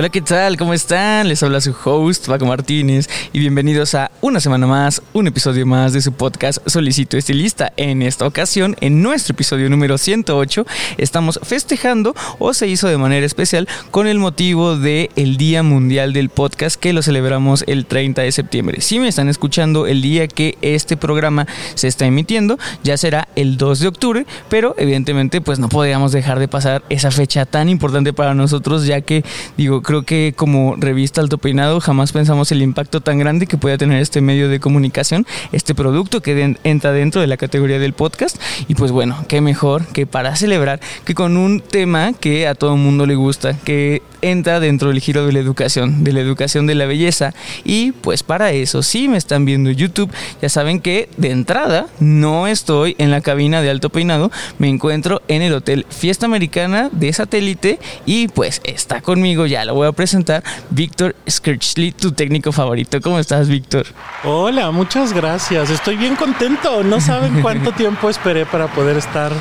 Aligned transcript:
Hola, 0.00 0.08
¿qué 0.08 0.22
tal? 0.22 0.56
¿Cómo 0.56 0.72
están? 0.72 1.28
Les 1.28 1.42
habla 1.42 1.60
su 1.60 1.76
host, 1.84 2.26
Paco 2.26 2.46
Martínez, 2.46 3.06
y 3.34 3.38
bienvenidos 3.38 3.94
a 3.94 4.10
una 4.22 4.40
semana 4.40 4.66
más, 4.66 5.02
un 5.12 5.26
episodio 5.26 5.66
más 5.66 5.92
de 5.92 6.00
su 6.00 6.12
podcast 6.12 6.66
Solicito 6.66 7.18
Estilista. 7.18 7.74
En 7.76 8.00
esta 8.00 8.26
ocasión, 8.26 8.76
en 8.80 9.02
nuestro 9.02 9.34
episodio 9.34 9.68
número 9.68 9.98
108, 9.98 10.64
estamos 10.96 11.38
festejando 11.42 12.14
o 12.38 12.54
se 12.54 12.66
hizo 12.66 12.88
de 12.88 12.96
manera 12.96 13.26
especial 13.26 13.68
con 13.90 14.06
el 14.06 14.18
motivo 14.18 14.78
del 14.78 15.10
el 15.16 15.36
Día 15.36 15.62
Mundial 15.62 16.14
del 16.14 16.30
Podcast 16.30 16.80
que 16.80 16.94
lo 16.94 17.02
celebramos 17.02 17.62
el 17.66 17.84
30 17.84 18.22
de 18.22 18.32
septiembre. 18.32 18.80
Si 18.80 19.00
me 19.00 19.08
están 19.08 19.28
escuchando 19.28 19.86
el 19.86 20.00
día 20.00 20.28
que 20.28 20.56
este 20.62 20.96
programa 20.96 21.46
se 21.74 21.88
está 21.88 22.06
emitiendo, 22.06 22.58
ya 22.82 22.96
será 22.96 23.28
el 23.36 23.58
2 23.58 23.80
de 23.80 23.88
octubre, 23.88 24.26
pero 24.48 24.74
evidentemente 24.78 25.42
pues 25.42 25.58
no 25.58 25.68
podíamos 25.68 26.10
dejar 26.12 26.38
de 26.38 26.48
pasar 26.48 26.82
esa 26.88 27.10
fecha 27.10 27.44
tan 27.44 27.68
importante 27.68 28.14
para 28.14 28.32
nosotros, 28.32 28.86
ya 28.86 29.02
que 29.02 29.26
digo, 29.58 29.82
creo 29.90 30.02
que 30.04 30.34
como 30.36 30.76
revista 30.76 31.20
Alto 31.20 31.36
Peinado 31.38 31.80
jamás 31.80 32.12
pensamos 32.12 32.52
el 32.52 32.62
impacto 32.62 33.00
tan 33.00 33.18
grande 33.18 33.48
que 33.48 33.58
pueda 33.58 33.76
tener 33.76 34.00
este 34.00 34.20
medio 34.20 34.48
de 34.48 34.60
comunicación, 34.60 35.26
este 35.50 35.74
producto 35.74 36.20
que 36.22 36.56
entra 36.62 36.92
dentro 36.92 37.20
de 37.20 37.26
la 37.26 37.36
categoría 37.36 37.80
del 37.80 37.92
podcast. 37.92 38.40
Y 38.68 38.76
pues 38.76 38.92
bueno, 38.92 39.24
qué 39.26 39.40
mejor 39.40 39.84
que 39.88 40.06
para 40.06 40.36
celebrar 40.36 40.78
que 41.04 41.16
con 41.16 41.36
un 41.36 41.58
tema 41.58 42.12
que 42.12 42.46
a 42.46 42.54
todo 42.54 42.76
mundo 42.76 43.04
le 43.04 43.16
gusta, 43.16 43.58
que 43.64 44.00
entra 44.22 44.60
dentro 44.60 44.88
del 44.88 45.00
giro 45.00 45.26
de 45.26 45.32
la 45.32 45.38
educación, 45.38 46.04
de 46.04 46.12
la 46.12 46.20
educación 46.20 46.66
de 46.66 46.74
la 46.74 46.86
belleza. 46.86 47.34
Y 47.64 47.92
pues 47.92 48.22
para 48.22 48.52
eso, 48.52 48.82
si 48.82 49.08
me 49.08 49.16
están 49.16 49.44
viendo 49.44 49.70
en 49.70 49.76
YouTube, 49.76 50.10
ya 50.40 50.48
saben 50.48 50.80
que 50.80 51.08
de 51.16 51.30
entrada 51.30 51.86
no 51.98 52.46
estoy 52.46 52.96
en 52.98 53.10
la 53.10 53.20
cabina 53.20 53.62
de 53.62 53.70
alto 53.70 53.90
peinado, 53.90 54.30
me 54.58 54.68
encuentro 54.68 55.22
en 55.28 55.42
el 55.42 55.54
Hotel 55.54 55.86
Fiesta 55.90 56.26
Americana 56.26 56.88
de 56.92 57.12
Satélite 57.12 57.78
y 58.06 58.28
pues 58.28 58.60
está 58.64 59.00
conmigo, 59.00 59.46
ya 59.46 59.64
lo 59.64 59.74
voy 59.74 59.88
a 59.88 59.92
presentar, 59.92 60.42
Víctor 60.70 61.16
Skirchley, 61.28 61.92
tu 61.92 62.12
técnico 62.12 62.52
favorito. 62.52 63.00
¿Cómo 63.00 63.18
estás, 63.18 63.48
Víctor? 63.48 63.86
Hola, 64.24 64.70
muchas 64.70 65.12
gracias. 65.12 65.70
Estoy 65.70 65.96
bien 65.96 66.16
contento. 66.16 66.82
No 66.82 67.00
saben 67.00 67.40
cuánto 67.42 67.72
tiempo 67.72 68.10
esperé 68.10 68.46
para 68.46 68.68
poder 68.68 68.96
estar 68.96 69.32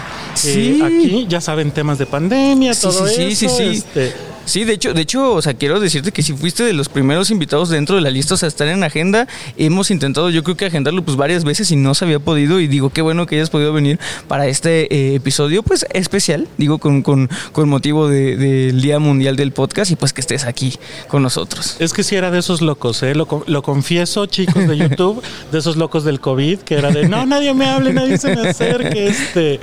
eh, 0.45 0.79
aquí. 0.83 1.25
Ya 1.27 1.41
saben, 1.41 1.71
temas 1.71 1.97
de 1.97 2.05
pandemia, 2.05 2.73
todo 2.79 3.07
sí, 3.07 3.13
eso. 3.13 3.15
Sí, 3.15 3.35
sí, 3.35 3.49
sí. 3.49 3.63
Este, 3.77 4.15
Sí, 4.49 4.63
de 4.63 4.73
hecho, 4.73 4.95
de 4.95 5.01
hecho, 5.01 5.33
o 5.33 5.41
sea, 5.43 5.53
quiero 5.53 5.79
decirte 5.79 6.11
que 6.11 6.23
si 6.23 6.33
fuiste 6.33 6.63
de 6.63 6.73
los 6.73 6.89
primeros 6.89 7.29
invitados 7.29 7.69
dentro 7.69 7.95
de 7.95 8.01
la 8.01 8.09
lista, 8.09 8.33
o 8.33 8.37
sea, 8.37 8.47
estar 8.47 8.67
en 8.67 8.83
agenda, 8.83 9.27
hemos 9.57 9.91
intentado, 9.91 10.31
yo 10.31 10.43
creo 10.43 10.57
que 10.57 10.65
agendarlo 10.65 11.03
pues 11.03 11.17
varias 11.17 11.43
veces 11.43 11.69
y 11.69 11.75
no 11.75 11.93
se 11.93 12.05
había 12.05 12.17
podido 12.17 12.59
y 12.59 12.67
digo, 12.67 12.89
qué 12.89 13.03
bueno 13.03 13.27
que 13.27 13.35
hayas 13.35 13.51
podido 13.51 13.73
venir 13.73 13.99
para 14.27 14.47
este 14.47 14.91
eh, 14.91 15.13
episodio, 15.13 15.61
pues 15.61 15.85
especial, 15.93 16.47
digo, 16.57 16.79
con, 16.79 17.03
con, 17.03 17.29
con 17.51 17.69
motivo 17.69 18.07
del 18.07 18.81
Día 18.81 18.97
Mundial 18.97 19.35
del 19.35 19.51
Podcast 19.51 19.91
y 19.91 19.95
pues 19.95 20.13
que 20.13 20.21
estés 20.21 20.45
aquí 20.45 20.73
con 21.09 21.21
nosotros. 21.21 21.75
Es 21.77 21.93
que 21.93 22.01
si 22.01 22.15
era 22.15 22.31
de 22.31 22.39
esos 22.39 22.63
locos, 22.63 23.03
¿eh? 23.03 23.13
Lo, 23.13 23.43
lo 23.45 23.61
confieso, 23.61 24.25
chicos 24.25 24.67
de 24.67 24.77
YouTube, 24.79 25.21
de 25.51 25.59
esos 25.59 25.77
locos 25.77 26.03
del 26.03 26.19
COVID, 26.19 26.57
que 26.61 26.73
era 26.73 26.89
de, 26.89 27.07
no, 27.07 27.23
nadie 27.27 27.53
me 27.53 27.67
hable, 27.67 27.93
nadie 27.93 28.17
se 28.17 28.35
me 28.35 28.49
acerque, 28.49 29.09
este, 29.09 29.59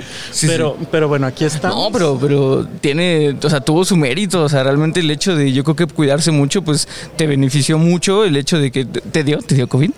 pero, 0.47 0.77
pero 0.91 1.09
bueno, 1.09 1.27
aquí 1.27 1.43
está. 1.43 1.67
No, 1.67 1.89
pero, 1.91 2.17
pero 2.17 2.65
tiene, 2.79 3.37
o 3.43 3.49
sea, 3.49 3.59
tuvo 3.59 3.83
su 3.83 3.97
mérito, 3.97 4.43
o 4.43 4.47
sea, 4.47 4.63
realmente 4.63 4.76
el 4.95 5.11
hecho 5.11 5.35
de 5.35 5.51
yo 5.51 5.63
creo 5.63 5.75
que 5.75 5.85
cuidarse 5.87 6.31
mucho, 6.31 6.61
pues 6.61 6.87
te 7.15 7.27
benefició 7.27 7.77
mucho 7.77 8.25
el 8.25 8.37
hecho 8.37 8.59
de 8.59 8.71
que 8.71 8.85
te 8.85 9.23
dio, 9.23 9.39
te 9.39 9.55
dio 9.55 9.67
COVID. 9.67 9.91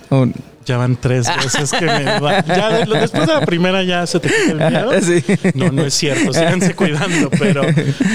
Ya 0.66 0.78
van 0.78 0.97
tres 0.97 1.28
veces 1.44 1.72
que 1.72 1.85
me 1.85 2.19
va. 2.19 2.45
Ya 2.45 2.85
después 2.85 3.12
de 3.12 3.34
la 3.34 3.45
primera 3.45 3.81
ya 3.84 4.06
se 4.06 4.19
te 4.19 4.29
quita 4.29 4.51
el 4.51 4.72
miedo. 4.72 4.91
No, 5.56 5.72
no 5.72 5.85
es 5.85 5.94
cierto. 5.94 6.31
Síganse 6.34 6.75
cuidando, 6.75 7.29
pero, 7.31 7.63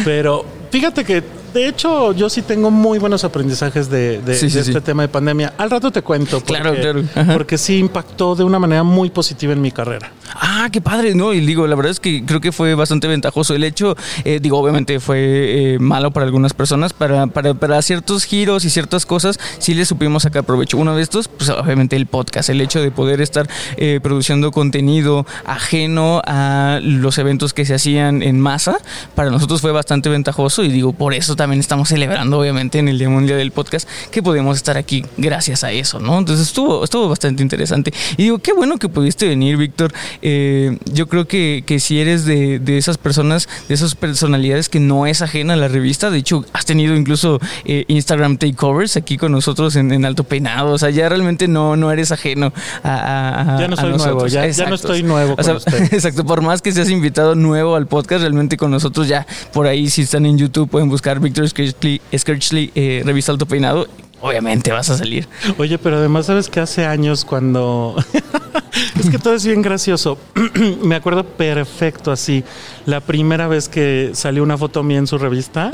pero 0.04 0.44
fíjate 0.70 1.04
que 1.04 1.22
de 1.54 1.68
hecho, 1.68 2.12
yo 2.12 2.28
sí 2.28 2.42
tengo 2.42 2.72
muy 2.72 2.98
buenos 2.98 3.22
aprendizajes 3.22 3.88
de, 3.88 4.20
este 4.26 4.80
tema 4.80 5.02
de 5.02 5.08
pandemia. 5.08 5.54
Al 5.56 5.70
rato 5.70 5.92
te 5.92 6.02
cuento. 6.02 6.40
Porque, 6.40 6.60
claro, 6.60 6.74
claro. 6.74 7.32
Porque 7.32 7.56
sí 7.56 7.78
impactó 7.78 8.34
de 8.34 8.42
una 8.42 8.58
manera 8.58 8.82
muy 8.82 9.08
positiva 9.08 9.52
en 9.52 9.62
mi 9.62 9.70
carrera. 9.70 10.10
Ah, 10.34 10.68
qué 10.72 10.80
padre, 10.80 11.14
¿no? 11.14 11.32
Y 11.32 11.40
digo, 11.40 11.68
la 11.68 11.76
verdad 11.76 11.92
es 11.92 12.00
que 12.00 12.26
creo 12.26 12.40
que 12.40 12.50
fue 12.50 12.74
bastante 12.74 13.06
ventajoso. 13.06 13.54
El 13.54 13.62
hecho, 13.62 13.96
eh, 14.24 14.40
digo, 14.42 14.58
obviamente 14.58 14.98
fue 14.98 15.74
eh, 15.74 15.78
malo 15.78 16.10
para 16.10 16.26
algunas 16.26 16.54
personas, 16.54 16.92
para, 16.92 17.28
para, 17.28 17.54
para, 17.54 17.80
ciertos 17.82 18.24
giros 18.24 18.64
y 18.64 18.70
ciertas 18.70 19.06
cosas, 19.06 19.38
sí 19.58 19.74
le 19.74 19.84
supimos 19.84 20.24
sacar 20.24 20.42
provecho. 20.42 20.76
Uno 20.76 20.96
de 20.96 21.02
estos, 21.02 21.28
pues 21.28 21.50
obviamente 21.50 21.94
el 21.94 22.06
podcast, 22.06 22.48
el 22.48 22.60
hecho 22.60 22.80
de 22.80 22.90
poder 22.90 23.20
estar 23.20 23.48
eh, 23.76 24.00
produciendo 24.02 24.50
contenido 24.50 25.24
ajeno 25.44 26.20
a 26.26 26.80
los 26.82 27.18
eventos 27.18 27.54
que 27.54 27.64
se 27.64 27.74
hacían 27.74 28.22
en 28.22 28.40
masa, 28.40 28.78
para 29.14 29.30
nosotros 29.30 29.60
fue 29.60 29.70
bastante 29.70 30.08
ventajoso 30.08 30.64
y 30.64 30.68
digo, 30.68 30.92
por 30.92 31.14
eso 31.14 31.36
también 31.36 31.43
también 31.44 31.60
estamos 31.60 31.90
celebrando, 31.90 32.38
obviamente, 32.38 32.78
en 32.78 32.88
el 32.88 32.98
Día 32.98 33.10
Mundial 33.10 33.36
del 33.36 33.52
Podcast, 33.52 33.86
que 34.10 34.22
podemos 34.22 34.56
estar 34.56 34.78
aquí 34.78 35.04
gracias 35.18 35.62
a 35.62 35.72
eso, 35.72 36.00
¿no? 36.00 36.18
Entonces 36.18 36.46
estuvo, 36.46 36.82
estuvo 36.82 37.06
bastante 37.06 37.42
interesante. 37.42 37.92
Y 38.16 38.22
digo, 38.22 38.38
qué 38.38 38.54
bueno 38.54 38.78
que 38.78 38.88
pudiste 38.88 39.28
venir, 39.28 39.58
Víctor. 39.58 39.92
Eh, 40.22 40.78
yo 40.90 41.06
creo 41.06 41.28
que, 41.28 41.62
que 41.66 41.80
si 41.80 42.00
eres 42.00 42.24
de, 42.24 42.60
de, 42.60 42.78
esas 42.78 42.96
personas, 42.96 43.46
de 43.68 43.74
esas 43.74 43.94
personalidades 43.94 44.70
que 44.70 44.80
no 44.80 45.06
es 45.06 45.20
ajena 45.20 45.52
a 45.52 45.56
la 45.56 45.68
revista, 45.68 46.08
de 46.08 46.16
hecho, 46.16 46.46
has 46.54 46.64
tenido 46.64 46.96
incluso 46.96 47.38
eh, 47.66 47.84
Instagram 47.88 48.38
takeovers 48.38 48.96
aquí 48.96 49.18
con 49.18 49.30
nosotros 49.30 49.76
en, 49.76 50.02
Alto 50.02 50.24
Peinado, 50.24 50.72
o 50.72 50.78
sea, 50.78 50.88
ya 50.88 51.10
realmente 51.10 51.46
no, 51.46 51.76
no 51.76 51.92
eres 51.92 52.10
ajeno 52.10 52.54
a, 52.82 53.58
Ya 53.60 53.68
no 53.68 53.76
soy 53.76 53.92
nuevo, 53.92 54.26
ya, 54.28 54.46
ya, 54.46 54.66
no 54.66 54.76
estoy 54.76 55.02
nuevo. 55.02 55.36
Con 55.36 55.56
exacto, 55.92 56.24
por 56.24 56.40
más 56.40 56.62
que 56.62 56.72
seas 56.72 56.88
invitado 56.88 57.34
nuevo 57.34 57.76
al 57.76 57.86
podcast, 57.86 58.22
realmente 58.22 58.56
con 58.56 58.70
nosotros 58.70 59.08
ya, 59.08 59.26
por 59.52 59.66
ahí 59.66 59.90
si 59.90 60.02
están 60.02 60.24
en 60.24 60.38
YouTube 60.38 60.70
pueden 60.70 60.88
buscar 60.88 61.20
Víctor 61.20 61.33
Victor 61.42 62.38
eh, 62.74 63.02
revista 63.04 63.32
Alto 63.32 63.46
Peinado, 63.46 63.88
obviamente 64.20 64.72
vas 64.72 64.88
a 64.90 64.96
salir. 64.96 65.28
Oye, 65.58 65.78
pero 65.78 65.96
además 65.96 66.26
sabes 66.26 66.48
que 66.48 66.60
hace 66.60 66.86
años 66.86 67.24
cuando... 67.24 67.96
es 68.98 69.10
que 69.10 69.18
todo 69.18 69.34
es 69.34 69.44
bien 69.44 69.62
gracioso. 69.62 70.18
Me 70.82 70.94
acuerdo 70.94 71.24
perfecto 71.24 72.10
así. 72.12 72.44
La 72.86 73.00
primera 73.00 73.48
vez 73.48 73.68
que 73.68 74.10
salió 74.14 74.42
una 74.42 74.58
foto 74.58 74.82
mía 74.82 74.98
en 74.98 75.06
su 75.06 75.18
revista, 75.18 75.70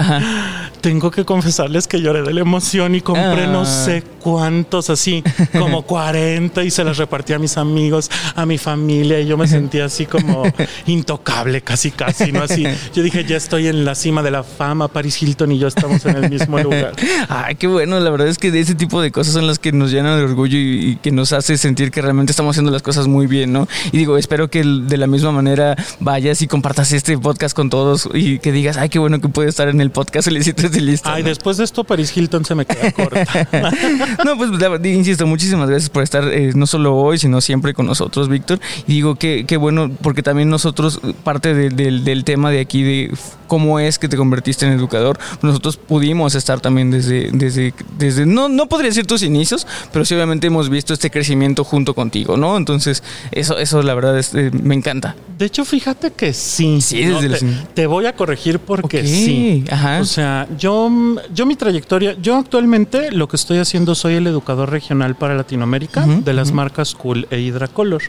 tengo 0.80 1.10
que 1.10 1.24
confesarles 1.24 1.86
que 1.86 2.00
lloré 2.00 2.22
de 2.22 2.32
la 2.32 2.40
emoción 2.40 2.94
y 2.94 3.00
compré 3.00 3.46
no 3.46 3.62
ah. 3.62 3.66
sé 3.66 4.02
cuántos 4.20 4.90
así, 4.90 5.22
como 5.52 5.82
40 5.86 6.62
y 6.62 6.70
se 6.70 6.84
las 6.84 6.98
repartí 6.98 7.32
a 7.32 7.38
mis 7.38 7.56
amigos, 7.56 8.10
a 8.34 8.46
mi 8.46 8.58
familia 8.58 9.20
y 9.20 9.26
yo 9.26 9.36
me 9.36 9.46
sentía 9.46 9.86
así 9.86 10.06
como 10.06 10.44
intocable 10.86 11.62
casi 11.62 11.90
casi, 11.90 12.32
¿no? 12.32 12.42
Así, 12.42 12.64
yo 12.94 13.02
dije, 13.02 13.24
ya 13.24 13.36
estoy 13.36 13.66
en 13.68 13.84
la 13.84 13.94
cima 13.94 14.22
de 14.22 14.30
la 14.30 14.42
fama, 14.42 14.88
Paris 14.88 15.22
Hilton 15.22 15.52
y 15.52 15.58
yo 15.58 15.68
estamos 15.68 16.04
en 16.06 16.16
el 16.16 16.30
mismo 16.30 16.58
lugar. 16.58 16.92
Ay, 17.28 17.56
qué 17.56 17.66
bueno, 17.66 17.98
la 18.00 18.10
verdad 18.10 18.28
es 18.28 18.38
que 18.38 18.50
de 18.50 18.60
ese 18.60 18.74
tipo 18.74 19.00
de 19.00 19.10
cosas 19.10 19.34
son 19.34 19.46
las 19.46 19.58
que 19.58 19.72
nos 19.72 19.90
llenan 19.90 20.18
de 20.18 20.24
orgullo 20.24 20.58
y, 20.58 20.98
que 21.02 21.10
nos 21.12 21.32
hace 21.32 21.56
sentir 21.56 21.90
que 21.90 22.02
realmente 22.02 22.32
estamos 22.32 22.54
haciendo 22.54 22.70
las 22.70 22.82
cosas 22.82 23.06
muy 23.06 23.26
bien, 23.26 23.52
¿no? 23.52 23.68
Y 23.92 23.98
digo, 23.98 24.18
espero 24.18 24.50
que 24.50 24.62
de 24.62 24.96
la 24.96 25.06
misma 25.06 25.32
manera 25.32 25.76
vayas 25.98 26.42
y 26.42 26.46
compartas 26.46 26.92
este 27.00 27.16
podcast 27.16 27.56
con 27.56 27.70
todos 27.70 28.10
y 28.12 28.40
que 28.40 28.52
digas, 28.52 28.76
ay, 28.76 28.90
qué 28.90 28.98
bueno 28.98 29.22
que 29.22 29.28
puede 29.30 29.48
estar 29.48 29.68
en 29.68 29.80
el 29.80 29.90
podcast 29.90 30.26
Solicitos 30.26 30.70
de 30.70 30.82
Lista. 30.82 31.14
Ay, 31.14 31.22
después 31.22 31.56
de 31.56 31.64
esto 31.64 31.82
Paris 31.82 32.14
Hilton 32.14 32.44
se 32.44 32.54
me 32.54 32.66
queda 32.66 32.92
corta. 32.92 33.24
no, 34.24 34.36
pues 34.36 34.50
insisto, 34.84 35.26
muchísimas 35.26 35.70
gracias 35.70 35.88
por 35.88 36.02
estar 36.02 36.28
eh, 36.28 36.52
no 36.54 36.66
solo 36.66 36.94
hoy, 36.94 37.18
sino 37.18 37.40
siempre 37.40 37.72
con 37.72 37.86
nosotros, 37.86 38.28
Víctor. 38.28 38.60
Y 38.86 38.92
digo 38.92 39.14
que, 39.14 39.46
qué 39.46 39.56
bueno, 39.56 39.90
porque 40.02 40.22
también 40.22 40.50
nosotros, 40.50 41.00
parte 41.24 41.54
del 41.54 42.24
tema 42.24 42.50
de 42.50 42.60
aquí, 42.60 42.82
de 42.82 43.14
cómo 43.46 43.80
es 43.80 43.98
que 43.98 44.08
te 44.08 44.18
convertiste 44.18 44.66
en 44.66 44.72
educador, 44.72 45.18
nosotros 45.40 45.78
pudimos 45.78 46.34
estar 46.34 46.60
también 46.60 46.90
desde, 46.90 47.30
desde, 47.32 47.72
desde 47.96 48.26
no, 48.26 48.50
no 48.50 48.68
podría 48.68 48.90
decir 48.90 49.06
tus 49.06 49.22
inicios, 49.22 49.66
pero 49.90 50.04
sí 50.04 50.14
obviamente 50.14 50.48
hemos 50.48 50.68
visto 50.68 50.92
este 50.92 51.10
crecimiento 51.10 51.64
junto 51.64 51.94
contigo, 51.94 52.36
¿no? 52.36 52.58
Entonces, 52.58 53.02
eso, 53.32 53.56
eso 53.56 53.82
la 53.82 53.94
verdad 53.94 54.18
es, 54.18 54.34
eh, 54.34 54.50
me 54.52 54.74
encanta. 54.74 55.16
De 55.38 55.46
hecho, 55.46 55.64
fíjate 55.64 56.10
que 56.10 56.34
sí. 56.34 56.80
Sí, 56.90 57.04
desde 57.04 57.46
te, 57.74 57.86
voy 57.86 58.06
a 58.06 58.14
corregir 58.14 58.58
porque 58.58 59.06
sí. 59.06 59.64
Ajá. 59.70 60.00
O 60.00 60.04
sea, 60.04 60.48
yo, 60.58 60.90
yo 61.32 61.46
mi 61.46 61.56
trayectoria, 61.56 62.16
yo 62.20 62.36
actualmente 62.36 63.12
lo 63.12 63.28
que 63.28 63.36
estoy 63.36 63.58
haciendo 63.58 63.94
soy 63.94 64.14
el 64.14 64.26
educador 64.26 64.70
regional 64.70 65.16
para 65.16 65.34
Latinoamérica 65.34 66.06
de 66.06 66.32
las 66.32 66.52
marcas 66.52 66.94
Cool 66.94 67.26
e 67.30 67.40
Hidracolor. 67.40 68.02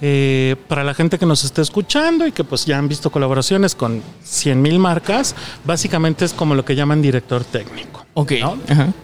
Eh, 0.00 0.56
para 0.68 0.84
la 0.84 0.94
gente 0.94 1.18
que 1.18 1.26
nos 1.26 1.44
está 1.44 1.62
escuchando 1.62 2.26
y 2.26 2.32
que 2.32 2.44
pues 2.44 2.64
ya 2.64 2.78
han 2.78 2.88
visto 2.88 3.10
colaboraciones 3.10 3.74
con 3.74 4.02
100 4.24 4.62
mil 4.62 4.78
marcas, 4.78 5.34
básicamente 5.64 6.24
es 6.24 6.32
como 6.32 6.54
lo 6.54 6.64
que 6.64 6.74
llaman 6.74 7.02
director 7.02 7.44
técnico. 7.44 8.04
Ok. 8.14 8.32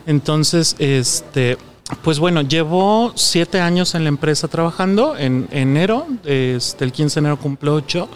Entonces, 0.06 0.76
este, 0.78 1.56
pues 2.02 2.18
bueno, 2.18 2.42
llevo 2.42 3.12
siete 3.14 3.60
años 3.60 3.94
en 3.94 4.04
la 4.04 4.08
empresa 4.08 4.48
trabajando. 4.48 5.16
En 5.16 5.48
enero, 5.50 6.06
este, 6.24 6.84
el 6.84 6.92
15 6.92 7.14
de 7.14 7.18
enero 7.20 7.38
cumple 7.38 7.70
ocho, 7.70 8.08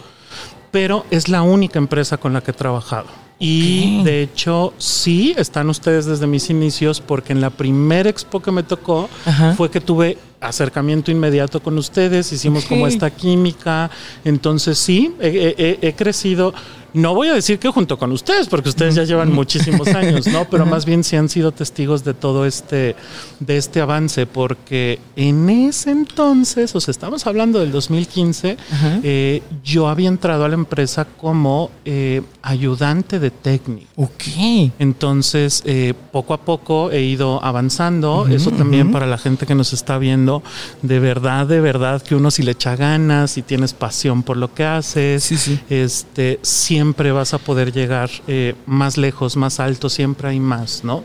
pero 0.73 1.05
es 1.11 1.29
la 1.29 1.43
única 1.43 1.77
empresa 1.77 2.17
con 2.17 2.33
la 2.33 2.41
que 2.41 2.49
he 2.49 2.53
trabajado. 2.55 3.05
Y 3.37 4.01
de 4.03 4.23
hecho, 4.23 4.73
sí, 4.77 5.35
están 5.37 5.69
ustedes 5.69 6.05
desde 6.05 6.25
mis 6.25 6.49
inicios, 6.49 6.99
porque 6.99 7.31
en 7.31 7.41
la 7.41 7.51
primera 7.51 8.09
expo 8.09 8.41
que 8.41 8.51
me 8.51 8.63
tocó 8.63 9.07
fue 9.55 9.69
que 9.69 9.81
tuve 9.81 10.17
acercamiento 10.41 11.11
inmediato 11.11 11.61
con 11.61 11.77
ustedes, 11.77 12.31
hicimos 12.31 12.65
como 12.65 12.87
esta 12.87 13.11
química. 13.11 13.91
Entonces, 14.25 14.79
sí, 14.79 15.13
he 15.19 15.93
crecido 15.95 16.55
no 16.93 17.15
voy 17.15 17.29
a 17.29 17.33
decir 17.33 17.59
que 17.59 17.69
junto 17.69 17.97
con 17.97 18.11
ustedes, 18.11 18.47
porque 18.47 18.69
ustedes 18.69 18.95
ya 18.95 19.03
llevan 19.03 19.31
muchísimos 19.31 19.87
años, 19.89 20.27
¿no? 20.27 20.45
Pero 20.49 20.65
más 20.65 20.85
bien 20.85 21.03
sí 21.03 21.15
han 21.15 21.29
sido 21.29 21.51
testigos 21.51 22.03
de 22.03 22.13
todo 22.13 22.45
este, 22.45 22.95
de 23.39 23.57
este 23.57 23.81
avance, 23.81 24.25
porque 24.25 24.99
en 25.15 25.49
ese 25.49 25.91
entonces, 25.91 26.75
o 26.75 26.79
sea, 26.79 26.91
estamos 26.91 27.25
hablando 27.25 27.59
del 27.59 27.71
2015, 27.71 28.57
eh, 29.03 29.41
yo 29.63 29.87
había 29.87 30.09
entrado 30.09 30.45
a 30.45 30.49
la 30.49 30.55
empresa 30.55 31.05
como 31.05 31.71
eh, 31.85 32.21
ayudante 32.43 33.19
de 33.19 33.31
técnico. 33.31 33.89
Ok. 33.95 34.71
Entonces, 34.77 35.63
eh, 35.65 35.93
poco 36.11 36.33
a 36.35 36.37
poco 36.37 36.91
he 36.91 37.01
ido 37.01 37.43
avanzando. 37.43 38.27
Eso 38.27 38.51
también 38.51 38.91
para 38.91 39.07
la 39.07 39.17
gente 39.17 39.45
que 39.45 39.55
nos 39.55 39.73
está 39.73 39.97
viendo, 39.97 40.43
de 40.81 40.99
verdad, 40.99 41.47
de 41.47 41.59
verdad, 41.59 42.01
que 42.01 42.15
uno 42.15 42.29
si 42.29 42.43
le 42.43 42.51
echa 42.51 42.75
ganas 42.75 43.37
y 43.37 43.41
tienes 43.41 43.73
pasión 43.73 44.23
por 44.23 44.37
lo 44.37 44.53
que 44.53 44.63
haces, 44.63 45.23
sí, 45.23 45.37
sí. 45.37 45.59
este, 45.69 46.39
siempre 46.43 46.83
siempre 46.83 47.13
vas 47.13 47.33
a 47.33 47.37
poder 47.37 47.71
llegar 47.71 48.09
eh, 48.27 48.55
más 48.65 48.97
lejos, 48.97 49.37
más 49.37 49.61
alto, 49.61 49.89
siempre 49.89 50.27
hay 50.27 50.39
más, 50.39 50.83
¿no? 50.83 51.01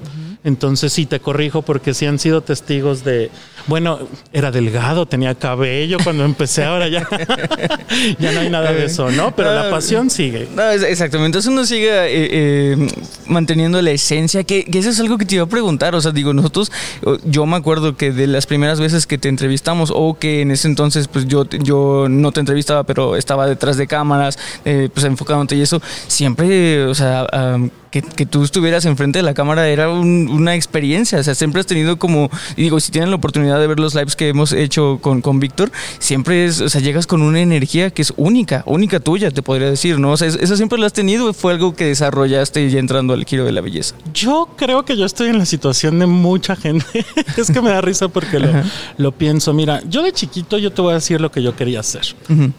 Entonces 0.49 0.93
sí 0.93 1.07
te 1.07 1.21
corrijo 1.21 1.63
porque 1.63 1.95
sí 1.95 2.07
han 2.07 2.19
sido 2.19 2.41
testigos 2.41 3.05
de, 3.05 3.31
bueno, 3.67 3.99
era 4.33 4.51
delgado, 4.51 5.07
tenía 5.07 5.35
cabello 5.35 5.99
cuando 6.03 6.25
empecé, 6.25 6.65
ahora 6.65 6.89
ya, 6.89 7.07
ya 8.19 8.33
no 8.33 8.41
hay 8.41 8.49
nada 8.49 8.73
de 8.73 8.87
eso, 8.87 9.11
¿no? 9.11 9.37
Pero 9.37 9.55
la 9.55 9.71
pasión 9.71 10.09
sigue. 10.09 10.49
No, 10.57 10.63
exactamente, 10.71 11.27
entonces 11.27 11.53
uno 11.53 11.67
sigue 11.67 11.91
eh, 11.91 12.29
eh, 12.33 12.89
manteniendo 13.27 13.81
la 13.83 13.91
esencia, 13.91 14.43
que, 14.43 14.67
eso 14.73 14.89
es 14.89 14.99
algo 15.01 15.19
que 15.19 15.27
te 15.27 15.35
iba 15.35 15.45
a 15.45 15.49
preguntar, 15.49 15.95
o 15.95 16.01
sea, 16.01 16.13
digo, 16.13 16.33
nosotros, 16.33 16.73
yo 17.25 17.45
me 17.45 17.57
acuerdo 17.57 17.97
que 17.97 18.11
de 18.11 18.27
las 18.27 18.47
primeras 18.47 18.81
veces 18.81 19.07
que 19.07 19.19
te 19.19 19.29
entrevistamos 19.29 19.93
o 19.95 20.19
que 20.19 20.41
en 20.41 20.51
ese 20.51 20.67
entonces 20.67 21.07
pues 21.07 21.27
yo, 21.27 21.45
yo 21.45 22.07
no 22.09 22.33
te 22.33 22.41
entrevistaba, 22.41 22.85
pero 22.85 23.17
estaba 23.17 23.47
detrás 23.47 23.77
de 23.77 23.87
cámaras, 23.87 24.39
pues 24.65 25.05
enfocándote 25.05 25.57
y 25.57 25.61
eso, 25.61 25.83
siempre, 26.07 26.85
o 26.85 26.95
sea, 26.95 27.27
que, 27.91 28.27
tú 28.27 28.43
estuvieras 28.43 28.85
enfrente 28.85 29.19
de 29.19 29.23
la 29.23 29.35
cámara 29.35 29.69
era 29.69 29.91
una 29.91 30.55
experiencia. 30.55 31.19
O 31.19 31.23
sea, 31.23 31.35
siempre 31.35 31.61
has 31.61 31.67
tenido 31.67 31.99
como, 31.99 32.31
y 32.57 32.63
digo, 32.63 32.81
si 32.81 32.93
tienen 32.93 33.11
la 33.11 33.17
oportunidad 33.17 33.59
de 33.61 33.67
ver 33.67 33.81
los 33.81 33.95
lives 33.95 34.17
que 34.17 34.29
hemos 34.29 34.53
hecho 34.53 34.99
con, 35.01 35.23
con 35.23 35.41
Víctor, 35.41 35.71
siempre 35.99 36.45
es, 36.47 36.61
o 36.61 36.69
sea, 36.69 36.81
llegas 36.81 37.07
con 37.07 37.23
una 37.23 37.41
energía 37.41 37.91
que 37.91 38.03
es 38.03 38.13
única, 38.17 38.63
única 38.67 39.01
tuya, 39.01 39.31
te 39.31 39.43
podría 39.43 39.71
decir, 39.71 39.99
¿no? 39.99 40.13
O 40.13 40.17
sea, 40.17 40.29
eso 40.29 40.57
siempre 40.57 40.79
lo 40.79 40.87
has 40.87 40.93
tenido, 40.93 41.33
fue 41.33 41.53
algo 41.53 41.75
que 41.75 41.87
desarrollaste 41.87 42.69
ya 42.71 42.79
entrando 42.79 43.15
al 43.15 43.25
giro 43.25 43.45
de 43.45 43.53
la 43.53 43.61
belleza. 43.61 43.95
Yo 44.13 44.49
creo 44.57 44.85
que 44.85 44.97
yo 44.97 45.05
estoy 45.05 45.29
en 45.29 45.39
la 45.39 45.47
situación 45.47 45.99
de 45.99 46.07
mucha 46.07 46.57
gente. 46.57 47.05
es 47.37 47.51
que 47.51 47.61
me 47.61 47.71
da 47.71 47.81
risa 47.81 48.09
porque 48.09 48.39
lo, 48.39 48.49
lo, 48.97 49.13
pienso. 49.13 49.53
Mira, 49.53 49.83
yo 49.89 50.03
de 50.03 50.13
chiquito 50.13 50.59
yo 50.59 50.73
te 50.73 50.83
voy 50.83 50.93
a 50.93 50.95
decir 50.95 51.21
lo 51.21 51.31
que 51.31 51.43
yo 51.43 51.55
quería 51.57 51.81
hacer. 51.81 52.03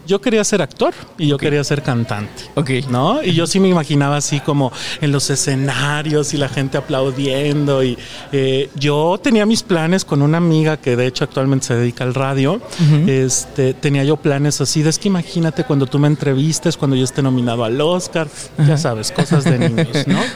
Yo 0.06 0.20
quería 0.20 0.44
ser 0.44 0.62
actor 0.62 0.94
y 1.18 1.28
yo 1.28 1.38
quería 1.38 1.62
ser 1.64 1.82
cantante. 1.82 2.44
Ok. 2.54 2.70
¿No? 2.90 3.22
Y 3.22 3.32
yo 3.32 3.46
sí 3.46 3.60
me 3.60 3.68
imaginaba 3.68 4.16
así 4.16 4.40
como 4.40 4.72
en 5.00 5.12
los 5.12 5.19
escenarios 5.28 6.32
y 6.32 6.38
la 6.38 6.48
gente 6.48 6.78
aplaudiendo. 6.78 7.82
Y 7.84 7.98
eh, 8.32 8.70
yo 8.76 9.20
tenía 9.22 9.44
mis 9.44 9.62
planes 9.62 10.04
con 10.04 10.22
una 10.22 10.38
amiga 10.38 10.78
que 10.78 10.96
de 10.96 11.06
hecho 11.06 11.24
actualmente 11.24 11.66
se 11.66 11.74
dedica 11.74 12.04
al 12.04 12.14
radio. 12.14 12.60
este, 13.06 13.74
tenía 13.74 14.04
yo 14.04 14.16
planes 14.16 14.60
así 14.60 14.82
de 14.82 14.90
es 14.90 14.98
que 14.98 15.08
imagínate 15.08 15.64
cuando 15.64 15.86
tú 15.86 15.98
me 15.98 16.08
entrevistes, 16.08 16.76
cuando 16.76 16.96
yo 16.96 17.04
esté 17.04 17.22
nominado 17.22 17.64
al 17.64 17.80
Oscar, 17.80 18.28
ya 18.66 18.76
sabes, 18.76 19.10
cosas 19.12 19.44
de 19.44 19.58
niños, 19.58 20.06
¿no? 20.06 20.20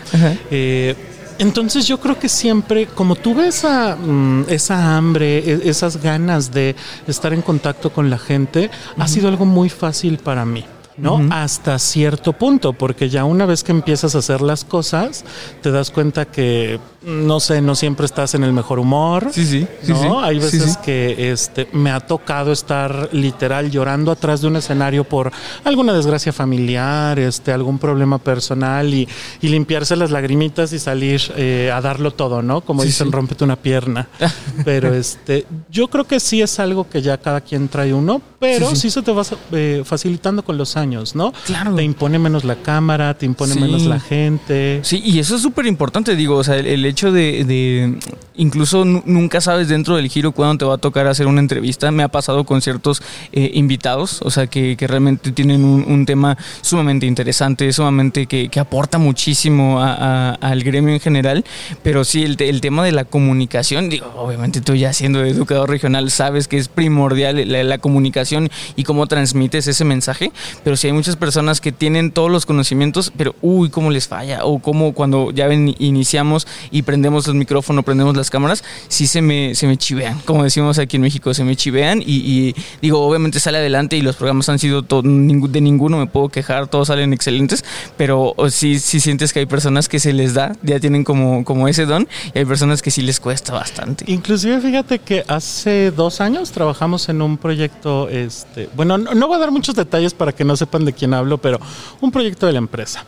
Eh, 0.50 0.94
entonces 1.38 1.86
yo 1.86 1.98
creo 1.98 2.18
que 2.18 2.28
siempre, 2.28 2.86
como 2.86 3.16
tuve 3.16 3.48
esa, 3.48 3.96
mm, 3.96 4.44
esa 4.48 4.96
hambre, 4.96 5.38
e, 5.38 5.68
esas 5.68 6.00
ganas 6.00 6.52
de 6.52 6.76
estar 7.08 7.32
en 7.32 7.42
contacto 7.42 7.90
con 7.90 8.08
la 8.10 8.18
gente, 8.18 8.70
ha 8.96 9.08
sido 9.08 9.28
algo 9.28 9.44
muy 9.44 9.68
fácil 9.68 10.18
para 10.18 10.44
mí. 10.44 10.64
¿No? 10.96 11.20
Hasta 11.30 11.78
cierto 11.78 12.32
punto, 12.32 12.72
porque 12.72 13.08
ya 13.08 13.24
una 13.24 13.46
vez 13.46 13.64
que 13.64 13.72
empiezas 13.72 14.14
a 14.14 14.18
hacer 14.18 14.40
las 14.40 14.64
cosas, 14.64 15.24
te 15.62 15.70
das 15.70 15.90
cuenta 15.90 16.24
que, 16.26 16.78
no 17.04 17.40
sé, 17.40 17.60
no 17.60 17.74
siempre 17.74 18.06
estás 18.06 18.34
en 18.34 18.44
el 18.44 18.52
mejor 18.52 18.78
humor. 18.78 19.28
Sí, 19.32 19.46
sí. 19.46 19.66
¿no? 19.88 20.22
Hay 20.22 20.38
veces 20.38 20.76
que 20.78 21.32
este, 21.32 21.68
me 21.72 21.90
ha 21.90 22.00
tocado 22.00 22.52
estar 22.52 23.10
literal 23.12 23.70
llorando 23.70 24.10
atrás 24.10 24.40
de 24.40 24.48
un 24.48 24.56
escenario 24.56 25.04
por 25.04 25.32
alguna 25.64 25.92
desgracia 25.92 26.32
familiar, 26.32 27.18
este, 27.18 27.52
algún 27.52 27.78
problema 27.78 28.18
personal 28.18 28.92
y, 28.92 29.08
limpiarse 29.54 29.94
las 29.94 30.10
lagrimitas 30.10 30.72
y 30.72 30.80
salir 30.80 31.20
eh, 31.36 31.70
a 31.72 31.80
darlo 31.80 32.10
todo, 32.10 32.42
¿no? 32.42 32.62
Como 32.62 32.82
dicen, 32.82 33.12
rómpete 33.12 33.44
una 33.44 33.54
pierna. 33.54 34.08
Pero 34.64 34.92
este, 34.92 35.46
yo 35.70 35.86
creo 35.86 36.04
que 36.04 36.18
sí 36.18 36.42
es 36.42 36.58
algo 36.58 36.88
que 36.88 37.02
ya 37.02 37.18
cada 37.18 37.40
quien 37.40 37.68
trae 37.68 37.94
uno, 37.94 38.20
pero 38.40 38.74
sí, 38.74 38.90
se 38.90 39.00
te 39.00 39.12
va 39.12 39.22
eh, 39.52 39.82
facilitando 39.86 40.44
con 40.44 40.58
los 40.58 40.76
años 40.76 40.94
¿no? 41.14 41.32
Claro. 41.44 41.74
Te 41.74 41.82
impone 41.82 42.18
menos 42.18 42.44
la 42.44 42.56
cámara, 42.56 43.14
te 43.14 43.26
impone 43.26 43.54
menos 43.54 43.82
la 43.84 44.00
gente. 44.00 44.80
Sí, 44.82 45.02
y 45.04 45.18
eso 45.18 45.36
es 45.36 45.42
súper 45.42 45.66
importante, 45.66 46.14
digo, 46.16 46.36
o 46.36 46.44
sea, 46.44 46.56
el, 46.56 46.93
hecho 46.94 47.10
de, 47.10 47.98
incluso 48.36 48.84
nunca 48.84 49.40
sabes 49.40 49.68
dentro 49.68 49.96
del 49.96 50.08
giro 50.08 50.30
cuándo 50.30 50.58
te 50.58 50.64
va 50.64 50.74
a 50.74 50.78
tocar 50.78 51.08
hacer 51.08 51.26
una 51.26 51.40
entrevista. 51.40 51.90
Me 51.90 52.04
ha 52.04 52.08
pasado 52.08 52.44
con 52.44 52.62
ciertos 52.62 53.02
eh, 53.32 53.50
invitados, 53.54 54.20
o 54.22 54.30
sea, 54.30 54.46
que, 54.46 54.76
realmente 54.84 55.32
tienen 55.32 55.64
un, 55.64 56.04
tema 56.06 56.36
sumamente 56.60 57.06
interesante, 57.06 57.72
sumamente 57.72 58.26
que, 58.26 58.48
aporta 58.60 58.98
muchísimo 58.98 59.82
al 59.82 60.62
gremio 60.62 60.94
en 60.94 61.00
general, 61.00 61.44
pero 61.82 62.04
sí, 62.04 62.22
el, 62.22 62.36
el, 62.40 62.60
tema 62.60 62.84
de 62.84 62.92
la 62.92 63.04
comunicación, 63.04 63.88
digo, 63.88 64.06
obviamente 64.16 64.60
tú 64.60 64.74
ya 64.74 64.92
siendo 64.92 65.24
educador 65.24 65.68
regional 65.68 66.10
sabes 66.10 66.46
que 66.46 66.56
es 66.56 66.68
primordial 66.68 67.50
la, 67.50 67.64
la 67.64 67.78
comunicación 67.78 68.48
y 68.76 68.84
cómo 68.84 69.06
transmites 69.06 69.66
ese 69.66 69.84
mensaje, 69.84 70.30
pero 70.62 70.76
si 70.76 70.86
hay 70.86 70.92
muchas 70.92 71.16
personas 71.16 71.60
que 71.60 71.72
tienen 71.72 72.12
todos 72.12 72.30
los 72.30 72.46
conocimientos, 72.46 73.12
pero 73.16 73.34
uy, 73.42 73.70
cómo 73.70 73.90
les 73.90 74.06
falla, 74.06 74.44
o 74.44 74.60
cómo 74.60 74.92
cuando 74.92 75.32
ya 75.32 75.48
ven, 75.48 75.74
iniciamos 75.78 76.46
y 76.70 76.82
prendemos 76.84 77.28
el 77.28 77.34
micrófono, 77.34 77.82
prendemos 77.82 78.16
las 78.16 78.30
cámaras, 78.30 78.64
sí 78.88 79.06
se 79.06 79.22
me, 79.22 79.54
se 79.54 79.66
me 79.66 79.76
chivean, 79.76 80.18
como 80.24 80.44
decimos 80.44 80.78
aquí 80.78 80.96
en 80.96 81.02
México, 81.02 81.32
se 81.32 81.44
me 81.44 81.56
chivean 81.56 82.02
y, 82.04 82.54
digo, 82.82 83.00
obviamente 83.00 83.40
sale 83.40 83.58
adelante 83.58 83.96
y 83.96 84.02
los 84.02 84.16
programas 84.16 84.48
han 84.48 84.58
sido 84.58 84.82
de 84.82 85.60
ninguno, 85.60 85.98
me 85.98 86.06
puedo 86.06 86.28
quejar, 86.28 86.66
todos 86.66 86.88
salen 86.88 87.12
excelentes, 87.12 87.64
pero 87.96 88.34
sí, 88.50 88.78
sí 88.78 89.00
sientes 89.00 89.32
que 89.32 89.40
hay 89.40 89.46
personas 89.46 89.88
que 89.88 90.00
se 90.00 90.12
les 90.12 90.34
da, 90.34 90.56
ya 90.62 90.80
tienen 90.80 91.04
como, 91.04 91.44
como 91.44 91.68
ese 91.68 91.86
don, 91.86 92.08
y 92.34 92.38
hay 92.38 92.44
personas 92.44 92.82
que 92.82 92.90
sí 92.90 93.02
les 93.02 93.20
cuesta 93.20 93.52
bastante. 93.52 94.04
Inclusive 94.10 94.60
fíjate 94.60 94.98
que 94.98 95.24
hace 95.28 95.90
dos 95.92 96.20
años 96.20 96.50
trabajamos 96.50 97.08
en 97.08 97.22
un 97.22 97.38
proyecto, 97.38 98.08
este, 98.08 98.68
bueno, 98.74 98.98
no, 98.98 99.14
no 99.14 99.28
voy 99.28 99.36
a 99.36 99.40
dar 99.40 99.50
muchos 99.50 99.74
detalles 99.74 100.14
para 100.14 100.32
que 100.32 100.44
no 100.44 100.56
se 100.56 100.64
sepan 100.64 100.84
de 100.84 100.92
quién 100.92 101.14
hablo, 101.14 101.38
pero 101.38 101.60
un 102.00 102.10
proyecto 102.10 102.46
de 102.46 102.52
la 102.52 102.58
empresa. 102.58 103.04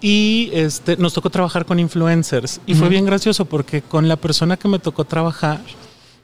Y 0.00 0.50
este, 0.52 0.96
nos 0.96 1.14
tocó 1.14 1.30
trabajar 1.30 1.64
con 1.64 1.78
influencers. 1.78 2.60
Y 2.66 2.74
fue 2.74 2.88
bien 2.88 3.06
gracioso 3.06 3.15
porque 3.44 3.82
con 3.82 4.08
la 4.08 4.16
persona 4.16 4.56
que 4.56 4.68
me 4.68 4.78
tocó 4.78 5.04
trabajar, 5.04 5.60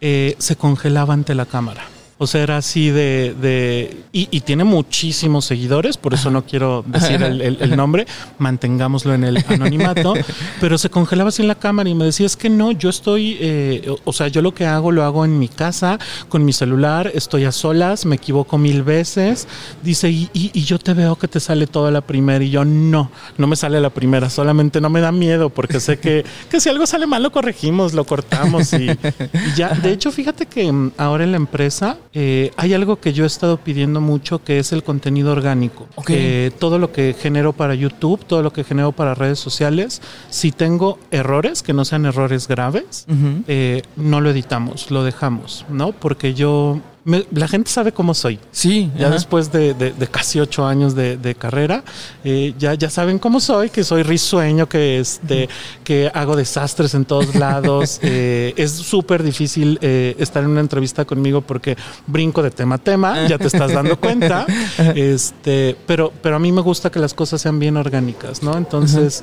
eh, 0.00 0.34
se 0.38 0.56
congelaba 0.56 1.14
ante 1.14 1.34
la 1.34 1.46
cámara. 1.46 1.84
O 2.22 2.26
sea, 2.28 2.44
era 2.44 2.56
así 2.58 2.90
de... 2.90 4.04
y, 4.12 4.40
tiene 4.42 4.62
muchísimos 4.62 5.44
seguidores, 5.44 5.96
por 5.96 6.14
eso 6.14 6.30
no 6.30 6.44
quiero 6.44 6.84
decir 6.86 7.20
el, 7.20 7.76
nombre, 7.76 8.06
mantengámoslo 8.38 9.12
en 9.14 9.24
el 9.24 9.44
anonimato, 9.48 10.14
pero 10.60 10.78
se 10.78 10.88
congelaba 10.88 11.30
así 11.30 11.42
en 11.42 11.48
la 11.48 11.56
cámara 11.56 11.88
y 11.88 11.94
me 11.94 12.04
decía, 12.04 12.26
es 12.26 12.36
que 12.36 12.48
no, 12.48 12.70
yo 12.70 12.90
estoy, 12.90 13.38
eh, 13.40 13.92
o 14.04 14.12
sea, 14.12 14.28
yo 14.28 14.40
lo 14.40 14.54
que 14.54 14.66
hago 14.66 14.92
lo 14.92 15.02
hago 15.02 15.24
en 15.24 15.36
mi 15.36 15.48
casa, 15.48 15.98
con 16.28 16.44
mi 16.44 16.52
celular, 16.52 17.10
estoy 17.12 17.44
a 17.44 17.50
solas, 17.50 18.06
me 18.06 18.14
equivoco 18.14 18.56
mil 18.56 18.84
veces, 18.84 19.48
dice, 19.82 20.08
y, 20.10 20.30
yo 20.62 20.78
te 20.78 20.94
veo 20.94 21.16
que 21.16 21.26
te 21.26 21.40
sale 21.40 21.66
toda 21.66 21.90
la 21.90 22.02
primera, 22.02 22.44
y 22.44 22.50
yo 22.50 22.64
no, 22.64 23.10
no 23.36 23.46
me 23.48 23.56
sale 23.56 23.80
la 23.80 23.90
primera, 23.90 24.30
solamente 24.30 24.80
no 24.80 24.90
me 24.90 25.00
da 25.00 25.10
miedo, 25.10 25.50
porque 25.50 25.80
sé 25.80 25.98
que, 25.98 26.24
que 26.50 26.60
si 26.60 26.68
algo 26.68 26.86
sale 26.86 27.06
mal 27.06 27.24
lo 27.24 27.32
corregimos, 27.32 27.94
lo 27.94 28.04
cortamos 28.04 28.72
y, 28.74 28.90
y 28.90 29.56
ya. 29.56 29.70
De 29.70 29.90
hecho, 29.90 30.12
fíjate 30.12 30.46
que 30.46 30.70
mm, 30.70 30.92
ahora 30.96 31.24
en 31.24 31.32
la 31.32 31.36
empresa, 31.36 31.96
eh, 32.14 32.52
hay 32.56 32.74
algo 32.74 33.00
que 33.00 33.12
yo 33.12 33.24
he 33.24 33.26
estado 33.26 33.56
pidiendo 33.56 34.00
mucho 34.00 34.44
que 34.44 34.58
es 34.58 34.72
el 34.72 34.82
contenido 34.82 35.32
orgánico. 35.32 35.88
Eh, 36.08 36.50
todo 36.58 36.78
lo 36.78 36.92
que 36.92 37.14
genero 37.18 37.52
para 37.52 37.74
YouTube, 37.74 38.24
todo 38.24 38.42
lo 38.42 38.52
que 38.52 38.64
genero 38.64 38.92
para 38.92 39.14
redes 39.14 39.38
sociales, 39.38 40.02
si 40.28 40.52
tengo 40.52 40.98
errores, 41.10 41.62
que 41.62 41.72
no 41.72 41.84
sean 41.84 42.04
errores 42.04 42.48
graves, 42.48 43.06
eh, 43.48 43.82
no 43.96 44.20
lo 44.20 44.30
editamos, 44.30 44.90
lo 44.90 45.04
dejamos, 45.04 45.64
¿no? 45.70 45.92
Porque 45.92 46.34
yo 46.34 46.80
la 47.04 47.48
gente 47.48 47.70
sabe 47.70 47.92
cómo 47.92 48.14
soy. 48.14 48.38
Sí. 48.52 48.90
Ya 48.96 49.10
después 49.10 49.50
de, 49.50 49.94
casi 50.10 50.38
ocho 50.40 50.64
años 50.66 50.94
de, 50.94 51.36
carrera, 51.38 51.82
eh, 52.24 52.54
ya, 52.58 52.74
ya 52.74 52.90
saben 52.90 53.18
cómo 53.18 53.40
soy, 53.40 53.70
que 53.70 53.82
soy 53.82 54.02
risueño, 54.02 54.68
que, 54.68 55.00
este, 55.00 55.48
que 55.82 56.10
hago 56.14 56.36
desastres 56.36 56.94
en 56.94 57.04
todos 57.04 57.34
lados. 57.34 58.00
Eh, 58.14 58.52
es 58.56 58.72
súper 58.72 59.22
difícil 59.22 59.78
eh, 59.80 60.14
estar 60.18 60.42
en 60.42 60.50
una 60.50 60.60
entrevista 60.60 61.04
conmigo 61.04 61.40
porque 61.40 61.76
brinco 62.06 62.42
de 62.42 62.50
tema 62.50 62.74
a 62.74 62.78
tema, 62.78 63.26
ya 63.26 63.38
te 63.38 63.46
estás 63.46 63.72
dando 63.72 63.98
cuenta. 63.98 64.44
este, 64.94 65.76
pero, 65.86 66.12
pero 66.20 66.36
a 66.36 66.38
mí 66.38 66.52
me 66.52 66.60
gusta 66.60 66.90
que 66.90 66.98
las 66.98 67.14
cosas 67.14 67.40
sean 67.40 67.58
bien 67.58 67.76
orgánicas, 67.76 68.42
¿no? 68.42 68.56
Entonces, 68.56 69.22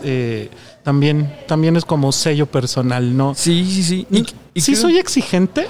también, 0.83 1.33
también 1.47 1.75
es 1.75 1.85
como 1.85 2.11
sello 2.11 2.45
personal, 2.45 3.15
¿no? 3.15 3.35
Sí, 3.35 3.65
sí, 3.65 3.83
sí. 3.83 4.07
Y, 4.53 4.61
sí, 4.61 4.75
soy 4.75 4.97
exigente, 4.97 5.67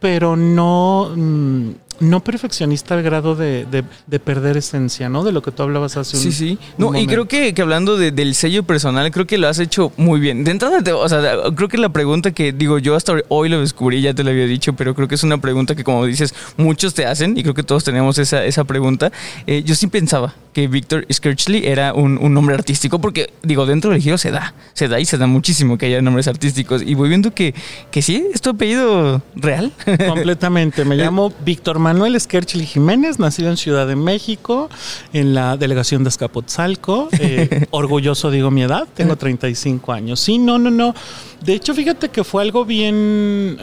pero 0.00 0.36
no. 0.36 1.12
Mm, 1.14 1.70
no 2.00 2.20
perfeccionista 2.20 2.94
al 2.94 3.02
grado 3.02 3.34
de, 3.34 3.66
de, 3.66 4.18
perder 4.20 4.56
esencia, 4.56 5.08
¿no? 5.08 5.24
De 5.24 5.32
lo 5.32 5.42
que 5.42 5.50
tú 5.50 5.62
hablabas 5.62 5.96
hace 5.96 6.16
un 6.16 6.22
Sí, 6.22 6.32
sí. 6.32 6.58
No, 6.76 6.96
y 6.98 7.06
creo 7.06 7.26
que, 7.28 7.54
que 7.54 7.62
hablando 7.62 7.96
del 7.96 8.34
sello 8.34 8.62
personal, 8.62 9.10
creo 9.10 9.26
que 9.26 9.38
lo 9.38 9.48
has 9.48 9.58
hecho 9.58 9.92
muy 9.96 10.20
bien. 10.20 10.44
De 10.44 10.50
entrada, 10.50 10.82
o 10.94 11.08
sea, 11.08 11.20
creo 11.54 11.68
que 11.68 11.78
la 11.78 11.88
pregunta 11.88 12.32
que 12.32 12.52
digo 12.52 12.78
yo 12.78 12.94
hasta 12.94 13.14
hoy 13.28 13.48
lo 13.48 13.60
descubrí, 13.60 14.00
ya 14.00 14.14
te 14.14 14.24
lo 14.24 14.30
había 14.30 14.46
dicho, 14.46 14.72
pero 14.74 14.94
creo 14.94 15.08
que 15.08 15.14
es 15.14 15.22
una 15.22 15.38
pregunta 15.38 15.74
que, 15.74 15.84
como 15.84 16.04
dices, 16.06 16.34
muchos 16.56 16.94
te 16.94 17.06
hacen 17.06 17.36
y 17.36 17.42
creo 17.42 17.54
que 17.54 17.62
todos 17.62 17.84
tenemos 17.84 18.18
esa, 18.18 18.44
esa 18.44 18.64
pregunta. 18.64 19.12
Eh, 19.46 19.62
yo 19.64 19.74
sí 19.74 19.86
pensaba 19.86 20.34
que 20.52 20.66
Victor 20.66 21.06
Skirchley 21.12 21.66
era 21.66 21.92
un, 21.92 22.18
un, 22.18 22.34
nombre 22.34 22.54
artístico 22.54 23.00
porque, 23.00 23.32
digo, 23.42 23.66
dentro 23.66 23.90
del 23.90 24.00
giro 24.00 24.18
se 24.18 24.30
da, 24.30 24.54
se 24.72 24.88
da 24.88 24.98
y 24.98 25.04
se 25.04 25.18
da 25.18 25.26
muchísimo 25.26 25.78
que 25.78 25.86
haya 25.86 26.02
nombres 26.02 26.26
artísticos. 26.26 26.82
Y 26.82 26.94
voy 26.94 27.08
viendo 27.08 27.32
que, 27.32 27.54
que 27.90 28.02
sí, 28.02 28.26
es 28.32 28.40
tu 28.40 28.50
apellido 28.50 29.22
real. 29.36 29.72
Completamente. 30.08 30.84
Me 30.84 30.96
llamo 30.96 31.32
Víctor 31.44 31.78
Manuel 31.88 32.16
Esquerchili 32.16 32.66
Jiménez, 32.66 33.18
nacido 33.18 33.48
en 33.48 33.56
Ciudad 33.56 33.86
de 33.86 33.96
México, 33.96 34.68
en 35.14 35.32
la 35.32 35.56
delegación 35.56 36.04
de 36.04 36.10
Escapotzalco. 36.10 37.08
Eh, 37.18 37.64
orgulloso 37.70 38.30
digo 38.30 38.50
mi 38.50 38.60
edad, 38.60 38.86
tengo 38.92 39.16
35 39.16 39.90
años. 39.94 40.20
Sí, 40.20 40.36
no, 40.36 40.58
no, 40.58 40.70
no. 40.70 40.94
De 41.40 41.54
hecho, 41.54 41.72
fíjate 41.72 42.08
que 42.08 42.24
fue 42.24 42.42
algo 42.42 42.64
bien. 42.64 43.58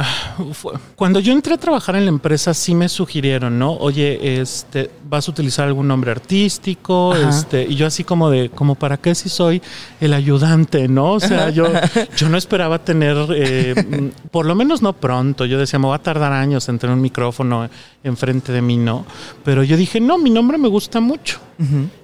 Cuando 0.95 1.19
yo 1.19 1.33
entré 1.33 1.53
a 1.53 1.57
trabajar 1.57 1.95
en 1.95 2.05
la 2.05 2.09
empresa, 2.09 2.53
sí 2.53 2.73
me 2.73 2.87
sugirieron, 2.87 3.59
¿no? 3.59 3.73
Oye, 3.73 4.39
este, 4.39 4.89
vas 5.09 5.27
a 5.27 5.31
utilizar 5.31 5.67
algún 5.67 5.87
nombre 5.87 6.11
artístico, 6.11 7.15
este, 7.15 7.63
y 7.63 7.75
yo 7.75 7.85
así 7.85 8.03
como 8.03 8.29
de, 8.29 8.49
como 8.49 8.75
para 8.75 8.97
qué 8.97 9.13
si 9.13 9.27
soy 9.27 9.61
el 9.99 10.13
ayudante, 10.13 10.87
¿no? 10.87 11.13
O 11.13 11.19
sea, 11.19 11.49
yo, 11.49 11.65
yo 12.17 12.29
no 12.29 12.37
esperaba 12.37 12.79
tener, 12.79 13.17
eh, 13.35 14.11
por 14.31 14.45
lo 14.45 14.55
menos 14.55 14.81
no 14.81 14.93
pronto. 14.93 15.45
Yo 15.45 15.59
decía, 15.59 15.77
me 15.77 15.87
va 15.87 15.95
a 15.95 16.01
tardar 16.01 16.31
años 16.31 16.69
en 16.69 16.79
tener 16.79 16.95
un 16.95 17.01
micrófono 17.01 17.69
enfrente 18.03 18.51
de 18.51 18.61
mí, 18.61 18.77
¿no? 18.77 19.05
Pero 19.43 19.63
yo 19.63 19.75
dije, 19.75 19.99
no, 19.99 20.17
mi 20.17 20.29
nombre 20.29 20.57
me 20.57 20.69
gusta 20.69 21.01
mucho. 21.01 21.39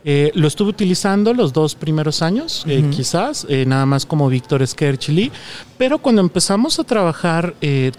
Eh, 0.06 0.32
lo 0.34 0.48
estuve 0.48 0.70
utilizando 0.70 1.34
los 1.34 1.54
dos 1.54 1.76
primeros 1.76 2.22
años, 2.22 2.64
eh, 2.68 2.84
quizás, 2.92 3.46
eh, 3.50 3.66
nada 3.66 3.86
más 3.86 4.06
como 4.06 4.30
Víctor 4.30 4.66
Skerchili, 4.66 5.32
pero 5.78 5.98
cuando 6.00 6.22
empezamos 6.22 6.80
a 6.80 6.84
trabajar 6.84 7.56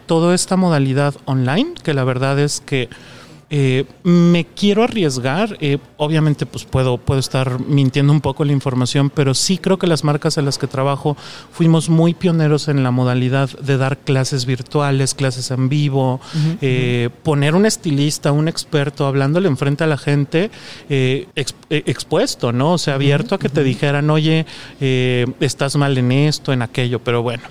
toda 0.06 0.34
esta 0.34 0.56
modalidad 0.56 1.14
online, 1.24 1.74
que 1.82 1.94
la 1.94 2.04
verdad 2.04 2.38
es 2.38 2.60
que 2.60 2.88
eh, 3.54 3.84
me 4.02 4.46
quiero 4.46 4.82
arriesgar, 4.82 5.58
eh, 5.60 5.76
obviamente 5.98 6.46
pues 6.46 6.64
puedo, 6.64 6.96
puedo 6.96 7.20
estar 7.20 7.60
mintiendo 7.60 8.10
un 8.10 8.22
poco 8.22 8.46
la 8.46 8.52
información, 8.52 9.10
pero 9.10 9.34
sí 9.34 9.58
creo 9.58 9.78
que 9.78 9.86
las 9.86 10.04
marcas 10.04 10.38
en 10.38 10.46
las 10.46 10.56
que 10.56 10.66
trabajo 10.66 11.18
fuimos 11.52 11.90
muy 11.90 12.14
pioneros 12.14 12.68
en 12.68 12.82
la 12.82 12.90
modalidad 12.90 13.50
de 13.58 13.76
dar 13.76 13.98
clases 13.98 14.46
virtuales, 14.46 15.12
clases 15.12 15.50
en 15.50 15.68
vivo, 15.68 16.18
eh, 16.62 17.10
poner 17.22 17.54
un 17.54 17.66
estilista, 17.66 18.32
un 18.32 18.48
experto 18.48 19.04
hablándole 19.06 19.48
enfrente 19.48 19.84
a 19.84 19.86
la 19.86 19.98
gente 19.98 20.50
expuesto, 20.88 22.52
¿no? 22.52 22.72
O 22.72 22.78
sea, 22.78 22.94
abierto 22.94 23.34
a 23.34 23.38
que 23.38 23.50
te 23.50 23.62
dijeran, 23.62 24.08
oye, 24.08 24.46
estás 25.40 25.76
mal 25.76 25.98
en 25.98 26.10
esto, 26.10 26.54
en 26.54 26.62
aquello, 26.62 27.00
pero 27.00 27.22
bueno. 27.22 27.42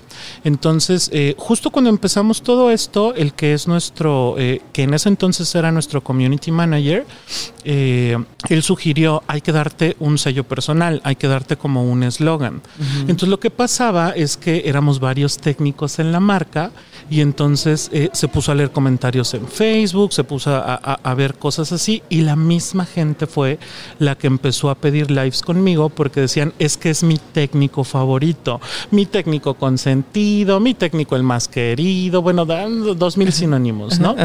Entonces, 0.42 1.12
justo 1.36 1.70
cuando 1.70 1.90
empezamos 1.90 2.42
todo 2.42 2.72
esto, 2.72 3.14
el 3.14 3.34
que 3.34 3.52
es 3.54 3.68
nuestro, 3.68 4.34
que 4.36 4.82
en 4.82 4.94
ese 4.94 5.08
entonces 5.08 5.54
era 5.54 5.70
nuestro 5.70 5.91
community 6.00 6.50
manager, 6.50 7.06
eh, 7.64 8.16
él 8.48 8.62
sugirió, 8.62 9.22
hay 9.26 9.40
que 9.40 9.52
darte 9.52 9.96
un 10.00 10.18
sello 10.18 10.44
personal, 10.44 11.00
hay 11.04 11.16
que 11.16 11.28
darte 11.28 11.56
como 11.56 11.84
un 11.84 12.02
eslogan. 12.02 12.62
Entonces 13.02 13.28
lo 13.28 13.38
que 13.38 13.50
pasaba 13.50 14.10
es 14.10 14.36
que 14.36 14.62
éramos 14.66 15.00
varios 15.00 15.38
técnicos 15.38 15.98
en 15.98 16.12
la 16.12 16.20
marca 16.20 16.72
y 17.10 17.20
entonces 17.20 17.90
eh, 17.92 18.10
se 18.12 18.28
puso 18.28 18.52
a 18.52 18.54
leer 18.54 18.70
comentarios 18.70 19.34
en 19.34 19.46
Facebook, 19.46 20.12
se 20.12 20.24
puso 20.24 20.50
a, 20.54 21.14
ver 21.14 21.34
cosas 21.34 21.72
así 21.72 22.02
y 22.08 22.22
la 22.22 22.36
misma 22.36 22.86
gente 22.86 23.26
fue 23.26 23.58
la 23.98 24.16
que 24.16 24.26
empezó 24.26 24.70
a 24.70 24.74
pedir 24.74 25.10
lives 25.10 25.42
conmigo 25.42 25.88
porque 25.88 26.22
decían, 26.22 26.52
es 26.58 26.76
que 26.76 26.90
es 26.90 27.02
mi 27.02 27.18
técnico 27.18 27.84
favorito, 27.84 28.60
mi 28.90 29.06
técnico 29.06 29.54
consentido, 29.54 30.58
mi 30.58 30.74
técnico 30.74 31.16
el 31.16 31.22
más 31.22 31.48
querido, 31.48 32.22
bueno, 32.22 32.46
dan 32.46 32.98
dos 32.98 33.16
mil 33.16 33.32
sinónimos, 33.32 34.00
¿no? 34.00 34.16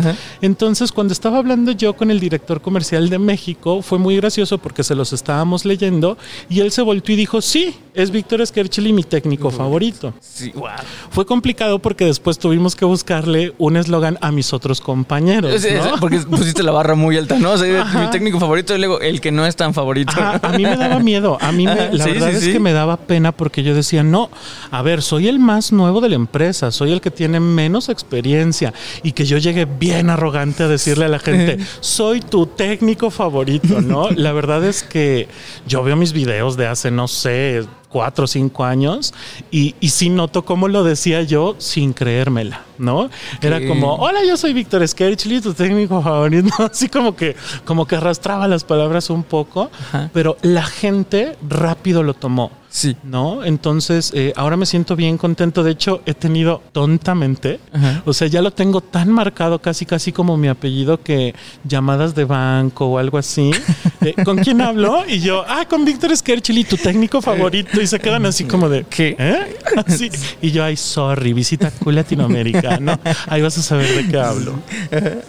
Entonces 0.42 0.92
cuando 0.92 1.14
estaba 1.14 1.40
hablando 1.40 1.57
yo 1.66 1.94
con 1.94 2.12
el 2.12 2.20
director 2.20 2.62
comercial 2.62 3.10
de 3.10 3.20
México, 3.20 3.82
fue 3.82 3.98
muy 3.98 4.16
gracioso 4.18 4.58
porque 4.58 4.84
se 4.84 4.96
los 4.96 5.14
estábamos 5.14 5.66
leyendo 5.66 6.18
y 6.50 6.62
él 6.62 6.72
se 6.72 6.82
volvió 6.82 7.16
y 7.16 7.18
dijo, 7.18 7.42
sí, 7.42 7.76
es 7.94 8.12
Víctor 8.12 8.46
Skercheli 8.46 8.94
mi 8.94 9.04
técnico 9.04 9.50
favorito. 9.50 10.14
Sí, 10.20 10.52
wow. 10.54 10.70
Fue 11.10 11.26
complicado 11.26 11.80
porque 11.80 12.06
después 12.06 12.38
tuvimos 12.38 12.76
que 12.76 12.86
buscarle 12.86 13.54
un 13.58 13.78
eslogan 13.78 14.18
a 14.22 14.32
mis 14.32 14.54
otros 14.54 14.82
compañeros. 14.82 15.66
porque 16.00 16.20
pusiste 16.20 16.64
la 16.64 16.72
barra 16.72 16.96
muy 16.96 17.18
alta, 17.18 17.38
¿no? 17.40 17.52
O 17.52 17.58
sea, 17.58 17.86
mi 17.86 18.10
técnico 18.12 18.40
favorito 18.40 18.76
y 18.76 18.80
luego 18.80 19.02
el 19.02 19.20
que 19.20 19.32
no 19.32 19.46
es 19.46 19.56
tan 19.56 19.74
favorito. 19.74 20.14
a 20.18 20.50
mí 20.50 20.64
me 20.64 20.78
daba 20.78 21.00
miedo. 21.00 21.38
A 21.42 21.52
mí 21.52 21.66
me, 21.66 21.76
la 21.94 22.06
verdad 22.06 22.30
es 22.30 22.48
que 22.48 22.60
me 22.60 22.74
daba 22.74 22.98
pena 22.98 23.32
porque 23.32 23.64
yo 23.64 23.74
decía, 23.74 24.04
no, 24.04 24.30
a 24.72 24.82
ver, 24.82 25.02
soy 25.02 25.28
el 25.28 25.40
más 25.40 25.72
nuevo 25.72 26.02
de 26.02 26.10
la 26.10 26.16
empresa, 26.16 26.72
soy 26.72 26.92
el 26.92 27.02
que 27.02 27.12
tiene 27.12 27.40
menos 27.40 27.90
experiencia 27.90 28.74
y 29.04 29.14
que 29.14 29.26
yo 29.26 29.38
llegue 29.38 29.66
bien 29.66 30.10
arrogante 30.10 30.64
a 30.64 30.68
decirle 30.68 31.06
a 31.06 31.10
la 31.10 31.20
gente, 31.20 31.37
soy 31.80 32.22
tu 32.22 32.46
técnico 32.46 33.10
favorito, 33.12 33.82
¿no? 33.82 34.10
La 34.12 34.32
verdad 34.32 34.64
es 34.66 34.84
que 34.84 35.28
yo 35.68 35.84
veo 35.84 35.96
mis 35.96 36.14
videos 36.14 36.58
de 36.58 36.68
hace, 36.68 36.92
no 36.92 37.08
sé, 37.08 37.66
cuatro 37.90 38.26
o 38.26 38.28
cinco 38.28 38.66
años 38.66 39.14
y, 39.52 39.76
y 39.80 39.90
sí 39.90 40.10
noto 40.10 40.46
cómo 40.46 40.68
lo 40.68 40.84
decía 40.84 41.22
yo 41.22 41.56
sin 41.58 41.94
creérmela, 41.94 42.62
¿no? 42.78 43.10
Era 43.42 43.66
como, 43.66 43.96
hola, 43.96 44.24
yo 44.26 44.38
soy 44.38 44.54
Víctor 44.54 44.88
Skerchli, 44.88 45.42
tu 45.42 45.54
técnico 45.54 46.02
favorito, 46.02 46.54
así 46.72 46.90
como 46.90 47.16
que, 47.16 47.36
como 47.66 47.86
que 47.86 47.96
arrastraba 47.96 48.48
las 48.48 48.64
palabras 48.64 49.10
un 49.10 49.24
poco, 49.24 49.72
pero 50.14 50.38
la 50.42 50.64
gente 50.64 51.38
rápido 51.48 52.04
lo 52.04 52.14
tomó. 52.14 52.52
Sí. 52.70 52.96
¿No? 53.04 53.44
Entonces, 53.44 54.12
eh, 54.14 54.34
ahora 54.36 54.56
me 54.56 54.68
siento 54.68 54.96
bien 54.96 55.18
contento. 55.18 55.64
De 55.64 55.72
hecho, 55.72 56.02
he 56.06 56.14
tenido 56.14 56.62
tontamente, 56.74 57.60
o 58.06 58.14
sea, 58.14 58.28
ya 58.28 58.42
lo 58.44 58.52
tengo 58.52 58.82
tan 58.82 59.12
marcado 59.12 59.60
casi, 59.60 59.86
casi 59.86 60.12
como 60.12 60.38
mi 60.38 60.48
apellido 60.48 61.02
que 61.02 61.34
llamadas 61.64 62.14
de 62.14 62.26
banco 62.26 62.86
o 62.86 62.98
algo 62.98 63.18
así. 63.18 63.52
Eh, 64.00 64.14
¿Con 64.24 64.38
quién 64.38 64.62
hablo? 64.62 65.04
Y 65.08 65.20
yo, 65.22 65.44
ah, 65.48 65.66
con 65.68 65.84
Víctor 65.84 66.16
Skerchili, 66.16 66.64
tu 66.64 66.78
técnico 66.78 67.20
favorito. 67.20 67.77
Y 67.82 67.88
se 67.88 68.00
quedan 68.00 68.26
así 68.26 68.46
como 68.46 68.70
de, 68.70 68.86
¿qué? 68.90 69.16
¿Eh? 69.20 69.58
Así. 69.86 70.10
Y 70.42 70.52
yo, 70.52 70.64
ay, 70.64 70.78
sorry, 70.78 71.34
visita 71.34 71.72
cool 71.84 71.96
Latinoamérica, 71.96 72.80
¿no? 72.80 73.00
Ahí 73.28 73.42
vas 73.42 73.58
a 73.58 73.62
saber 73.62 73.96
de 73.96 74.08
qué 74.10 74.18
hablo. 74.18 74.54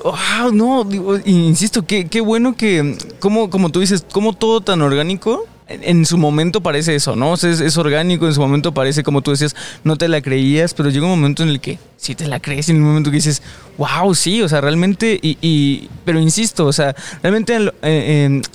Wow, 0.03 0.53
no, 0.53 0.89
insisto, 1.25 1.85
qué, 1.85 2.07
qué 2.07 2.21
bueno 2.21 2.57
que, 2.57 2.97
como, 3.21 3.51
como 3.51 3.71
tú 3.71 3.81
dices, 3.81 4.05
como 4.11 4.33
todo 4.33 4.61
tan 4.61 4.83
orgánico 4.83 5.47
en 5.69 6.07
su 6.07 6.19
momento 6.19 6.63
parece 6.63 6.95
eso, 6.95 7.17
¿no? 7.17 7.35
es, 7.35 7.45
es, 7.45 7.77
orgánico, 7.77 8.27
en 8.27 8.35
su 8.35 8.41
momento 8.41 8.73
parece, 8.73 9.03
como 9.03 9.23
tú 9.23 9.31
decías, 9.31 9.55
no 9.85 9.97
te 9.97 10.09
la 10.09 10.21
creías, 10.21 10.75
pero 10.75 10.91
llega 10.91 11.05
un 11.05 11.13
momento 11.13 11.43
en 11.43 11.51
el 11.51 11.61
que 11.61 11.79
si 11.99 12.15
te 12.15 12.27
la 12.27 12.41
crees 12.41 12.69
en 12.69 12.77
un 12.77 12.83
momento 12.83 13.11
que 13.11 13.17
dices, 13.17 13.43
wow, 13.77 14.15
sí, 14.15 14.41
o 14.41 14.49
sea, 14.49 14.61
realmente, 14.61 15.19
y, 15.21 15.89
pero 16.05 16.21
insisto, 16.21 16.67
o 16.67 16.73
sea, 16.73 16.95
realmente 17.23 17.59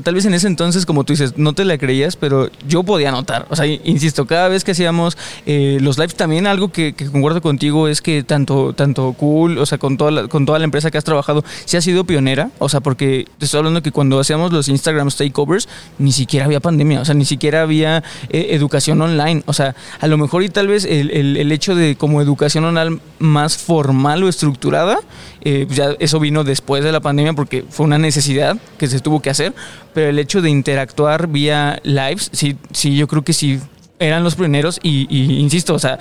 tal 0.03 0.15
vez 0.15 0.25
en 0.25 0.33
ese 0.33 0.47
entonces, 0.47 0.85
como 0.85 1.03
tú 1.03 1.13
dices, 1.13 1.37
no 1.37 1.53
te 1.53 1.65
la 1.65 1.77
creías, 1.77 2.15
pero 2.15 2.49
yo 2.67 2.83
podía 2.83 3.11
notar, 3.11 3.45
o 3.49 3.55
sea, 3.55 3.65
insisto, 3.65 4.25
cada 4.25 4.47
vez 4.47 4.63
que 4.63 4.71
hacíamos 4.71 5.17
eh, 5.45 5.77
los 5.81 5.97
lives 5.97 6.15
también 6.15 6.47
algo 6.47 6.71
que, 6.71 6.95
concuerdo 7.11 7.41
contigo 7.41 7.87
es 7.89 8.01
que 8.01 8.23
tanto, 8.23 8.73
tanto 8.73 9.13
Cool, 9.13 9.57
o 9.57 9.65
sea, 9.65 9.77
con 9.77 9.97
toda, 9.97 10.11
la, 10.11 10.27
con 10.29 10.45
toda 10.45 10.57
la 10.57 10.65
empresa 10.65 10.89
que 10.89 10.97
has 10.97 11.03
trabajado, 11.03 11.43
sí 11.65 11.75
ha 11.75 11.81
sido 11.81 12.05
pionera, 12.05 12.49
o 12.59 12.69
sea, 12.69 12.79
porque 12.79 13.27
te 13.37 13.45
estoy 13.45 13.59
hablando 13.59 13.83
que 13.83 13.91
cuando 13.91 14.19
hacíamos 14.19 14.53
los 14.53 14.69
Instagram 14.69 15.09
takeovers, 15.09 15.67
ni 15.99 16.13
siquiera 16.13 16.45
había 16.45 16.61
pandemia, 16.61 17.02
o 17.03 17.05
sea, 17.05 17.15
ni 17.15 17.25
siquiera 17.25 17.61
había 17.61 18.03
eh, 18.29 18.47
educación 18.51 19.01
online, 19.01 19.43
o 19.45 19.53
sea, 19.53 19.75
a 19.99 20.07
lo 20.07 20.17
mejor 20.17 20.41
y 20.43 20.49
tal 20.49 20.67
vez 20.67 20.85
el, 20.85 21.11
el, 21.11 21.37
el 21.37 21.51
hecho 21.51 21.75
de 21.75 21.95
como 21.95 22.21
educación 22.21 22.65
online 22.65 22.99
más 23.19 23.57
formal 23.57 24.23
o 24.23 24.29
estructurada. 24.29 24.97
Eh, 25.45 25.67
ya 25.69 25.95
eso 25.99 26.19
vino 26.19 26.43
después 26.43 26.83
de 26.83 26.91
la 26.91 27.01
pandemia 27.01 27.33
porque 27.33 27.65
fue 27.69 27.85
una 27.85 27.97
necesidad 27.97 28.57
que 28.77 28.87
se 28.87 28.99
tuvo 28.99 29.21
que 29.21 29.29
hacer, 29.29 29.53
pero 29.93 30.09
el 30.09 30.17
hecho 30.17 30.41
de 30.41 30.49
interactuar 30.49 31.27
vía 31.27 31.79
lives, 31.83 32.29
sí, 32.31 32.55
sí, 32.71 32.95
yo 32.95 33.07
creo 33.07 33.23
que 33.23 33.33
sí 33.33 33.59
eran 33.99 34.23
los 34.23 34.35
primeros 34.35 34.79
y, 34.81 35.07
insisto, 35.39 35.73
o 35.73 35.79
sea, 35.79 35.99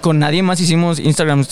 con 0.00 0.18
nadie 0.18 0.42
más 0.42 0.60
hicimos 0.60 0.98
Instagram 0.98 1.44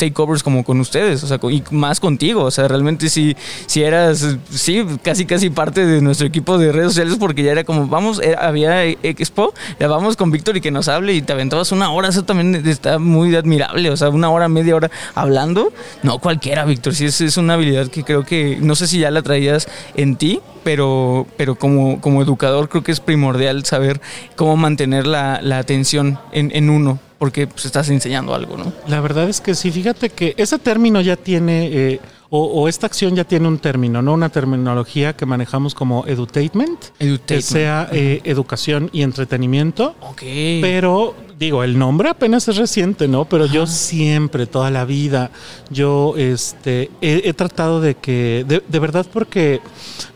takeovers 0.00 0.42
como 0.42 0.64
con 0.64 0.80
ustedes, 0.80 1.22
o 1.22 1.26
sea, 1.26 1.38
y 1.50 1.62
más 1.70 2.00
contigo, 2.00 2.44
o 2.44 2.50
sea, 2.50 2.66
realmente 2.66 3.10
si, 3.10 3.36
si 3.66 3.82
eras, 3.82 4.38
sí, 4.50 4.84
casi 5.02 5.26
casi 5.26 5.50
parte 5.50 5.84
de 5.84 6.00
nuestro 6.00 6.26
equipo 6.26 6.56
de 6.56 6.72
redes 6.72 6.92
sociales 6.92 7.16
porque 7.20 7.42
ya 7.42 7.52
era 7.52 7.64
como, 7.64 7.86
vamos, 7.86 8.20
eh, 8.22 8.34
había 8.38 8.84
expo, 8.86 9.52
ya 9.78 9.88
vamos 9.88 10.16
con 10.16 10.30
Víctor 10.30 10.56
y 10.56 10.62
que 10.62 10.70
nos 10.70 10.88
hable 10.88 11.12
y 11.12 11.20
te 11.20 11.34
aventabas 11.34 11.70
una 11.70 11.90
hora, 11.90 12.08
eso 12.08 12.24
también 12.24 12.66
está 12.66 12.98
muy 12.98 13.36
admirable, 13.36 13.90
o 13.90 13.96
sea, 13.96 14.08
una 14.08 14.30
hora, 14.30 14.48
media 14.48 14.74
hora 14.74 14.90
hablando, 15.14 15.70
no 16.02 16.18
cualquiera, 16.18 16.64
Víctor, 16.64 16.94
sí, 16.94 17.04
es, 17.04 17.20
es 17.20 17.36
una 17.36 17.54
habilidad 17.54 17.88
que 17.88 18.02
creo 18.02 18.24
que, 18.24 18.58
no 18.60 18.74
sé 18.74 18.86
si 18.86 19.00
ya 19.00 19.10
la 19.10 19.20
traías 19.20 19.68
en 19.94 20.16
ti, 20.16 20.40
pero, 20.64 21.26
pero 21.36 21.56
como, 21.56 22.00
como 22.00 22.22
educador 22.22 22.70
creo 22.70 22.82
que 22.82 22.92
es 22.92 23.00
primordial 23.00 23.64
saber 23.66 24.00
cómo 24.34 24.56
mantener 24.56 25.06
la, 25.06 25.40
la 25.42 25.58
atención 25.58 26.18
en, 26.32 26.50
en 26.54 26.70
uno 26.70 26.98
porque 27.20 27.46
pues, 27.46 27.66
estás 27.66 27.90
enseñando 27.90 28.34
algo, 28.34 28.56
¿no? 28.56 28.72
La 28.88 28.98
verdad 29.02 29.28
es 29.28 29.42
que 29.42 29.54
sí, 29.54 29.70
fíjate 29.70 29.89
que 29.94 30.34
ese 30.36 30.58
término 30.58 31.00
ya 31.00 31.16
tiene, 31.16 31.66
eh, 31.66 32.00
o, 32.30 32.68
esta 32.68 32.86
acción 32.86 33.16
ya 33.16 33.24
tiene 33.24 33.48
un 33.48 33.58
término, 33.58 34.02
¿no? 34.02 34.14
Una 34.14 34.28
terminología 34.28 35.14
que 35.14 35.26
manejamos 35.26 35.74
como 35.74 36.06
edutainment, 36.06 36.78
que 37.26 37.42
sea 37.42 37.88
eh, 37.92 38.20
educación 38.24 38.88
y 38.92 39.02
entretenimiento. 39.02 39.96
Ok. 40.00 40.22
Pero 40.60 41.14
digo, 41.40 41.64
el 41.64 41.78
nombre 41.78 42.10
apenas 42.10 42.46
es 42.48 42.56
reciente, 42.58 43.08
¿no? 43.08 43.24
Pero 43.24 43.46
yo 43.46 43.66
siempre, 43.66 44.46
toda 44.46 44.70
la 44.70 44.84
vida, 44.84 45.30
yo 45.70 46.12
este, 46.18 46.90
he, 47.00 47.32
tratado 47.32 47.80
de 47.80 47.94
que, 47.94 48.44
de, 48.46 48.78
verdad 48.78 49.06
porque 49.10 49.62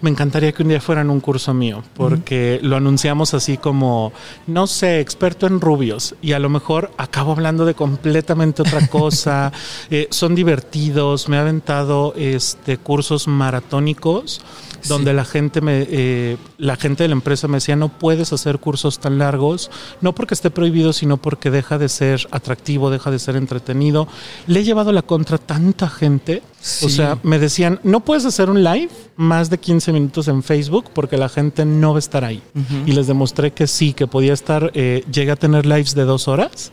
me 0.02 0.10
encantaría 0.10 0.52
que 0.52 0.62
un 0.62 0.68
día 0.68 0.82
fueran 0.82 1.08
un 1.08 1.20
curso 1.20 1.54
mío, 1.54 1.82
porque 1.94 2.60
lo 2.62 2.76
anunciamos 2.76 3.32
así 3.32 3.56
como, 3.56 4.12
no 4.46 4.66
sé, 4.66 5.00
experto 5.00 5.46
en 5.46 5.62
rubios, 5.62 6.14
y 6.20 6.32
a 6.32 6.38
lo 6.38 6.50
mejor 6.50 6.90
acabo 6.98 7.32
hablando 7.32 7.64
de 7.64 7.72
completamente 7.72 8.60
otra 8.60 8.86
cosa, 8.88 9.50
eh, 9.88 10.08
son 10.10 10.34
divertidos, 10.34 11.30
me 11.30 11.38
ha 11.38 11.40
aventado 11.40 12.12
este, 12.18 12.76
cursos 12.76 13.28
maratónicos 13.28 14.42
donde 14.88 15.12
la 15.12 15.24
gente 15.24 15.60
me, 15.60 15.86
eh, 15.88 16.36
la 16.58 16.76
gente 16.76 17.04
de 17.04 17.08
la 17.08 17.14
empresa 17.14 17.48
me 17.48 17.56
decía 17.56 17.76
no 17.76 17.88
puedes 17.88 18.32
hacer 18.32 18.58
cursos 18.58 18.98
tan 18.98 19.18
largos, 19.18 19.70
no 20.00 20.14
porque 20.14 20.34
esté 20.34 20.50
prohibido, 20.50 20.92
sino 20.92 21.13
porque 21.16 21.50
deja 21.50 21.78
de 21.78 21.88
ser 21.88 22.26
atractivo, 22.30 22.90
deja 22.90 23.10
de 23.10 23.18
ser 23.18 23.36
entretenido. 23.36 24.08
Le 24.46 24.60
he 24.60 24.64
llevado 24.64 24.92
la 24.92 25.02
contra 25.02 25.38
tanta 25.38 25.88
gente 25.88 26.42
o 26.82 26.88
sea, 26.88 27.18
me 27.22 27.38
decían, 27.38 27.78
no 27.82 28.00
puedes 28.00 28.24
hacer 28.24 28.48
un 28.48 28.64
live 28.64 28.88
más 29.16 29.50
de 29.50 29.58
15 29.58 29.92
minutos 29.92 30.28
en 30.28 30.42
Facebook 30.42 30.86
porque 30.94 31.18
la 31.18 31.28
gente 31.28 31.66
no 31.66 31.90
va 31.90 31.96
a 31.96 31.98
estar 31.98 32.24
ahí. 32.24 32.42
Y 32.86 32.92
les 32.92 33.06
demostré 33.06 33.52
que 33.52 33.66
sí, 33.66 33.92
que 33.92 34.06
podía 34.06 34.32
estar, 34.32 34.70
eh, 34.74 35.04
llegué 35.12 35.30
a 35.32 35.36
tener 35.36 35.66
lives 35.66 35.94
de 35.94 36.04
dos 36.04 36.26
horas 36.26 36.72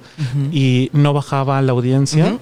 y 0.51 0.89
no 0.93 1.11
bajaba 1.13 1.61
la 1.61 1.73
audiencia. 1.73 2.37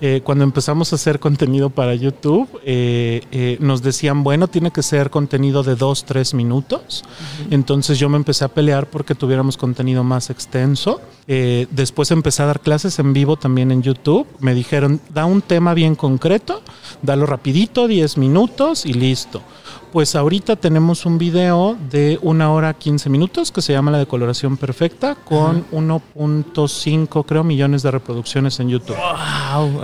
Eh, 0.00 0.22
cuando 0.24 0.44
empezamos 0.44 0.92
a 0.92 0.96
hacer 0.96 1.20
contenido 1.20 1.68
para 1.68 1.94
YouTube, 1.94 2.48
eh, 2.64 3.58
nos 3.60 3.82
decían, 3.82 4.24
bueno, 4.24 4.48
tiene 4.48 4.70
que 4.70 4.82
ser 4.82 5.10
contenido 5.10 5.62
de 5.62 5.76
dos, 5.76 6.04
tres 6.04 6.32
minutos. 6.32 7.04
Entonces 7.50 7.98
yo 7.98 8.08
me 8.08 8.16
empecé 8.16 8.46
a 8.46 8.48
pelear 8.48 8.88
porque 8.88 9.14
tuviéramos 9.14 9.58
contenido 9.58 10.04
más 10.04 10.30
extenso. 10.30 11.02
después 11.26 12.10
empecé 12.10 12.42
a 12.42 12.46
dar 12.46 12.60
clases 12.60 12.98
en 12.98 13.12
vivo 13.12 13.36
también 13.36 13.70
en 13.72 13.82
YouTube. 13.82 14.26
Me 14.40 14.54
dijeron, 14.54 15.00
da 15.12 15.26
un 15.26 15.42
tema 15.42 15.74
bien 15.74 15.94
concreto 15.94 16.62
Dalo 17.02 17.26
rapidito, 17.26 17.86
10 17.86 18.18
minutos 18.18 18.86
y 18.86 18.92
listo. 18.92 19.42
Pues 19.92 20.14
ahorita 20.14 20.56
tenemos 20.56 21.06
un 21.06 21.16
video 21.16 21.76
de 21.90 22.18
una 22.22 22.52
hora 22.52 22.74
15 22.74 23.08
minutos 23.08 23.50
que 23.50 23.62
se 23.62 23.72
llama 23.72 23.90
La 23.90 23.98
decoloración 23.98 24.56
perfecta 24.56 25.14
con 25.14 25.64
1.5 25.70 27.24
creo 27.24 27.42
millones 27.42 27.82
de 27.82 27.90
reproducciones 27.90 28.60
en 28.60 28.68
YouTube. 28.68 28.96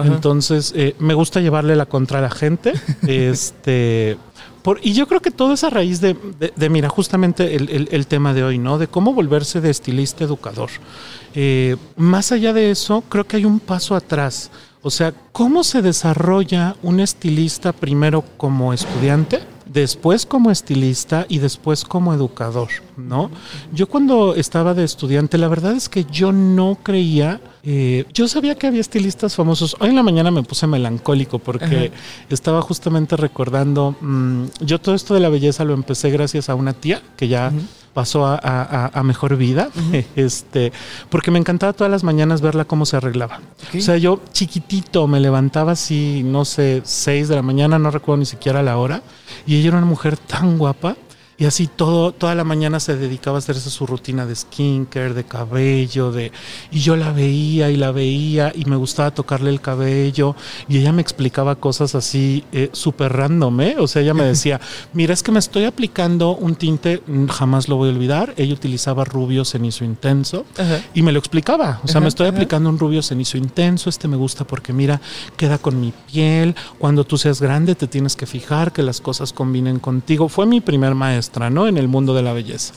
Entonces 0.04 0.72
eh, 0.76 0.94
me 0.98 1.14
gusta 1.14 1.40
llevarle 1.40 1.74
la 1.74 1.86
contra 1.86 2.18
a 2.18 2.22
la 2.22 2.30
gente. 2.30 2.74
este 3.06 4.18
y 4.82 4.94
yo 4.94 5.06
creo 5.06 5.20
que 5.20 5.30
todo 5.30 5.52
es 5.52 5.62
a 5.62 5.70
raíz 5.70 6.00
de, 6.00 6.16
mira, 6.70 6.88
justamente 6.88 7.54
el, 7.54 8.06
tema 8.06 8.32
de 8.32 8.44
hoy, 8.44 8.58
¿no? 8.58 8.78
De 8.78 8.88
cómo 8.88 9.12
volverse 9.12 9.60
de 9.60 9.68
estilista 9.68 10.24
educador. 10.24 10.70
Eh, 11.34 11.76
más 11.96 12.32
allá 12.32 12.54
de 12.54 12.70
eso, 12.70 13.02
creo 13.08 13.24
que 13.24 13.36
hay 13.36 13.44
un 13.44 13.60
paso 13.60 13.94
atrás. 13.94 14.50
O 14.84 14.90
sea, 14.90 15.14
¿cómo 15.32 15.64
se 15.64 15.80
desarrolla 15.80 16.76
un 16.82 17.00
estilista 17.00 17.72
primero 17.72 18.22
como 18.36 18.72
estudiante? 18.74 19.40
después 19.66 20.24
como 20.24 20.50
estilista 20.50 21.26
y 21.28 21.38
después 21.38 21.84
como 21.84 22.14
educador, 22.14 22.68
¿no? 22.96 23.30
Yo 23.72 23.88
cuando 23.88 24.36
estaba 24.36 24.72
de 24.72 24.84
estudiante, 24.84 25.36
la 25.36 25.48
verdad 25.48 25.72
es 25.72 25.88
que 25.88 26.04
yo 26.04 26.30
no 26.32 26.78
creía, 26.82 27.40
eh, 27.64 28.04
yo 28.12 28.28
sabía 28.28 28.54
que 28.54 28.68
había 28.68 28.80
estilistas 28.80 29.34
famosos. 29.34 29.74
Hoy 29.80 29.88
en 29.88 29.96
la 29.96 30.04
mañana 30.04 30.30
me 30.30 30.44
puse 30.44 30.68
melancólico 30.68 31.40
porque 31.40 31.90
estaba 32.28 32.62
justamente 32.62 33.16
recordando, 33.16 33.96
mm, 34.00 34.44
yo 34.60 34.80
todo 34.80 34.94
esto 34.94 35.14
de 35.14 35.20
la 35.20 35.28
belleza 35.28 35.64
lo 35.64 35.74
empecé 35.74 36.10
gracias 36.10 36.48
a 36.48 36.54
una 36.54 36.72
tía 36.72 37.02
que 37.16 37.26
ya 37.26 37.50
pasó 37.94 38.26
a, 38.26 39.02
mejor 39.04 39.36
vida, 39.36 39.70
este, 40.16 40.72
porque 41.08 41.30
me 41.30 41.38
encantaba 41.38 41.72
todas 41.72 41.90
las 41.90 42.04
mañanas 42.04 42.40
verla 42.40 42.64
cómo 42.64 42.84
se 42.84 42.96
arreglaba. 42.96 43.40
O 43.74 43.80
sea, 43.80 43.96
yo 43.96 44.20
chiquitito 44.32 45.06
me 45.06 45.20
levantaba 45.20 45.72
así, 45.72 46.22
no 46.24 46.44
sé, 46.44 46.82
seis 46.84 47.28
de 47.28 47.36
la 47.36 47.42
mañana, 47.42 47.78
no 47.78 47.90
recuerdo 47.90 48.18
ni 48.18 48.26
siquiera 48.26 48.62
la 48.62 48.76
hora, 48.76 49.02
y 49.46 49.56
ella 49.56 49.68
era 49.68 49.78
una 49.78 49.86
mujer 49.86 50.16
tan 50.16 50.58
guapa 50.58 50.96
y 51.36 51.46
así 51.46 51.66
todo, 51.66 52.12
toda 52.12 52.34
la 52.34 52.44
mañana 52.44 52.78
se 52.78 52.96
dedicaba 52.96 53.38
a 53.38 53.40
hacerse 53.40 53.68
su 53.70 53.86
rutina 53.86 54.24
de 54.24 54.36
skincare, 54.36 55.14
de 55.14 55.24
cabello, 55.24 56.12
de 56.12 56.30
y 56.70 56.80
yo 56.80 56.96
la 56.96 57.10
veía 57.10 57.70
y 57.70 57.76
la 57.76 57.90
veía 57.90 58.52
y 58.54 58.64
me 58.66 58.76
gustaba 58.76 59.10
tocarle 59.10 59.50
el 59.50 59.60
cabello 59.60 60.36
y 60.68 60.78
ella 60.78 60.92
me 60.92 61.02
explicaba 61.02 61.56
cosas 61.56 61.96
así 61.96 62.44
eh, 62.52 62.70
súper 62.72 63.12
random, 63.12 63.60
¿eh? 63.62 63.76
O 63.78 63.88
sea, 63.88 64.02
ella 64.02 64.14
me 64.14 64.24
decía, 64.34 64.60
mira, 64.92 65.12
es 65.12 65.22
que 65.22 65.32
me 65.32 65.40
estoy 65.40 65.64
aplicando 65.64 66.36
un 66.36 66.54
tinte, 66.54 67.02
jamás 67.30 67.68
lo 67.68 67.76
voy 67.76 67.88
a 67.88 67.92
olvidar. 67.92 68.34
Ella 68.36 68.54
utilizaba 68.54 69.04
rubio 69.04 69.44
cenizo 69.44 69.84
intenso 69.84 70.44
y 70.94 71.02
me 71.02 71.10
lo 71.10 71.18
explicaba. 71.18 71.80
O 71.82 71.88
sea, 71.88 72.00
me 72.00 72.08
estoy 72.08 72.28
aplicando 72.28 72.68
un 72.68 72.78
rubio 72.78 73.02
cenizo 73.02 73.38
intenso, 73.38 73.90
este 73.90 74.06
me 74.06 74.16
gusta 74.16 74.44
porque 74.44 74.72
mira, 74.72 75.00
queda 75.36 75.58
con 75.58 75.80
mi 75.80 75.92
piel. 76.12 76.54
Cuando 76.78 77.04
tú 77.04 77.18
seas 77.18 77.40
grande 77.40 77.74
te 77.74 77.88
tienes 77.88 78.14
que 78.14 78.26
fijar 78.26 78.72
que 78.72 78.84
las 78.84 79.00
cosas 79.00 79.32
combinen 79.32 79.80
contigo. 79.80 80.28
Fue 80.28 80.46
mi 80.46 80.60
primer 80.60 80.94
maestro 80.94 81.23
¿no? 81.50 81.66
En 81.66 81.78
el 81.78 81.88
mundo 81.88 82.14
de 82.14 82.22
la 82.22 82.32
belleza. 82.32 82.74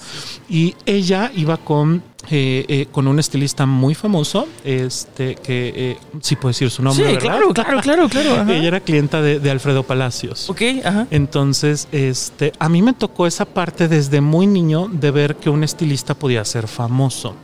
Y 0.49 0.75
ella 0.85 1.31
iba 1.35 1.57
con 1.57 2.03
eh, 2.29 2.65
eh, 2.67 2.87
con 2.91 3.07
un 3.07 3.19
estilista 3.19 3.65
muy 3.65 3.95
famoso, 3.95 4.47
este 4.65 5.35
que 5.35 5.73
eh, 5.75 5.97
sí 6.21 6.35
puedo 6.35 6.49
decir 6.49 6.69
su 6.69 6.83
nombre. 6.83 7.11
Sí, 7.11 7.17
claro, 7.17 7.53
claro, 7.53 7.79
claro, 7.81 8.09
claro. 8.09 8.51
Ella 8.51 8.67
era 8.67 8.79
clienta 8.81 9.21
de, 9.21 9.49
Alfredo 9.49 9.83
Palacios. 9.83 10.49
Ok, 10.49 10.61
ajá. 10.83 11.07
Entonces, 11.09 11.87
este, 11.93 12.51
a 12.59 12.67
mí 12.67 12.81
me 12.81 12.91
tocó 12.91 13.27
esa 13.27 13.45
parte 13.45 13.87
desde 13.87 14.19
muy 14.19 14.45
niño 14.45 14.89
de 14.91 15.11
ver 15.11 15.35
que 15.37 15.49
un 15.49 15.63
estilista 15.63 16.15
podía 16.15 16.43
ser 16.43 16.67
famoso. 16.67 17.35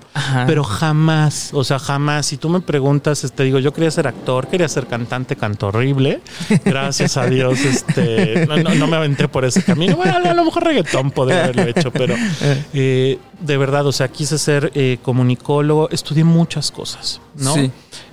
Pero 0.46 0.64
jamás, 0.64 1.50
o 1.54 1.64
sea, 1.64 1.80
jamás. 1.80 2.28
Si 2.28 2.38
tú 2.38 2.48
me 2.50 2.60
preguntas, 2.60 3.22
te 3.22 3.28
este, 3.28 3.44
digo, 3.44 3.60
yo 3.60 3.74
quería 3.74 3.90
ser 3.90 4.08
actor, 4.08 4.48
quería 4.48 4.68
ser 4.68 4.86
cantante, 4.86 5.36
canto 5.36 5.68
horrible. 5.68 6.22
Gracias 6.66 7.18
a 7.18 7.26
Dios, 7.26 7.60
este, 7.62 8.46
no, 8.48 8.88
me 8.88 8.96
aventé 8.98 9.28
por 9.28 9.44
ese 9.46 9.64
camino. 9.64 9.96
Bueno, 9.96 10.18
a 10.24 10.34
lo 10.34 10.46
mejor 10.46 10.66
reggaetón 10.66 11.10
podría 11.10 11.46
haberlo 11.46 11.64
hecho, 11.64 11.92
pero 11.92 12.16
de 12.74 13.58
verdad, 13.58 13.86
o 13.88 13.92
sea, 13.92 14.08
quise 14.08 14.38
ser 14.38 14.72
eh, 14.76 14.98
comunicólogo, 15.02 15.90
estudié 15.92 16.24
muchas 16.24 16.72
cosas, 16.72 17.22
¿no? 17.36 17.54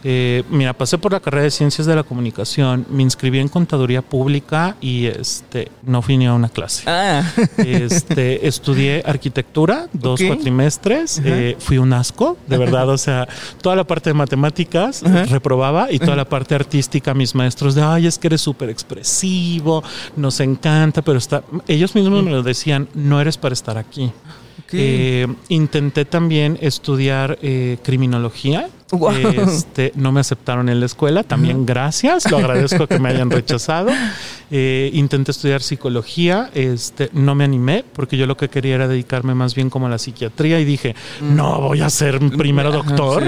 Eh, 0.03 0.45
mira, 0.49 0.73
pasé 0.73 0.97
por 0.99 1.13
la 1.13 1.21
carrera 1.21 1.45
de 1.45 1.51
Ciencias 1.51 1.87
de 1.87 1.95
la 1.95 2.03
Comunicación, 2.03 2.87
me 2.91 3.03
inscribí 3.03 3.39
en 3.39 3.49
Contaduría 3.49 4.03
Pública 4.03 4.77
y 4.81 5.07
este 5.07 5.71
no 5.83 6.01
fui 6.01 6.17
ni 6.17 6.27
a 6.27 6.33
una 6.33 6.49
clase. 6.49 6.85
Ah. 6.87 7.23
Este, 7.59 8.47
estudié 8.49 9.03
arquitectura, 9.05 9.89
dos 9.93 10.21
cuatrimestres, 10.27 11.21
eh, 11.25 11.57
fui 11.59 11.79
un 11.79 11.93
asco, 11.93 12.39
de 12.47 12.57
verdad, 12.57 12.89
o 12.89 12.99
sea, 12.99 13.29
toda 13.63 13.77
la 13.77 13.85
parte 13.85 14.11
de 14.11 14.15
matemáticas 14.15 15.03
reprobaba 15.29 15.91
y 15.91 15.99
toda 15.99 16.17
la 16.17 16.25
parte 16.25 16.55
artística, 16.55 17.13
mis 17.15 17.35
maestros 17.35 17.75
de, 17.75 17.83
ay, 17.83 18.07
es 18.07 18.19
que 18.19 18.29
eres 18.29 18.41
súper 18.41 18.71
expresivo, 18.71 19.83
nos 20.17 20.41
encanta, 20.41 21.03
pero 21.03 21.19
está, 21.19 21.43
ellos 21.69 21.95
mismos 21.95 22.23
me 22.23 22.31
lo 22.31 22.43
decían, 22.43 22.89
no 22.95 23.21
eres 23.21 23.37
para 23.37 23.53
estar 23.53 23.77
aquí. 23.77 24.13
Eh, 24.73 25.27
intenté 25.49 26.05
también 26.05 26.59
estudiar 26.61 27.39
eh, 27.43 27.79
criminología. 27.83 28.69
Este, 29.37 29.93
no 29.95 30.11
me 30.11 30.19
aceptaron 30.19 30.69
en 30.69 30.81
la 30.81 30.87
escuela, 30.87 31.23
también 31.23 31.65
gracias, 31.65 32.29
lo 32.29 32.39
agradezco 32.39 32.89
que 32.89 32.99
me 32.99 33.11
hayan 33.11 33.31
rechazado. 33.31 33.91
Eh, 34.51 34.91
intenté 34.95 35.31
estudiar 35.31 35.63
psicología, 35.63 36.51
este, 36.55 37.09
no 37.13 37.37
me 37.37 37.45
animé 37.45 37.85
porque 37.93 38.17
yo 38.17 38.27
lo 38.27 38.37
que 38.37 38.49
quería 38.49 38.75
era 38.75 38.89
dedicarme 38.89 39.33
más 39.33 39.55
bien 39.55 39.71
como 39.71 39.87
a 39.87 39.91
la 39.91 39.99
psiquiatría 39.99 40.59
y 40.59 40.65
dije, 40.65 40.97
mm. 41.21 41.37
no 41.37 41.61
voy 41.61 41.83
a 41.83 41.91
ser 41.91 42.19
primero 42.37 42.73
doctor, 42.73 43.23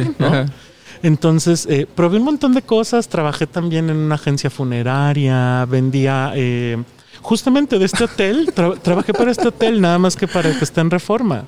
Entonces, 1.04 1.68
probé 1.94 2.18
un 2.18 2.24
montón 2.24 2.54
de 2.54 2.62
cosas, 2.62 3.08
trabajé 3.08 3.46
también 3.46 3.88
en 3.88 3.96
una 3.96 4.16
agencia 4.16 4.50
funeraria, 4.50 5.64
vendía 5.66 6.32
justamente 7.22 7.78
de 7.78 7.84
este 7.86 8.04
hotel, 8.04 8.52
tra- 8.54 8.78
trabajé 8.80 9.12
para 9.14 9.30
este 9.30 9.48
hotel, 9.48 9.80
nada 9.80 9.98
más 9.98 10.16
que 10.16 10.26
para 10.28 10.50
el 10.50 10.58
que 10.58 10.64
está 10.64 10.80
en 10.80 10.90
reforma. 10.90 11.44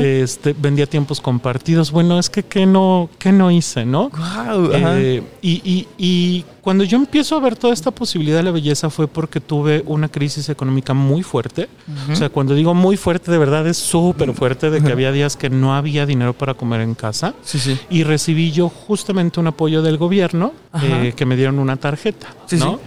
Este, 0.00 0.54
vendía 0.58 0.86
tiempos 0.86 1.20
compartidos. 1.20 1.90
Bueno, 1.90 2.18
es 2.18 2.30
que 2.30 2.42
¿qué 2.42 2.66
no, 2.66 3.08
qué 3.18 3.30
no 3.32 3.50
hice, 3.50 3.84
no? 3.84 4.10
Wow, 4.10 4.74
ajá. 4.74 4.98
Eh, 5.00 5.22
y, 5.42 5.60
y- 5.64 5.88
y 5.98 6.44
cuando 6.62 6.84
yo 6.84 6.96
empiezo 6.96 7.36
a 7.36 7.40
ver 7.40 7.56
toda 7.56 7.72
esta 7.72 7.90
posibilidad 7.90 8.38
de 8.38 8.42
la 8.44 8.50
belleza 8.50 8.90
fue 8.90 9.08
porque 9.08 9.40
tuve 9.40 9.82
una 9.86 10.08
crisis 10.08 10.48
económica 10.48 10.94
muy 10.94 11.22
fuerte. 11.22 11.68
O 12.10 12.16
sea, 12.16 12.28
cuando 12.28 12.54
digo 12.54 12.74
muy 12.74 12.96
fuerte, 12.96 13.30
de 13.30 13.38
verdad 13.38 13.66
es 13.66 13.76
súper 13.76 14.32
fuerte, 14.34 14.70
de 14.70 14.82
que 14.82 14.92
había 14.92 15.12
días 15.12 15.36
que 15.36 15.50
no 15.50 15.74
había 15.74 16.06
dinero 16.06 16.32
para 16.34 16.54
comer 16.54 16.80
en 16.80 16.94
casa. 16.94 17.34
Sí, 17.42 17.58
sí. 17.58 17.78
Y 17.90 18.04
recibí 18.04 18.50
yo 18.52 18.68
justamente 18.68 19.40
un 19.40 19.46
apoyo 19.46 19.82
del 19.82 19.96
gobierno 19.98 20.52
Ajá. 20.72 20.86
eh, 21.04 21.12
que 21.14 21.24
me 21.26 21.36
dieron 21.36 21.58
una 21.58 21.76
tarjeta, 21.76 22.28
Sí, 22.46 22.56
¿no? 22.56 22.78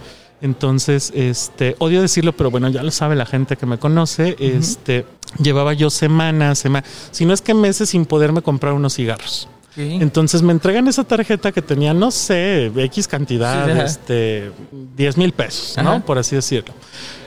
Entonces, 0.44 1.10
este, 1.16 1.74
odio 1.78 2.02
decirlo, 2.02 2.32
pero 2.34 2.50
bueno, 2.50 2.68
ya 2.68 2.82
lo 2.82 2.90
sabe 2.90 3.16
la 3.16 3.24
gente 3.24 3.56
que 3.56 3.64
me 3.64 3.78
conoce. 3.78 4.36
Este, 4.38 5.06
llevaba 5.38 5.72
yo 5.72 5.88
semanas, 5.88 6.58
sema- 6.62 6.84
si 7.12 7.24
no 7.24 7.32
es 7.32 7.40
que 7.40 7.54
meses 7.54 7.88
sin 7.88 8.04
poderme 8.04 8.42
comprar 8.42 8.74
unos 8.74 8.94
cigarros. 8.94 9.48
Entonces 9.76 10.42
me 10.42 10.52
entregan 10.52 10.86
esa 10.86 11.02
tarjeta 11.02 11.50
que 11.50 11.62
tenía, 11.62 11.94
no 11.94 12.10
sé, 12.10 12.66
X 12.76 13.08
cantidad, 13.08 13.64
Sí, 13.74 13.80
este, 13.80 14.52
10 14.96 15.16
mil 15.16 15.32
pesos, 15.32 15.78
Ajá. 15.78 15.82
¿no? 15.98 16.04
Por 16.04 16.18
así 16.18 16.36
decirlo. 16.36 16.74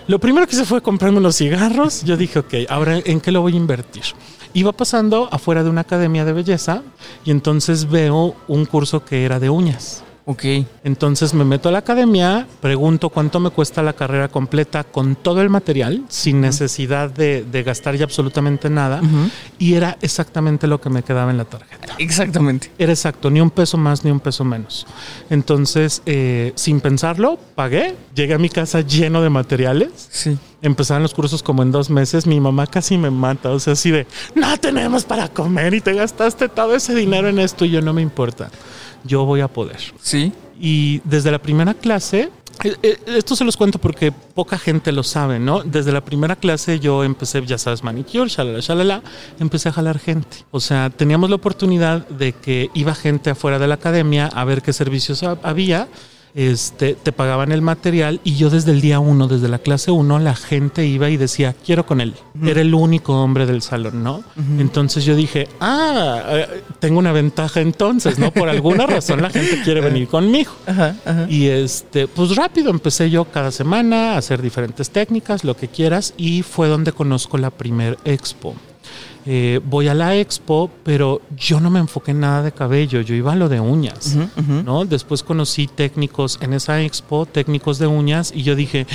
Lo 0.08 0.20
primero 0.20 0.46
que 0.48 0.56
hice 0.56 0.64
fue 0.64 0.82
comprarme 0.82 1.18
unos 1.18 1.36
cigarros. 1.38 2.04
Yo 2.04 2.16
dije, 2.18 2.38
ok, 2.40 2.54
ahora 2.70 3.00
¿en 3.04 3.20
qué 3.20 3.32
lo 3.32 3.42
voy 3.42 3.54
a 3.54 3.58
invertir? 3.58 4.04
Iba 4.54 4.72
pasando 4.74 5.28
afuera 5.32 5.64
de 5.64 5.70
una 5.72 5.82
academia 5.82 6.24
de 6.24 6.34
belleza 6.34 6.84
y 7.26 7.32
entonces 7.32 7.90
veo 7.90 8.36
un 8.48 8.66
curso 8.66 9.04
que 9.04 9.26
era 9.26 9.40
de 9.40 9.50
uñas. 9.50 10.04
Ok. 10.30 10.44
Entonces 10.84 11.34
me 11.34 11.46
meto 11.46 11.70
a 11.70 11.72
la 11.72 11.78
academia, 11.78 12.46
pregunto 12.60 13.08
cuánto 13.10 13.40
me 13.40 13.50
cuesta 13.50 13.82
la 13.82 13.94
carrera 13.94 14.28
completa 14.28 14.84
con 14.84 15.16
todo 15.16 15.42
el 15.42 15.50
material, 15.50 16.04
sin 16.10 16.42
necesidad 16.42 17.10
de, 17.10 17.46
de 17.50 17.63
gastar 17.63 17.96
ya 17.96 18.04
absolutamente 18.04 18.70
nada. 18.70 19.00
Y 19.58 19.76
era 19.76 19.98
exactamente 20.02 20.68
lo 20.68 20.82
que 20.82 20.90
me 20.90 21.02
quedaba 21.02 21.32
en 21.32 21.38
la 21.38 21.46
tarjeta. 21.46 21.96
Exactamente. 21.98 22.70
Era 22.78 22.92
exacto, 22.92 23.30
ni 23.30 23.40
un 23.40 23.50
peso 23.50 23.78
más 23.78 24.04
ni 24.04 24.12
un 24.12 24.20
peso 24.20 24.44
menos. 24.44 24.86
Entonces, 25.30 26.02
eh, 26.06 26.52
sin 26.56 26.82
pensarlo, 26.82 27.40
pagué. 27.56 27.96
Llegué 28.13 28.34
a 28.34 28.38
mi 28.38 28.50
casa 28.50 28.82
lleno 28.82 29.22
de 29.22 29.30
materiales. 29.30 30.10
Sí. 30.12 30.38
Empezaron 30.62 31.04
los 31.04 31.13
cursos 31.13 31.42
como 31.42 31.63
en 31.63 31.72
dos 31.72 31.90
meses. 31.90 32.28
Mi 32.28 32.42
mamá 32.42 32.68
casi 32.68 32.98
me 32.98 33.12
mata. 33.12 33.52
O 33.52 33.60
sea, 33.60 33.74
así 33.74 33.92
de, 33.92 34.06
no 34.36 34.58
tenemos 34.58 35.06
para 35.06 35.30
comer 35.30 35.74
y 35.74 35.80
te 35.80 35.94
gastaste 35.94 36.50
todo 36.50 36.76
ese 36.76 36.94
dinero 36.94 37.30
en 37.30 37.40
esto 37.40 37.63
y 37.63 37.70
yo 37.70 37.82
no 37.82 37.94
me 37.94 38.02
importa. 38.02 38.50
Yo 39.08 39.26
voy 39.26 39.41
a 39.41 39.48
poder. 39.48 39.80
Sí. 40.02 40.32
Y 40.60 41.00
desde 41.04 41.32
la 41.32 41.39
primera 41.39 41.74
clase, 41.74 42.30
eh, 42.63 42.76
eh, 42.82 42.98
esto 43.08 43.36
se 43.36 43.43
los 43.43 43.56
cuento 43.56 43.78
porque 43.80 44.12
poca 44.12 44.58
gente 44.58 44.91
lo 44.91 45.04
sabe, 45.04 45.38
¿no? 45.39 45.62
Desde 45.63 45.91
la 45.91 46.02
primera 46.04 46.36
clase 46.36 46.80
yo 46.80 47.04
empecé, 47.04 47.46
ya 47.46 47.58
sabes, 47.58 47.84
manicure, 47.84 48.28
shalala, 48.30 48.60
shalala, 48.60 49.02
empecé 49.39 49.70
a 49.70 49.72
jalar 49.72 50.00
gente. 50.00 50.38
O 50.52 50.60
sea, 50.60 50.89
teníamos 50.89 51.30
la 51.30 51.36
oportunidad 51.36 52.08
de 52.08 52.34
que 52.34 52.70
iba 52.74 52.96
gente 52.96 53.30
afuera 53.30 53.60
de 53.60 53.67
la 53.67 53.76
academia 53.76 54.28
a 54.28 54.43
ver 54.46 54.62
qué 54.63 54.74
servicios 54.74 55.22
ha- 55.24 55.38
había. 55.43 55.88
Este, 56.36 56.94
te 56.94 57.12
pagaban 57.12 57.52
el 57.52 57.62
material 57.62 58.22
y 58.24 58.36
yo 58.36 58.50
desde 58.50 58.72
el 58.72 58.82
día 58.82 59.00
uno, 59.00 59.28
desde 59.28 59.48
la 59.48 59.60
clase 59.60 59.92
uno, 59.92 60.20
la 60.20 60.36
gente 60.36 60.86
iba 60.86 61.10
y 61.10 61.18
decía, 61.18 61.56
quiero 61.66 61.86
con 61.86 62.02
él. 62.02 62.13
Era 62.44 62.62
el 62.62 62.74
único 62.74 63.22
hombre 63.22 63.46
del 63.46 63.62
salón, 63.62 64.04
¿no? 64.04 64.24
Entonces 64.60 65.06
yo 65.06 65.16
dije, 65.16 65.48
ah, 65.60 66.22
eh, 66.28 66.63
tengo 66.80 67.00
una 67.00 67.12
ventaja 67.12 67.62
entonces, 67.62 68.20
¿no? 68.20 68.32
Por 68.32 68.50
alguna 68.50 68.86
razón 68.88 69.22
la 69.22 69.30
gente 69.30 69.62
quiere 69.63 69.82
venir 69.82 70.08
conmigo. 70.08 70.52
Y 71.30 71.48
este, 71.48 72.08
pues 72.08 72.36
rápido 72.36 72.70
empecé 72.70 73.10
yo 73.10 73.26
cada 73.26 73.52
semana 73.52 74.13
a 74.13 74.18
hacer 74.18 74.42
diferentes 74.42 74.90
técnicas, 74.90 75.44
lo 75.44 75.56
que 75.56 75.68
quieras, 75.68 76.13
y 76.18 76.44
fue 76.44 76.68
donde 76.68 76.92
conozco 76.92 77.38
la 77.38 77.50
primer 77.50 77.98
expo. 78.06 78.56
Eh, 79.30 79.60
voy 79.66 79.90
a 79.90 79.94
la 79.94 80.16
expo, 80.16 80.72
pero 80.86 81.20
yo 81.36 81.60
no 81.60 81.70
me 81.70 81.80
enfoqué 81.80 82.12
en 82.12 82.22
nada 82.22 82.44
de 82.44 82.54
cabello, 82.54 83.02
yo 83.02 83.13
iba 83.13 83.34
a 83.34 83.36
lo 83.36 83.50
de 83.50 83.60
uñas. 83.60 84.16
¿no? 84.63 84.86
Después 84.86 85.22
conocí 85.22 85.68
técnicos 85.68 86.40
en 86.42 86.54
esa 86.54 86.82
expo, 86.82 87.26
técnicos 87.26 87.78
de 87.78 87.88
uñas, 87.88 88.32
y 88.34 88.44
yo 88.44 88.56
dije, 88.56 88.88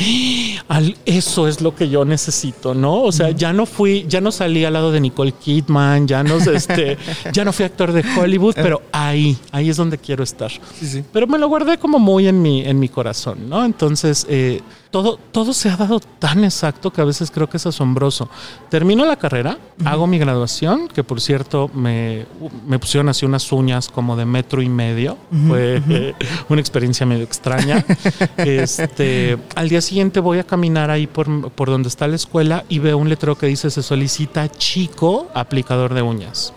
"Ah, 0.71 0.81
eso 1.05 1.49
es 1.49 1.61
lo 1.61 1.75
que 1.75 1.91
yo 1.91 2.07
necesito, 2.07 2.73
¿no? 2.75 3.03
O 3.03 3.13
sea, 3.13 3.31
ya 3.33 3.53
no 3.53 3.67
fui, 3.67 4.07
ya 4.09 4.23
no 4.23 4.33
salí 4.33 4.65
al 4.65 4.73
lado 4.73 4.91
de 4.91 5.01
Nicole 5.01 5.33
Kidman, 5.33 6.09
ya 6.09 6.23
no, 6.23 6.37
este, 6.39 6.97
ya 7.35 7.45
no 7.45 7.53
fui 7.53 7.67
actor 7.67 7.93
de 7.93 8.03
Hollywood, 8.19 8.55
pero 8.55 8.81
ahí, 8.91 9.37
ahí 9.51 9.69
es 9.69 9.77
donde 9.77 9.99
quiero 9.99 10.25
estar. 10.25 10.51
Sí, 10.51 10.87
sí. 10.87 11.05
Pero 11.13 11.27
me 11.27 11.39
lo 11.39 11.47
guardé 11.49 11.77
como 11.77 11.99
muy 11.99 12.27
en 12.27 12.41
mi, 12.41 12.63
en 12.65 12.79
mi 12.79 12.89
corazón, 12.89 13.51
¿no? 13.51 13.63
Entonces, 13.67 14.27
eh, 14.31 14.63
todo, 14.93 15.19
todo 15.33 15.55
se 15.55 15.71
ha 15.71 15.77
dado 15.77 15.99
tan 15.99 16.45
exacto 16.45 16.93
que 16.93 17.01
a 17.01 17.05
veces 17.05 17.31
creo 17.31 17.49
que 17.49 17.57
es 17.57 17.67
asombroso. 17.67 18.29
Termino 18.69 19.05
la 19.07 19.17
carrera, 19.17 19.59
hago 19.85 20.07
mi 20.07 20.19
graduación, 20.19 20.87
que 20.87 21.03
por 21.03 21.21
cierto 21.21 21.71
me, 21.75 22.27
me 22.67 22.79
pusieron 22.79 23.09
así 23.09 23.25
unas 23.25 23.51
uñas 23.51 23.89
como 23.89 24.17
de 24.17 24.27
metro 24.27 24.61
y 24.63 24.69
medio. 24.69 25.17
Fue 25.49 25.83
eh, 25.89 26.15
una 26.51 26.61
experiencia 26.61 27.07
medio 27.07 27.25
extraña. 27.25 27.85
este, 28.37 29.39
al 29.57 29.69
día 29.71 29.81
siguiente 29.81 30.21
voy 30.21 30.39
a 30.39 30.45
caminar 30.45 30.91
ahí 30.91 31.07
por, 31.07 31.51
por 31.53 31.71
donde 31.71 31.89
está 31.89 32.07
la 32.07 32.17
escuela 32.17 32.65
y 32.69 32.79
veo 32.79 32.99
un 32.99 33.09
letrero 33.09 33.37
que 33.37 33.47
dice 33.47 33.71
se 33.71 33.83
solicita 33.83 34.49
chico 34.51 35.29
aplicador 35.35 35.95
de 35.95 36.03
uñas 36.03 36.53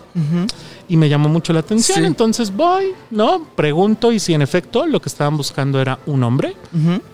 Y 0.88 0.96
me 0.96 1.08
llamó 1.08 1.28
mucho 1.28 1.52
la 1.52 1.60
atención. 1.60 1.98
Sí. 1.98 2.04
Entonces 2.04 2.54
voy, 2.54 2.92
¿no? 3.10 3.44
Pregunto 3.56 4.12
y 4.12 4.18
si 4.20 4.34
en 4.34 4.42
efecto 4.42 4.86
lo 4.86 5.00
que 5.00 5.08
estaban 5.08 5.36
buscando 5.36 5.80
era 5.80 5.98
un 6.06 6.22
hombre. 6.22 6.56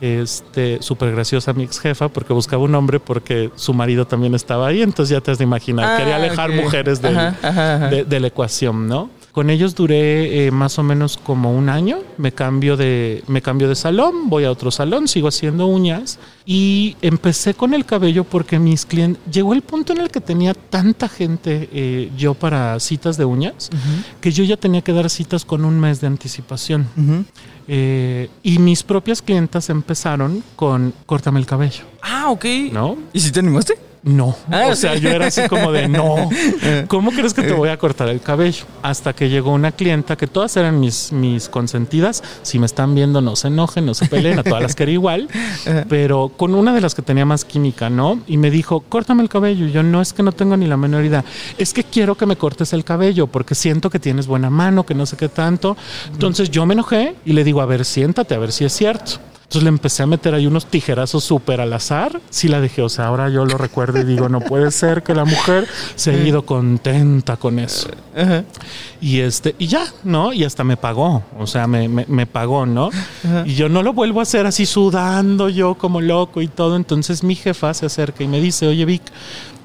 Este, 0.00 0.82
súper 0.82 1.12
graciosa 1.12 1.52
mi 1.52 1.64
ex 1.64 1.78
jefa 1.80 2.08
porque 2.08 2.32
buscaba 2.32 2.62
un 2.62 2.74
hombre 2.74 3.00
porque 3.00 3.50
su 3.56 3.72
marido 3.74 4.06
también 4.06 4.34
estaba 4.34 4.68
ahí. 4.68 4.82
Entonces 4.82 5.10
ya 5.16 5.20
te 5.20 5.30
has 5.30 5.38
de 5.38 5.44
imaginar. 5.44 5.94
Ah, 5.94 5.96
Quería 5.98 6.16
alejar 6.16 6.50
ok. 6.50 6.56
mujeres 6.56 7.00
del- 7.02 7.16
Ajá, 7.18 7.36
ajá, 7.42 7.74
ajá. 7.76 7.88
de, 7.88 8.04
de 8.04 8.20
la 8.20 8.26
ecuación, 8.28 8.86
¿no? 8.86 9.10
Con 9.32 9.48
ellos 9.48 9.74
duré 9.74 10.46
eh, 10.46 10.50
más 10.50 10.78
o 10.78 10.82
menos 10.82 11.16
como 11.16 11.56
un 11.56 11.70
año. 11.70 12.00
Me 12.18 12.32
cambio 12.32 12.76
de, 12.76 13.24
me 13.28 13.40
cambio 13.40 13.66
de 13.66 13.74
salón, 13.74 14.28
voy 14.28 14.44
a 14.44 14.50
otro 14.50 14.70
salón, 14.70 15.08
sigo 15.08 15.28
haciendo 15.28 15.66
uñas 15.66 16.18
y 16.44 16.96
empecé 17.00 17.54
con 17.54 17.72
el 17.72 17.86
cabello 17.86 18.24
porque 18.24 18.58
mis 18.58 18.84
clientes 18.84 19.22
llegó 19.32 19.54
el 19.54 19.62
punto 19.62 19.94
en 19.94 20.00
el 20.00 20.10
que 20.10 20.20
tenía 20.20 20.52
tanta 20.52 21.08
gente 21.08 21.68
eh, 21.72 22.10
yo 22.16 22.34
para 22.34 22.78
citas 22.78 23.16
de 23.16 23.24
uñas 23.24 23.70
que 24.20 24.32
yo 24.32 24.44
ya 24.44 24.56
tenía 24.58 24.82
que 24.82 24.92
dar 24.92 25.08
citas 25.08 25.46
con 25.46 25.64
un 25.64 25.80
mes 25.80 26.00
de 26.02 26.08
anticipación. 26.08 26.86
Eh, 27.68 28.28
y 28.42 28.58
mis 28.58 28.82
propias 28.82 29.22
clientas 29.22 29.70
empezaron 29.70 30.42
con 30.56 30.92
córtame 31.06 31.40
el 31.40 31.46
cabello, 31.46 31.84
Ah, 32.02 32.26
ok. 32.30 32.44
¿no? 32.72 32.98
¿Y 33.12 33.20
si 33.20 33.30
te 33.32 33.40
animaste? 33.40 33.78
No. 34.02 34.34
Ah, 34.50 34.66
o 34.68 34.74
sea, 34.74 34.94
sí. 34.94 35.00
yo 35.00 35.10
era 35.10 35.26
así 35.26 35.46
como 35.48 35.70
de 35.70 35.88
no. 35.88 36.28
¿Cómo 36.88 37.12
crees 37.12 37.34
que 37.34 37.42
te 37.42 37.52
voy 37.52 37.68
a 37.68 37.76
cortar 37.76 38.08
el 38.08 38.20
cabello? 38.20 38.64
Hasta 38.82 39.12
que 39.12 39.28
llegó 39.28 39.52
una 39.52 39.70
clienta 39.72 40.16
que 40.16 40.26
todas 40.26 40.56
eran 40.56 40.80
mis, 40.80 41.12
mis 41.12 41.48
consentidas. 41.48 42.22
Si 42.42 42.58
me 42.58 42.66
están 42.66 42.94
viendo, 42.94 43.20
no 43.20 43.36
se 43.36 43.48
enojen, 43.48 43.86
no 43.86 43.94
se 43.94 44.06
peleen, 44.06 44.40
a 44.40 44.42
todas 44.42 44.62
las 44.62 44.74
quería 44.74 44.94
igual. 44.94 45.28
Pero 45.88 46.32
con 46.36 46.54
una 46.54 46.74
de 46.74 46.80
las 46.80 46.94
que 46.94 47.02
tenía 47.02 47.24
más 47.24 47.44
química, 47.44 47.90
¿no? 47.90 48.20
Y 48.26 48.38
me 48.38 48.50
dijo, 48.50 48.80
córtame 48.80 49.22
el 49.22 49.28
cabello. 49.28 49.66
Y 49.66 49.72
yo 49.72 49.82
no 49.84 50.00
es 50.00 50.12
que 50.12 50.24
no 50.24 50.32
tengo 50.32 50.56
ni 50.56 50.66
la 50.66 50.76
menor 50.76 51.04
idea. 51.04 51.24
Es 51.56 51.72
que 51.72 51.84
quiero 51.84 52.16
que 52.16 52.26
me 52.26 52.36
cortes 52.36 52.72
el 52.72 52.84
cabello 52.84 53.28
porque 53.28 53.54
siento 53.54 53.88
que 53.88 54.00
tienes 54.00 54.26
buena 54.26 54.50
mano, 54.50 54.84
que 54.84 54.94
no 54.94 55.06
sé 55.06 55.16
qué 55.16 55.28
tanto. 55.28 55.76
Entonces 56.12 56.50
yo 56.50 56.66
me 56.66 56.74
enojé 56.74 57.14
y 57.24 57.34
le 57.34 57.44
digo, 57.44 57.60
a 57.60 57.66
ver, 57.66 57.84
siéntate, 57.84 58.34
a 58.34 58.38
ver 58.38 58.50
si 58.50 58.64
es 58.64 58.72
cierto. 58.72 59.20
Entonces 59.52 59.64
le 59.64 59.68
empecé 59.68 60.02
a 60.02 60.06
meter 60.06 60.32
ahí 60.32 60.46
unos 60.46 60.64
tijerazos 60.64 61.24
súper 61.24 61.60
al 61.60 61.74
azar. 61.74 62.22
Sí 62.30 62.48
la 62.48 62.58
dejé, 62.58 62.80
o 62.80 62.88
sea, 62.88 63.08
ahora 63.08 63.28
yo 63.28 63.44
lo 63.44 63.58
recuerdo 63.58 64.00
y 64.00 64.04
digo, 64.04 64.30
no 64.30 64.40
puede 64.40 64.70
ser 64.70 65.02
que 65.02 65.14
la 65.14 65.26
mujer 65.26 65.68
se 65.94 66.12
haya 66.12 66.26
ido 66.26 66.46
contenta 66.46 67.36
con 67.36 67.58
eso. 67.58 67.90
Y 69.02 69.20
este, 69.20 69.54
y 69.58 69.66
ya, 69.66 69.84
¿no? 70.04 70.32
Y 70.32 70.44
hasta 70.44 70.64
me 70.64 70.78
pagó, 70.78 71.22
o 71.38 71.46
sea, 71.46 71.66
me, 71.66 71.86
me, 71.86 72.06
me 72.08 72.24
pagó, 72.24 72.64
¿no? 72.64 72.88
Y 73.44 73.52
yo 73.52 73.68
no 73.68 73.82
lo 73.82 73.92
vuelvo 73.92 74.20
a 74.20 74.22
hacer 74.22 74.46
así 74.46 74.64
sudando 74.64 75.50
yo 75.50 75.74
como 75.74 76.00
loco 76.00 76.40
y 76.40 76.48
todo. 76.48 76.74
Entonces 76.76 77.22
mi 77.22 77.34
jefa 77.34 77.74
se 77.74 77.84
acerca 77.84 78.24
y 78.24 78.28
me 78.28 78.40
dice, 78.40 78.66
oye 78.66 78.86
Vic, 78.86 79.02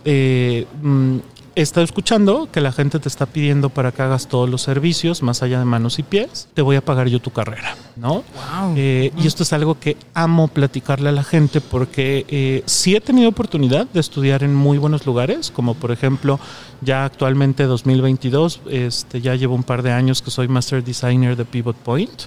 eh, 0.03 0.67
mm, 0.81 1.17
estado 1.61 1.83
escuchando 1.83 2.49
que 2.51 2.61
la 2.61 2.71
gente 2.71 2.99
te 2.99 3.07
está 3.07 3.25
pidiendo 3.25 3.69
para 3.69 3.91
que 3.91 4.01
hagas 4.01 4.27
todos 4.27 4.49
los 4.49 4.61
servicios, 4.61 5.23
más 5.23 5.41
allá 5.43 5.59
de 5.59 5.65
manos 5.65 5.99
y 5.99 6.03
pies, 6.03 6.47
te 6.53 6.61
voy 6.61 6.75
a 6.75 6.81
pagar 6.81 7.07
yo 7.07 7.19
tu 7.19 7.31
carrera, 7.31 7.75
¿no? 7.95 8.23
Wow. 8.35 8.73
Eh, 8.75 9.11
y 9.17 9.27
esto 9.27 9.43
es 9.43 9.53
algo 9.53 9.79
que 9.79 9.97
amo 10.13 10.47
platicarle 10.47 11.09
a 11.09 11.11
la 11.11 11.23
gente 11.23 11.61
porque 11.61 12.25
eh, 12.27 12.63
sí 12.65 12.95
he 12.95 13.01
tenido 13.01 13.29
oportunidad 13.29 13.87
de 13.87 13.99
estudiar 13.99 14.43
en 14.43 14.53
muy 14.53 14.77
buenos 14.77 15.05
lugares, 15.05 15.51
como 15.51 15.73
por 15.73 15.91
ejemplo 15.91 16.39
ya 16.81 17.05
actualmente 17.05 17.63
2022, 17.63 18.61
este, 18.69 19.21
ya 19.21 19.35
llevo 19.35 19.55
un 19.55 19.63
par 19.63 19.81
de 19.81 19.91
años 19.91 20.21
que 20.21 20.31
soy 20.31 20.47
Master 20.47 20.83
Designer 20.83 21.35
de 21.35 21.45
Pivot 21.45 21.75
Point, 21.77 22.23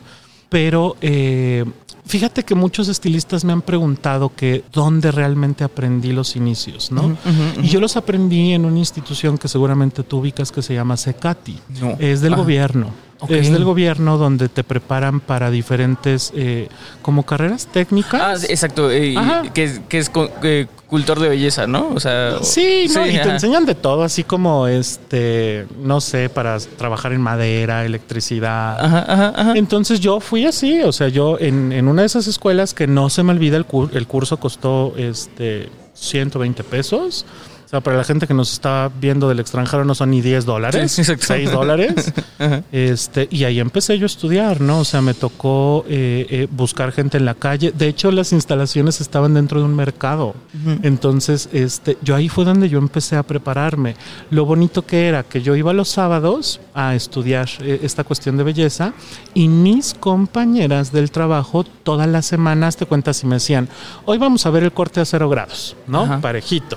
pero 0.51 0.97
eh, 1.01 1.65
fíjate 2.05 2.43
que 2.43 2.55
muchos 2.55 2.89
estilistas 2.89 3.45
me 3.45 3.53
han 3.55 3.63
preguntado 3.63 4.33
que 4.35 4.65
dónde 4.73 5.11
realmente 5.13 5.65
aprendí 5.65 6.13
los 6.13 6.37
inicios, 6.37 6.93
¿no? 6.93 7.17
Y 7.63 7.69
yo 7.69 7.81
los 7.81 7.97
aprendí 7.97 8.53
en 8.53 8.67
una 8.67 8.79
institución 8.79 9.39
que 9.39 9.49
seguramente 9.49 10.03
tú 10.03 10.19
ubicas 10.19 10.53
que 10.53 10.61
se 10.61 10.75
llama 10.75 10.99
Secati. 10.99 11.57
No. 11.81 11.97
Es 11.99 12.21
del 12.21 12.35
Ajá. 12.35 12.43
gobierno. 12.43 12.89
Es 13.29 13.53
del 13.53 13.65
gobierno 13.65 14.19
donde 14.19 14.49
te 14.49 14.65
preparan 14.65 15.21
para 15.21 15.51
diferentes, 15.51 16.33
eh, 16.35 16.69
como 17.03 17.25
carreras 17.25 17.67
técnicas. 17.67 18.21
Ah, 18.23 18.47
exacto, 18.49 18.91
eh, 18.91 19.15
que, 19.53 19.81
que, 19.89 19.99
es 19.99 20.11
eh, 20.43 20.67
cultor 20.87 21.21
de 21.21 21.29
belleza, 21.29 21.67
¿no? 21.67 21.91
O 21.95 22.01
sea, 22.01 22.39
sí, 22.43 22.87
y 22.89 22.89
te 22.89 23.31
enseñan 23.31 23.67
de 23.67 23.75
todo, 23.75 24.03
así 24.03 24.25
como 24.25 24.67
este, 24.67 25.67
no 25.83 26.01
sé, 26.01 26.29
para 26.29 26.59
trabajar 26.59 27.13
en 27.13 27.21
madera, 27.21 27.85
electricidad. 27.85 28.79
Ajá, 28.85 29.33
ajá, 29.35 29.53
Entonces 29.55 30.01
yo 30.01 30.21
fui 30.21 30.47
así, 30.47 30.81
o 30.83 30.93
sea, 30.93 31.09
yo 31.09 31.39
en, 31.39 31.73
en, 31.73 31.89
una 31.89 32.03
de 32.03 32.07
esas 32.07 32.27
escuelas 32.27 32.75
que 32.75 32.87
no 32.87 33.11
se 33.11 33.23
me 33.23 33.33
olvida 33.33 33.57
el, 33.57 33.67
el 33.93 34.07
curso 34.07 34.39
costó 34.39 34.95
este 34.97 35.69
120 35.95 36.65
pesos. 36.65 37.27
O 37.71 37.75
sea, 37.79 37.81
para 37.81 37.97
la 37.97 38.03
gente 38.03 38.27
que 38.27 38.35
nos 38.35 38.53
está 38.53 38.91
viendo 39.01 39.29
del 39.29 39.39
extranjero 39.39 39.85
no 39.85 39.95
son 39.95 40.11
ni 40.11 40.21
10 40.21 40.45
dólares, 40.45 40.91
6 40.91 41.53
dólares. 41.53 42.13
este, 42.73 43.29
y 43.31 43.45
ahí 43.45 43.61
empecé 43.61 43.97
yo 43.97 44.07
a 44.07 44.11
estudiar, 44.11 44.61
¿no? 44.61 44.81
O 44.81 44.85
sea, 44.85 45.01
me 45.03 45.15
tocó 45.15 45.85
eh, 45.89 46.27
eh, 46.31 46.49
buscar 46.51 46.91
gente 46.91 47.19
en 47.19 47.25
la 47.25 47.35
calle. 47.35 47.71
De 47.71 47.87
hecho, 47.87 48.11
las 48.11 48.33
instalaciones 48.33 49.01
estaban 49.01 49.35
dentro 49.35 49.61
de 49.61 49.67
un 49.67 49.77
mercado. 49.77 50.35
Entonces, 50.83 51.49
este, 51.53 51.97
yo 52.03 52.17
ahí 52.17 52.29
fue 52.29 52.45
donde 52.45 52.69
yo 52.69 52.81
empecé 52.81 53.15
a 53.15 53.23
prepararme. 53.23 53.95
Lo 54.31 54.47
bonito 54.47 54.85
que 54.85 55.07
era 55.07 55.23
que 55.23 55.41
yo 55.41 55.55
iba 55.55 55.73
los 55.73 55.91
sábados 55.91 56.61
a 56.75 56.97
estudiar 56.97 57.49
eh, 57.61 57.79
esta 57.85 58.03
cuestión 58.03 58.37
de 58.37 58.43
belleza 58.43 58.95
y 59.33 59.47
mis 59.47 59.95
compañeras 59.95 60.91
del 60.91 61.13
trabajo 61.13 61.63
todas 61.63 62.09
las 62.09 62.27
semanas 62.27 62.77
te 62.77 62.87
cuentas 62.87 63.23
y 63.23 63.29
me 63.29 63.37
decían, 63.37 63.69
hoy 64.07 64.19
vamos 64.19 64.45
a 64.45 64.51
ver 64.51 64.65
el 64.65 64.73
corte 64.73 64.99
a 64.99 65.05
cero 65.05 65.29
grados, 65.29 65.77
¿no? 65.87 66.21
Parejito. 66.21 66.77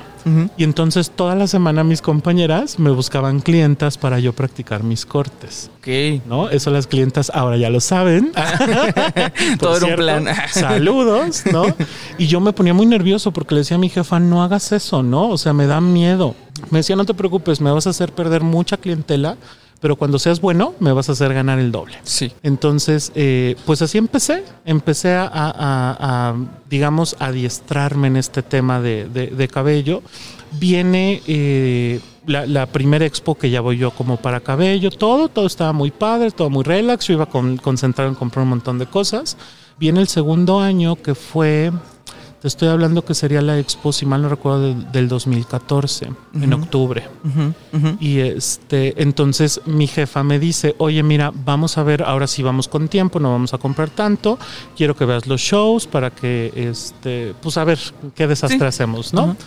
Y 0.56 0.64
entonces 0.64 0.83
toda 1.16 1.36
la 1.36 1.48
semana 1.48 1.84
mis 1.84 2.02
compañeras 2.02 2.80
me 2.80 2.92
buscaban 2.92 3.40
clientas 3.40 3.98
para 3.98 4.20
yo 4.20 4.34
practicar 4.34 4.84
mis 4.84 5.06
cortes. 5.06 5.70
Ok. 5.78 6.22
¿No? 6.28 6.50
Eso 6.50 6.72
las 6.72 6.88
clientas 6.88 7.32
ahora 7.34 7.58
ya 7.58 7.70
lo 7.70 7.80
saben. 7.80 8.32
Todo 9.60 9.78
era 9.78 9.86
un 9.86 9.96
plan. 9.96 10.28
saludos, 10.52 11.44
¿no? 11.52 11.66
Y 12.18 12.28
yo 12.28 12.40
me 12.40 12.54
ponía 12.54 12.74
muy 12.74 12.86
nervioso 12.86 13.32
porque 13.32 13.56
le 13.56 13.62
decía 13.62 13.76
a 13.76 13.80
mi 13.80 13.90
jefa, 13.90 14.20
no 14.20 14.44
hagas 14.44 14.72
eso, 14.72 15.04
¿no? 15.04 15.30
O 15.30 15.38
sea, 15.38 15.54
me 15.54 15.68
da 15.68 15.82
miedo. 15.82 16.36
Me 16.70 16.80
decía, 16.80 16.96
no 16.96 17.06
te 17.06 17.14
preocupes, 17.14 17.62
me 17.62 17.72
vas 17.72 17.88
a 17.88 17.92
hacer 17.92 18.14
perder 18.14 18.42
mucha 18.42 18.78
clientela 18.78 19.38
pero 19.84 19.98
cuando 19.98 20.18
seas 20.18 20.40
bueno 20.40 20.76
me 20.80 20.94
vas 20.94 21.10
a 21.10 21.12
hacer 21.12 21.34
ganar 21.34 21.60
el 21.60 21.70
doble. 21.74 21.98
Sí. 22.04 22.32
Entonces, 22.42 23.12
eh, 23.16 23.58
pues 23.66 23.82
así 23.82 23.98
empecé, 23.98 24.46
empecé 24.64 25.14
a, 25.14 26.36
digamos, 26.70 27.18
adiestrarme 27.20 28.08
en 28.08 28.16
este 28.16 28.44
tema 28.44 28.80
de, 28.80 29.50
cabello. 29.52 30.02
Viene 30.60 31.22
eh, 31.28 32.00
la, 32.26 32.66
primera 32.68 33.06
expo 33.06 33.36
que 33.36 33.50
ya 33.50 33.62
voy 33.62 33.78
yo 33.78 33.92
como 33.92 34.18
para 34.18 34.40
cabello, 34.40 34.92
todo, 34.92 35.30
todo 35.30 35.46
estaba 35.46 35.74
muy 35.74 35.92
padre, 35.92 36.32
todo 36.32 36.50
muy 36.50 36.64
relax, 36.64 37.08
yo 37.08 37.14
iba 37.14 37.26
con, 37.26 37.58
concentrado 37.58 38.10
en 38.10 38.16
comprar 38.16 38.44
un 38.44 38.50
montón 38.50 38.80
de 38.80 38.86
cosas. 38.86 39.38
Viene 39.80 40.00
el 40.00 40.08
segundo 40.08 40.60
año 40.60 40.96
que 40.96 41.16
fue 41.16 41.72
te 42.44 42.50
estoy 42.50 42.68
hablando 42.68 43.06
que 43.06 43.14
sería 43.14 43.42
la 43.42 43.58
expo, 43.58 43.94
si 43.94 44.06
mal 44.06 44.22
no 44.22 44.28
recuerdo, 44.28 44.74
del 44.74 45.08
2014, 45.08 46.12
en 46.34 46.52
octubre. 46.52 47.08
Y 48.02 48.20
este, 48.20 49.02
entonces 49.02 49.62
mi 49.66 49.88
jefa 49.88 50.24
me 50.24 50.40
dice, 50.40 50.76
oye, 50.78 51.02
mira, 51.04 51.32
vamos 51.34 51.78
a 51.78 51.84
ver, 51.84 52.04
ahora 52.04 52.28
sí 52.28 52.44
vamos 52.44 52.68
con 52.68 52.90
tiempo, 52.90 53.22
no 53.22 53.32
vamos 53.32 53.54
a 53.54 53.60
comprar 53.60 53.92
tanto, 53.92 54.38
quiero 54.76 54.94
que 54.94 55.06
veas 55.06 55.26
los 55.26 55.40
shows 55.40 55.88
para 55.88 56.10
que, 56.10 56.52
este, 56.54 57.34
pues 57.42 57.56
a 57.56 57.64
ver 57.64 57.80
qué 58.14 58.28
desastre 58.28 58.68
hacemos, 58.68 59.14
¿no? 59.14 59.38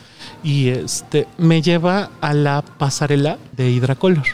Y 0.43 0.69
este, 0.69 1.27
me 1.39 1.63
lleva 1.63 2.11
a 2.21 2.35
la 2.35 2.63
pasarela 2.63 3.39
de 3.57 3.71
Hidracolor. 3.71 4.25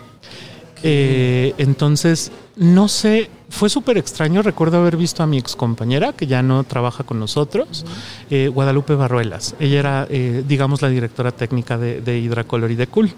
Eh, 0.83 1.55
entonces, 1.59 2.33
no 2.57 2.89
sé 2.89 3.31
fue 3.53 3.69
súper 3.69 3.99
extraño. 3.99 4.41
Recuerdo 4.41 4.79
haber 4.79 4.97
visto 4.97 5.23
a 5.23 5.27
mi 5.27 5.37
ex 5.37 5.55
compañera, 5.55 6.15
que 6.15 6.27
ya 6.27 6.43
no 6.43 6.65
trabaja 6.65 7.05
con 7.05 7.21
nosotros, 7.21 7.85
eh, 8.31 8.49
Guadalupe 8.49 8.95
Barruelas. 8.95 9.55
Ella 9.61 9.79
era, 9.79 10.07
eh, 10.09 10.43
digamos, 10.49 10.81
la 10.81 10.89
directora 10.89 11.33
técnica 11.33 11.77
de, 11.77 12.01
de 12.01 12.19
Hidracolor 12.19 12.71
y 12.71 12.77
de 12.77 12.87
Cool. 12.87 13.13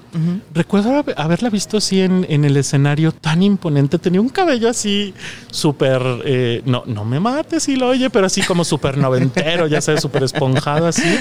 Recuerdo 0.52 1.04
haberla 1.16 1.50
visto 1.50 1.76
así 1.76 2.00
en, 2.00 2.24
el 2.28 2.56
escenario 2.56 3.12
tan 3.12 3.42
imponente. 3.42 3.98
Tenía 3.98 4.20
un 4.20 4.28
cabello 4.28 4.68
así 4.68 5.14
súper, 5.50 6.02
eh, 6.24 6.62
no, 6.66 6.82
no 6.86 7.04
me 7.04 7.20
mates 7.20 7.62
si 7.62 7.76
lo 7.76 7.88
oye, 7.88 8.10
pero 8.10 8.26
así 8.26 8.42
como 8.42 8.64
súper 8.64 8.98
noventero, 8.98 9.68
ya 9.68 9.80
sabes, 9.80 10.02
súper 10.02 10.24
esponjado 10.24 10.88
así. 10.88 11.16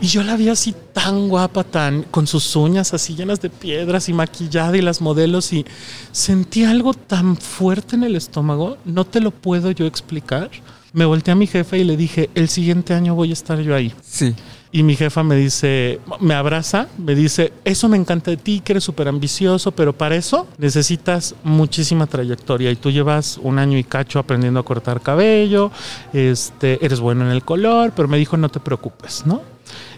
Y 0.00 0.08
yo 0.08 0.24
la 0.24 0.36
vi 0.36 0.48
así 0.48 0.74
tan 0.92 1.28
guapa, 1.28 1.62
tan 1.62 2.02
con 2.02 2.26
sus 2.26 2.56
uñas 2.56 2.92
así 2.94 3.14
llenas 3.14 3.40
de 3.40 3.48
piedras 3.48 4.08
y 4.08 4.12
maquillada 4.12 4.76
y 4.76 4.82
las 4.82 5.00
modelos 5.00 5.52
y 5.52 5.64
sentí 6.10 6.64
algo 6.64 6.94
tan 6.94 7.36
fuerte 7.36 7.94
en 7.94 8.02
el 8.02 8.16
estómago 8.16 8.39
no 8.42 9.04
te 9.04 9.20
lo 9.20 9.30
puedo 9.30 9.70
yo 9.70 9.86
explicar. 9.86 10.50
Me 10.92 11.04
volteé 11.04 11.32
a 11.32 11.36
mi 11.36 11.46
jefe 11.46 11.78
y 11.78 11.84
le 11.84 11.96
dije, 11.96 12.30
el 12.34 12.48
siguiente 12.48 12.94
año 12.94 13.14
voy 13.14 13.30
a 13.30 13.32
estar 13.32 13.60
yo 13.60 13.74
ahí. 13.74 13.94
Sí. 14.02 14.34
Y 14.72 14.84
mi 14.84 14.94
jefa 14.94 15.24
me 15.24 15.34
dice, 15.34 15.98
me 16.20 16.34
abraza, 16.34 16.86
me 16.96 17.16
dice, 17.16 17.52
eso 17.64 17.88
me 17.88 17.96
encanta 17.96 18.30
de 18.30 18.36
ti, 18.36 18.60
que 18.60 18.72
eres 18.72 18.84
súper 18.84 19.08
ambicioso, 19.08 19.72
pero 19.72 19.92
para 19.92 20.14
eso 20.14 20.46
necesitas 20.58 21.34
muchísima 21.42 22.06
trayectoria 22.06 22.70
y 22.70 22.76
tú 22.76 22.90
llevas 22.92 23.38
un 23.42 23.58
año 23.58 23.78
y 23.78 23.84
cacho 23.84 24.20
aprendiendo 24.20 24.60
a 24.60 24.64
cortar 24.64 25.00
cabello, 25.00 25.72
este, 26.12 26.84
eres 26.84 27.00
bueno 27.00 27.24
en 27.24 27.32
el 27.32 27.42
color, 27.42 27.92
pero 27.96 28.06
me 28.06 28.18
dijo, 28.18 28.36
no 28.36 28.48
te 28.48 28.60
preocupes, 28.60 29.26
¿no? 29.26 29.42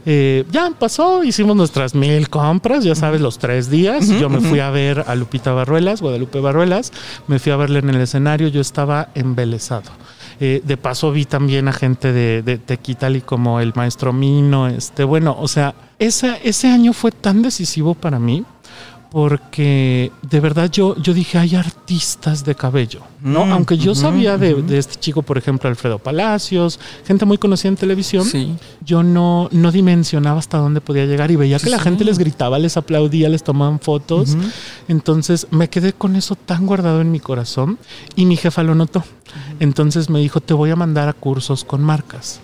Eh, 0.05 0.45
ya 0.51 0.71
pasó, 0.79 1.23
hicimos 1.23 1.57
nuestras 1.57 1.95
mil 1.95 2.29
compras, 2.29 2.85
ya 2.85 2.95
sabes, 2.95 3.21
los 3.21 3.39
tres 3.39 3.71
días. 3.71 4.09
yo 4.09 4.29
me 4.29 4.41
fui 4.41 4.61
a 4.61 4.71
ver 4.71 5.05
a 5.07 5.15
Lupita 5.15 5.53
Barruelas, 5.53 6.01
Guadalupe 6.01 6.41
Barruelas, 6.41 6.93
me 7.27 7.39
fui 7.39 7.53
a 7.53 7.57
verle 7.57 7.79
en 7.81 7.91
el 7.91 8.01
escenario, 8.01 8.49
yo 8.49 8.61
estaba 8.61 9.09
embelesado. 9.15 9.91
Eh, 10.41 10.61
de 10.65 10.77
paso 10.77 11.13
vi 11.13 11.25
también 11.25 11.69
a 11.69 11.73
gente 11.73 12.13
de, 12.13 12.43
de 12.43 12.59
Tequitali 12.59 13.21
como 13.21 13.61
el 13.61 13.73
maestro 13.77 14.13
Mino. 14.13 14.67
Este, 14.67 15.05
bueno, 15.05 15.37
o 15.39 15.47
sea, 15.47 15.75
ese 15.99 16.69
año 16.69 16.93
fue 16.93 17.13
tan 17.13 17.43
decisivo 17.43 17.95
para 17.95 18.19
mí 18.19 18.45
porque 19.13 20.11
de 20.23 20.41
verdad 20.41 20.71
yo, 20.71 20.97
yo 20.97 21.13
dije, 21.13 21.37
hay 21.37 21.55
artistas 21.55 22.47
de 22.47 22.55
cabello, 22.55 23.03
¿no? 23.21 23.45
Mm, 23.45 23.53
Aunque 23.53 23.77
yo 23.77 23.95
sabía 23.95 24.39
de, 24.39 24.65
este 24.79 24.95
chico, 24.99 25.21
por 25.21 25.37
ejemplo, 25.37 25.69
Alfredo 25.69 25.99
Palacios, 25.99 26.81
gente 27.05 27.27
muy 27.27 27.37
conocida 27.37 27.69
en 27.69 27.77
televisión, 27.77 28.27
yo 28.81 29.03
no, 29.03 29.51
no 29.53 29.71
dimensionaba 29.71 30.39
hasta 30.39 30.57
dónde 30.57 30.81
podía 30.81 31.05
llegar 31.05 31.31
y 31.31 31.37
veía 31.37 31.59
que 31.59 31.69
la 31.69 31.79
gente 31.79 32.05
les 32.05 32.19
gritaba, 32.19 32.59
les 32.59 32.79
aplaudía, 32.79 33.29
les 33.29 33.45
tomaban 33.45 33.81
fotos. 33.81 34.35
Entonces 34.89 35.47
me 35.51 35.69
quedé 35.69 35.93
con 35.93 36.17
eso 36.17 36.35
tan 36.35 36.65
guardado 36.67 37.03
en 37.03 37.13
mi 37.13 37.21
corazón 37.21 37.79
y 38.17 38.25
mi 38.25 38.39
jefa 38.39 38.63
lo 38.63 38.75
notó. 38.75 39.05
Entonces 39.61 40.09
me 40.09 40.21
dijo, 40.21 40.41
te 40.41 40.55
voy 40.55 40.71
a 40.71 40.77
mandar 40.77 41.11
a 41.11 41.13
cursos 41.13 41.65
con 41.65 41.83
marcas. 41.83 42.41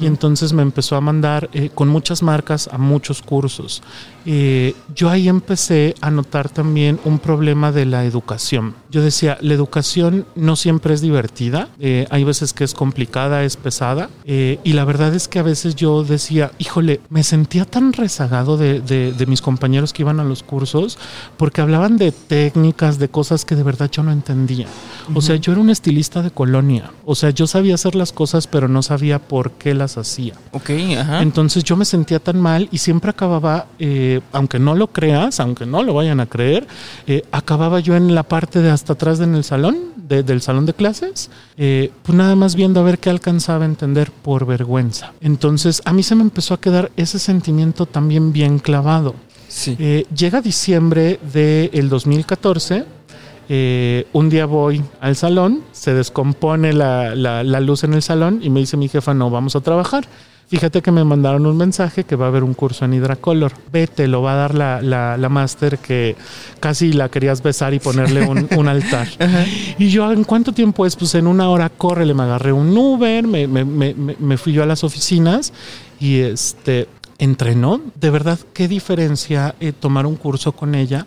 Y 0.00 0.06
entonces 0.06 0.54
me 0.54 0.62
empezó 0.62 0.96
a 0.96 1.00
mandar 1.02 1.50
eh, 1.52 1.70
con 1.74 1.88
muchas 1.88 2.22
marcas 2.22 2.68
a 2.72 2.78
muchos 2.78 3.20
cursos. 3.20 3.82
Eh, 4.24 4.74
yo 4.94 5.10
ahí 5.10 5.28
empecé 5.28 5.94
a 6.00 6.10
notar 6.10 6.48
también 6.48 6.98
un 7.04 7.18
problema 7.18 7.70
de 7.70 7.84
la 7.84 8.04
educación. 8.04 8.74
Yo 8.90 9.02
decía, 9.02 9.36
la 9.40 9.54
educación 9.54 10.26
no 10.34 10.56
siempre 10.56 10.94
es 10.94 11.00
divertida, 11.00 11.68
eh, 11.78 12.06
hay 12.10 12.24
veces 12.24 12.52
que 12.52 12.64
es 12.64 12.74
complicada, 12.74 13.44
es 13.44 13.56
pesada, 13.56 14.10
y 14.24 14.72
la 14.72 14.84
verdad 14.84 15.14
es 15.14 15.28
que 15.28 15.38
a 15.38 15.42
veces 15.42 15.74
yo 15.74 16.04
decía, 16.04 16.52
híjole, 16.58 17.00
me 17.08 17.22
sentía 17.22 17.64
tan 17.64 17.92
rezagado 17.92 18.56
de, 18.56 18.80
de, 18.80 19.26
mis 19.26 19.42
compañeros 19.42 19.92
que 19.92 20.02
iban 20.02 20.20
a 20.20 20.24
los 20.24 20.42
cursos 20.42 20.98
porque 21.36 21.60
hablaban 21.60 21.96
de 21.96 22.12
técnicas, 22.12 22.98
de 22.98 23.08
cosas 23.08 23.44
que 23.44 23.56
de 23.56 23.62
verdad 23.62 23.90
yo 23.90 24.02
no 24.02 24.12
entendía. 24.12 24.66
O 25.14 25.20
sea, 25.20 25.36
yo 25.36 25.52
era 25.52 25.60
un 25.60 25.70
estilista 25.70 26.22
de 26.22 26.30
colonia, 26.30 26.92
o 27.04 27.14
sea, 27.14 27.30
yo 27.30 27.46
sabía 27.46 27.74
hacer 27.74 27.94
las 27.94 28.12
cosas, 28.12 28.46
pero 28.46 28.68
no 28.68 28.82
sabía 28.82 29.18
por 29.18 29.52
qué 29.52 29.74
las 29.74 29.89
hacía. 29.98 30.34
Ok, 30.52 30.70
ajá. 30.98 31.22
Entonces 31.22 31.64
yo 31.64 31.76
me 31.76 31.84
sentía 31.84 32.18
tan 32.18 32.40
mal 32.40 32.68
y 32.70 32.78
siempre 32.78 33.10
acababa, 33.10 33.66
eh, 33.78 34.20
aunque 34.32 34.58
no 34.58 34.74
lo 34.74 34.88
creas, 34.88 35.40
aunque 35.40 35.66
no 35.66 35.82
lo 35.82 35.94
vayan 35.94 36.20
a 36.20 36.26
creer, 36.26 36.66
eh, 37.06 37.22
acababa 37.32 37.80
yo 37.80 37.96
en 37.96 38.14
la 38.14 38.22
parte 38.22 38.60
de 38.60 38.70
hasta 38.70 38.94
atrás 38.94 39.20
en 39.20 39.34
el 39.34 39.44
salón, 39.44 39.90
del 39.96 40.42
salón 40.42 40.66
de 40.66 40.74
clases, 40.74 41.30
eh, 41.56 41.92
pues 42.02 42.16
nada 42.16 42.34
más 42.34 42.56
viendo 42.56 42.80
a 42.80 42.82
ver 42.82 42.98
qué 42.98 43.10
alcanzaba 43.10 43.64
a 43.64 43.68
entender 43.68 44.10
por 44.10 44.44
vergüenza. 44.44 45.12
Entonces 45.20 45.82
a 45.84 45.92
mí 45.92 46.02
se 46.02 46.16
me 46.16 46.22
empezó 46.22 46.54
a 46.54 46.60
quedar 46.60 46.90
ese 46.96 47.20
sentimiento 47.20 47.86
también 47.86 48.32
bien 48.32 48.58
clavado. 48.58 49.14
Sí. 49.48 49.76
llega 50.14 50.40
diciembre 50.40 51.18
del 51.32 51.88
2014 51.88 52.84
eh, 53.52 54.06
un 54.12 54.30
día 54.30 54.46
voy 54.46 54.80
al 55.00 55.16
salón, 55.16 55.64
se 55.72 55.92
descompone 55.92 56.72
la, 56.72 57.42
luz 57.42 57.82
en 57.82 57.94
el 57.94 58.02
salón 58.02 58.38
y 58.44 58.48
me 58.48 58.60
dice 58.60 58.76
mi 58.76 58.88
jefa, 58.88 59.12
no, 59.12 59.28
vamos 59.28 59.56
a 59.56 59.60
trabajar. 59.60 60.06
Fíjate 60.46 60.82
que 60.82 60.92
me 60.92 61.02
mandaron 61.02 61.46
un 61.46 61.56
mensaje 61.56 62.04
que 62.04 62.14
va 62.14 62.26
a 62.26 62.28
haber 62.28 62.44
un 62.44 62.54
curso 62.54 62.84
en 62.84 62.94
Hidracolor. 62.94 63.50
Vete, 63.72 64.06
lo 64.06 64.22
va 64.22 64.34
a 64.34 64.36
dar 64.36 64.54
la, 64.54 64.80
la, 65.16 65.28
máster 65.28 65.78
que 65.78 66.14
casi 66.60 66.92
la 66.92 67.08
querías 67.08 67.42
besar 67.42 67.74
y 67.74 67.80
ponerle 67.80 68.22
un, 68.22 68.68
altar. 68.68 69.08
y 69.78 69.88
yo, 69.88 70.12
¿en 70.12 70.22
cuánto 70.22 70.52
tiempo 70.52 70.86
es? 70.86 70.94
Pues 70.94 71.16
en 71.16 71.26
una 71.26 71.50
hora, 71.50 71.70
córrele, 71.70 72.14
me 72.14 72.22
agarré 72.22 72.52
un 72.52 72.76
Uber, 72.78 73.26
me, 73.26 73.48
me, 73.48 73.64
me, 73.64 73.96
me 73.96 74.36
fui 74.36 74.52
yo 74.52 74.62
a 74.62 74.66
las 74.66 74.84
oficinas 74.84 75.52
y 75.98 76.20
este 76.20 76.86
entrenó. 77.18 77.80
De 77.96 78.10
verdad, 78.10 78.38
qué 78.52 78.68
diferencia 78.68 79.56
eh, 79.58 79.72
tomar 79.72 80.06
un 80.06 80.14
curso 80.14 80.52
con 80.52 80.76
ella 80.76 81.04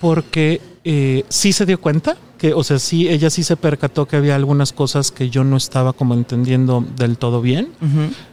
porque 0.00 0.60
eh, 0.84 1.24
sí 1.28 1.52
se 1.52 1.66
dio 1.66 1.80
cuenta 1.80 2.16
que, 2.38 2.52
o 2.52 2.62
sea, 2.62 2.78
sí, 2.78 3.08
ella 3.08 3.30
sí 3.30 3.42
se 3.42 3.56
percató 3.56 4.06
que 4.06 4.16
había 4.16 4.36
algunas 4.36 4.72
cosas 4.72 5.10
que 5.10 5.30
yo 5.30 5.42
no 5.42 5.56
estaba 5.56 5.92
como 5.92 6.14
entendiendo 6.14 6.84
del 6.96 7.18
todo 7.18 7.40
bien. 7.40 7.68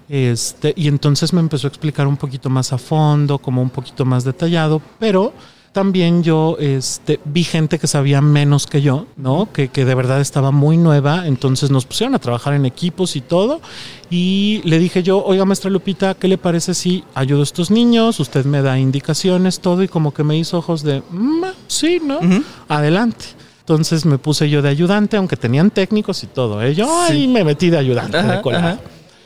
Este, 0.09 0.73
y 0.75 0.87
entonces 0.87 1.33
me 1.33 1.39
empezó 1.39 1.67
a 1.67 1.69
explicar 1.69 2.05
un 2.07 2.17
poquito 2.17 2.49
más 2.49 2.73
a 2.73 2.77
fondo, 2.77 3.39
como 3.39 3.61
un 3.61 3.69
poquito 3.69 4.05
más 4.05 4.23
detallado, 4.23 4.81
pero 4.99 5.33
también 5.73 6.21
yo 6.23 6.55
este, 6.59 7.19
vi 7.25 7.43
gente 7.43 7.79
que 7.79 7.87
sabía 7.87 8.21
menos 8.21 8.67
que 8.67 8.81
yo, 8.81 9.07
¿no? 9.17 9.49
Que, 9.51 9.69
que, 9.69 9.85
de 9.85 9.95
verdad 9.95 10.21
estaba 10.21 10.51
muy 10.51 10.77
nueva, 10.77 11.27
entonces 11.27 11.71
nos 11.71 11.85
pusieron 11.85 12.13
a 12.13 12.19
trabajar 12.19 12.53
en 12.53 12.65
equipos 12.65 13.15
y 13.15 13.21
todo. 13.21 13.59
Y 14.09 14.61
le 14.65 14.77
dije 14.77 15.01
yo, 15.01 15.23
oiga, 15.25 15.45
maestra 15.45 15.71
Lupita, 15.71 16.13
¿qué 16.13 16.27
le 16.27 16.37
parece 16.37 16.75
si 16.75 17.03
ayudo 17.15 17.41
a 17.41 17.43
estos 17.43 17.71
niños? 17.71 18.19
Usted 18.19 18.45
me 18.45 18.61
da 18.61 18.77
indicaciones, 18.77 19.59
todo, 19.59 19.81
y 19.81 19.87
como 19.87 20.13
que 20.13 20.23
me 20.23 20.37
hizo 20.37 20.59
ojos 20.59 20.83
de, 20.83 21.01
mm, 21.09 21.43
sí, 21.67 21.99
¿no? 22.05 22.19
Adelante. 22.67 23.25
Entonces 23.61 24.05
me 24.05 24.19
puse 24.19 24.49
yo 24.49 24.61
de 24.61 24.69
ayudante, 24.69 25.17
aunque 25.17 25.37
tenían 25.37 25.71
técnicos 25.71 26.23
y 26.23 26.27
todo. 26.27 26.61
¿eh? 26.61 26.75
Yo 26.75 27.01
ahí 27.01 27.27
me 27.27 27.43
metí 27.43 27.71
de 27.71 27.77
ayudante, 27.77 28.21
de 28.21 28.41
colado. 28.41 28.77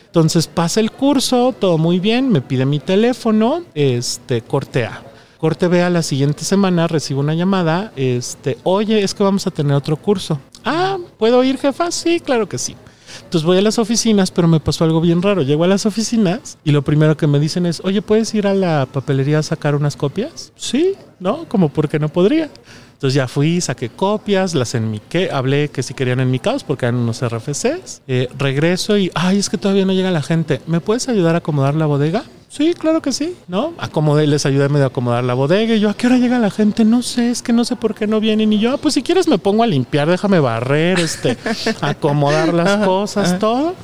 Entonces 0.06 0.48
pasa 0.48 0.80
el 0.80 0.92
curso, 0.92 1.54
todo 1.60 1.78
muy 1.78 2.00
bien, 2.00 2.30
me 2.30 2.42
pide 2.42 2.66
mi 2.66 2.80
teléfono, 2.80 3.64
este, 3.76 4.42
corte 4.42 4.86
A. 4.86 5.04
Corte 5.38 5.68
B 5.68 5.82
a 5.82 5.90
la 5.90 6.02
siguiente 6.02 6.44
semana 6.44 6.88
recibo 6.88 7.20
una 7.20 7.36
llamada, 7.36 7.92
este, 7.96 8.58
oye, 8.64 9.04
es 9.04 9.14
que 9.14 9.24
vamos 9.24 9.46
a 9.46 9.52
tener 9.52 9.76
otro 9.76 9.98
curso. 9.98 10.40
Ah, 10.66 10.98
¿puedo 11.18 11.44
ir, 11.44 11.58
jefa? 11.58 11.92
Sí, 11.92 12.20
claro 12.20 12.50
que 12.50 12.58
sí. 12.58 12.76
Entonces 13.24 13.46
voy 13.46 13.58
a 13.58 13.62
las 13.62 13.80
oficinas, 13.80 14.32
pero 14.32 14.48
me 14.48 14.60
pasó 14.60 14.84
algo 14.84 15.02
bien 15.02 15.22
raro. 15.22 15.42
Llego 15.42 15.64
a 15.64 15.68
las 15.68 15.86
oficinas 15.86 16.58
y 16.64 16.72
lo 16.72 16.82
primero 16.82 17.18
que 17.18 17.28
me 17.28 17.40
dicen 17.40 17.66
es, 17.66 17.82
oye, 17.84 18.02
¿puedes 18.02 18.34
ir 18.34 18.48
a 18.48 18.54
la 18.54 18.88
papelería 18.92 19.40
a 19.40 19.44
sacar 19.44 19.76
unas 19.76 19.96
copias? 19.96 20.52
Sí, 20.56 20.96
¿no? 21.20 21.48
Como 21.48 21.70
porque 21.70 22.00
no 22.00 22.10
podría. 22.10 22.50
Entonces 22.94 23.14
ya 23.14 23.28
fui, 23.28 23.62
saqué 23.62 23.90
copias, 23.90 24.56
las 24.56 24.74
enmiqué, 24.74 25.30
hablé 25.32 25.70
que 25.70 25.84
si 25.84 25.94
querían 25.94 26.20
enmicados 26.20 26.64
porque 26.64 26.88
eran 26.88 26.96
unos 26.96 27.22
RFCs. 27.22 28.02
Eh, 28.08 28.28
regreso 28.38 28.98
y, 28.98 29.12
ay, 29.14 29.38
es 29.38 29.50
que 29.50 29.58
todavía 29.58 29.86
no 29.86 29.94
llega 29.94 30.10
la 30.10 30.24
gente. 30.24 30.62
¿Me 30.66 30.80
puedes 30.80 31.08
ayudar 31.08 31.36
a 31.36 31.40
acomodar 31.40 31.76
la 31.76 31.86
bodega? 31.86 32.24
Sí, 32.50 32.74
claro 32.74 33.02
que 33.02 33.12
sí, 33.12 33.36
¿no? 33.48 33.74
Acomodé, 33.78 34.26
les 34.26 34.46
ayudé 34.46 34.70
medio 34.70 34.86
a 34.86 34.88
acomodar 34.88 35.24
la 35.24 35.34
bodega 35.34 35.76
y 35.76 35.80
yo, 35.80 35.90
¿a 35.90 35.94
qué 35.94 36.08
hora 36.08 36.18
llega 36.18 36.40
la 36.40 36.50
gente? 36.50 36.86
No 36.86 37.02
sé, 37.02 37.30
es 37.30 37.42
que 37.42 37.52
no 37.52 37.66
sé 37.66 37.76
por 37.76 37.94
qué 37.94 38.08
no 38.08 38.20
vienen. 38.20 38.54
Y 38.54 38.60
yo, 38.60 38.74
ah, 38.74 38.78
pues 38.78 38.94
si 38.94 39.04
quieres 39.04 39.28
me 39.28 39.38
pongo 39.38 39.64
a 39.64 39.68
limpiar, 39.68 40.10
déjame 40.10 40.40
barrer, 40.40 41.00
este, 41.00 41.38
acomodar 41.82 42.54
las 42.54 42.86
cosas, 42.86 43.38
todo. 43.38 43.76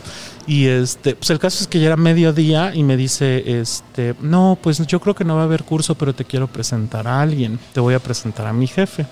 Y 0.45 0.67
este, 0.67 1.15
pues 1.15 1.29
el 1.29 1.39
caso 1.39 1.61
es 1.61 1.67
que 1.67 1.79
ya 1.79 1.87
era 1.87 1.97
mediodía 1.97 2.73
y 2.73 2.83
me 2.83 2.97
dice, 2.97 3.59
este, 3.59 4.15
no, 4.21 4.57
pues 4.61 4.85
yo 4.87 4.99
creo 4.99 5.15
que 5.15 5.23
no 5.23 5.35
va 5.35 5.41
a 5.41 5.45
haber 5.45 5.63
curso, 5.63 5.95
pero 5.95 6.13
te 6.13 6.25
quiero 6.25 6.47
presentar 6.47 7.07
a 7.07 7.21
alguien. 7.21 7.59
Te 7.73 7.79
voy 7.79 7.93
a 7.93 7.99
presentar 7.99 8.47
a 8.47 8.53
mi 8.53 8.67
jefe. 8.67 9.05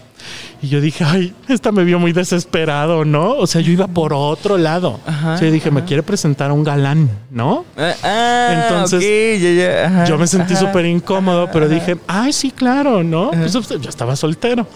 Y 0.61 0.67
yo 0.67 0.81
dije, 0.81 1.03
ay, 1.03 1.33
esta 1.47 1.71
me 1.71 1.83
vio 1.83 1.99
muy 1.99 2.13
desesperado, 2.13 3.05
¿no? 3.05 3.31
O 3.31 3.47
sea, 3.47 3.61
yo 3.61 3.71
iba 3.71 3.87
por 3.87 4.13
otro 4.13 4.57
lado. 4.57 4.99
Ajá, 5.05 5.33
o 5.33 5.37
sea, 5.37 5.47
yo 5.47 5.53
dije, 5.53 5.71
me 5.71 5.83
quiere 5.83 6.03
presentar 6.03 6.51
a 6.51 6.53
un 6.53 6.63
galán, 6.63 7.09
¿no? 7.29 7.65
Ah, 7.77 7.93
ah 8.03 8.63
Entonces, 8.63 9.83
ajá, 9.85 10.05
yo 10.05 10.17
me 10.17 10.27
sentí 10.27 10.55
súper 10.55 10.85
incómodo, 10.85 11.49
pero 11.51 11.67
dije, 11.67 11.97
ay, 12.07 12.33
sí, 12.33 12.51
claro, 12.51 13.03
¿no? 13.03 13.31
Pues 13.31 13.53
yo 13.53 13.89
estaba 13.89 14.15
soltero. 14.15 14.67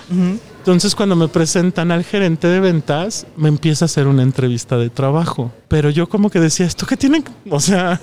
Entonces 0.65 0.95
cuando 0.95 1.15
me 1.15 1.27
presentan 1.27 1.91
al 1.91 2.03
gerente 2.03 2.47
de 2.47 2.59
ventas, 2.59 3.27
me 3.37 3.49
empieza 3.49 3.85
a 3.85 3.87
hacer 3.87 4.07
una 4.07 4.23
entrevista 4.23 4.77
de 4.79 4.89
trabajo. 4.89 5.51
Pero 5.67 5.91
yo 5.91 6.09
como 6.09 6.31
que 6.31 6.39
decía, 6.39 6.65
¿esto 6.65 6.87
qué 6.87 6.97
tienen? 6.97 7.23
O 7.51 7.59
sea, 7.59 8.01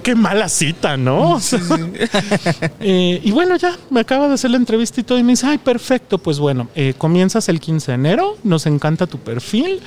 qué, 0.00 0.14
mala 0.14 0.48
cita, 0.48 0.96
¿no? 0.96 1.40
eh, 2.80 3.20
y 3.24 3.32
bueno, 3.32 3.56
ya 3.56 3.76
me 3.90 3.98
acaba 3.98 4.28
de 4.28 4.34
hacer 4.34 4.52
la 4.52 4.56
entrevista 4.56 5.00
y 5.00 5.02
todo 5.02 5.18
y 5.18 5.24
me 5.24 5.32
dice, 5.32 5.48
ay, 5.48 5.58
perfecto, 5.58 6.18
pues 6.18 6.38
bueno, 6.44 6.68
eh, 6.74 6.92
comienzas 6.98 7.48
el 7.48 7.58
15 7.58 7.92
de 7.92 7.94
enero, 7.94 8.36
nos 8.44 8.66
encanta 8.66 9.06
tu 9.06 9.16
perfil, 9.16 9.80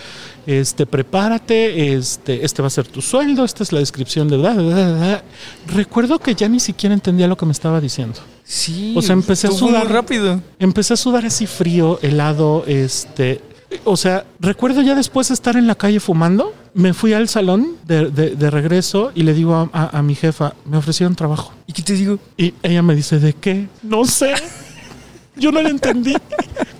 este, 0.47 0.87
prepárate, 0.87 1.93
este, 1.93 2.43
este 2.43 2.63
va 2.63 2.67
a 2.67 2.71
ser 2.71 2.87
tu 2.87 2.99
sueldo, 2.99 3.45
esta 3.45 3.61
es 3.61 3.71
la 3.71 3.77
descripción 3.77 4.27
de... 4.27 5.21
Recuerdo 5.67 6.17
que 6.17 6.33
ya 6.33 6.49
ni 6.49 6.59
siquiera 6.59 6.95
entendía 6.95 7.27
lo 7.27 7.37
que 7.37 7.45
me 7.45 7.51
estaba 7.51 7.79
diciendo. 7.79 8.19
Sí. 8.43 8.95
O 8.97 9.03
sea, 9.03 9.13
empecé 9.13 9.49
a 9.49 9.51
sudar 9.51 9.83
muy 9.83 9.93
rápido. 9.93 10.41
Empecé 10.57 10.95
a 10.95 10.97
sudar 10.97 11.27
así 11.27 11.45
frío, 11.45 11.99
helado, 12.01 12.63
este. 12.65 13.39
O 13.83 13.95
sea, 13.95 14.25
recuerdo 14.39 14.81
ya 14.81 14.95
después 14.95 15.27
de 15.27 15.35
estar 15.35 15.57
en 15.57 15.67
la 15.67 15.75
calle 15.75 15.99
fumando, 15.99 16.55
me 16.73 16.95
fui 16.95 17.13
al 17.13 17.29
salón 17.29 17.75
de, 17.85 18.09
de, 18.09 18.49
regreso 18.49 19.11
y 19.13 19.21
le 19.21 19.35
digo 19.35 19.53
a, 19.53 19.69
a, 19.71 19.99
a, 19.99 20.01
mi 20.01 20.15
jefa, 20.15 20.55
me 20.65 20.77
ofrecieron 20.77 21.15
trabajo. 21.15 21.53
¿Y 21.67 21.73
qué 21.73 21.83
te 21.83 21.93
digo? 21.93 22.17
Y 22.35 22.55
ella 22.63 22.81
me 22.81 22.95
dice, 22.95 23.19
¿de 23.19 23.33
qué? 23.33 23.67
No 23.83 24.05
sé. 24.05 24.33
Yo 25.39 25.51
no 25.51 25.61
lo 25.61 25.69
entendí. 25.69 26.15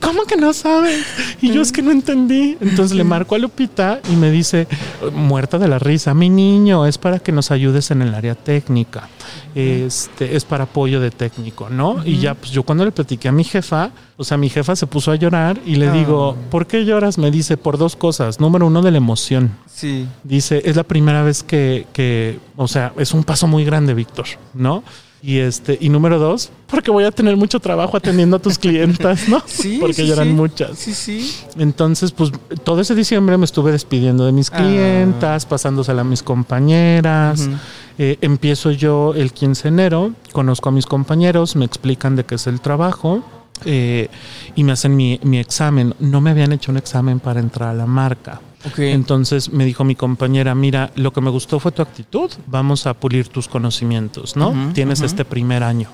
¿Cómo 0.02 0.24
que 0.24 0.38
no 0.38 0.54
sabes? 0.54 1.06
Y 1.41 1.52
yo 1.52 1.62
es 1.62 1.72
que 1.72 1.82
no 1.82 1.91
entendí. 1.91 2.58
Entonces 2.62 2.96
le 2.96 3.04
marco 3.04 3.36
a 3.36 3.38
Lupita 3.38 4.00
y 4.10 4.15
me 4.15 4.32
dice, 4.32 4.67
muerta 5.13 5.58
de 5.58 5.67
la 5.67 5.80
risa, 5.80 6.13
mi 6.13 6.30
niño, 6.30 6.86
es 6.86 6.98
para 6.98 7.20
que 7.20 7.32
nos 7.32 7.52
ayudes 7.52 7.91
en 7.91 8.02
el 8.02 8.13
área 8.13 8.36
técnica. 8.36 9.10
Este, 9.54 10.36
es 10.36 10.46
para 10.46 10.65
apoyo 10.65 11.02
de 11.02 11.12
técnico, 11.12 11.70
¿no? 11.70 12.06
Y 12.06 12.20
ya, 12.20 12.36
pues 12.36 12.52
yo 12.52 12.63
cuando 12.63 12.86
le 12.86 12.91
platiqué 12.91 13.28
a 13.28 13.32
mi 13.32 13.43
jefa, 13.43 13.91
o 14.15 14.24
sea, 14.24 14.38
mi 14.38 14.50
jefa 14.50 14.76
se 14.76 14.88
puso 14.88 15.12
a 15.12 15.15
llorar 15.15 15.60
y 15.65 15.76
le 15.76 15.91
digo, 15.91 16.38
ah. 16.38 16.50
¿por 16.50 16.67
qué 16.67 16.86
lloras? 16.86 17.17
Me 17.17 17.32
dice, 17.32 17.58
por 17.58 17.78
dos 17.78 17.96
cosas. 17.96 18.39
Número 18.39 18.67
uno, 18.67 18.82
de 18.82 18.91
la 18.91 18.98
emoción. 18.98 19.58
Sí. 19.65 20.08
Dice, 20.24 20.62
es 20.63 20.76
la 20.76 20.84
primera 20.84 21.24
vez 21.24 21.43
que, 21.43 21.88
que 21.91 22.39
o 22.56 22.67
sea, 22.67 22.93
es 22.98 23.13
un 23.13 23.24
paso 23.24 23.48
muy 23.48 23.65
grande, 23.65 23.93
Víctor, 23.93 24.28
¿no? 24.54 24.84
Y 25.27 25.39
este, 25.39 25.77
y 25.81 25.89
número 25.89 26.19
dos, 26.19 26.51
porque 26.67 26.89
voy 26.89 27.03
a 27.03 27.11
tener 27.11 27.35
mucho 27.35 27.59
trabajo 27.59 27.97
atendiendo 27.97 28.37
a 28.37 28.39
tus 28.39 28.57
clientas, 28.57 29.27
¿no? 29.27 29.43
Sí. 29.45 29.77
Porque 29.77 30.07
ya 30.07 30.13
eran 30.13 30.33
muchas. 30.33 30.79
Sí, 30.79 30.93
sí. 30.93 31.29
Entonces, 31.57 32.13
pues 32.13 32.31
todo 32.63 32.79
ese 32.79 32.95
diciembre 32.95 33.37
me 33.37 33.43
estuve 33.43 33.73
despidiendo 33.73 34.25
de 34.25 34.31
mis 34.31 34.49
ah. 34.53 34.55
clientas, 34.55 35.45
pasándosela 35.45 35.99
a 35.99 36.05
mis 36.05 36.23
compañeras. 36.23 37.49
Eh, 37.97 38.17
empiezo 38.21 38.71
yo 38.71 39.13
el 39.15 39.33
15 39.33 39.63
de 39.63 39.67
enero, 39.67 40.11
conozco 40.31 40.69
a 40.69 40.71
mis 40.71 40.85
compañeros, 40.85 41.57
me 41.57 41.65
explican 41.65 42.15
de 42.15 42.23
qué 42.23 42.35
es 42.35 42.47
el 42.47 42.61
trabajo. 42.61 43.21
Eh, 43.65 44.07
y 44.55 44.63
me 44.63 44.71
hacen 44.71 44.95
mi, 44.95 45.19
mi 45.23 45.39
examen. 45.39 45.93
No 45.99 46.21
me 46.21 46.29
habían 46.29 46.53
hecho 46.53 46.71
un 46.71 46.77
examen 46.77 47.19
para 47.19 47.41
entrar 47.41 47.71
a 47.71 47.73
la 47.73 47.85
marca. 47.85 48.39
Entonces 48.78 49.52
me 49.52 49.65
dijo 49.65 49.84
mi 49.84 49.96
compañera, 49.96 50.54
mira, 50.56 50.91
lo 50.96 51.13
que 51.13 51.22
me 51.22 51.30
gustó 51.30 51.60
fue 51.60 51.72
tu 51.72 51.82
actitud, 51.82 52.32
vamos 52.48 52.88
a 52.88 52.93
pulir 52.93 53.28
tus 53.28 53.48
conocimientos, 53.48 54.36
¿no? 54.36 54.54
Tienes 54.74 55.02
este 55.02 55.26
primer 55.26 55.63
año 55.63 55.89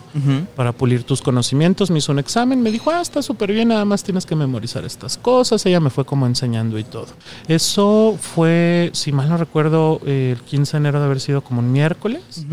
para 0.55 0.71
pulir 0.71 1.03
tus 1.03 1.21
conocimientos, 1.21 1.91
me 1.91 1.99
hizo 1.99 2.11
un 2.11 2.19
examen, 2.19 2.61
me 2.61 2.71
dijo, 2.71 2.89
ah, 2.91 3.01
está 3.01 3.21
súper 3.21 3.51
bien, 3.51 3.67
nada 3.69 3.85
más 3.85 4.03
tienes 4.03 4.25
que 4.25 4.35
memorizar 4.35 4.85
estas 4.85 5.17
cosas, 5.17 5.65
ella 5.65 5.79
me 5.79 5.89
fue 5.89 6.05
como 6.05 6.25
enseñando 6.25 6.79
y 6.79 6.83
todo. 6.83 7.07
Eso 7.47 8.17
fue, 8.19 8.89
si 8.93 9.11
mal 9.11 9.29
no 9.29 9.37
recuerdo, 9.37 9.99
el 10.05 10.39
15 10.39 10.71
de 10.73 10.77
enero 10.77 10.99
de 10.99 11.05
haber 11.05 11.19
sido 11.19 11.41
como 11.41 11.59
un 11.59 11.71
miércoles. 11.71 12.45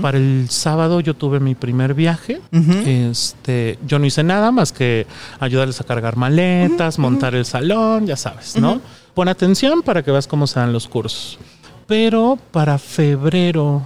Para 0.00 0.18
el 0.18 0.46
sábado 0.50 1.00
yo 1.00 1.14
tuve 1.14 1.40
mi 1.40 1.54
primer 1.54 1.94
viaje, 1.94 2.40
este, 2.86 3.78
yo 3.86 3.98
no 3.98 4.06
hice 4.06 4.22
nada 4.22 4.50
más 4.50 4.72
que 4.72 5.06
ayudarles 5.40 5.80
a 5.80 5.84
cargar 5.84 6.16
maletas, 6.16 6.98
montar 6.98 7.34
el 7.34 7.44
salón, 7.44 8.06
ya 8.06 8.16
sabes, 8.16 8.56
¿no? 8.56 8.80
Pon 9.14 9.28
atención 9.28 9.82
para 9.82 10.02
que 10.02 10.10
veas 10.10 10.26
cómo 10.26 10.46
se 10.46 10.58
dan 10.58 10.72
los 10.72 10.88
cursos. 10.88 11.38
Pero 11.86 12.38
para 12.50 12.78
febrero, 12.78 13.82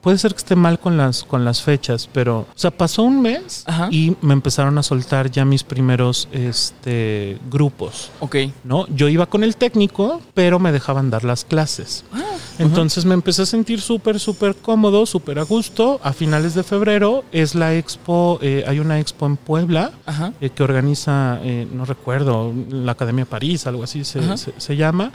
puede 0.00 0.18
ser 0.18 0.32
que 0.32 0.38
esté 0.38 0.56
mal 0.56 0.78
con 0.78 0.96
las, 0.96 1.24
con 1.24 1.44
las 1.44 1.62
fechas, 1.62 2.08
pero, 2.12 2.40
o 2.40 2.46
sea, 2.54 2.70
pasó 2.70 3.02
un 3.02 3.20
mes 3.20 3.64
y 3.90 4.16
me 4.20 4.32
empezaron 4.32 4.78
a 4.78 4.82
soltar 4.82 5.30
ya 5.30 5.44
mis 5.44 5.64
primeros 5.64 6.28
este, 6.32 7.38
grupos. 7.50 8.10
Ok. 8.20 8.36
¿No? 8.64 8.86
Yo 8.88 9.08
iba 9.08 9.26
con 9.26 9.44
el 9.44 9.56
técnico, 9.56 10.20
pero 10.34 10.58
me 10.58 10.72
dejaban 10.72 11.10
dar 11.10 11.24
las 11.24 11.44
clases. 11.44 12.04
Ah, 12.12 12.22
Entonces 12.58 13.04
me 13.04 13.14
empecé 13.14 13.42
a 13.42 13.46
sentir 13.46 13.80
súper, 13.80 14.18
súper 14.20 14.54
cómodo, 14.56 15.06
súper 15.06 15.38
a 15.38 15.42
gusto. 15.42 16.00
A 16.02 16.12
finales 16.12 16.54
de 16.54 16.62
febrero 16.62 17.24
es 17.32 17.54
la 17.54 17.74
expo, 17.74 18.38
eh, 18.42 18.64
hay 18.66 18.80
una 18.80 18.98
expo 18.98 19.26
en 19.26 19.36
Puebla 19.36 19.92
eh, 20.40 20.50
que 20.50 20.62
organiza, 20.62 21.38
eh, 21.42 21.66
no 21.72 21.84
recuerdo, 21.84 22.52
la 22.70 22.92
Academia 22.92 23.24
París, 23.24 23.66
algo 23.66 23.82
así 23.84 24.04
se, 24.04 24.20
se 24.36 24.76
llama. 24.76 25.12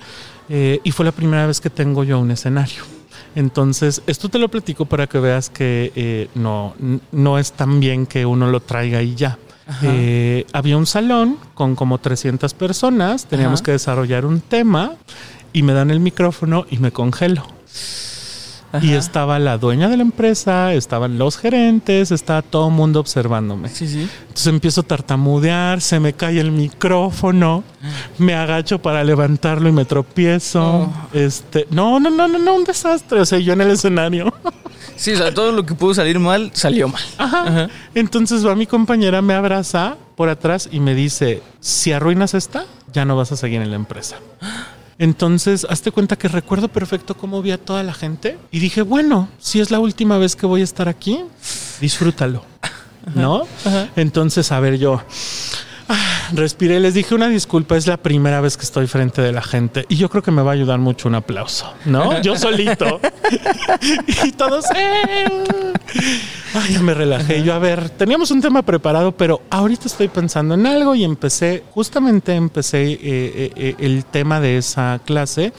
Y 0.49 0.91
fue 0.91 1.05
la 1.05 1.11
primera 1.11 1.47
vez 1.47 1.61
que 1.61 1.69
tengo 1.69 2.03
yo 2.03 2.19
un 2.19 2.31
escenario. 2.31 2.83
Entonces, 3.35 4.01
esto 4.05 4.29
te 4.29 4.37
lo 4.37 4.49
platico 4.49 4.85
para 4.85 5.07
que 5.07 5.19
veas 5.19 5.49
que 5.49 5.91
eh, 5.95 6.29
no, 6.35 6.75
no 7.11 7.39
es 7.39 7.53
tan 7.53 7.79
bien 7.79 8.05
que 8.05 8.25
uno 8.25 8.49
lo 8.49 8.59
traiga 8.59 9.01
y 9.01 9.15
ya. 9.15 9.37
Eh, 9.81 10.45
había 10.51 10.77
un 10.77 10.85
salón 10.85 11.37
con 11.53 11.75
como 11.75 11.97
300 11.97 12.53
personas, 12.53 13.25
teníamos 13.25 13.61
que 13.61 13.71
desarrollar 13.71 14.25
un 14.25 14.41
tema 14.41 14.93
y 15.53 15.63
me 15.63 15.73
dan 15.73 15.89
el 15.89 15.99
micrófono 15.99 16.65
y 16.69 16.77
me 16.77 16.91
congelo. 16.91 17.47
Y 18.81 18.93
estaba 18.93 19.37
la 19.39 19.57
dueña 19.57 19.87
de 19.87 19.97
la 19.97 20.03
empresa, 20.03 20.73
estaban 20.73 21.17
los 21.17 21.37
gerentes, 21.37 22.11
estaba 22.11 22.41
todo 22.41 22.69
el 22.69 22.73
mundo 22.73 22.99
observándome. 22.99 23.69
Sí, 23.69 23.87
sí. 23.87 24.07
Entonces 24.21 24.47
empiezo 24.47 24.81
a 24.81 24.83
tartamudear, 24.83 25.79
se 25.81 25.99
me 25.99 26.13
cae 26.13 26.39
el 26.39 26.51
micrófono, 26.51 27.63
me 28.17 28.33
agacho 28.33 28.81
para 28.81 29.03
levantarlo 29.03 29.69
y 29.69 29.71
me 29.71 29.85
tropiezo. 29.85 30.63
Oh. 30.63 30.93
Este, 31.13 31.67
no, 31.69 31.99
no, 31.99 32.09
no, 32.09 32.27
no, 32.27 32.39
no, 32.39 32.55
un 32.55 32.63
desastre. 32.63 33.19
O 33.19 33.25
sea, 33.25 33.37
yo 33.39 33.53
en 33.53 33.61
el 33.61 33.71
escenario. 33.71 34.33
Sí, 34.95 35.11
o 35.11 35.17
sea, 35.17 35.33
todo 35.33 35.51
lo 35.51 35.65
que 35.65 35.73
pudo 35.73 35.93
salir 35.93 36.19
mal, 36.19 36.51
salió 36.53 36.87
mal. 36.87 37.69
Entonces 37.95 38.45
va 38.45 38.55
mi 38.55 38.67
compañera, 38.67 39.21
me 39.21 39.33
abraza 39.33 39.97
por 40.15 40.29
atrás 40.29 40.69
y 40.71 40.79
me 40.79 40.95
dice, 40.95 41.41
si 41.59 41.91
arruinas 41.91 42.33
esta, 42.33 42.65
ya 42.93 43.03
no 43.03 43.15
vas 43.15 43.31
a 43.31 43.37
seguir 43.37 43.61
en 43.61 43.71
la 43.71 43.75
empresa. 43.75 44.17
Entonces, 44.97 45.65
hazte 45.69 45.91
cuenta 45.91 46.15
que 46.15 46.27
recuerdo 46.27 46.67
perfecto 46.67 47.15
cómo 47.15 47.41
vi 47.41 47.51
a 47.51 47.57
toda 47.57 47.83
la 47.83 47.93
gente 47.93 48.37
y 48.51 48.59
dije, 48.59 48.81
bueno, 48.81 49.29
si 49.39 49.59
es 49.59 49.71
la 49.71 49.79
última 49.79 50.17
vez 50.17 50.35
que 50.35 50.45
voy 50.45 50.61
a 50.61 50.63
estar 50.63 50.87
aquí, 50.87 51.23
disfrútalo, 51.81 52.43
¿no? 53.15 53.47
Entonces, 53.95 54.51
a 54.51 54.59
ver, 54.59 54.77
yo 54.77 55.01
respiré, 56.33 56.79
les 56.79 56.93
dije 56.93 57.15
una 57.15 57.27
disculpa, 57.27 57.77
es 57.77 57.87
la 57.87 57.97
primera 57.97 58.41
vez 58.41 58.57
que 58.57 58.63
estoy 58.63 58.87
frente 58.87 59.21
de 59.21 59.31
la 59.31 59.41
gente 59.41 59.85
y 59.89 59.95
yo 59.95 60.09
creo 60.09 60.23
que 60.23 60.31
me 60.31 60.41
va 60.41 60.51
a 60.51 60.53
ayudar 60.53 60.79
mucho 60.79 61.07
un 61.07 61.15
aplauso, 61.15 61.73
¿no? 61.85 62.21
Yo 62.21 62.35
solito. 62.37 62.99
y 64.25 64.31
todos... 64.31 64.65
Eh". 64.75 65.73
Ay, 66.53 66.73
ya 66.73 66.81
me 66.81 66.93
relajé. 66.93 67.43
Yo, 67.43 67.53
a 67.53 67.59
ver, 67.59 67.89
teníamos 67.89 68.31
un 68.31 68.41
tema 68.41 68.61
preparado, 68.61 69.11
pero 69.11 69.41
ahorita 69.49 69.87
estoy 69.87 70.07
pensando 70.07 70.53
en 70.53 70.65
algo 70.65 70.95
y 70.95 71.03
empecé, 71.03 71.63
justamente 71.71 72.35
empecé 72.35 72.91
eh, 72.91 72.99
eh, 73.01 73.51
eh, 73.55 73.75
el 73.79 74.05
tema 74.05 74.39
de 74.39 74.57
esa 74.57 74.99
clase 75.03 75.53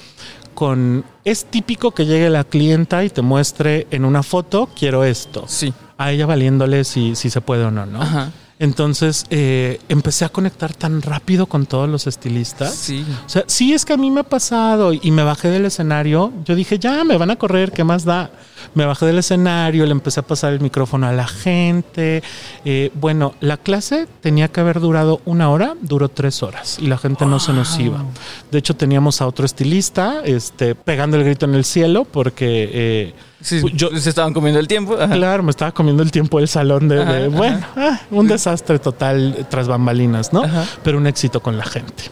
con, 0.54 1.04
es 1.24 1.46
típico 1.46 1.90
que 1.90 2.06
llegue 2.06 2.30
la 2.30 2.44
clienta 2.44 3.04
y 3.04 3.10
te 3.10 3.22
muestre 3.22 3.86
en 3.90 4.04
una 4.04 4.22
foto, 4.22 4.68
quiero 4.78 5.04
esto. 5.04 5.44
Sí. 5.48 5.72
A 5.98 6.12
ella 6.12 6.26
valiéndole 6.26 6.84
si, 6.84 7.16
si 7.16 7.28
se 7.30 7.40
puede 7.40 7.64
o 7.64 7.70
no, 7.70 7.86
¿no? 7.86 8.02
Ajá. 8.02 8.30
Entonces 8.58 9.26
empecé 9.30 10.24
a 10.24 10.28
conectar 10.28 10.74
tan 10.74 11.02
rápido 11.02 11.46
con 11.46 11.66
todos 11.66 11.88
los 11.88 12.06
estilistas. 12.06 12.74
Sí. 12.74 13.04
O 13.26 13.28
sea, 13.28 13.44
sí 13.46 13.72
es 13.72 13.84
que 13.84 13.92
a 13.92 13.96
mí 13.96 14.10
me 14.10 14.20
ha 14.20 14.24
pasado 14.24 14.92
y 14.92 15.10
me 15.10 15.22
bajé 15.22 15.48
del 15.48 15.64
escenario. 15.66 16.32
Yo 16.44 16.54
dije, 16.54 16.78
ya 16.78 17.04
me 17.04 17.16
van 17.16 17.30
a 17.30 17.36
correr, 17.36 17.72
¿qué 17.72 17.84
más 17.84 18.04
da? 18.04 18.30
Me 18.74 18.84
bajé 18.86 19.06
del 19.06 19.18
escenario, 19.18 19.84
le 19.84 19.92
empecé 19.92 20.20
a 20.20 20.22
pasar 20.22 20.52
el 20.52 20.60
micrófono 20.60 21.06
a 21.06 21.12
la 21.12 21.26
gente. 21.26 22.22
Eh, 22.64 22.90
bueno, 22.94 23.34
la 23.40 23.56
clase 23.56 24.06
tenía 24.20 24.48
que 24.48 24.60
haber 24.60 24.80
durado 24.80 25.20
una 25.24 25.50
hora, 25.50 25.74
duró 25.80 26.08
tres 26.08 26.42
horas 26.42 26.78
y 26.80 26.86
la 26.86 26.98
gente 26.98 27.26
no 27.26 27.40
se 27.40 27.52
nos 27.52 27.78
iba. 27.78 28.04
De 28.50 28.58
hecho, 28.58 28.74
teníamos 28.74 29.20
a 29.20 29.26
otro 29.26 29.44
estilista 29.44 30.22
este, 30.24 30.74
pegando 30.74 31.16
el 31.16 31.24
grito 31.24 31.46
en 31.46 31.54
el 31.54 31.64
cielo 31.64 32.04
porque... 32.04 32.70
Eh, 32.72 33.14
Sí, 33.44 33.62
yo, 33.74 33.90
se 33.90 34.08
estaban 34.08 34.32
comiendo 34.32 34.58
el 34.58 34.66
tiempo. 34.66 34.96
Claro, 34.96 35.42
me 35.42 35.50
estaba 35.50 35.70
comiendo 35.70 36.02
el 36.02 36.10
tiempo 36.10 36.38
el 36.40 36.48
salón 36.48 36.88
de, 36.88 37.28
bueno, 37.28 37.60
ah, 37.76 38.00
un 38.10 38.26
desastre 38.26 38.78
total 38.78 39.46
tras 39.50 39.68
bambalinas, 39.68 40.32
¿no? 40.32 40.42
Pero 40.82 40.96
un 40.96 41.06
éxito 41.06 41.40
con 41.40 41.58
la 41.58 41.64
gente. 41.64 42.04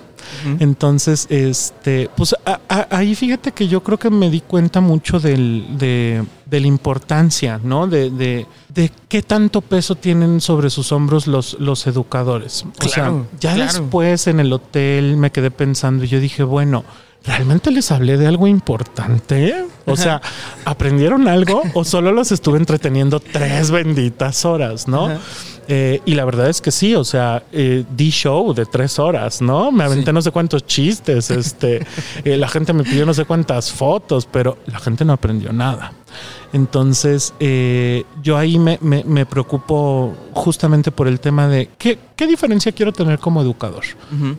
Entonces, 0.59 1.27
este, 1.31 2.11
pues 2.17 2.35
ahí 2.69 3.15
fíjate 3.15 3.53
que 3.53 3.69
yo 3.69 3.83
creo 3.83 3.99
que 3.99 4.11
me 4.11 4.29
di 4.29 4.41
cuenta 4.41 4.81
mucho 4.81 5.21
del, 5.21 5.79
de, 5.79 6.25
de, 6.47 6.61
la 6.61 6.67
importancia, 6.67 7.61
¿no? 7.63 7.87
De, 7.87 8.11
de, 8.11 8.47
de, 8.69 8.91
qué 9.09 9.23
tanto 9.23 9.61
peso 9.61 9.95
tienen 9.95 10.41
sobre 10.41 10.71
sus 10.71 10.93
hombros 10.93 11.27
los, 11.27 11.59
los 11.61 11.87
educadores. 11.87 12.65
o 12.85 12.89
sea, 12.89 13.13
ya 13.41 13.55
después 13.55 14.27
en 14.27 14.41
el 14.41 14.53
hotel 14.53 15.17
me 15.17 15.31
quedé 15.31 15.51
pensando 15.51 16.05
y 16.05 16.09
yo 16.09 16.21
dije, 16.21 16.43
bueno, 16.43 16.85
¿realmente 17.25 17.71
les 17.71 17.91
hablé 17.91 18.17
de 18.17 18.27
algo 18.27 18.47
importante? 18.47 19.67
O 19.87 19.97
sea, 19.97 20.21
¿aprendieron 20.65 21.29
algo 21.29 21.63
o 21.75 21.85
solo 21.85 22.13
los 22.13 22.33
estuve 22.33 22.59
entreteniendo 22.59 23.21
tres 23.21 23.71
benditas 23.71 24.45
horas, 24.45 24.89
no? 24.89 25.11
Eh, 25.69 26.01
y 26.05 26.15
la 26.15 26.25
verdad 26.25 26.49
es 26.49 26.61
que 26.61 26.71
sí, 26.71 26.95
o 26.95 27.05
sea, 27.05 27.45
eh, 27.53 27.85
di 27.97 28.11
show 28.11 28.53
de 28.53 28.67
tres 28.67 28.99
horas, 28.99 29.41
¿no? 29.41 29.71
Me 29.71 29.85
aventé 29.85 30.13
no 30.13 30.21
sé 30.21 30.31
cuántos 30.31 30.67
chistes, 30.67 31.31
este, 31.31 31.87
eh, 32.25 32.37
la 32.37 32.49
gente 32.49 32.73
me 32.73 32.83
pidió 32.83 33.07
no 33.07 33.15
sé 33.15 33.25
cuántas 33.25 33.71
fotos, 33.71 34.27
pero 34.31 34.59
la 34.67 34.81
gente 34.81 35.05
no 35.05 35.13
aprendió 35.13 35.53
nada. 35.53 35.93
Entonces, 36.53 37.33
yo 38.23 38.37
ahí 38.37 38.59
me, 38.59 38.79
me, 38.81 39.27
preocupo 39.27 40.15
justamente 40.33 40.91
por 40.91 41.09
el 41.09 41.19
tema 41.19 41.49
de 41.49 41.71
qué, 41.79 41.99
qué 42.15 42.27
diferencia 42.27 42.73
quiero 42.73 42.93
tener 42.93 43.19
como 43.19 43.41
educador, 43.41 43.85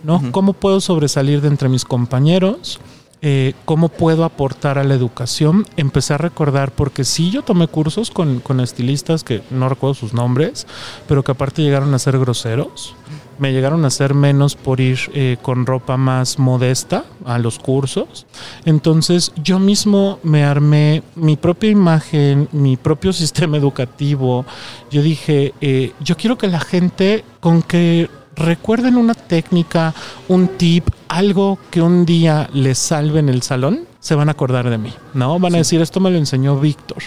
¿no? 0.04 0.22
¿Cómo 0.32 0.54
puedo 0.54 0.80
sobresalir 0.80 1.42
de 1.42 1.48
entre 1.48 1.70
mis 1.70 1.86
compañeros? 1.86 2.80
Eh, 3.26 3.54
cómo 3.64 3.88
puedo 3.88 4.26
aportar 4.26 4.78
a 4.78 4.84
la 4.84 4.96
educación. 4.96 5.66
Empecé 5.78 6.14
a 6.14 6.18
recordar, 6.18 6.74
porque 6.74 7.06
sí, 7.06 7.32
yo 7.32 7.42
tomé 7.42 7.70
cursos 7.70 8.12
con, 8.12 8.60
estilistas 8.60 9.24
que 9.24 9.42
no 9.50 9.70
recuerdo 9.70 9.94
sus 9.94 10.14
nombres, 10.14 10.68
pero 11.08 11.24
que 11.24 11.32
aparte 11.32 11.62
llegaron 11.62 11.94
a 11.94 12.00
ser 12.00 12.20
groseros. 12.20 12.96
Me 13.40 13.52
llegaron 13.52 13.86
a 13.86 13.90
ser 13.90 14.14
menos 14.14 14.56
por 14.56 14.80
ir 14.80 15.00
eh, 15.14 15.38
con 15.42 15.66
ropa 15.66 15.98
más 15.98 16.40
modesta 16.40 17.06
a 17.26 17.40
los 17.40 17.60
cursos. 17.60 18.26
Entonces 18.66 19.32
yo 19.36 19.60
mismo 19.60 20.20
me 20.24 20.44
armé 20.44 21.04
mi 21.16 21.36
propia 21.36 21.70
imagen, 21.70 22.50
mi 22.52 22.78
propio 22.78 23.14
sistema 23.14 23.58
educativo. 23.58 24.46
Yo 24.92 25.02
dije, 25.02 25.54
eh, 25.62 25.94
yo 26.00 26.16
quiero 26.18 26.38
que 26.38 26.48
la 26.48 26.60
gente 26.60 27.24
con 27.40 27.62
que 27.62 28.10
recuerden 28.36 28.98
una 28.98 29.14
técnica, 29.14 29.94
un 30.28 30.48
tip, 30.48 30.88
algo 31.08 31.60
que 31.70 31.82
un 31.82 32.06
día 32.06 32.50
les 32.54 32.80
salve 32.80 33.20
en 33.20 33.30
el 33.30 33.42
salón, 33.42 33.86
se 34.00 34.16
van 34.16 34.30
a 34.30 34.34
acordar 34.34 34.70
de 34.70 34.78
mí, 34.78 34.94
¿no? 35.14 35.40
Van 35.40 35.56
a 35.56 35.60
decir, 35.60 35.82
esto 35.82 36.00
me 36.00 36.12
lo 36.12 36.18
enseñó 36.18 36.60
Víctor. 36.60 37.04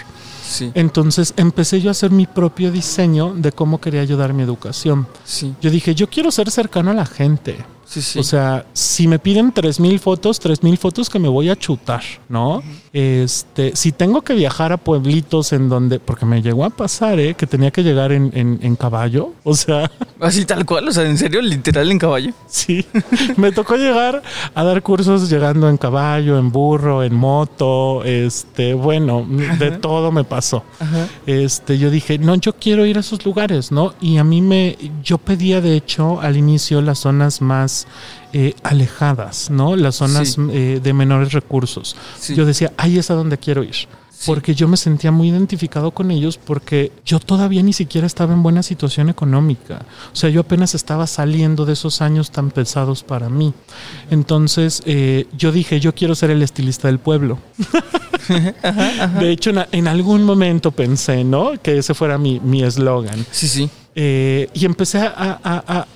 Sí. 0.47 0.71
Entonces 0.75 1.35
empecé 1.37 1.81
yo 1.81 1.91
a 1.91 1.93
hacer 1.93 2.11
mi 2.11 2.27
propio 2.27 2.71
diseño 2.71 3.35
de 3.35 3.53
cómo 3.53 3.81
quería 3.81 4.01
ayudar 4.01 4.33
mi 4.33 4.43
educación. 4.43 5.07
Sí. 5.25 5.55
Yo 5.61 5.71
dije, 5.71 5.95
yo 5.95 6.09
quiero 6.09 6.31
ser 6.31 6.51
cercano 6.51 6.91
a 6.91 6.95
la 6.95 7.07
gente. 7.07 7.65
O 8.17 8.23
sea, 8.23 8.67
si 8.73 9.07
me 9.07 9.19
piden 9.19 9.53
tres 9.53 9.79
mil 9.79 10.01
fotos, 10.01 10.41
tres 10.41 10.63
mil 10.63 10.77
fotos 10.77 11.09
que 11.09 11.19
me 11.19 11.29
voy 11.29 11.49
a 11.51 11.57
chutar, 11.57 12.03
¿no? 12.29 12.63
Este, 12.93 13.77
si 13.77 13.93
tengo 13.93 14.23
que 14.23 14.35
viajar 14.35 14.73
a 14.73 14.77
pueblitos 14.77 15.53
en 15.53 15.69
donde, 15.69 16.01
porque 16.01 16.27
me 16.27 16.43
llegó 16.43 16.65
a 16.65 16.71
pasar, 16.71 17.21
¿eh? 17.21 17.35
Que 17.35 17.47
tenía 17.47 17.71
que 17.71 17.83
llegar 17.85 18.11
en, 18.11 18.31
en, 18.35 18.77
caballo, 18.77 19.33
o 19.45 19.55
sea. 19.55 19.91
Así 20.21 20.45
tal 20.45 20.67
cual, 20.67 20.89
o 20.89 20.93
sea, 20.93 21.05
en 21.05 21.17
serio, 21.17 21.41
literal 21.41 21.91
en 21.91 21.99
caballo. 21.99 22.33
Sí, 22.49 22.85
me 23.37 23.53
tocó 23.53 23.77
llegar 23.77 24.23
a 24.55 24.65
dar 24.65 24.83
cursos 24.83 25.31
llegando 25.31 25.69
en 25.69 25.77
caballo, 25.77 26.39
en 26.39 26.51
burro, 26.51 27.05
en 27.05 27.15
moto, 27.15 28.03
este, 28.05 28.75
bueno, 28.75 29.27
de 29.59 29.71
todo 29.71 30.11
me 30.11 30.25
pasó. 30.25 30.65
Este, 31.27 31.79
yo 31.79 31.91
dije, 31.91 32.19
no, 32.19 32.35
yo 32.35 32.55
quiero 32.55 32.85
ir 32.85 32.97
a 32.97 33.01
esos 33.01 33.25
lugares, 33.25 33.71
¿no? 33.71 33.95
Y 34.01 34.19
a 34.19 34.25
mí 34.25 34.43
me, 34.43 34.77
yo 35.03 35.19
pedía 35.19 35.61
de 35.61 35.77
hecho 35.77 36.21
al 36.21 36.37
inicio 36.37 36.81
las 36.81 36.99
zonas 36.99 37.41
más 37.41 37.76
eh, 38.33 38.55
alejadas, 38.63 39.51
¿no? 39.51 39.77
Las 39.77 39.97
zonas 39.97 40.37
eh, 40.51 40.81
de 40.83 40.93
menores 40.93 41.33
recursos. 41.33 41.97
Yo 42.35 42.45
decía, 42.45 42.73
ahí 42.77 42.99
es 42.99 43.11
a 43.11 43.15
donde 43.15 43.39
quiero 43.39 43.63
ir. 43.63 43.89
Porque 44.25 44.55
yo 44.55 44.67
me 44.67 44.77
sentía 44.77 45.13
muy 45.13 45.29
identificado 45.29 45.91
con 45.91 46.11
ellos 46.11 46.39
porque 46.39 46.91
yo 47.05 47.21
todavía 47.21 47.63
ni 47.63 47.73
siquiera 47.73 48.07
estaba 48.07 48.33
en 48.33 48.43
buena 48.43 48.63
situación 48.63 49.11
económica. 49.11 49.85
O 50.13 50.17
sea, 50.17 50.31
yo 50.31 50.41
apenas 50.41 50.75
estaba 50.75 51.07
saliendo 51.07 51.67
de 51.67 51.75
esos 51.75 52.01
años 52.01 52.31
tan 52.31 52.51
pesados 52.51 53.03
para 53.03 53.29
mí. 53.29 53.53
Entonces 54.11 54.83
eh, 54.87 55.27
yo 55.37 55.53
dije, 55.53 55.81
yo 55.81 55.95
quiero 55.95 56.15
ser 56.15 56.31
el 56.31 56.43
estilista 56.43 56.89
del 56.89 56.99
pueblo. 56.99 57.39
De 59.21 59.31
hecho, 59.31 59.53
en, 59.71 59.87
algún 59.87 60.25
momento 60.25 60.73
pensé, 60.73 61.23
¿no? 61.23 61.53
Que 61.63 61.79
ese 61.79 61.95
fuera 61.95 62.19
mi 62.19 62.63
eslogan. 62.63 63.25
sí, 63.31 63.47
sí. 63.47 63.71
Eh, 63.99 64.51
y 64.53 64.67
empecé 64.67 64.99
a, 64.99 65.87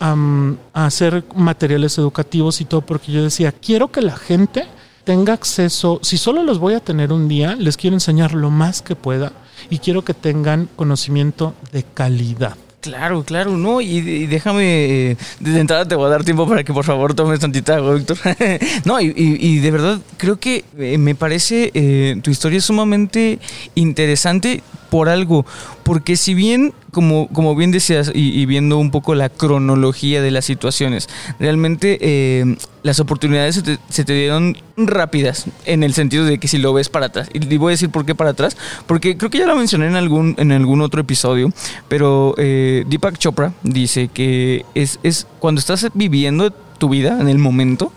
hacer 0.72 1.22
materiales 1.36 1.98
educativos 1.98 2.62
y 2.62 2.64
todo 2.64 2.80
porque 2.80 3.12
yo 3.12 3.22
decía, 3.22 3.52
quiero 3.52 3.92
que 3.92 4.00
la 4.00 4.16
gente 4.16 4.64
tenga 5.04 5.34
acceso, 5.34 6.00
si 6.02 6.16
solo 6.16 6.42
los 6.42 6.58
voy 6.58 6.72
a 6.72 6.80
tener 6.80 7.12
un 7.12 7.28
día, 7.28 7.56
les 7.56 7.76
quiero 7.76 7.94
enseñar 7.94 8.32
lo 8.32 8.50
más 8.50 8.80
que 8.80 8.96
pueda 8.96 9.32
y 9.68 9.80
quiero 9.80 10.02
que 10.02 10.14
tengan 10.14 10.66
conocimiento 10.76 11.54
de 11.72 11.82
calidad. 11.82 12.56
Claro, 12.80 13.22
claro, 13.22 13.58
no, 13.58 13.82
y, 13.82 14.26
déjame, 14.26 15.10
eh, 15.10 15.16
de 15.38 15.60
entrada 15.60 15.86
te 15.86 15.94
voy 15.94 16.06
a 16.06 16.08
dar 16.08 16.24
tiempo 16.24 16.48
para 16.48 16.64
que 16.64 16.72
por 16.72 16.86
favor 16.86 17.12
tomes 17.12 17.38
tantita 17.38 17.76
agua, 17.76 17.96
Víctor. 17.96 18.16
no, 18.86 18.98
y, 18.98 19.58
de 19.58 19.70
verdad 19.70 20.00
creo 20.16 20.40
que 20.40 20.64
eh, 20.78 20.96
me 20.96 21.14
parece 21.14 22.18
tu 22.22 22.30
historia 22.30 22.62
sumamente 22.62 23.38
interesante 23.74 24.62
por 24.90 25.08
algo, 25.08 25.46
porque 25.82 26.16
si 26.16 26.34
bien, 26.34 26.74
como, 26.90 27.28
como 27.28 27.54
bien 27.54 27.70
decías, 27.70 28.10
y, 28.12 28.44
viendo 28.46 28.78
un 28.78 28.90
poco 28.90 29.14
la 29.14 29.28
cronología 29.28 30.20
de 30.20 30.30
las 30.30 30.44
situaciones, 30.44 31.08
realmente 31.38 31.98
eh, 32.00 32.56
las 32.82 33.00
oportunidades 33.00 33.62
se 33.88 34.04
te, 34.04 34.12
dieron 34.12 34.56
rápidas, 34.76 35.46
en 35.64 35.82
el 35.82 35.94
sentido 35.94 36.24
de 36.24 36.38
que 36.38 36.48
si 36.48 36.58
lo 36.58 36.72
ves 36.74 36.88
para 36.88 37.06
atrás, 37.06 37.28
y 37.32 37.56
voy 37.56 37.70
a 37.70 37.74
decir 37.74 37.90
por 37.90 38.04
qué 38.04 38.14
para 38.14 38.30
atrás, 38.30 38.56
porque 38.86 39.16
creo 39.16 39.30
que 39.30 39.38
ya 39.38 39.46
lo 39.46 39.56
mencioné 39.56 39.86
en 39.86 39.96
algún, 39.96 40.34
en 40.38 40.52
algún 40.52 40.82
otro 40.82 41.00
episodio, 41.00 41.52
pero 41.88 42.34
eh, 42.36 42.84
Deepak 42.88 43.16
Chopra 43.18 43.52
dice 43.62 44.08
que 44.12 44.64
es, 44.74 44.98
es 45.02 45.26
cuando 45.38 45.60
estás 45.60 45.86
viviendo 45.94 46.50
tu 46.50 46.88
vida 46.88 47.20
en 47.20 47.28
el 47.28 47.38
momento, 47.38 47.92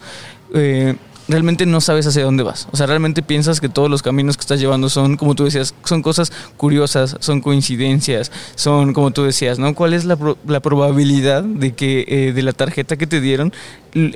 eh, 0.53 0.95
realmente 1.33 1.65
no 1.65 1.81
sabes 1.81 2.05
hacia 2.05 2.23
dónde 2.23 2.43
vas. 2.43 2.67
O 2.71 2.77
sea, 2.77 2.85
realmente 2.85 3.23
piensas 3.23 3.59
que 3.59 3.67
todos 3.67 3.89
los 3.89 4.03
caminos 4.03 4.37
que 4.37 4.41
estás 4.41 4.59
llevando 4.59 4.87
son, 4.87 5.17
como 5.17 5.33
tú 5.33 5.45
decías, 5.45 5.73
son 5.83 6.03
cosas 6.03 6.31
curiosas, 6.57 7.17
son 7.19 7.41
coincidencias, 7.41 8.31
son, 8.55 8.93
como 8.93 9.11
tú 9.11 9.23
decías, 9.23 9.57
¿no? 9.57 9.73
¿Cuál 9.73 9.93
es 9.93 10.05
la, 10.05 10.17
la 10.47 10.59
probabilidad 10.59 11.43
de 11.43 11.73
que 11.73 12.05
eh, 12.07 12.33
de 12.33 12.43
la 12.43 12.53
tarjeta 12.53 12.97
que 12.97 13.07
te 13.07 13.19
dieron 13.19 13.51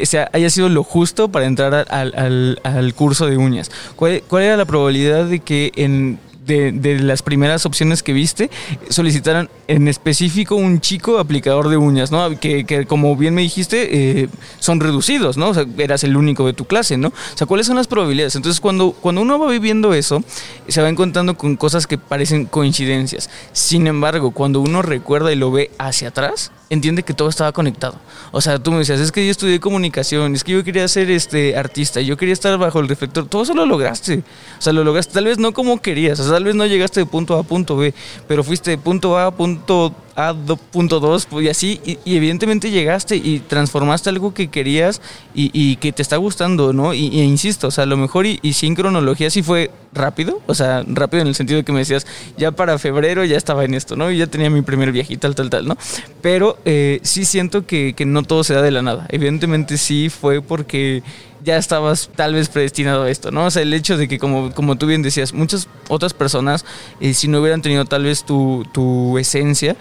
sea, 0.03 0.29
haya 0.33 0.49
sido 0.49 0.69
lo 0.69 0.83
justo 0.83 1.29
para 1.29 1.45
entrar 1.45 1.87
al, 1.89 2.59
al, 2.63 2.93
curso 2.93 3.25
de 3.25 3.37
uñas? 3.37 3.71
¿Cuál, 3.95 4.23
¿Cuál, 4.27 4.43
era 4.43 4.57
la 4.57 4.65
probabilidad 4.65 5.25
de 5.25 5.39
que 5.39 5.71
en 5.75 6.19
de, 6.47 6.99
las 7.01 7.21
primeras 7.21 7.65
opciones 7.65 8.01
que 8.01 8.13
viste, 8.13 8.49
solicitaran 8.89 9.49
en 9.67 9.87
específico 9.87 10.55
un 10.55 10.79
chico 10.81 11.19
aplicador 11.19 11.69
de 11.69 11.77
uñas, 11.77 12.11
¿no? 12.11 12.39
Que, 12.39 12.65
que 12.65 12.85
como 12.85 13.15
bien 13.15 13.35
me 13.35 13.41
dijiste, 13.41 14.21
eh, 14.21 14.29
son 14.59 14.79
reducidos, 14.79 15.37
¿no? 15.37 15.49
O 15.49 15.53
sea, 15.53 15.65
eras 15.77 16.03
el 16.03 16.15
único 16.15 16.45
de 16.45 16.53
tu 16.53 16.65
clase, 16.65 16.97
¿no? 16.97 17.09
O 17.09 17.37
sea, 17.37 17.45
¿cuáles 17.45 17.67
son 17.67 17.75
las 17.75 17.87
probabilidades? 17.87 18.35
Entonces, 18.35 18.59
cuando, 18.59 18.91
cuando 18.93 19.21
uno 19.21 19.37
va 19.37 19.51
viviendo 19.51 19.93
eso, 19.93 20.23
se 20.67 20.81
va 20.81 20.89
encontrando 20.89 21.37
con 21.37 21.55
cosas 21.55 21.85
que 21.85 21.97
parecen 21.97 22.45
coincidencias. 22.45 23.29
Sin 23.51 23.87
embargo, 23.87 24.31
cuando 24.31 24.61
uno 24.61 24.81
recuerda 24.81 25.31
y 25.31 25.35
lo 25.35 25.51
ve 25.51 25.71
hacia 25.77 26.09
atrás, 26.09 26.51
entiende 26.69 27.03
que 27.03 27.13
todo 27.13 27.29
estaba 27.29 27.51
conectado. 27.51 27.95
O 28.31 28.41
sea, 28.41 28.59
tú 28.59 28.71
me 28.71 28.79
decías, 28.79 28.99
es 28.99 29.11
que 29.11 29.25
yo 29.25 29.31
estudié 29.31 29.59
comunicación, 29.59 30.35
es 30.35 30.43
que 30.43 30.53
yo 30.53 30.63
quería 30.63 30.87
ser 30.87 31.09
este 31.09 31.55
artista, 31.57 32.01
yo 32.01 32.17
quería 32.17 32.33
estar 32.33 32.57
bajo 32.57 32.79
el 32.79 32.87
reflector, 32.87 33.27
todo 33.27 33.43
eso 33.43 33.53
lo 33.53 33.65
lograste. 33.65 34.23
O 34.57 34.61
sea, 34.61 34.73
lo 34.73 34.83
lograste, 34.83 35.13
tal 35.13 35.25
vez 35.25 35.37
no 35.37 35.53
como 35.53 35.81
querías, 35.81 36.19
o 36.19 36.27
sea, 36.27 36.36
tal 36.37 36.43
vez 36.43 36.53
no 36.53 36.67
llegaste 36.67 36.99
de 36.99 37.07
punto 37.07 37.35
A 37.35 37.39
a 37.39 37.43
punto 37.43 37.75
B, 37.77 37.95
pero 38.27 38.43
fuiste 38.43 38.69
de 38.69 38.77
punto 38.77 39.17
A 39.17 39.25
a 39.25 39.31
punto 39.31 39.91
a 40.15 40.35
punto 40.71 40.99
2 40.99 41.25
pues, 41.25 41.45
y 41.47 41.49
así, 41.49 41.81
y, 41.83 42.15
evidentemente 42.15 42.69
llegaste 42.69 43.15
y 43.15 43.39
transformaste 43.39 44.09
algo 44.09 44.35
que 44.35 44.49
querías 44.49 45.01
y, 45.33 45.77
que 45.77 45.91
te 45.91 46.03
está 46.03 46.17
gustando, 46.17 46.73
¿no? 46.73 46.93
Y, 46.93 47.07
insisto, 47.21 47.67
o 47.67 47.71
sea, 47.71 47.85
a 47.85 47.87
lo 47.87 47.97
mejor 47.97 48.27
y, 48.27 48.53
sin 48.53 48.75
cronología 48.75 49.31
sí 49.31 49.41
fue 49.41 49.71
rápido, 49.93 50.39
o 50.45 50.53
sea, 50.53 50.83
rápido 50.85 51.23
en 51.23 51.27
el 51.27 51.33
sentido 51.33 51.63
que 51.65 51.71
me 51.71 51.79
decías, 51.79 52.05
ya 52.37 52.51
para 52.51 52.77
febrero 52.77 53.25
ya 53.25 53.35
estaba 53.35 53.65
en 53.65 53.73
esto, 53.73 53.95
¿no? 53.95 54.11
Y 54.11 54.17
ya 54.19 54.27
tenía 54.27 54.51
mi 54.51 54.61
primer 54.61 54.91
viaje 54.91 55.13
y 55.13 55.17
tal, 55.17 55.33
tal, 55.33 55.49
tal, 55.49 55.67
¿no? 55.67 55.75
Pero 56.21 56.59
eh, 56.65 56.99
sí 57.01 57.25
siento 57.25 57.65
que, 57.65 57.93
que 57.93 58.05
no 58.05 58.21
todo 58.21 58.43
se 58.43 58.53
da 58.53 58.61
de 58.61 58.69
la 58.69 58.83
nada. 58.83 59.07
Evidentemente 59.09 59.77
sí 59.77 60.09
fue 60.09 60.43
porque 60.43 61.01
ya 61.47 61.55
estabas 61.55 62.09
tal 62.13 62.33
vez 62.33 62.49
predestinado 62.49 63.03
a 63.03 63.09
esto, 63.09 63.31
¿no? 63.31 63.45
O 63.45 63.51
sea, 63.51 63.61
el 63.61 63.73
hecho 63.73 63.97
de 63.97 64.09
que, 64.09 64.19
como, 64.19 64.53
como 64.53 64.75
tú 64.75 64.85
bien 64.85 65.01
decías, 65.01 65.33
muchas 65.33 65.69
otras 65.87 66.13
personas, 66.13 66.65
eh, 66.99 67.13
si 67.13 67.29
no 67.29 67.39
hubieran 67.39 67.61
tenido 67.61 67.85
tal 67.85 68.03
vez 68.03 68.25
tu, 68.25 68.67
tu 68.73 69.17
esencia, 69.17 69.77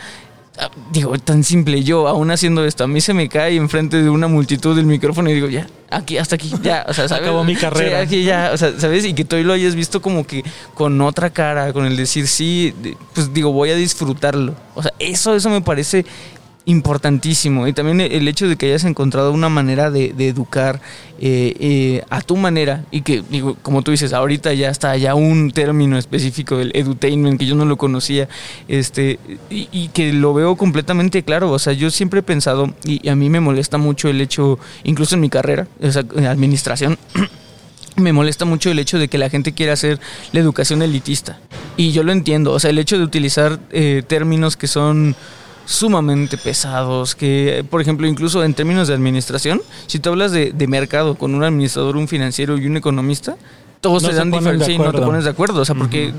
ah, 0.59 0.71
digo, 0.93 1.19
tan 1.19 1.43
simple, 1.43 1.83
yo 1.83 2.07
aún 2.07 2.31
haciendo 2.31 2.65
esto, 2.65 2.85
a 2.85 2.87
mí 2.87 3.01
se 3.01 3.15
me 3.15 3.29
cae 3.29 3.57
enfrente 3.57 4.01
de 4.01 4.09
una 4.09 4.29
multitud 4.29 4.77
del 4.77 4.87
micrófono 4.87 5.29
y 5.29 5.35
digo, 5.35 5.49
ya, 5.49 5.67
aquí, 5.91 6.19
hasta 6.19 6.37
aquí, 6.37 6.53
ya, 6.63 6.87
o 6.89 6.95
sea, 6.95 7.09
¿sabes? 7.09 7.25
Acabó 7.25 7.43
mi 7.43 7.57
carrera. 7.57 7.99
Sí, 7.99 8.07
aquí 8.07 8.23
ya, 8.23 8.51
o 8.55 8.57
sea, 8.57 8.79
¿sabes? 8.79 9.05
Y 9.05 9.13
que 9.15 9.25
tú 9.25 9.37
lo 9.37 9.53
hayas 9.53 9.75
visto 9.75 10.01
como 10.01 10.25
que 10.25 10.45
con 10.75 11.01
otra 11.01 11.31
cara, 11.31 11.73
con 11.73 11.85
el 11.85 11.97
decir, 11.97 12.29
sí, 12.29 12.73
pues 13.13 13.35
digo, 13.35 13.51
voy 13.51 13.71
a 13.71 13.75
disfrutarlo. 13.75 14.55
O 14.77 14.83
sea, 14.85 14.93
eso, 15.01 15.35
eso 15.35 15.51
me 15.51 15.63
parece 15.63 16.07
importantísimo. 16.67 17.67
Y 17.67 17.73
también 17.73 18.01
el 18.01 18.29
hecho 18.29 18.49
de 18.49 18.57
que 18.57 18.67
hayas 18.67 18.85
encontrado 18.85 19.33
una 19.33 19.49
manera 19.49 19.91
de, 19.91 20.13
educar 20.19 20.81
eh, 21.21 21.55
eh, 21.59 22.03
a 22.11 22.21
tu 22.21 22.37
manera 22.37 22.85
y 22.91 23.01
que, 23.03 23.23
digo, 23.31 23.57
como 23.63 23.83
tú 23.83 23.93
dices, 23.93 24.13
ahorita 24.13 24.53
ya 24.53 24.69
está 24.69 24.97
ya 24.97 25.15
un 25.15 25.53
término 25.53 25.97
específico 25.97 26.59
del 26.59 26.73
edutainment 26.75 27.39
que 27.39 27.47
yo 27.47 27.55
no 27.55 27.65
lo 27.65 27.77
conocía 27.77 28.29
este 28.69 29.19
y, 29.49 29.89
que 29.89 30.13
lo 30.13 30.35
veo 30.35 30.57
completamente 30.57 31.23
claro. 31.23 31.53
O 31.53 31.59
sea, 31.59 31.73
yo 31.73 31.91
siempre 31.91 32.21
he 32.21 32.23
pensado, 32.25 32.75
y, 32.85 33.09
a 33.09 33.15
mí 33.15 33.31
me 33.31 33.41
molesta 33.41 33.79
mucho 33.79 34.09
el 34.09 34.21
hecho, 34.21 34.59
incluso 34.83 35.15
en 35.15 35.21
mi 35.21 35.31
carrera, 35.31 35.69
en 35.81 36.27
administración, 36.27 36.99
me 37.97 38.13
molesta 38.13 38.45
mucho 38.45 38.73
el 38.73 38.81
hecho 38.81 38.99
de 38.99 39.07
que 39.07 39.19
la 39.19 39.31
gente 39.31 39.53
quiera 39.53 39.73
hacer 39.73 40.01
la 40.33 40.41
educación 40.41 40.83
elitista. 40.83 41.39
Y 41.77 41.93
yo 41.93 42.03
lo 42.03 42.11
entiendo, 42.11 42.53
o 42.53 42.59
sea, 42.59 42.71
el 42.71 42.79
hecho 42.81 42.99
de 42.99 43.05
utilizar 43.05 43.61
eh, 43.71 44.03
términos 44.07 44.57
que 44.57 44.67
son 44.67 45.15
sumamente 45.67 46.39
pesados, 46.39 47.15
que 47.15 47.65
por 47.69 47.83
ejemplo 47.83 48.07
incluso 48.07 48.43
en 48.43 48.55
términos 48.55 48.89
de 48.89 48.95
administración, 48.95 49.61
si 49.87 49.99
tú 49.99 50.11
hablas 50.11 50.33
de, 50.33 50.53
de 50.53 50.67
mercado 50.67 51.17
con 51.17 51.35
un 51.35 51.45
administrador, 51.45 51.97
un 51.97 52.09
financiero 52.09 52.57
y 52.57 52.67
un 52.67 52.77
economista, 52.79 53.37
todos 53.87 54.03
se 54.03 54.13
dan 54.13 54.33
diferencia 54.33 54.75
y 54.75 54.79
no 54.79 54.93
te 54.93 55.01
pones 55.01 55.23
de 55.23 55.31
acuerdo, 55.31 55.61
o 55.61 55.65
sea, 55.65 55.77
porque 55.77 56.13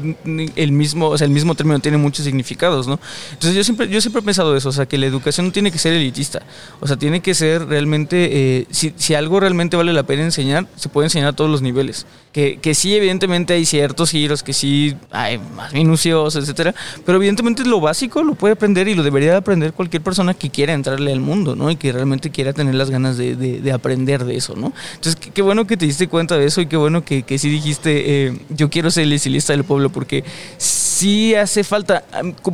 el 0.55 0.71
mismo, 0.71 1.09
o 1.09 1.17
sea, 1.17 1.25
el 1.25 1.31
mismo 1.31 1.53
término 1.53 1.79
tiene 1.79 1.97
muchos 1.97 2.23
significados, 2.23 2.87
¿no? 2.87 2.97
Entonces 3.33 3.55
yo 3.55 3.63
siempre, 3.63 3.89
yo 3.89 3.99
siempre 3.99 4.21
he 4.21 4.23
pensado 4.23 4.55
eso, 4.55 4.69
o 4.69 4.71
sea, 4.71 4.85
que 4.85 4.97
la 4.97 5.05
educación 5.05 5.47
no 5.47 5.51
tiene 5.51 5.69
que 5.69 5.77
ser 5.77 5.93
elitista, 5.93 6.43
o 6.79 6.87
sea, 6.87 6.95
tiene 6.95 7.21
que 7.21 7.33
ser 7.33 7.65
realmente, 7.65 8.29
eh, 8.31 8.67
si, 8.71 8.93
si, 8.95 9.15
algo 9.15 9.41
realmente 9.41 9.75
vale 9.75 9.91
la 9.91 10.03
pena 10.03 10.23
enseñar, 10.23 10.65
se 10.77 10.87
puede 10.87 11.07
enseñar 11.07 11.27
a 11.29 11.33
todos 11.33 11.49
los 11.49 11.61
niveles, 11.61 12.05
que, 12.31 12.57
que 12.61 12.73
sí, 12.73 12.95
evidentemente 12.95 13.53
hay 13.53 13.65
ciertos 13.65 14.11
giros 14.11 14.43
que 14.43 14.53
sí 14.53 14.95
hay 15.11 15.39
más 15.39 15.73
minuciosos, 15.73 16.43
etcétera, 16.43 16.73
pero 17.05 17.17
evidentemente 17.17 17.65
lo 17.65 17.81
básico 17.81 18.23
lo 18.23 18.35
puede 18.35 18.53
aprender 18.53 18.87
y 18.87 18.95
lo 18.95 19.03
debería 19.03 19.35
aprender 19.35 19.73
cualquier 19.73 20.01
persona 20.03 20.33
que 20.33 20.49
quiera 20.49 20.73
entrarle 20.73 21.11
al 21.11 21.19
mundo, 21.19 21.55
¿no? 21.55 21.69
Y 21.69 21.75
que 21.75 21.91
realmente 21.91 22.29
quiera 22.29 22.53
tener 22.53 22.75
las 22.75 22.89
ganas 22.89 23.17
de, 23.17 23.35
de, 23.35 23.71
aprender 23.71 24.23
de 24.23 24.37
eso, 24.37 24.55
¿no? 24.55 24.71
Entonces, 24.95 25.15
qué, 25.15 25.41
bueno 25.41 25.67
que 25.67 25.77
te 25.77 25.85
diste 25.85 26.07
cuenta 26.07 26.37
de 26.37 26.45
eso 26.45 26.61
y 26.61 26.67
qué 26.67 26.77
bueno 26.77 27.03
que, 27.03 27.23
que 27.23 27.37
sí 27.37 27.49
dijiste, 27.57 28.27
eh, 28.27 28.39
yo 28.49 28.69
quiero 28.69 28.89
ser 28.91 29.03
el 29.03 29.13
estilista 29.13 29.53
del 29.53 29.63
pueblo, 29.63 29.89
porque 29.89 30.23
sí 30.57 31.35
hace 31.35 31.63
falta, 31.63 32.03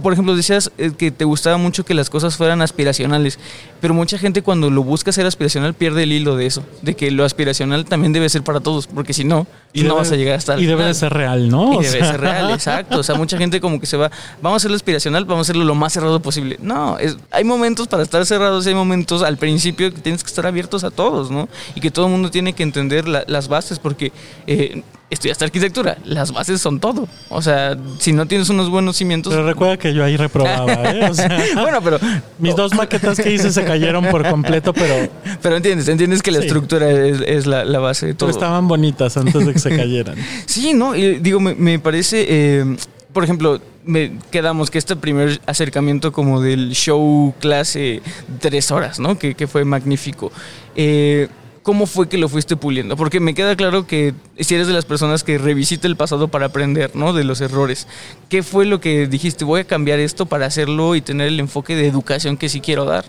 por 0.01 0.13
ejemplo, 0.13 0.35
decías 0.35 0.71
eh, 0.77 0.91
que 0.97 1.11
te 1.11 1.25
gustaba 1.25 1.57
mucho 1.57 1.85
que 1.85 1.93
las 1.93 2.09
cosas 2.09 2.35
fueran 2.35 2.61
aspiracionales, 2.61 3.39
pero 3.79 3.93
mucha 3.93 4.17
gente 4.17 4.41
cuando 4.41 4.69
lo 4.69 4.83
busca 4.83 5.11
ser 5.11 5.25
aspiracional 5.25 5.73
pierde 5.73 6.03
el 6.03 6.11
hilo 6.11 6.35
de 6.35 6.45
eso, 6.45 6.63
de 6.81 6.95
que 6.95 7.11
lo 7.11 7.23
aspiracional 7.23 7.85
también 7.85 8.11
debe 8.13 8.27
ser 8.29 8.43
para 8.43 8.59
todos, 8.59 8.87
porque 8.87 9.13
si 9.13 9.23
no, 9.23 9.47
no 9.73 9.95
vas 9.95 10.11
a 10.11 10.15
llegar 10.15 10.35
a 10.35 10.37
estar. 10.37 10.59
Y 10.59 10.65
debe 10.65 10.83
de 10.83 10.93
ser 10.93 11.13
real, 11.13 11.49
¿no? 11.49 11.81
Y 11.81 11.85
debe 11.85 11.99
ser 11.99 12.19
real, 12.19 12.51
exacto. 12.51 12.99
O 12.99 13.03
sea, 13.03 13.15
mucha 13.15 13.37
gente 13.37 13.61
como 13.61 13.79
que 13.79 13.85
se 13.85 13.97
va, 13.97 14.11
vamos 14.41 14.55
a 14.55 14.57
hacerlo 14.57 14.75
aspiracional, 14.75 15.25
vamos 15.25 15.47
a 15.47 15.51
hacerlo 15.51 15.65
lo 15.65 15.75
más 15.75 15.93
cerrado 15.93 16.21
posible. 16.21 16.57
No, 16.61 16.97
es, 16.97 17.17
hay 17.31 17.43
momentos 17.43 17.87
para 17.87 18.03
estar 18.03 18.25
cerrados, 18.25 18.67
hay 18.67 18.75
momentos 18.75 19.23
al 19.23 19.37
principio 19.37 19.93
que 19.93 20.01
tienes 20.01 20.23
que 20.23 20.27
estar 20.27 20.45
abiertos 20.45 20.83
a 20.83 20.91
todos, 20.91 21.31
¿no? 21.31 21.47
Y 21.75 21.81
que 21.81 21.91
todo 21.91 22.05
el 22.05 22.11
mundo 22.11 22.31
tiene 22.31 22.53
que 22.53 22.63
entender 22.63 23.07
las 23.07 23.47
bases, 23.47 23.79
porque 23.79 24.11
eh, 24.47 24.83
estudiaste 25.13 25.45
arquitectura, 25.45 25.97
las 26.03 26.31
bases 26.31 26.59
son 26.59 26.79
todo. 26.79 27.07
O 27.29 27.41
sea, 27.41 27.77
si 27.99 28.11
no 28.13 28.25
tienes 28.25 28.49
unos 28.49 28.69
buenos 28.69 28.97
cimientos. 28.97 29.33
Pero 29.33 29.45
recuerda 29.45 29.77
que 29.77 29.93
yo 29.93 30.03
ahí 30.03 30.17
reprobaba, 30.17 30.73
¿eh? 30.73 31.09
bueno, 31.55 31.81
pero. 31.81 31.99
Mis 32.39 32.55
dos 32.55 32.73
maquetas 32.73 33.19
que 33.19 33.31
hice 33.31 33.51
se 33.51 33.63
cayeron 33.63 34.05
por 34.07 34.27
completo, 34.27 34.73
pero. 34.73 35.09
Pero 35.41 35.55
entiendes, 35.55 35.87
entiendes 35.87 36.21
que 36.21 36.31
la 36.31 36.39
estructura 36.39 36.89
es, 36.91 37.45
la, 37.45 37.79
base 37.79 38.07
de 38.07 38.13
todo. 38.13 38.27
Pero 38.27 38.37
estaban 38.37 38.67
bonitas 38.67 39.15
antes 39.17 39.45
de 39.45 39.53
que 39.53 39.59
se 39.59 39.75
cayeran. 39.75 40.15
sí, 40.45 40.73
¿no? 40.73 40.95
Y 40.95 41.19
digo, 41.19 41.39
me, 41.39 41.79
parece. 41.79 42.25
Eh, 42.27 42.77
por 43.11 43.23
ejemplo, 43.23 43.61
me 43.85 44.17
quedamos 44.31 44.71
que 44.71 44.79
este 44.79 44.95
primer 44.95 45.39
acercamiento 45.45 46.11
como 46.11 46.41
del 46.41 46.71
show 46.71 47.33
clase 47.39 48.01
tres 48.39 48.71
horas, 48.71 48.99
¿no? 48.99 49.19
Que, 49.19 49.35
que 49.35 49.47
fue 49.47 49.65
magnífico. 49.65 50.31
Eh, 50.75 51.27
¿cómo 51.63 51.87
fue 51.87 52.07
que 52.07 52.17
lo 52.17 52.29
fuiste 52.29 52.55
puliendo? 52.55 52.95
Porque 52.95 53.19
me 53.19 53.33
queda 53.33 53.55
claro 53.55 53.87
que 53.87 54.13
si 54.39 54.53
eres 54.53 54.67
de 54.67 54.73
las 54.73 54.85
personas 54.85 55.23
que 55.23 55.37
revisita 55.37 55.87
el 55.87 55.95
pasado 55.95 56.27
para 56.27 56.47
aprender, 56.47 56.95
¿no? 56.95 57.13
De 57.13 57.23
los 57.23 57.41
errores. 57.41 57.87
¿Qué 58.29 58.43
fue 58.43 58.65
lo 58.65 58.79
que 58.79 59.07
dijiste? 59.07 59.45
Voy 59.45 59.61
a 59.61 59.63
cambiar 59.63 59.99
esto 59.99 60.25
para 60.25 60.45
hacerlo 60.45 60.95
y 60.95 61.01
tener 61.01 61.29
el 61.29 61.39
enfoque 61.39 61.75
de 61.75 61.87
educación 61.87 62.37
que 62.37 62.49
sí 62.49 62.59
quiero 62.59 62.85
dar. 62.85 63.05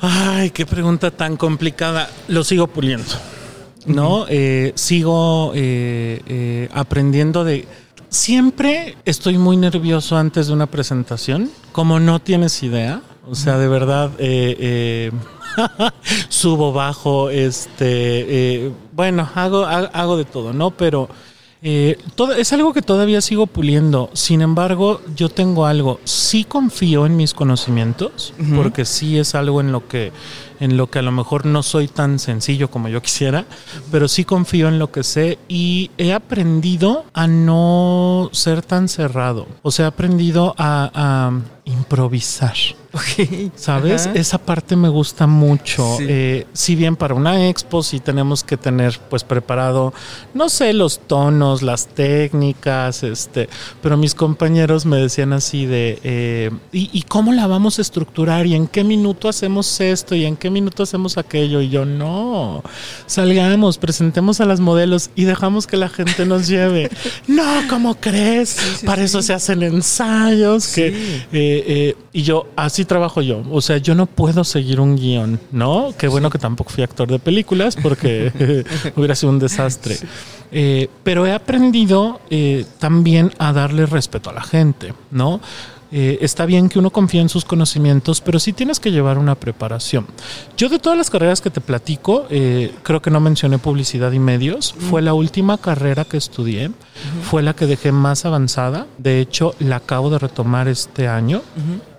Ay, 0.00 0.50
qué 0.50 0.66
pregunta 0.66 1.10
tan 1.10 1.36
complicada. 1.36 2.10
Lo 2.28 2.44
sigo 2.44 2.68
puliendo, 2.68 3.12
¿no? 3.86 4.26
Eh, 4.28 4.72
sigo 4.76 5.52
eh, 5.54 6.20
eh, 6.26 6.68
aprendiendo 6.72 7.42
de... 7.42 7.66
Siempre 8.10 8.96
estoy 9.04 9.38
muy 9.38 9.56
nervioso 9.56 10.16
antes 10.16 10.46
de 10.46 10.52
una 10.52 10.66
presentación, 10.66 11.50
como 11.72 11.98
no 11.98 12.20
tienes 12.20 12.62
idea. 12.62 13.02
O 13.26 13.34
sea, 13.34 13.58
de 13.58 13.66
verdad, 13.66 14.10
subo, 16.28 16.72
bajo, 16.72 17.30
este, 17.30 17.84
eh, 17.86 18.72
bueno, 18.92 19.28
hago, 19.34 19.64
hago 19.64 20.16
de 20.16 20.24
todo, 20.24 20.52
¿no? 20.52 20.70
Pero 20.70 21.08
eh, 21.66 21.96
todo, 22.14 22.34
es 22.34 22.52
algo 22.52 22.74
que 22.74 22.82
todavía 22.82 23.22
sigo 23.22 23.46
puliendo. 23.46 24.10
Sin 24.12 24.42
embargo, 24.42 25.00
yo 25.16 25.30
tengo 25.30 25.64
algo. 25.64 25.98
Sí 26.04 26.44
confío 26.44 27.06
en 27.06 27.16
mis 27.16 27.32
conocimientos, 27.32 28.34
porque 28.54 28.84
sí 28.84 29.18
es 29.18 29.34
algo 29.34 29.62
en 29.62 29.72
lo 29.72 29.88
que 29.88 30.12
en 30.60 30.76
lo 30.76 30.90
que 30.90 30.98
a 30.98 31.02
lo 31.02 31.10
mejor 31.10 31.46
no 31.46 31.62
soy 31.62 31.88
tan 31.88 32.18
sencillo 32.18 32.70
como 32.70 32.88
yo 32.88 33.02
quisiera, 33.02 33.46
pero 33.90 34.08
sí 34.08 34.24
confío 34.24 34.68
en 34.68 34.78
lo 34.78 34.92
que 34.92 35.02
sé 35.02 35.38
y 35.48 35.90
he 35.96 36.12
aprendido 36.12 37.06
a 37.14 37.26
no 37.26 38.28
ser 38.32 38.60
tan 38.60 38.88
cerrado. 38.88 39.46
O 39.62 39.70
sea, 39.70 39.86
he 39.86 39.88
aprendido 39.88 40.54
a 40.58 41.32
improvisar. 41.64 42.54
¿Sabes? 43.56 44.08
Esa 44.14 44.38
parte 44.38 44.76
me 44.76 44.88
gusta 44.88 45.26
mucho. 45.26 45.96
Eh, 46.00 46.46
si 46.52 46.76
bien 46.76 46.96
para 46.96 47.14
una 47.14 47.48
expo 47.48 47.82
sí 47.82 47.98
tenemos 47.98 48.44
que 48.44 48.56
tener 48.56 48.98
pues 49.10 49.24
preparado, 49.24 49.92
no 50.32 50.48
sé, 50.48 50.72
los 50.72 51.00
tonos, 51.00 51.62
las 51.62 51.88
técnicas, 51.88 53.02
este, 53.02 53.48
pero 53.82 53.96
mis 53.96 54.14
compañeros 54.14 54.86
me 54.86 54.96
decían 54.96 55.32
así 55.32 55.66
de, 55.66 55.98
eh, 56.04 56.50
¿y, 56.72 57.02
cómo 57.02 57.32
la 57.32 57.46
vamos 57.46 57.78
a 57.78 57.82
estructurar? 57.82 58.46
¿Y 58.46 58.54
en 58.54 58.66
qué 58.66 58.84
minuto 58.84 59.28
hacemos 59.28 59.80
esto? 59.80 60.14
¿Y 60.14 60.24
en 60.24 60.36
qué 60.36 60.50
minuto 60.50 60.82
hacemos 60.82 61.18
aquello 61.18 61.60
y 61.60 61.70
yo 61.70 61.84
no, 61.84 62.62
salgamos, 63.06 63.78
presentemos 63.78 64.40
a 64.40 64.44
las 64.44 64.60
modelos 64.60 65.10
y 65.16 65.24
dejamos 65.24 65.66
que 65.66 65.76
la 65.76 65.88
gente 65.88 66.26
nos 66.26 66.46
lleve. 66.46 66.90
no, 67.26 67.44
¿cómo 67.68 67.96
crees? 67.96 68.82
Para 68.84 69.02
eso 69.02 69.22
se 69.22 69.32
hacen 69.32 69.62
ensayos. 69.62 70.68
Que, 70.68 71.24
eh, 71.32 71.53
eh, 71.66 71.96
y 72.12 72.22
yo, 72.22 72.46
así 72.56 72.84
trabajo 72.84 73.22
yo. 73.22 73.42
O 73.50 73.60
sea, 73.60 73.78
yo 73.78 73.94
no 73.94 74.06
puedo 74.06 74.44
seguir 74.44 74.80
un 74.80 74.96
guion, 74.96 75.40
¿no? 75.52 75.92
Qué 75.96 76.08
bueno 76.08 76.30
que 76.30 76.38
tampoco 76.38 76.70
fui 76.70 76.82
actor 76.82 77.10
de 77.10 77.18
películas 77.18 77.76
porque 77.76 78.64
hubiera 78.96 79.14
sido 79.14 79.30
un 79.30 79.38
desastre. 79.38 79.96
Eh, 80.52 80.88
pero 81.02 81.26
he 81.26 81.32
aprendido 81.32 82.20
también 82.78 83.32
a 83.38 83.52
darle 83.52 83.86
respeto 83.86 84.30
a 84.30 84.32
la 84.32 84.42
gente, 84.42 84.94
¿no? 85.10 85.40
Eh, 85.96 86.18
está 86.22 86.44
bien 86.44 86.68
que 86.68 86.80
uno 86.80 86.90
confíe 86.90 87.20
en 87.20 87.28
sus 87.28 87.44
conocimientos, 87.44 88.20
pero 88.20 88.40
sí 88.40 88.52
tienes 88.52 88.80
que 88.80 88.90
llevar 88.90 89.16
una 89.16 89.36
preparación. 89.36 90.08
Yo 90.56 90.68
de 90.68 90.80
todas 90.80 90.98
las 90.98 91.08
carreras 91.08 91.40
que 91.40 91.50
te 91.50 91.60
platico, 91.60 92.26
eh, 92.30 92.74
creo 92.82 93.00
que 93.00 93.12
no 93.12 93.20
mencioné 93.20 93.58
publicidad 93.58 94.10
y 94.10 94.18
medios, 94.18 94.74
fue 94.90 95.02
la 95.02 95.14
última 95.14 95.56
carrera 95.56 96.04
que 96.04 96.16
estudié, 96.16 96.72
fue 97.30 97.44
la 97.44 97.54
que 97.54 97.66
dejé 97.66 97.92
más 97.92 98.24
avanzada, 98.24 98.88
de 98.98 99.20
hecho 99.20 99.54
la 99.60 99.76
acabo 99.76 100.10
de 100.10 100.18
retomar 100.18 100.66
este 100.66 101.06
año. 101.06 101.42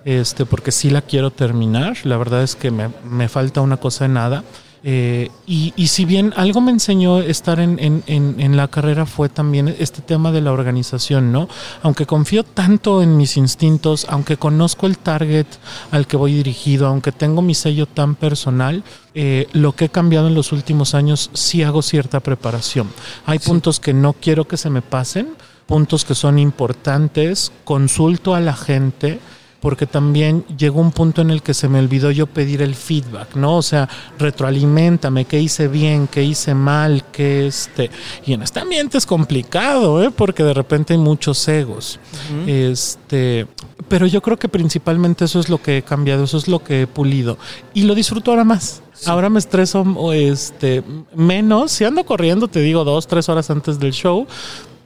Este, 0.04 0.44
porque 0.44 0.72
sí 0.72 0.90
la 0.90 1.00
quiero 1.00 1.32
terminar. 1.32 1.96
La 2.04 2.16
verdad 2.16 2.42
es 2.42 2.54
que 2.54 2.70
me, 2.70 2.90
me 3.02 3.28
falta 3.28 3.60
una 3.62 3.78
cosa 3.78 4.04
de 4.04 4.10
nada. 4.10 4.44
Eh, 4.84 5.30
y, 5.46 5.72
si 5.88 6.04
bien 6.04 6.32
algo 6.36 6.60
me 6.60 6.70
enseñó 6.70 7.20
estar 7.20 7.58
en, 7.60 8.56
la 8.56 8.68
carrera 8.68 9.06
fue 9.06 9.28
también 9.28 9.74
este 9.78 10.02
tema 10.02 10.30
de 10.32 10.40
la 10.40 10.52
organización, 10.52 11.32
¿no? 11.32 11.48
Aunque 11.82 12.06
confío 12.06 12.44
tanto 12.44 13.02
en 13.02 13.16
mis 13.16 13.36
instintos, 13.36 14.06
aunque 14.08 14.36
conozco 14.36 14.86
el 14.86 14.98
target 14.98 15.46
al 15.90 16.06
que 16.06 16.16
voy 16.16 16.34
dirigido, 16.34 16.86
aunque 16.86 17.12
tengo 17.12 17.42
mi 17.42 17.54
sello 17.54 17.86
tan 17.86 18.14
personal, 18.14 18.84
eh, 19.14 19.48
lo 19.52 19.72
que 19.72 19.86
he 19.86 19.88
cambiado 19.88 20.28
en 20.28 20.34
los 20.34 20.52
últimos 20.52 20.94
años 20.94 21.30
sí 21.32 21.62
hago 21.62 21.82
cierta 21.82 22.20
preparación. 22.20 22.88
Hay 23.24 23.38
puntos 23.38 23.80
que 23.80 23.94
no 23.94 24.12
quiero 24.12 24.46
que 24.46 24.56
se 24.56 24.70
me 24.70 24.82
pasen, 24.82 25.28
puntos 25.66 26.04
que 26.04 26.14
son 26.14 26.38
importantes, 26.38 27.50
consulto 27.64 28.34
a 28.34 28.40
la 28.40 28.54
gente 28.54 29.20
porque 29.60 29.86
también 29.86 30.44
llegó 30.56 30.80
un 30.80 30.92
punto 30.92 31.22
en 31.22 31.30
el 31.30 31.42
que 31.42 31.54
se 31.54 31.68
me 31.68 31.78
olvidó 31.78 32.10
yo 32.10 32.26
pedir 32.26 32.62
el 32.62 32.74
feedback, 32.74 33.34
¿no? 33.36 33.56
O 33.56 33.62
sea, 33.62 33.88
retroalimentame, 34.18 35.24
qué 35.24 35.40
hice 35.40 35.68
bien, 35.68 36.06
qué 36.08 36.22
hice 36.22 36.54
mal, 36.54 37.04
qué 37.12 37.46
este. 37.46 37.90
Y 38.24 38.32
en 38.32 38.42
este 38.42 38.60
ambiente 38.60 38.98
es 38.98 39.06
complicado, 39.06 40.02
¿eh? 40.02 40.10
Porque 40.10 40.42
de 40.42 40.54
repente 40.54 40.94
hay 40.94 40.98
muchos 40.98 41.46
egos. 41.48 41.98
Este. 42.46 43.46
Pero 43.88 44.06
yo 44.06 44.20
creo 44.20 44.36
que 44.36 44.48
principalmente 44.48 45.24
eso 45.26 45.38
es 45.38 45.48
lo 45.48 45.62
que 45.62 45.78
he 45.78 45.82
cambiado, 45.82 46.24
eso 46.24 46.38
es 46.38 46.48
lo 46.48 46.62
que 46.62 46.82
he 46.82 46.86
pulido. 46.86 47.38
Y 47.72 47.82
lo 47.82 47.94
disfruto 47.94 48.32
ahora 48.32 48.44
más. 48.44 48.82
Ahora 49.04 49.28
me 49.28 49.38
estreso 49.38 49.84
este, 50.12 50.82
menos. 51.14 51.72
Si 51.72 51.84
ando 51.84 52.04
corriendo, 52.04 52.48
te 52.48 52.60
digo, 52.60 52.84
dos, 52.84 53.06
tres 53.06 53.28
horas 53.28 53.50
antes 53.50 53.78
del 53.78 53.92
show, 53.92 54.26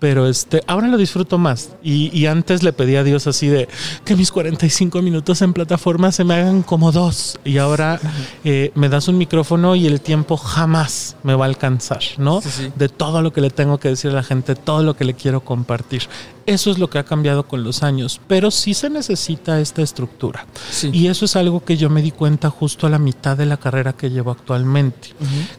pero 0.00 0.26
este, 0.26 0.62
ahora 0.66 0.88
lo 0.88 0.96
disfruto 0.96 1.38
más. 1.38 1.70
Y, 1.82 2.26
antes 2.26 2.62
le 2.62 2.72
pedí 2.72 2.96
a 2.96 3.04
Dios 3.04 3.26
así 3.26 3.48
de 3.48 3.68
que 4.04 4.16
mis 4.16 4.32
45 4.32 5.02
minutos 5.02 5.42
en 5.42 5.52
plataforma 5.52 6.10
se 6.10 6.24
me 6.24 6.34
hagan 6.34 6.62
como 6.62 6.90
dos. 6.90 7.38
Y 7.44 7.58
ahora 7.58 8.00
eh, 8.44 8.72
me 8.74 8.88
das 8.88 9.08
un 9.08 9.18
micrófono 9.18 9.76
y 9.76 9.86
el 9.86 10.00
tiempo 10.00 10.36
jamás 10.36 11.16
me 11.22 11.34
va 11.34 11.44
a 11.44 11.48
alcanzar, 11.48 12.00
¿no? 12.18 12.40
De 12.76 12.88
todo 12.88 13.22
lo 13.22 13.32
que 13.32 13.40
le 13.40 13.50
tengo 13.50 13.78
que 13.78 13.90
decir 13.90 14.10
a 14.10 14.14
la 14.14 14.22
gente, 14.22 14.54
todo 14.54 14.82
lo 14.82 14.96
que 14.96 15.04
le 15.04 15.14
quiero 15.14 15.40
compartir. 15.42 16.02
Eso 16.46 16.70
es 16.70 16.78
lo 16.78 16.90
que 16.90 16.98
ha 16.98 17.04
cambiado 17.04 17.46
con 17.46 17.62
los 17.62 17.82
años, 17.82 18.20
pero 18.26 18.50
sí 18.50 18.74
se 18.74 18.90
necesita 18.90 19.60
esta 19.60 19.82
estructura. 19.82 20.46
Y 20.92 21.06
eso 21.08 21.24
es 21.24 21.36
algo 21.36 21.64
que 21.64 21.76
yo 21.76 21.90
me 21.90 22.02
di 22.02 22.10
cuenta 22.10 22.50
justo 22.50 22.86
a 22.86 22.90
la 22.90 22.98
mitad 22.98 23.36
de 23.36 23.46
la 23.46 23.56
carrera 23.56 23.92
que 23.92 24.10
llevo 24.10 24.30
actualmente. 24.30 25.10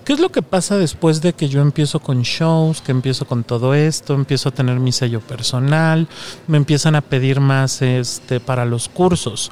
¿Qué 0.04 0.14
es 0.14 0.20
lo 0.20 0.30
que 0.30 0.42
pasa 0.42 0.78
después 0.78 1.22
de 1.22 1.34
que 1.34 1.50
yo 1.50 1.62
empiezo 1.62 2.00
con 2.00 2.22
shows, 2.24 2.82
que 2.82 2.92
empiezo 2.92 3.26
con 3.26 3.44
todo 3.44 3.74
esto, 3.74 4.14
empiezo 4.14 4.50
a 4.50 4.52
tener 4.52 4.80
mi 4.80 4.92
sello 4.92 5.22
personal, 5.22 6.08
me 6.48 6.58
empiezan 6.58 6.96
a 6.96 7.02
pedir 7.02 7.40
más 7.40 7.82
este, 7.82 8.40
para 8.40 8.66
los 8.66 8.90
cursos? 8.90 9.52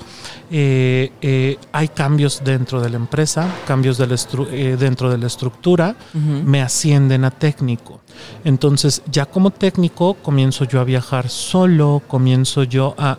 Eh, 0.51 1.11
eh, 1.21 1.57
hay 1.71 1.89
cambios 1.89 2.41
dentro 2.43 2.81
de 2.81 2.89
la 2.89 2.97
empresa, 2.97 3.47
cambios 3.67 3.99
eh, 3.99 4.77
dentro 4.79 5.09
de 5.11 5.17
la 5.17 5.27
estructura, 5.27 5.95
me 6.13 6.61
ascienden 6.61 7.23
a 7.25 7.31
técnico. 7.31 8.01
Entonces 8.43 9.01
ya 9.11 9.25
como 9.25 9.51
técnico 9.51 10.15
comienzo 10.15 10.65
yo 10.65 10.79
a 10.79 10.83
viajar 10.83 11.18
solo, 11.27 12.01
comienzo 12.07 12.63
yo 12.63 12.95
a... 12.97 13.17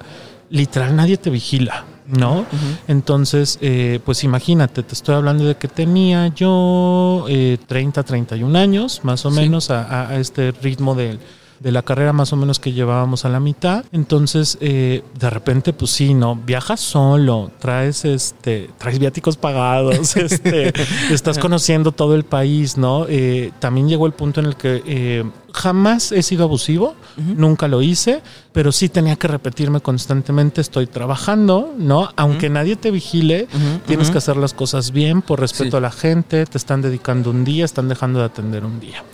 Literal, 0.48 0.96
nadie 0.96 1.16
te 1.16 1.28
vigila. 1.28 1.84
¿no? 2.06 2.44
Entonces, 2.88 3.58
eh, 3.60 4.00
pues 4.04 4.24
imagínate, 4.24 4.82
te 4.82 4.94
estoy 4.94 5.14
hablando 5.14 5.44
de 5.44 5.56
que 5.56 5.68
tenía 5.68 6.28
yo 6.28 7.26
eh, 7.28 7.58
30, 7.68 8.02
31 8.02 8.58
años, 8.58 9.00
más 9.04 9.24
o 9.26 9.30
menos, 9.30 9.70
a, 9.70 10.18
este 10.18 10.50
ritmo 10.50 10.94
del 10.94 11.20
de 11.60 11.72
la 11.72 11.82
carrera 11.82 12.12
más 12.12 12.32
o 12.32 12.36
menos 12.36 12.58
que 12.58 12.72
llevábamos 12.72 13.24
a 13.24 13.28
la 13.28 13.38
mitad. 13.38 13.84
Entonces, 13.92 14.56
eh, 14.60 15.04
de 15.18 15.30
repente, 15.30 15.72
pues 15.72 15.90
sí, 15.90 16.14
¿no? 16.14 16.34
Viajas 16.34 16.80
solo, 16.80 17.50
traes 17.58 18.04
este, 18.04 18.70
traes 18.78 18.98
viáticos 18.98 19.36
pagados, 19.36 20.16
este, 20.16 20.72
estás 21.12 21.38
conociendo 21.38 21.92
todo 21.92 22.14
el 22.14 22.24
país, 22.24 22.78
¿no? 22.78 23.06
Eh, 23.08 23.52
también 23.58 23.88
llegó 23.88 24.06
el 24.06 24.12
punto 24.12 24.40
en 24.40 24.46
el 24.46 24.56
que 24.56 24.82
eh, 24.86 25.24
jamás 25.52 26.12
he 26.12 26.22
sido 26.22 26.44
abusivo, 26.44 26.94
nunca 27.16 27.68
lo 27.68 27.82
hice, 27.82 28.22
pero 28.52 28.72
sí 28.72 28.88
tenía 28.88 29.16
que 29.16 29.28
repetirme 29.28 29.80
constantemente, 29.80 30.60
estoy 30.60 30.86
trabajando, 30.86 31.74
¿no? 31.76 32.10
Aunque 32.16 32.48
nadie 32.48 32.76
te 32.76 32.90
vigile, 32.90 33.48
tienes 33.86 34.10
que 34.10 34.18
hacer 34.18 34.36
las 34.36 34.54
cosas 34.54 34.90
bien 34.92 35.22
por 35.22 35.40
respeto 35.40 35.76
a 35.76 35.80
la 35.80 35.90
gente, 35.90 36.46
te 36.46 36.58
están 36.58 36.82
dedicando 36.82 37.30
un 37.30 37.44
día, 37.44 37.64
están 37.64 37.88
dejando 37.88 38.20
de 38.20 38.26
atender 38.26 38.64
un 38.64 38.80
día. 38.80 39.04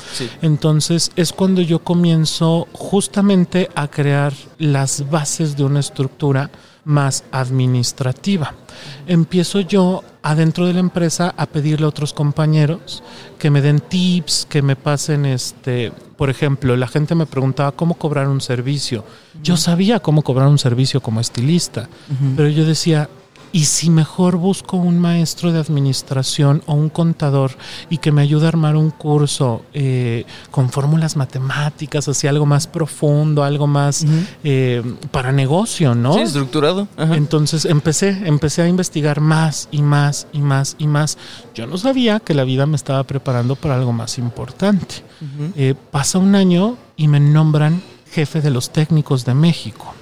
Entonces 0.43 1.12
es 1.16 1.32
cuando 1.32 1.62
yo 1.62 1.80
comienzo 1.80 2.68
justamente 2.72 3.68
a 3.74 3.89
crear 3.89 4.32
las 4.59 5.11
bases 5.11 5.57
de 5.57 5.64
una 5.64 5.80
estructura 5.80 6.51
más 6.87 7.24
administrativa. 7.32 8.55
Empiezo 9.09 9.61
yo 9.61 10.05
adentro 10.22 10.66
de 10.66 10.72
la 10.72 10.80
empresa 10.80 11.34
a 11.37 11.47
pedirle 11.47 11.84
a 11.84 11.89
otros 11.89 12.14
compañeros 12.14 13.03
que 13.39 13.51
me 13.51 13.61
den 13.61 13.80
tips, 13.80 14.47
que 14.49 14.62
me 14.62 14.76
pasen 14.76 15.26
este, 15.26 15.93
por 16.16 16.30
ejemplo, 16.30 16.76
la 16.76 16.87
gente 16.87 17.16
me 17.16 17.26
preguntaba 17.26 17.72
cómo 17.72 17.95
cobrar 17.95 18.28
un 18.28 18.41
servicio. 18.41 19.05
Yo 19.43 19.57
sabía 19.57 19.99
cómo 19.99 20.22
cobrar 20.22 20.47
un 20.47 20.59
servicio 20.59 21.01
como 21.01 21.20
estilista, 21.20 21.89
pero 22.37 22.49
yo 22.49 22.64
decía, 22.64 23.11
y 23.53 23.64
si 23.64 23.90
mejor 23.90 24.36
busco 24.36 24.76
un 24.76 24.99
maestro 24.99 25.53
de 25.53 25.59
administración 25.59 26.62
o 26.66 26.74
un 26.74 26.88
contador 26.88 27.53
y 27.90 27.99
que 27.99 28.12
me 28.12 28.22
ayude 28.22 28.47
a 28.47 28.49
armar 28.49 28.76
un 28.76 28.90
curso 28.90 29.62
eh, 29.72 30.24
con 30.51 30.70
fórmulas 30.70 31.16
matemáticas, 31.16 32.09
así 32.09 32.26
algo 32.26 32.47
más 32.47 32.66
profundo, 32.66 33.44
algo 33.44 33.66
más 33.66 34.05
eh, 34.44 34.82
para 35.11 35.32
negocio, 35.32 35.94
¿no? 35.94 36.14
Sí, 36.14 36.20
estructurado. 36.20 36.88
Entonces 36.97 37.64
empecé, 37.64 38.11
empecé 38.24 38.62
a 38.62 38.68
investigar 38.68 39.20
más 39.20 39.68
y 39.70 39.82
más 39.82 40.26
y 40.32 40.40
más 40.40 40.76
y 40.78 40.86
más. 40.86 41.18
Yo 41.55 41.66
no 41.66 41.78
sabía 41.78 42.20
que 42.20 42.34
la 42.34 42.44
vida 42.44 42.66
me 42.66 42.76
estaba 42.76 43.05
preparando 43.05 43.57
para 43.57 43.76
algo 43.76 43.92
más 43.92 44.18
importante. 44.18 44.97
Eh, 45.57 45.74
pasa 45.90 46.18
un 46.18 46.34
año 46.34 46.76
y 46.97 47.09
me 47.09 47.20
nombran 47.20 47.82
jefe 48.11 48.40
de 48.40 48.51
los 48.51 48.70
técnicos 48.70 49.24
de 49.24 49.34
México. 49.34 49.94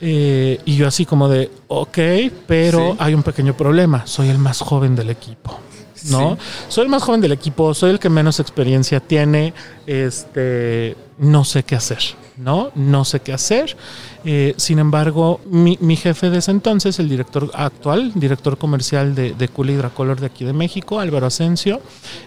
Eh, 0.00 0.60
y 0.64 0.76
yo 0.76 0.86
así 0.86 1.04
como 1.04 1.28
de, 1.28 1.50
ok, 1.68 1.98
pero 2.46 2.96
hay 2.98 3.14
un 3.14 3.22
pequeño 3.22 3.56
problema, 3.56 4.06
soy 4.06 4.28
el 4.28 4.38
más 4.38 4.60
joven 4.60 4.96
del 4.96 5.10
equipo. 5.10 5.58
¿no? 6.10 6.36
Soy 6.68 6.84
el 6.84 6.90
más 6.90 7.02
joven 7.02 7.20
del 7.20 7.32
equipo, 7.32 7.74
soy 7.74 7.90
el 7.90 7.98
que 7.98 8.08
menos 8.08 8.40
experiencia 8.40 9.00
tiene, 9.00 9.54
este, 9.86 10.96
no 11.18 11.44
sé 11.44 11.62
qué 11.62 11.76
hacer, 11.76 12.02
¿no? 12.36 12.70
No 12.74 13.04
sé 13.04 13.20
qué 13.20 13.32
hacer. 13.32 13.76
Eh, 14.24 14.54
sin 14.56 14.78
embargo, 14.78 15.40
mi, 15.46 15.96
jefe 15.96 16.30
de 16.30 16.38
ese 16.38 16.50
entonces, 16.50 16.98
el 16.98 17.08
director 17.08 17.50
actual, 17.54 18.12
director 18.14 18.56
comercial 18.56 19.14
de, 19.14 19.34
de 19.34 19.48
Cool 19.48 19.70
Hidracolor 19.70 20.20
de 20.20 20.26
aquí 20.26 20.44
de 20.44 20.52
México, 20.52 21.00
Álvaro 21.00 21.26
Asensio, 21.26 21.80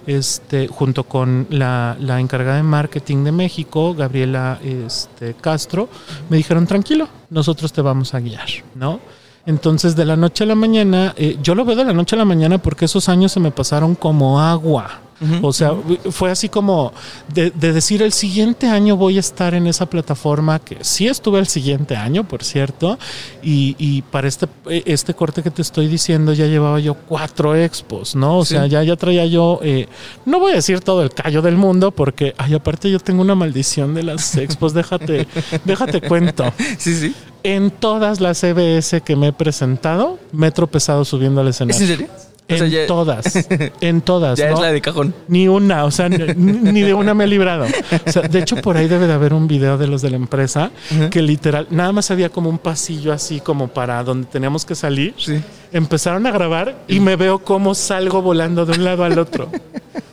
este, 0.06 0.68
junto 0.68 1.06
con 1.06 1.48
la, 1.50 1.98
encargada 2.20 2.58
de 2.58 2.64
marketing 2.64 3.24
de 3.24 3.32
México, 3.32 3.94
Gabriela 3.94 4.60
este, 4.64 5.34
Castro, 5.36 5.90
me 6.30 6.38
dijeron, 6.38 6.68
tranquilo, 6.68 7.08
nosotros 7.30 7.72
te 7.74 7.82
vamos 7.82 8.14
a 8.14 8.20
guiar, 8.20 8.48
¿no? 8.76 9.00
Entonces, 9.48 9.96
de 9.96 10.06
la 10.06 10.16
noche 10.16 10.44
a 10.44 10.48
la 10.48 10.56
mañana, 10.56 11.14
eh, 11.18 11.38
yo 11.42 11.54
lo 11.54 11.66
veo 11.66 11.76
de 11.76 11.86
la 11.86 11.94
noche 11.94 12.16
a 12.16 12.20
la 12.20 12.26
mañana 12.26 12.58
porque 12.58 12.86
esos 12.86 13.10
años 13.10 13.32
se 13.32 13.40
me 13.40 13.52
pasaron 13.52 13.94
como 13.94 14.42
agua 14.42 15.05
o 15.42 15.54
sea, 15.54 15.74
fue 16.12 16.30
así 16.30 16.50
como 16.50 16.94
de, 17.34 17.52
decir 17.52 18.02
el 18.02 18.12
siguiente 18.12 18.68
año 18.68 18.98
voy 18.98 19.18
a 19.18 19.22
estar 19.22 19.54
en 19.54 19.66
esa 19.68 19.86
plataforma 19.86 20.60
que 20.60 20.78
sí 20.82 21.08
estuve 21.08 21.40
el 21.40 21.48
siguiente 21.48 21.96
año, 21.96 22.28
por 22.28 22.44
cierto, 22.44 23.00
y, 23.42 24.02
para 24.12 24.28
este, 24.28 24.48
este 24.68 25.14
corte 25.14 25.42
que 25.42 25.52
te 25.52 25.62
estoy 25.62 25.88
diciendo 25.88 26.34
ya 26.34 26.46
llevaba 26.48 26.80
yo 26.80 26.96
cuatro 26.96 27.56
expos, 27.56 28.16
¿no? 28.16 28.40
O 28.40 28.46
sea, 28.46 28.68
ya, 28.68 28.84
ya 28.84 28.96
traía 28.96 29.26
yo, 29.26 29.60
eh, 29.64 29.88
no 30.26 30.40
voy 30.40 30.52
a 30.52 30.56
decir 30.56 30.82
todo 30.82 31.02
el 31.02 31.12
callo 31.12 31.42
del 31.42 31.56
mundo 31.56 31.92
porque, 31.92 32.34
ay, 32.38 32.54
aparte 32.54 32.92
yo 32.92 33.00
tengo 33.00 33.22
una 33.22 33.36
maldición 33.36 33.94
de 33.94 34.04
las 34.04 34.36
expos, 34.38 34.74
déjate, 34.74 35.28
déjate 35.66 36.02
cuento. 36.02 36.52
Sí, 36.78 36.96
sí. 36.96 37.16
En 37.44 37.72
todas 37.72 38.22
las 38.22 38.40
CBS 38.40 39.02
que 39.02 39.16
me 39.16 39.28
he 39.28 39.34
presentado, 39.34 40.20
me 40.32 40.48
he 40.48 40.52
tropezado 40.52 41.06
subiendo 41.06 41.42
al 41.42 41.50
escenario. 41.50 41.76
¿Es 41.76 41.90
en 41.90 41.98
serio? 41.98 42.35
En 42.48 42.88
todas, 42.88 43.48
en 43.82 44.02
todas. 44.02 44.38
Ya 44.38 44.52
es 44.52 44.60
la 44.60 44.72
de 44.72 44.82
cajón. 44.82 45.16
Ni 45.28 45.48
una, 45.48 45.84
o 45.86 45.92
sea, 45.92 46.10
ni, 46.10 46.82
de 46.82 46.94
una 46.94 47.14
me 47.14 47.24
he 47.24 47.28
librado. 47.28 47.66
O 48.06 48.12
sea, 48.12 48.24
de 48.24 48.40
hecho, 48.40 48.58
por 48.58 48.78
ahí 48.78 48.88
debe 48.88 49.08
de 49.08 49.14
haber 49.14 49.34
un 49.34 49.48
video 49.48 49.78
de 49.78 49.88
los 49.88 50.02
de 50.02 50.12
la 50.12 50.18
empresa 50.18 50.70
que 51.10 51.22
literal, 51.22 51.68
nada 51.72 51.92
más 51.92 52.12
había 52.12 52.30
como 52.30 52.50
un 52.50 52.60
pasillo 52.60 53.12
así 53.14 53.40
como 53.40 53.68
para 53.68 54.04
donde 54.04 54.28
teníamos 54.28 54.64
que 54.66 54.76
salir. 54.76 55.16
Sí. 55.18 55.42
Empezaron 55.72 56.26
a 56.28 56.32
grabar 56.32 56.76
y 56.88 57.00
me 57.00 57.16
veo 57.16 57.40
cómo 57.40 57.74
salgo 57.74 58.22
volando 58.22 58.66
de 58.66 58.74
un 58.74 58.84
lado 58.84 59.04
al 59.04 59.18
otro. 59.18 59.50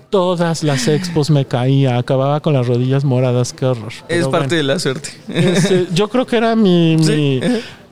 Todas 0.09 0.63
las 0.63 0.89
expos 0.89 1.31
me 1.31 1.47
caía, 1.47 1.97
acababa 1.97 2.41
con 2.41 2.53
las 2.53 2.67
rodillas 2.67 3.05
moradas, 3.05 3.53
qué 3.53 3.65
horror. 3.67 3.93
Es 4.09 4.29
parte 4.29 4.57
de 4.57 4.63
la 4.63 4.79
suerte. 4.79 5.11
Este, 5.29 5.87
yo 5.93 6.09
creo 6.09 6.27
que 6.27 6.37
era 6.37 6.55
mi, 6.55 6.97
mi 7.01 7.41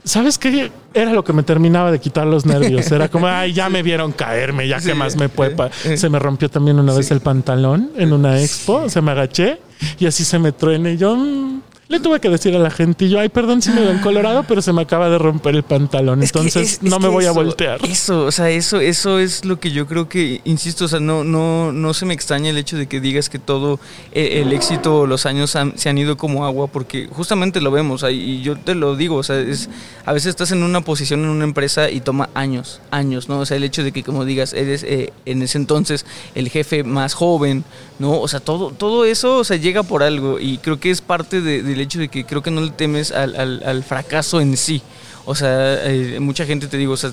¿Sabes 0.04 0.38
qué? 0.38 0.70
Era 0.94 1.12
lo 1.12 1.22
que 1.24 1.32
me 1.32 1.42
terminaba 1.42 1.92
de 1.92 1.98
quitar 2.00 2.26
los 2.26 2.46
nervios. 2.46 2.90
Era 2.90 3.08
como, 3.08 3.26
ay, 3.28 3.52
ya 3.52 3.68
me 3.68 3.82
vieron 3.82 4.12
caerme, 4.12 4.66
ya 4.66 4.80
que 4.80 4.94
más 4.94 5.16
me 5.16 5.28
puede. 5.28 5.56
Se 5.96 6.08
me 6.08 6.18
rompió 6.18 6.48
también 6.48 6.78
una 6.78 6.94
vez 6.94 7.10
el 7.10 7.20
pantalón 7.20 7.90
en 7.96 8.12
una 8.12 8.40
expo, 8.40 8.88
se 8.88 9.00
me 9.00 9.10
agaché 9.12 9.60
y 9.98 10.06
así 10.06 10.24
se 10.24 10.38
me 10.38 10.52
truene. 10.52 10.92
Y 10.92 10.96
yo, 10.96 11.16
mm, 11.16 11.59
le 11.90 11.98
tuve 11.98 12.20
que 12.20 12.28
decir 12.28 12.54
a 12.54 12.60
la 12.60 12.70
gente, 12.70 13.08
yo, 13.08 13.18
ay, 13.18 13.28
perdón 13.28 13.60
si 13.62 13.70
me 13.70 13.80
veo 13.80 14.00
colorado, 14.00 14.44
pero 14.44 14.62
se 14.62 14.72
me 14.72 14.82
acaba 14.82 15.10
de 15.10 15.18
romper 15.18 15.56
el 15.56 15.64
pantalón, 15.64 16.22
entonces 16.22 16.78
no 16.82 17.00
me 17.00 17.08
voy 17.08 17.24
a 17.24 17.32
voltear. 17.32 17.84
Eso, 17.84 18.26
o 18.26 18.30
sea, 18.30 18.48
eso, 18.48 18.78
eso 18.78 19.18
es 19.18 19.44
lo 19.44 19.58
que 19.58 19.72
yo 19.72 19.88
creo 19.88 20.08
que, 20.08 20.40
insisto, 20.44 20.84
o 20.84 20.88
sea, 20.88 21.00
no, 21.00 21.24
no, 21.24 21.72
no 21.72 21.92
se 21.92 22.06
me 22.06 22.14
extraña 22.14 22.50
el 22.50 22.58
hecho 22.58 22.76
de 22.76 22.86
que 22.86 23.00
digas 23.00 23.28
que 23.28 23.40
todo 23.40 23.80
eh, 24.12 24.40
el 24.40 24.52
éxito, 24.52 25.04
los 25.08 25.26
años 25.26 25.56
se 25.74 25.88
han 25.88 25.98
ido 25.98 26.16
como 26.16 26.46
agua, 26.46 26.68
porque 26.68 27.08
justamente 27.10 27.60
lo 27.60 27.72
vemos, 27.72 28.04
y 28.08 28.40
yo 28.40 28.56
te 28.56 28.76
lo 28.76 28.94
digo, 28.94 29.16
o 29.16 29.22
sea, 29.24 29.40
es, 29.40 29.68
a 30.06 30.12
veces 30.12 30.28
estás 30.28 30.52
en 30.52 30.62
una 30.62 30.82
posición 30.82 31.24
en 31.24 31.30
una 31.30 31.42
empresa 31.42 31.90
y 31.90 32.00
toma 32.00 32.30
años, 32.34 32.80
años, 32.92 33.28
¿no? 33.28 33.40
O 33.40 33.46
sea, 33.46 33.56
el 33.56 33.64
hecho 33.64 33.82
de 33.82 33.90
que, 33.90 34.04
como 34.04 34.24
digas, 34.24 34.52
eres 34.52 34.84
eh, 34.84 35.12
en 35.26 35.42
ese 35.42 35.58
entonces 35.58 36.06
el 36.36 36.50
jefe 36.50 36.84
más 36.84 37.14
joven, 37.14 37.64
¿no? 38.00 38.18
O 38.18 38.26
sea, 38.26 38.40
todo, 38.40 38.70
todo 38.70 39.04
eso, 39.04 39.36
o 39.36 39.44
sea, 39.44 39.58
llega 39.58 39.82
por 39.82 40.02
algo, 40.02 40.40
y 40.40 40.56
creo 40.58 40.80
que 40.80 40.90
es 40.90 41.02
parte 41.02 41.42
de, 41.42 41.62
de 41.62 41.80
hecho 41.82 41.98
de 42.00 42.08
que 42.08 42.24
creo 42.24 42.42
que 42.42 42.50
no 42.50 42.62
le 42.62 42.70
temes 42.70 43.12
al, 43.12 43.36
al, 43.36 43.84
fracaso 43.84 44.40
en 44.40 44.56
sí. 44.56 44.82
O 45.26 45.34
sea, 45.34 45.84
eh, 45.84 46.18
mucha 46.18 46.46
gente 46.46 46.66
te 46.66 46.78
digo, 46.78 46.94
o 46.94 46.96
sea, 46.96 47.12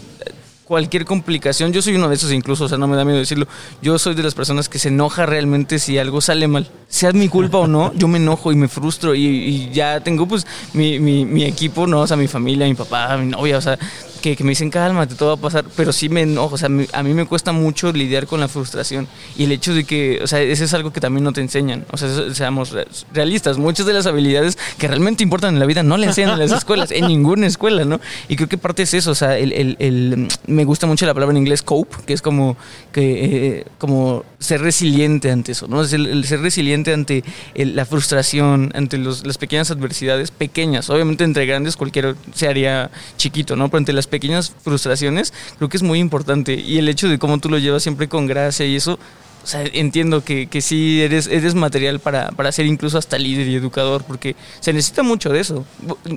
cualquier 0.67 1.05
complicación, 1.05 1.71
yo 1.71 1.81
soy 1.81 1.95
uno 1.95 2.09
de 2.09 2.15
esos 2.15 2.31
incluso, 2.33 2.65
o 2.65 2.67
sea, 2.67 2.77
no 2.77 2.87
me 2.87 2.97
da 2.97 3.05
miedo 3.05 3.17
decirlo, 3.17 3.47
yo 3.81 3.97
soy 3.97 4.15
de 4.15 4.23
las 4.23 4.35
personas 4.35 4.67
que 4.67 4.79
se 4.79 4.89
enoja 4.89 5.25
realmente 5.25 5.79
si 5.79 5.97
algo 5.97 6.19
sale 6.19 6.47
mal. 6.49 6.69
Sea 6.89 7.13
mi 7.13 7.29
culpa 7.29 7.59
o 7.59 7.67
no, 7.67 7.93
yo 7.95 8.09
me 8.09 8.17
enojo 8.17 8.51
y 8.51 8.55
me 8.57 8.67
frustro 8.67 9.15
y, 9.15 9.69
ya 9.71 10.01
tengo 10.01 10.27
pues 10.27 10.45
mi, 10.73 10.99
mi, 10.99 11.23
mi, 11.23 11.45
equipo, 11.45 11.87
¿no? 11.87 12.01
O 12.01 12.07
sea, 12.07 12.17
mi 12.17 12.27
familia, 12.27 12.67
mi 12.67 12.73
papá, 12.73 13.15
mi 13.17 13.27
novia, 13.27 13.57
o 13.57 13.61
sea, 13.61 13.79
que, 14.35 14.43
me 14.43 14.49
dicen, 14.49 14.69
cálmate, 14.69 15.15
todo 15.15 15.29
va 15.29 15.35
a 15.35 15.37
pasar, 15.37 15.65
pero 15.75 15.93
sí 15.93 16.09
me 16.09 16.21
enojo, 16.21 16.55
o 16.55 16.57
sea, 16.57 16.69
a 16.93 17.03
mí 17.03 17.13
me 17.13 17.25
cuesta 17.25 17.51
mucho 17.51 17.91
lidiar 17.93 18.27
con 18.27 18.39
la 18.39 18.47
frustración 18.47 19.07
y 19.37 19.45
el 19.45 19.51
hecho 19.51 19.73
de 19.73 19.83
que, 19.83 20.19
o 20.21 20.27
sea, 20.27 20.41
ese 20.41 20.65
es 20.65 20.73
algo 20.73 20.91
que 20.91 20.99
también 20.99 21.23
no 21.23 21.33
te 21.33 21.41
enseñan, 21.41 21.85
o 21.91 21.97
sea, 21.97 22.33
seamos 22.33 22.75
realistas, 23.13 23.57
muchas 23.57 23.85
de 23.85 23.93
las 23.93 24.05
habilidades 24.05 24.57
que 24.77 24.87
realmente 24.87 25.23
importan 25.23 25.53
en 25.53 25.59
la 25.59 25.65
vida 25.65 25.83
no 25.83 25.97
le 25.97 26.07
enseñan 26.07 26.31
en 26.31 26.39
las 26.39 26.51
escuelas, 26.57 26.91
en 26.91 27.07
ninguna 27.07 27.47
escuela, 27.47 27.85
¿no? 27.85 27.99
Y 28.27 28.35
creo 28.35 28.49
que 28.49 28.57
parte 28.57 28.83
es 28.83 28.93
eso, 28.93 29.11
o 29.11 29.15
sea, 29.15 29.37
el, 29.37 29.53
el, 29.53 29.77
el 29.79 30.27
me 30.57 30.65
gusta 30.65 30.87
mucho 30.87 31.05
la 31.05 31.13
palabra 31.13 31.33
en 31.33 31.43
inglés 31.43 31.61
cope, 31.61 31.97
que 32.05 32.13
es 32.13 32.21
como, 32.21 32.57
que, 32.91 33.59
eh, 33.59 33.65
como 33.77 34.25
ser 34.39 34.61
resiliente 34.61 35.31
ante 35.31 35.51
eso, 35.51 35.67
¿no? 35.67 35.83
Es 35.83 35.93
el, 35.93 36.25
ser 36.25 36.41
resiliente 36.41 36.93
ante 36.93 37.23
la 37.55 37.85
frustración, 37.85 38.71
ante 38.73 38.97
los, 38.97 39.25
las 39.25 39.37
pequeñas 39.37 39.69
adversidades, 39.69 40.31
pequeñas, 40.31 40.89
obviamente 40.89 41.23
entre 41.23 41.45
grandes 41.45 41.77
cualquiera 41.77 42.15
se 42.33 42.47
haría 42.47 42.89
chiquito, 43.17 43.55
¿no? 43.55 43.69
Pero 43.69 43.79
entre 43.79 43.93
las 43.93 44.07
pequeñas 44.07 44.51
frustraciones, 44.63 45.31
creo 45.57 45.69
que 45.69 45.77
es 45.77 45.83
muy 45.83 45.99
importante. 45.99 46.55
Y 46.55 46.79
el 46.79 46.89
hecho 46.89 47.07
de 47.07 47.19
cómo 47.19 47.37
tú 47.37 47.49
lo 47.49 47.59
llevas 47.59 47.83
siempre 47.83 48.07
con 48.07 48.25
gracia 48.25 48.65
y 48.65 48.75
eso, 48.75 48.97
o 49.47 49.49
sea, 49.49 49.63
entiendo 49.71 50.25
que, 50.25 50.47
que 50.47 50.59
sí 50.59 51.01
eres, 51.01 51.27
eres 51.27 51.55
material 51.55 52.01
para, 52.01 52.31
para 52.31 52.51
ser 52.51 52.65
incluso 52.65 52.97
hasta 52.97 53.17
líder 53.17 53.47
y 53.47 53.55
educador, 53.55 54.03
porque 54.03 54.35
se 54.59 54.73
necesita 54.73 55.03
mucho 55.03 55.29
de 55.29 55.39
eso. 55.39 55.65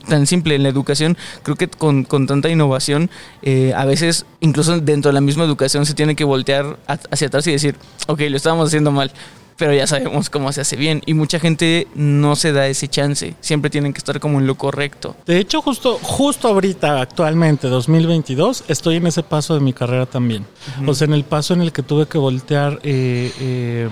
Tan 0.09 0.27
simple 0.27 0.57
en 0.57 0.65
la 0.65 0.69
educación, 0.69 1.17
creo 1.45 1.55
que 1.55 1.69
con, 1.69 2.03
con 2.03 2.27
tanta 2.27 2.49
innovación, 2.49 3.09
eh, 3.43 3.73
a 3.77 3.85
veces 3.85 4.27
incluso 4.41 4.81
dentro 4.81 5.11
de 5.11 5.13
la 5.13 5.21
misma 5.21 5.45
educación 5.45 5.87
se 5.87 5.95
tiene 5.95 6.17
que 6.17 6.25
voltear 6.25 6.77
hacia 6.89 7.29
atrás 7.29 7.47
y 7.47 7.53
decir, 7.53 7.77
ok, 8.09 8.21
lo 8.23 8.37
estábamos 8.37 8.67
haciendo 8.67 8.91
mal, 8.91 9.13
pero 9.61 9.75
ya 9.75 9.87
sabemos 9.87 10.31
cómo 10.31 10.51
se 10.53 10.63
hace 10.63 10.75
bien 10.75 11.03
y 11.05 11.13
mucha 11.13 11.39
gente 11.39 11.87
no 11.95 12.35
se 12.35 12.51
da 12.51 12.67
ese 12.67 12.89
chance, 12.89 13.35
siempre 13.43 13.71
tienen 13.71 13.93
que 13.93 13.99
estar 13.99 14.19
como 14.19 14.41
en 14.41 14.47
lo 14.47 14.55
correcto. 14.55 15.15
De 15.27 15.39
hecho, 15.39 15.61
justo 15.61 15.99
justo 16.01 16.49
ahorita 16.49 16.99
actualmente 17.03 17.69
2022 17.69 18.65
estoy 18.69 18.97
en 18.97 19.07
ese 19.07 19.23
paso 19.23 19.53
de 19.53 19.61
mi 19.61 19.75
carrera 19.75 20.07
también. 20.07 20.47
O 20.87 20.95
sea, 20.95 21.05
en 21.05 21.13
el 21.13 21.25
paso 21.25 21.53
en 21.53 21.61
el 21.61 21.73
que 21.73 21.83
tuve 21.83 22.07
que 22.07 22.17
voltear 22.17 22.81
eh, 22.83 23.31
eh, 23.39 23.91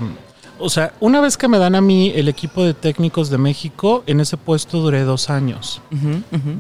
o 0.59 0.70
sea, 0.70 0.92
una 1.00 1.20
vez 1.20 1.36
que 1.36 1.48
me 1.48 1.59
dan 1.59 1.74
a 1.74 1.80
mí 1.80 2.12
el 2.14 2.28
equipo 2.28 2.64
de 2.64 2.74
técnicos 2.74 3.30
de 3.30 3.38
México, 3.38 4.02
en 4.06 4.20
ese 4.20 4.36
puesto 4.36 4.80
duré 4.80 5.02
dos 5.02 5.30
años, 5.30 5.80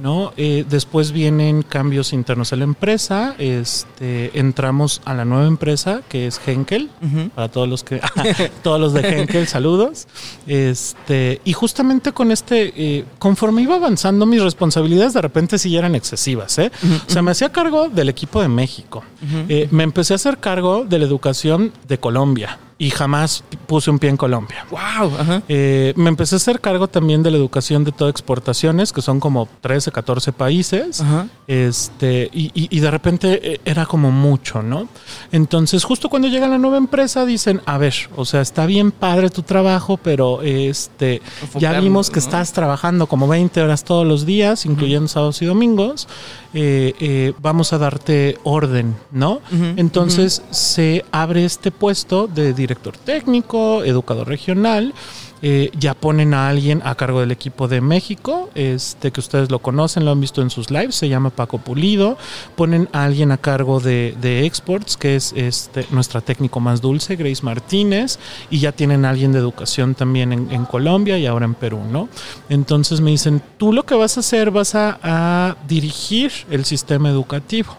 ¿no? 0.02 0.32
Eh, 0.36 0.64
después 0.68 1.12
vienen 1.12 1.62
cambios 1.62 2.12
internos 2.12 2.52
en 2.52 2.60
la 2.60 2.64
empresa, 2.64 3.34
este, 3.38 4.38
entramos 4.38 5.00
a 5.04 5.14
la 5.14 5.24
nueva 5.24 5.46
empresa 5.46 6.02
que 6.08 6.26
es 6.26 6.40
Henkel, 6.46 6.90
para 7.34 7.48
todos 7.48 7.68
los 7.68 7.84
que, 7.84 8.00
todos 8.62 8.80
los 8.80 8.92
de 8.92 9.00
Henkel, 9.00 9.46
saludos, 9.46 10.06
este, 10.46 11.40
y 11.44 11.52
justamente 11.52 12.12
con 12.12 12.30
este, 12.30 12.72
eh, 12.76 13.04
conforme 13.18 13.62
iba 13.62 13.76
avanzando 13.76 14.26
mis 14.26 14.42
responsabilidades, 14.42 15.14
de 15.14 15.22
repente 15.22 15.58
sí 15.58 15.76
eran 15.76 15.94
excesivas, 15.94 16.58
¿eh? 16.58 16.70
O 17.06 17.10
sea, 17.10 17.22
me 17.22 17.32
hacía 17.32 17.50
cargo 17.50 17.88
del 17.88 18.08
equipo 18.08 18.40
de 18.40 18.48
México, 18.48 19.02
eh, 19.48 19.68
me 19.70 19.82
empecé 19.82 20.14
a 20.14 20.16
hacer 20.16 20.38
cargo 20.38 20.84
de 20.84 20.98
la 20.98 21.04
educación 21.04 21.72
de 21.86 21.98
Colombia 21.98 22.58
y 22.80 22.90
jamás 22.90 23.42
puse 23.66 23.90
un 23.90 23.98
pie 23.98 24.08
en 24.08 24.16
Colombia. 24.16 24.64
¡Wow! 24.70 25.42
Eh, 25.48 25.92
me 25.96 26.08
empecé 26.08 26.36
a 26.36 26.38
hacer 26.38 26.60
cargo 26.60 26.86
también 26.86 27.24
de 27.24 27.32
la 27.32 27.36
educación 27.36 27.82
de 27.82 27.90
todas 27.90 28.12
exportaciones, 28.12 28.92
que 28.92 29.02
son 29.02 29.18
como 29.18 29.48
13, 29.60 29.90
14 29.90 30.32
países. 30.32 31.02
Este, 31.48 32.30
y, 32.32 32.78
de 32.78 32.90
repente 32.90 33.54
eh, 33.54 33.60
era 33.64 33.84
como 33.84 34.12
mucho, 34.12 34.62
¿no? 34.62 34.88
Entonces, 35.32 35.82
justo 35.82 36.08
cuando 36.08 36.28
llega 36.28 36.46
la 36.46 36.58
nueva 36.58 36.76
empresa, 36.76 37.26
dicen: 37.26 37.60
A 37.66 37.78
ver, 37.78 37.94
o 38.14 38.24
sea, 38.24 38.40
está 38.40 38.64
bien 38.64 38.92
padre 38.92 39.30
tu 39.30 39.42
trabajo, 39.42 39.96
pero 39.96 40.42
este, 40.42 41.20
ya 41.58 41.78
vimos 41.80 42.10
que 42.10 42.20
estás 42.20 42.52
trabajando 42.52 43.08
como 43.08 43.26
20 43.26 43.60
horas 43.60 43.82
todos 43.82 44.06
los 44.06 44.24
días, 44.24 44.66
incluyendo 44.66 45.08
sábados 45.08 45.42
y 45.42 45.46
domingos. 45.46 46.06
Eh, 46.54 47.34
vamos 47.40 47.72
a 47.72 47.78
darte 47.78 48.38
orden, 48.42 48.96
¿no? 49.12 49.40
Entonces 49.76 50.42
se 50.50 51.04
abre 51.12 51.44
este 51.44 51.70
puesto 51.70 52.26
de 52.26 52.54
director 52.54 52.96
técnico, 52.96 53.84
educador 53.84 54.28
regional 54.28 54.94
eh, 55.40 55.70
ya 55.78 55.94
ponen 55.94 56.34
a 56.34 56.48
alguien 56.48 56.82
a 56.84 56.94
cargo 56.96 57.20
del 57.20 57.30
equipo 57.30 57.68
de 57.68 57.80
México, 57.80 58.50
este 58.54 59.12
que 59.12 59.20
ustedes 59.20 59.50
lo 59.50 59.60
conocen, 59.60 60.04
lo 60.04 60.10
han 60.10 60.20
visto 60.20 60.42
en 60.42 60.50
sus 60.50 60.70
lives, 60.70 60.96
se 60.96 61.08
llama 61.08 61.30
Paco 61.30 61.58
Pulido. 61.58 62.18
Ponen 62.56 62.88
a 62.92 63.04
alguien 63.04 63.30
a 63.30 63.38
cargo 63.38 63.80
de, 63.80 64.16
exports, 64.44 64.96
que 64.96 65.16
es 65.16 65.32
este, 65.36 65.86
nuestra 65.90 66.20
técnico 66.20 66.60
más 66.60 66.80
dulce, 66.80 67.16
Grace 67.16 67.42
Martínez, 67.42 68.18
y 68.50 68.58
ya 68.58 68.72
tienen 68.72 69.04
a 69.04 69.10
alguien 69.10 69.32
de 69.32 69.38
educación 69.38 69.94
también 69.94 70.32
en, 70.32 70.64
Colombia 70.68 71.16
y 71.18 71.24
ahora 71.24 71.46
en 71.46 71.54
Perú, 71.54 71.80
¿no? 71.90 72.08
Entonces 72.48 73.00
me 73.00 73.10
dicen, 73.10 73.40
tú 73.56 73.72
lo 73.72 73.86
que 73.86 73.94
vas 73.94 74.16
a 74.16 74.20
hacer, 74.20 74.50
vas 74.50 74.74
a, 74.74 75.56
dirigir 75.66 76.32
el 76.50 76.64
sistema 76.64 77.08
educativo, 77.08 77.76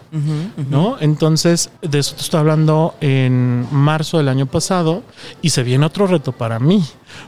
¿no? 0.70 0.96
Entonces, 1.00 1.70
de 1.82 1.98
eso 1.98 2.14
te 2.14 2.22
estoy 2.22 2.40
hablando 2.40 2.94
en 3.00 3.66
marzo 3.70 4.18
del 4.18 4.28
año 4.28 4.46
pasado 4.46 5.02
y 5.42 5.50
se 5.50 5.62
viene 5.62 5.86
otro 5.86 6.06
reto 6.06 6.32
para 6.32 6.58
mí 6.58 6.82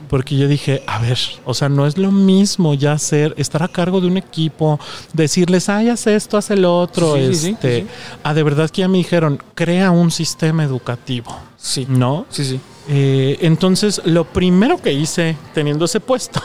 porque 0.09 0.37
yo 0.37 0.47
dije, 0.47 0.83
a 0.87 0.99
ver, 0.99 1.17
o 1.45 1.53
sea, 1.53 1.69
no 1.69 1.85
es 1.85 1.97
lo 1.97 2.11
mismo 2.11 2.73
ya 2.73 2.97
ser, 2.97 3.33
estar 3.37 3.63
a 3.63 3.67
cargo 3.67 4.01
de 4.01 4.07
un 4.07 4.17
equipo, 4.17 4.79
decirles, 5.13 5.69
ay, 5.69 5.89
haz 5.89 6.07
esto, 6.07 6.37
haz 6.37 6.51
el 6.51 6.65
otro, 6.65 7.15
este, 7.15 7.85
a 8.23 8.33
de 8.33 8.43
verdad 8.43 8.69
que 8.69 8.81
ya 8.81 8.87
me 8.87 8.97
dijeron, 8.97 9.41
crea 9.55 9.91
un 9.91 10.11
sistema 10.11 10.63
educativo. 10.63 11.35
Sí. 11.57 11.85
¿No? 11.89 12.25
Sí, 12.29 12.43
sí. 12.43 12.59
Eh, 12.89 13.37
entonces, 13.41 14.01
lo 14.05 14.25
primero 14.25 14.81
que 14.81 14.91
hice 14.91 15.37
teniendo 15.53 15.85
ese 15.85 15.99
puesto, 15.99 16.41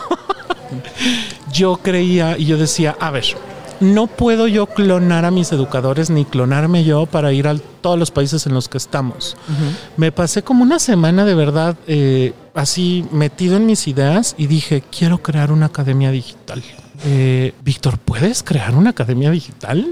yo 1.53 1.79
creía 1.79 2.39
y 2.39 2.47
yo 2.47 2.57
decía, 2.57 2.97
a 3.01 3.11
ver, 3.11 3.25
no 3.81 4.07
puedo 4.07 4.47
yo 4.49 4.67
clonar 4.67 5.25
a 5.25 5.31
mis 5.31 5.53
educadores 5.53 6.11
ni 6.11 6.25
clonarme 6.25 6.85
yo 6.85 7.07
para 7.07 7.33
ir 7.33 7.49
a 7.49 7.57
todos 7.81 7.99
los 7.99 8.11
países 8.11 8.47
en 8.47 8.55
los 8.55 8.69
que 8.69 8.79
estamos. 8.79 9.37
Me 9.97 10.13
pasé 10.13 10.43
como 10.43 10.63
una 10.63 10.79
semana 10.79 11.25
de 11.25 11.35
verdad 11.35 11.77
eh, 11.87 12.33
así 12.55 13.07
metido 13.13 13.57
en 13.57 13.67
mis 13.67 13.89
ideas 13.89 14.35
y 14.39 14.47
dije, 14.47 14.83
quiero 14.97 15.19
crear 15.19 15.53
una 15.53 15.67
academia 15.67 16.11
digital. 16.11 16.63
Eh, 17.05 17.55
Víctor, 17.63 17.99
¿puedes 17.99 18.43
crear 18.43 18.75
una 18.75 18.91
academia 18.91 19.31
digital? 19.31 19.87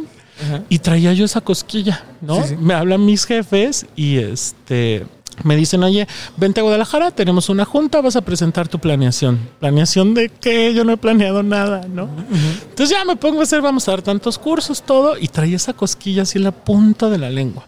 Y 0.68 0.80
traía 0.80 1.14
yo 1.14 1.24
esa 1.24 1.40
cosquilla, 1.40 2.04
¿no? 2.20 2.44
Me 2.60 2.74
hablan 2.74 3.06
mis 3.06 3.24
jefes 3.24 3.86
y 3.96 4.18
este 4.18 5.06
me 5.42 5.56
dicen, 5.56 5.82
oye, 5.82 6.06
vente 6.36 6.60
a 6.60 6.62
Guadalajara, 6.62 7.10
tenemos 7.10 7.48
una 7.48 7.64
junta, 7.64 8.00
vas 8.00 8.16
a 8.16 8.22
presentar 8.22 8.68
tu 8.68 8.78
planeación. 8.78 9.38
¿Planeación 9.60 10.14
de 10.14 10.28
qué? 10.28 10.74
Yo 10.74 10.84
no 10.84 10.92
he 10.92 10.96
planeado 10.96 11.42
nada, 11.42 11.86
¿no? 11.88 12.08
Entonces 12.68 12.96
ya 12.96 13.04
me 13.04 13.16
pongo 13.16 13.40
a 13.40 13.42
hacer, 13.44 13.62
vamos 13.62 13.86
a 13.88 13.92
dar 13.92 14.02
tantos 14.02 14.38
cursos, 14.38 14.82
todo, 14.82 15.18
y 15.18 15.28
traía 15.28 15.56
esa 15.56 15.72
cosquilla 15.72 16.22
así 16.22 16.38
en 16.38 16.44
la 16.44 16.52
punta 16.52 17.08
de 17.08 17.18
la 17.18 17.30
lengua. 17.30 17.66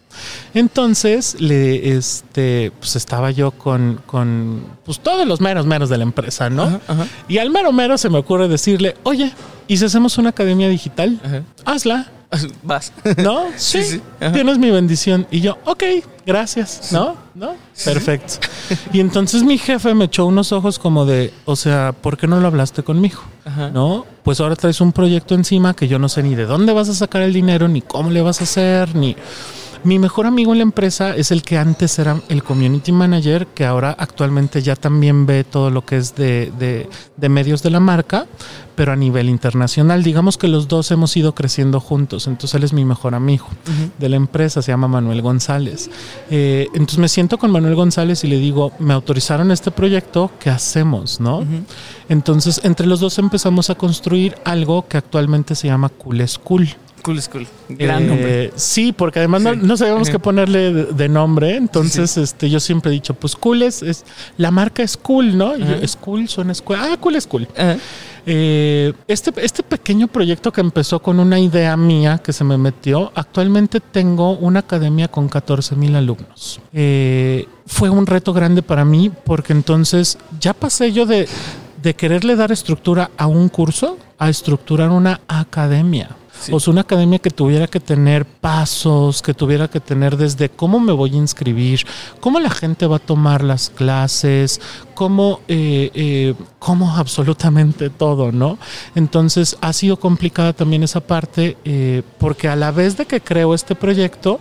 Entonces, 0.55 1.41
le, 1.41 1.97
este, 1.97 2.73
pues 2.79 2.97
estaba 2.97 3.31
yo 3.31 3.51
con, 3.53 4.01
con, 4.07 4.63
pues 4.85 5.01
todos 5.01 5.27
los 5.27 5.41
meros 5.41 5.67
meros 5.67 5.89
de 5.89 5.99
la 5.99 6.05
empresa, 6.05 6.51
¿no? 6.51 6.81
Y 7.29 7.39
al 7.39 7.51
mero 7.51 7.73
mero 7.73 7.99
se 7.99 8.09
me 8.09 8.19
ocurre 8.19 8.49
decirle, 8.49 8.97
oye, 9.03 9.33
¿y 9.67 9.77
si 9.77 9.85
hacemos 9.85 10.19
una 10.19 10.31
academia 10.31 10.69
digital? 10.69 11.21
Hazla. 11.65 12.13
Vas. 12.63 12.93
¿No? 13.19 13.47
Sí. 13.57 14.01
tienes 14.33 14.59
mi 14.59 14.71
bendición. 14.71 15.27
Y 15.31 15.41
yo, 15.41 15.59
ok, 15.65 15.83
gracias. 16.27 16.93
¿No? 16.93 17.17
¿No? 17.35 17.55
Perfecto. 17.85 18.35
Y 18.93 19.01
entonces 19.01 19.43
mi 19.43 19.57
jefe 19.57 19.95
me 19.95 20.07
echó 20.07 20.27
unos 20.27 20.53
ojos 20.53 20.79
como 20.79 21.07
de, 21.07 21.33
o 21.47 21.57
sea, 21.57 21.93
¿por 21.93 22.19
qué 22.19 22.27
no 22.27 22.39
lo 22.41 22.47
hablaste 22.49 22.83
conmigo? 22.83 23.23
¿No? 23.73 24.05
Pues 24.23 24.41
ahora 24.41 24.57
traes 24.57 24.81
un 24.83 24.93
proyecto 24.93 25.35
encima 25.35 25.75
que 25.75 25.89
yo 25.89 25.99
no 25.99 26.11
sé 26.11 26.23
ni 26.23 26.35
de 26.35 26.45
dónde 26.45 26.75
vas 26.75 26.91
a 26.91 26.95
sacar 26.95 27.23
el 27.23 27.33
dinero, 27.33 27.67
ni 27.67 27.81
cómo 27.81 28.11
le 28.11 28.21
vas 28.21 28.41
a 28.43 28.45
hacer, 28.45 28.95
ni... 28.95 29.17
Mi 29.85 29.99
mejor 29.99 30.27
amigo 30.27 30.53
en 30.53 30.59
la 30.59 30.63
empresa 30.63 31.15
es 31.15 31.31
el 31.31 31.43
que 31.43 31.57
antes 31.57 31.99
era 31.99 32.21
el 32.29 32.43
community 32.43 32.91
manager, 32.91 33.47
que 33.47 33.65
ahora 33.65 33.95
actualmente 33.99 34.61
ya 34.61 34.75
también 34.75 35.25
ve 35.25 35.45
todo 35.45 35.71
lo 35.71 35.85
que 35.85 35.97
es 35.97 36.17
de, 36.17 36.53
de, 37.17 37.29
medios 37.29 37.63
de 37.63 37.71
la 37.71 37.79
marca, 37.79 38.27
pero 38.75 38.93
a 38.93 38.97
nivel 38.97 39.29
internacional. 39.29 40.03
Digamos 40.03 40.37
que 40.37 40.49
los 40.49 40.67
dos 40.67 40.91
hemos 40.91 41.17
ido 41.17 41.35
creciendo 41.35 41.81
juntos. 41.81 42.27
Entonces 42.27 42.55
él 42.55 42.65
es 42.65 42.73
mi 42.73 42.85
mejor 42.85 43.15
amigo 43.15 43.47
de 43.99 44.09
la 44.09 44.17
empresa, 44.17 44.63
se 44.63 44.73
llama 44.73 44.89
Manuel 44.89 45.23
González. 45.23 45.91
Eh, 46.31 46.67
entonces 46.75 46.99
me 46.99 47.09
siento 47.09 47.39
con 47.39 47.51
Manuel 47.53 47.77
González 47.77 48.25
y 48.25 48.27
le 48.27 48.39
digo, 48.39 48.73
me 48.81 48.95
autorizaron 48.95 49.53
este 49.53 49.71
proyecto, 49.71 50.33
¿qué 50.41 50.51
hacemos? 50.51 51.21
¿No? 51.21 51.47
Entonces 52.09 52.61
entre 52.65 52.87
los 52.87 52.99
dos 53.01 53.19
empezamos 53.19 53.71
a 53.71 53.77
construir 53.77 54.35
algo 54.45 54.87
que 54.89 54.97
actualmente 54.97 55.55
se 55.55 55.69
llama 55.69 55.89
Cool 55.89 56.27
School. 56.27 56.69
Cool 57.03 57.23
School. 57.23 57.47
Gran 57.69 58.07
nombre. 58.07 58.45
Eh, 58.45 58.53
sí, 58.57 58.93
porque 58.93 59.21
además 59.21 59.43
no, 59.43 59.77
sabíamos 59.77 60.11
qué 60.11 60.19
ponerle 60.19 60.73
de, 60.73 61.09
nombre. 61.09 61.57
Entonces, 61.57 62.17
este, 62.17 62.51
yo 62.51 62.61
siempre 62.61 62.91
he 62.91 62.95
dicho, 62.95 63.15
pues 63.15 63.35
cool 63.37 63.63
es, 63.63 64.05
la 64.37 64.51
marca 64.51 64.83
es 64.83 64.97
cool, 64.97 65.37
¿no? 65.37 65.57
Y 65.57 65.87
school 65.89 66.29
suena 66.29 66.53
escuela. 66.53 66.89
Ah, 66.93 66.97
cool 66.99 67.17
es 67.17 67.27
cool. 67.27 67.49
Eh, 68.31 68.93
este, 69.07 69.33
este 69.43 69.63
pequeño 69.63 70.07
proyecto 70.07 70.53
que 70.53 70.61
empezó 70.61 71.01
con 71.01 71.19
una 71.19 71.41
idea 71.41 71.75
mía 71.79 72.19
que 72.19 72.35
se 72.35 72.45
me 72.45 72.59
metió, 72.59 73.11
actualmente 73.15 73.81
tengo 73.81 74.33
una 74.37 74.61
academia 74.61 75.09
con 75.09 75.29
14 75.29 75.77
mil 75.77 75.97
alumnos. 75.97 76.61
Eh, 76.75 77.47
fue 77.67 77.89
un 77.89 78.05
reto 78.05 78.35
grande 78.35 78.63
para 78.63 78.85
mí 78.85 79.11
porque 79.25 79.55
entonces 79.55 80.19
ya 80.39 80.53
pasé 80.53 80.93
yo 80.93 81.07
de, 81.07 81.27
de 81.83 81.95
quererle 81.95 82.37
dar 82.37 82.53
estructura 82.53 83.11
a 83.17 83.27
un 83.27 83.49
curso 83.49 83.97
a 84.19 84.29
estructurar 84.29 84.91
una 84.91 85.21
academia. 85.27 86.11
O 86.51 86.61
sea, 86.61 86.73
una 86.73 86.83
academia 86.83 87.19
que 87.19 87.31
tuviera 87.31 87.67
que 87.67 87.81
tener 87.81 88.25
pasos, 88.25 89.23
que 89.23 89.35
tuviera 89.35 89.69
que 89.69 89.81
tener 89.81 90.17
desde 90.17 90.49
cómo 90.49 90.81
me 90.81 90.93
voy 90.93 91.15
a 91.15 91.17
inscribir, 91.17 91.87
cómo 92.21 92.41
la 92.41 92.51
gente 92.51 92.87
va 92.87 92.97
a 92.97 93.01
tomar 93.01 93.43
las 93.43 93.71
clases, 93.71 94.61
cómo, 94.95 95.41
eh, 95.49 95.91
eh, 95.95 96.35
cómo 96.59 96.97
absolutamente 96.97 97.91
todo, 97.91 98.33
¿no? 98.33 98.59
Entonces 98.95 99.57
ha 99.61 99.73
sido 99.73 99.99
complicada 99.99 100.53
también 100.53 100.83
esa 100.83 101.01
parte 101.01 101.57
eh, 101.65 102.03
porque 102.19 102.49
a 102.49 102.57
la 102.57 102.71
vez 102.71 102.97
de 102.97 103.07
que 103.07 103.21
creo 103.21 103.55
este 103.55 103.75
proyecto, 103.75 104.41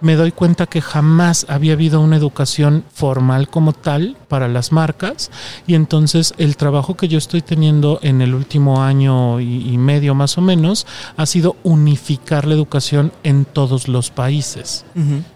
me 0.00 0.16
doy 0.16 0.32
cuenta 0.32 0.66
que 0.66 0.80
jamás 0.80 1.46
había 1.48 1.74
habido 1.74 2.00
una 2.00 2.16
educación 2.16 2.84
formal 2.92 3.48
como 3.48 3.72
tal 3.72 4.16
para 4.28 4.48
las 4.48 4.72
marcas 4.72 5.30
y 5.66 5.74
entonces 5.74 6.34
el 6.38 6.56
trabajo 6.56 6.96
que 6.96 7.08
yo 7.08 7.18
estoy 7.18 7.42
teniendo 7.42 7.98
en 8.02 8.20
el 8.20 8.34
último 8.34 8.82
año 8.82 9.40
y, 9.40 9.74
medio 9.74 10.14
más 10.14 10.38
o 10.38 10.40
menos 10.40 10.86
ha 11.16 11.26
sido 11.26 11.56
unificar 11.62 12.46
la 12.46 12.54
educación 12.54 13.12
en 13.22 13.44
todos 13.44 13.88
los 13.88 14.10
países. 14.10 14.84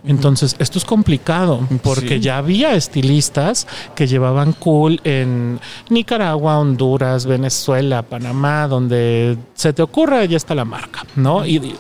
Entonces 0.05 0.57
esto 0.59 0.79
es 0.79 0.85
complicado 0.85 1.67
porque 1.83 2.21
ya 2.21 2.39
había 2.39 2.75
estilistas 2.75 3.67
que 3.95 4.07
llevaban 4.07 4.53
cool 4.53 5.01
en 5.05 5.61
Nicaragua, 5.91 6.59
Honduras, 6.59 7.27
Venezuela, 7.27 8.03
Panamá, 8.03 8.69
donde 8.69 9.37
se 9.55 9.73
te 9.73 9.83
ocurra 9.83 10.25
ya 10.25 10.37
está 10.37 10.55
la 10.55 10.65
marca, 10.65 11.05
¿no? 11.17 11.45
Y 11.45 11.75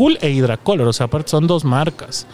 Cool 0.00 0.16
e 0.22 0.30
Hidracolor, 0.30 0.88
o 0.88 0.94
sea, 0.94 1.04
aparte 1.04 1.28
son 1.28 1.46
dos 1.46 1.62
marcas. 1.62 2.26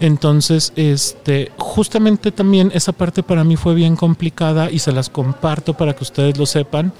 Entonces, 0.00 0.72
este, 0.74 1.52
justamente 1.58 2.32
también 2.32 2.72
esa 2.74 2.90
parte 2.90 3.22
para 3.22 3.44
mí 3.44 3.54
fue 3.54 3.76
bien 3.76 3.94
complicada 3.94 4.68
y 4.68 4.80
se 4.80 4.90
las 4.90 5.10
comparto 5.10 5.74
para 5.74 5.94
que 5.94 6.02
ustedes 6.02 6.36
lo 6.36 6.44
sepan, 6.44 6.92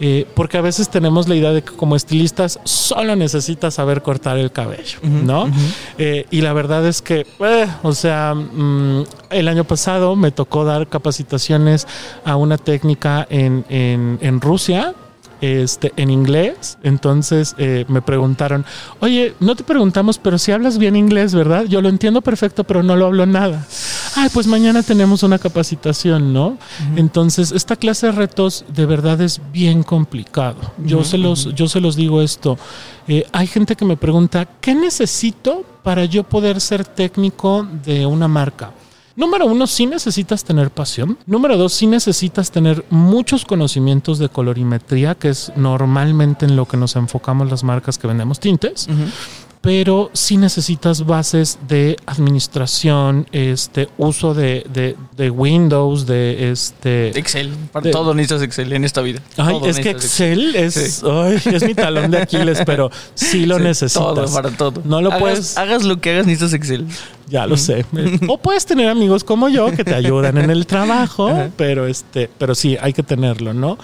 eh, 0.00 0.24
porque 0.36 0.56
a 0.56 0.60
veces 0.60 0.88
tenemos 0.88 1.26
la 1.26 1.34
idea 1.34 1.50
de 1.50 1.62
que 1.62 1.72
como 1.72 1.96
estilistas 1.96 2.60
solo 2.62 3.16
necesitas 3.16 3.74
saber 3.74 4.02
cortar 4.02 4.38
el 4.38 4.52
cabello, 4.52 5.00
¿no? 5.02 5.50
Eh, 5.98 6.26
y 6.30 6.42
la 6.42 6.52
verdad 6.52 6.86
es 6.86 7.02
que, 7.02 7.26
eh, 7.40 7.66
o 7.82 7.92
sea, 7.92 8.34
mm, 8.36 9.02
el 9.30 9.48
año 9.48 9.64
pasado 9.64 10.14
me 10.14 10.30
tocó 10.30 10.64
dar 10.64 10.86
capacitaciones 10.86 11.88
a 12.24 12.36
una 12.36 12.56
técnica 12.56 13.26
en, 13.28 13.64
en, 13.68 14.20
en 14.22 14.40
Rusia 14.40 14.94
este, 15.40 15.92
en 15.96 16.10
inglés. 16.10 16.78
Entonces 16.82 17.54
eh, 17.58 17.84
me 17.88 18.02
preguntaron, 18.02 18.64
oye, 19.00 19.34
no 19.40 19.56
te 19.56 19.64
preguntamos, 19.64 20.18
pero 20.18 20.38
si 20.38 20.52
hablas 20.52 20.78
bien 20.78 20.96
inglés, 20.96 21.34
¿verdad? 21.34 21.64
Yo 21.64 21.82
lo 21.82 21.88
entiendo 21.88 22.22
perfecto, 22.22 22.64
pero 22.64 22.82
no 22.82 22.96
lo 22.96 23.06
hablo 23.06 23.26
nada. 23.26 23.66
Ay, 24.16 24.30
pues 24.32 24.46
mañana 24.46 24.82
tenemos 24.82 25.22
una 25.22 25.38
capacitación, 25.38 26.32
¿no? 26.32 26.56
Entonces, 26.96 27.52
esta 27.52 27.76
clase 27.76 28.06
de 28.06 28.12
retos 28.12 28.64
de 28.74 28.86
verdad 28.86 29.20
es 29.20 29.40
bien 29.52 29.82
complicado. 29.82 30.56
Yo, 30.78 31.04
se, 31.04 31.18
los, 31.18 31.54
yo 31.54 31.68
se 31.68 31.80
los 31.80 31.96
digo 31.96 32.22
esto. 32.22 32.58
Eh, 33.08 33.26
hay 33.32 33.46
gente 33.46 33.76
que 33.76 33.84
me 33.84 33.96
pregunta, 33.96 34.46
¿qué 34.60 34.74
necesito 34.74 35.64
para 35.82 36.06
yo 36.06 36.24
poder 36.24 36.60
ser 36.62 36.84
técnico 36.84 37.66
de 37.84 38.06
una 38.06 38.26
marca? 38.26 38.72
Número 39.16 39.46
uno, 39.46 39.66
sí 39.66 39.86
necesitas 39.86 40.44
tener 40.44 40.70
pasión. 40.70 41.18
Número 41.26 41.56
dos, 41.56 41.72
sí 41.72 41.86
necesitas 41.86 42.50
tener 42.50 42.84
muchos 42.90 43.44
conocimientos 43.44 44.18
de 44.18 44.28
colorimetría, 44.28 45.14
que 45.14 45.30
es 45.30 45.52
normalmente 45.56 46.44
en 46.44 46.54
lo 46.54 46.66
que 46.66 46.76
nos 46.76 46.96
enfocamos 46.96 47.50
las 47.50 47.64
marcas 47.64 47.98
que 47.98 48.06
vendemos 48.06 48.38
tintes 48.40 48.88
pero 49.66 50.10
sí 50.12 50.36
necesitas 50.36 51.04
bases 51.06 51.58
de 51.66 51.96
administración, 52.06 53.26
este 53.32 53.88
uso 53.98 54.32
de, 54.32 54.64
de, 55.16 55.30
Windows, 55.30 56.06
de 56.06 56.52
este 56.52 57.08
Excel. 57.18 57.52
Para 57.72 57.90
todo 57.90 58.14
necesitas 58.14 58.42
Excel 58.42 58.72
en 58.72 58.84
esta 58.84 59.00
vida. 59.00 59.20
Ay, 59.36 59.56
es 59.64 59.80
que 59.80 59.90
Excel 59.90 60.54
es, 60.54 60.76
es 60.76 61.62
mi 61.64 61.74
talón 61.74 62.12
de 62.12 62.18
Aquiles, 62.22 62.62
pero 62.64 62.92
sí 63.16 63.44
lo 63.44 63.58
necesitas. 63.58 64.04
Todo, 64.04 64.32
para 64.32 64.50
todo. 64.52 64.82
No 64.84 65.00
lo 65.00 65.08
hagas, 65.08 65.20
puedes. 65.20 65.58
Hagas 65.58 65.82
lo 65.82 66.00
que 66.00 66.12
hagas, 66.12 66.26
necesitas 66.26 66.52
Excel. 66.52 66.86
Ya 67.28 67.46
lo 67.46 67.56
sé. 67.56 67.84
O 68.28 68.38
puedes 68.38 68.64
tener 68.66 68.88
amigos 68.88 69.24
como 69.24 69.48
yo 69.48 69.70
que 69.72 69.84
te 69.84 69.94
ayudan 69.94 70.38
en 70.38 70.50
el 70.50 70.66
trabajo, 70.66 71.50
pero 71.56 71.86
este, 71.86 72.30
pero 72.38 72.54
sí, 72.54 72.76
hay 72.80 72.92
que 72.92 73.02
tenerlo, 73.02 73.52
¿no? 73.52 73.78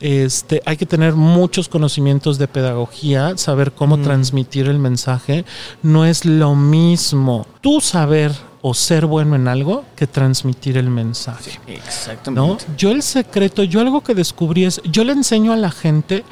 Este, 0.00 0.60
hay 0.66 0.76
que 0.76 0.84
tener 0.84 1.14
muchos 1.14 1.68
conocimientos 1.68 2.36
de 2.36 2.48
pedagogía, 2.48 3.36
saber 3.36 3.72
cómo 3.72 3.96
mm. 3.96 4.02
transmitir 4.02 4.66
el 4.66 4.78
mensaje. 4.78 5.44
No 5.82 6.04
es 6.04 6.24
lo 6.24 6.54
mismo 6.54 7.46
tú 7.60 7.80
saber 7.80 8.32
o 8.62 8.74
ser 8.74 9.06
bueno 9.06 9.36
en 9.36 9.48
algo 9.48 9.84
que 9.96 10.06
transmitir 10.06 10.76
el 10.76 10.88
mensaje. 10.88 11.58
exactamente. 11.66 12.64
Yo 12.76 12.90
el 12.92 13.02
secreto, 13.02 13.64
yo 13.64 13.80
algo 13.80 14.02
que 14.02 14.14
descubrí 14.14 14.64
es, 14.64 14.80
yo 14.84 15.04
le 15.04 15.12
enseño 15.12 15.52
a 15.52 15.56
la 15.56 15.70
gente, 15.70 16.24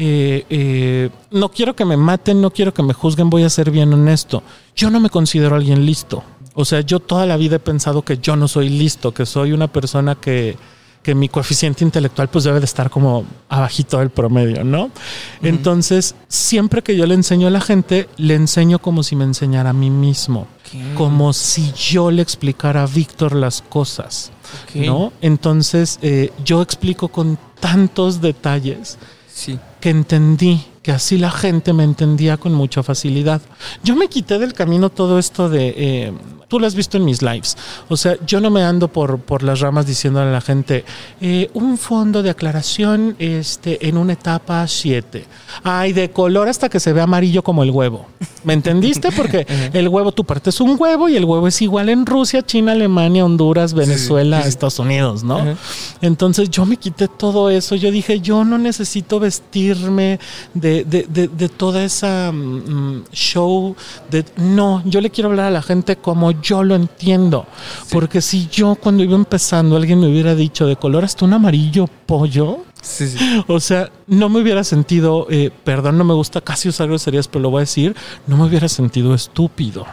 eh, 0.00 0.46
eh, 0.48 1.10
no 1.32 1.50
quiero 1.50 1.74
que 1.74 1.84
me 1.84 1.96
maten, 1.96 2.40
no 2.40 2.52
quiero 2.52 2.72
que 2.72 2.82
me 2.84 2.94
juzguen, 2.94 3.28
voy 3.28 3.42
a 3.42 3.50
ser 3.50 3.70
bien 3.70 3.92
honesto. 3.92 4.44
Yo 4.76 4.90
no 4.90 5.00
me 5.00 5.10
considero 5.10 5.56
alguien 5.56 5.84
listo. 5.84 6.22
O 6.54 6.64
sea, 6.64 6.80
yo 6.82 7.00
toda 7.00 7.26
la 7.26 7.36
vida 7.36 7.56
he 7.56 7.60
pensado 7.60 8.02
que 8.02 8.18
yo 8.18 8.36
no 8.36 8.46
soy 8.46 8.68
listo, 8.68 9.12
que 9.12 9.26
soy 9.26 9.52
una 9.52 9.66
persona 9.66 10.14
que 10.14 10.56
que 11.02 11.14
mi 11.14 11.28
coeficiente 11.28 11.84
intelectual 11.84 12.28
pues 12.28 12.44
debe 12.44 12.58
de 12.58 12.66
estar 12.66 12.90
como 12.90 13.24
abajito 13.48 13.98
del 13.98 14.10
promedio, 14.10 14.64
¿no? 14.64 14.90
Entonces, 15.42 16.14
siempre 16.26 16.82
que 16.82 16.96
yo 16.96 17.06
le 17.06 17.14
enseño 17.14 17.46
a 17.46 17.50
la 17.50 17.60
gente, 17.60 18.08
le 18.16 18.34
enseño 18.34 18.78
como 18.78 19.02
si 19.02 19.16
me 19.16 19.24
enseñara 19.24 19.70
a 19.70 19.72
mí 19.72 19.90
mismo, 19.90 20.46
como 20.96 21.32
si 21.32 21.72
yo 21.72 22.10
le 22.10 22.20
explicara 22.20 22.82
a 22.82 22.86
Víctor 22.86 23.34
las 23.34 23.62
cosas, 23.62 24.32
¿no? 24.74 25.12
Entonces, 25.22 25.98
eh, 26.02 26.30
yo 26.44 26.60
explico 26.60 27.08
con 27.08 27.38
tantos 27.60 28.20
detalles 28.20 28.98
que 29.80 29.90
entendí 29.90 30.64
que 30.82 30.92
así 30.92 31.18
la 31.18 31.30
gente 31.30 31.72
me 31.72 31.84
entendía 31.84 32.36
con 32.36 32.54
mucha 32.54 32.82
facilidad. 32.82 33.42
Yo 33.84 33.94
me 33.94 34.08
quité 34.08 34.38
del 34.38 34.54
camino 34.54 34.90
todo 34.90 35.18
esto 35.18 35.48
de... 35.48 35.74
Eh, 35.76 36.12
tú 36.48 36.58
lo 36.58 36.66
has 36.66 36.74
visto 36.74 36.96
en 36.96 37.04
mis 37.04 37.22
lives. 37.22 37.56
O 37.88 37.96
sea, 37.96 38.16
yo 38.26 38.40
no 38.40 38.50
me 38.50 38.62
ando 38.62 38.88
por, 38.88 39.20
por 39.20 39.42
las 39.42 39.60
ramas 39.60 39.86
diciendo 39.86 40.20
a 40.20 40.24
la 40.24 40.40
gente, 40.40 40.84
eh, 41.20 41.50
un 41.54 41.78
fondo 41.78 42.22
de 42.22 42.30
aclaración 42.30 43.14
este, 43.18 43.86
en 43.86 43.96
una 43.96 44.14
etapa 44.14 44.66
7. 44.66 45.26
Ay, 45.62 45.92
de 45.92 46.10
color 46.10 46.48
hasta 46.48 46.68
que 46.68 46.80
se 46.80 46.92
ve 46.92 47.00
amarillo 47.00 47.42
como 47.42 47.62
el 47.62 47.70
huevo. 47.70 48.06
¿Me 48.44 48.54
entendiste? 48.54 49.12
Porque 49.12 49.46
el 49.72 49.88
huevo, 49.88 50.12
tú 50.12 50.24
partes 50.24 50.60
un 50.60 50.76
huevo 50.78 51.08
y 51.08 51.16
el 51.16 51.24
huevo 51.24 51.46
es 51.48 51.60
igual 51.60 51.90
en 51.90 52.06
Rusia, 52.06 52.42
China, 52.42 52.72
Alemania, 52.72 53.24
Honduras, 53.24 53.74
Venezuela, 53.74 54.40
Estados 54.40 54.78
Unidos, 54.78 55.22
¿no? 55.24 55.56
Entonces 56.00 56.50
yo 56.50 56.64
me 56.64 56.76
quité 56.76 57.08
todo 57.08 57.50
eso. 57.50 57.74
Yo 57.74 57.90
dije, 57.90 58.20
yo 58.20 58.44
no 58.44 58.56
necesito 58.56 59.20
vestirme 59.20 60.18
de, 60.54 60.84
de, 60.84 61.28
de, 61.28 61.48
toda 61.48 61.84
esa 61.84 62.32
mm, 62.32 63.04
show. 63.12 63.76
De, 64.10 64.24
no, 64.36 64.82
yo 64.86 65.00
le 65.00 65.10
quiero 65.10 65.28
hablar 65.28 65.46
a 65.46 65.50
la 65.50 65.62
gente 65.62 65.96
como 65.96 66.37
yo 66.42 66.62
lo 66.62 66.74
entiendo. 66.74 67.46
Porque 67.90 68.20
si 68.20 68.48
yo 68.48 68.74
cuando 68.74 69.02
iba 69.02 69.14
empezando 69.14 69.76
alguien 69.76 70.00
me 70.00 70.08
hubiera 70.08 70.34
dicho 70.34 70.66
de 70.66 70.76
color 70.76 71.04
hasta 71.04 71.24
un 71.24 71.32
amarillo 71.32 71.86
pollo, 72.06 72.64
o 73.48 73.60
sea, 73.60 73.90
no 74.06 74.28
me 74.28 74.40
hubiera 74.40 74.64
sentido, 74.64 75.26
eh, 75.30 75.50
perdón, 75.64 75.98
no 75.98 76.04
me 76.04 76.14
gusta 76.14 76.40
casi 76.40 76.68
usar 76.68 76.88
groserías, 76.88 77.28
pero 77.28 77.42
lo 77.42 77.50
voy 77.50 77.58
a 77.58 77.60
decir, 77.60 77.94
no 78.26 78.36
me 78.36 78.44
hubiera 78.44 78.68
sentido 78.68 79.14
estúpido. 79.14 79.86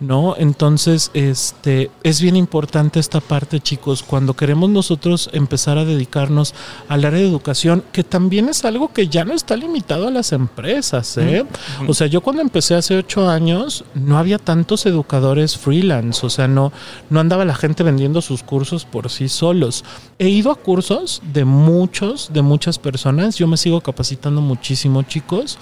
¿No? 0.00 0.34
Entonces, 0.36 1.10
este, 1.14 1.90
es 2.02 2.20
bien 2.20 2.36
importante 2.36 3.00
esta 3.00 3.20
parte, 3.20 3.60
chicos, 3.60 4.02
cuando 4.02 4.34
queremos 4.34 4.70
nosotros 4.70 5.30
empezar 5.32 5.78
a 5.78 5.84
dedicarnos 5.84 6.54
al 6.88 7.04
área 7.04 7.20
de 7.20 7.28
educación, 7.28 7.82
que 7.92 8.04
también 8.04 8.48
es 8.48 8.64
algo 8.64 8.92
que 8.92 9.08
ya 9.08 9.24
no 9.24 9.34
está 9.34 9.56
limitado 9.56 10.08
a 10.08 10.10
las 10.10 10.32
empresas, 10.32 11.16
¿eh? 11.18 11.44
O 11.86 11.94
sea, 11.94 12.06
yo 12.06 12.20
cuando 12.20 12.42
empecé 12.42 12.74
hace 12.74 12.96
ocho 12.96 13.28
años, 13.28 13.84
no 13.94 14.18
había 14.18 14.38
tantos 14.38 14.86
educadores 14.86 15.56
freelance, 15.56 16.24
o 16.24 16.30
sea, 16.30 16.48
no, 16.48 16.72
no 17.10 17.20
andaba 17.20 17.44
la 17.44 17.54
gente 17.54 17.82
vendiendo 17.82 18.20
sus 18.20 18.42
cursos 18.42 18.84
por 18.84 19.10
sí 19.10 19.28
solos. 19.28 19.84
He 20.18 20.28
ido 20.28 20.50
a 20.50 20.56
cursos 20.56 21.22
de 21.32 21.44
muchos, 21.44 22.30
de 22.32 22.42
muchas 22.42 22.78
personas, 22.78 23.36
yo 23.36 23.46
me 23.46 23.56
sigo 23.56 23.80
capacitando 23.80 24.40
muchísimo, 24.40 25.02
chicos, 25.02 25.58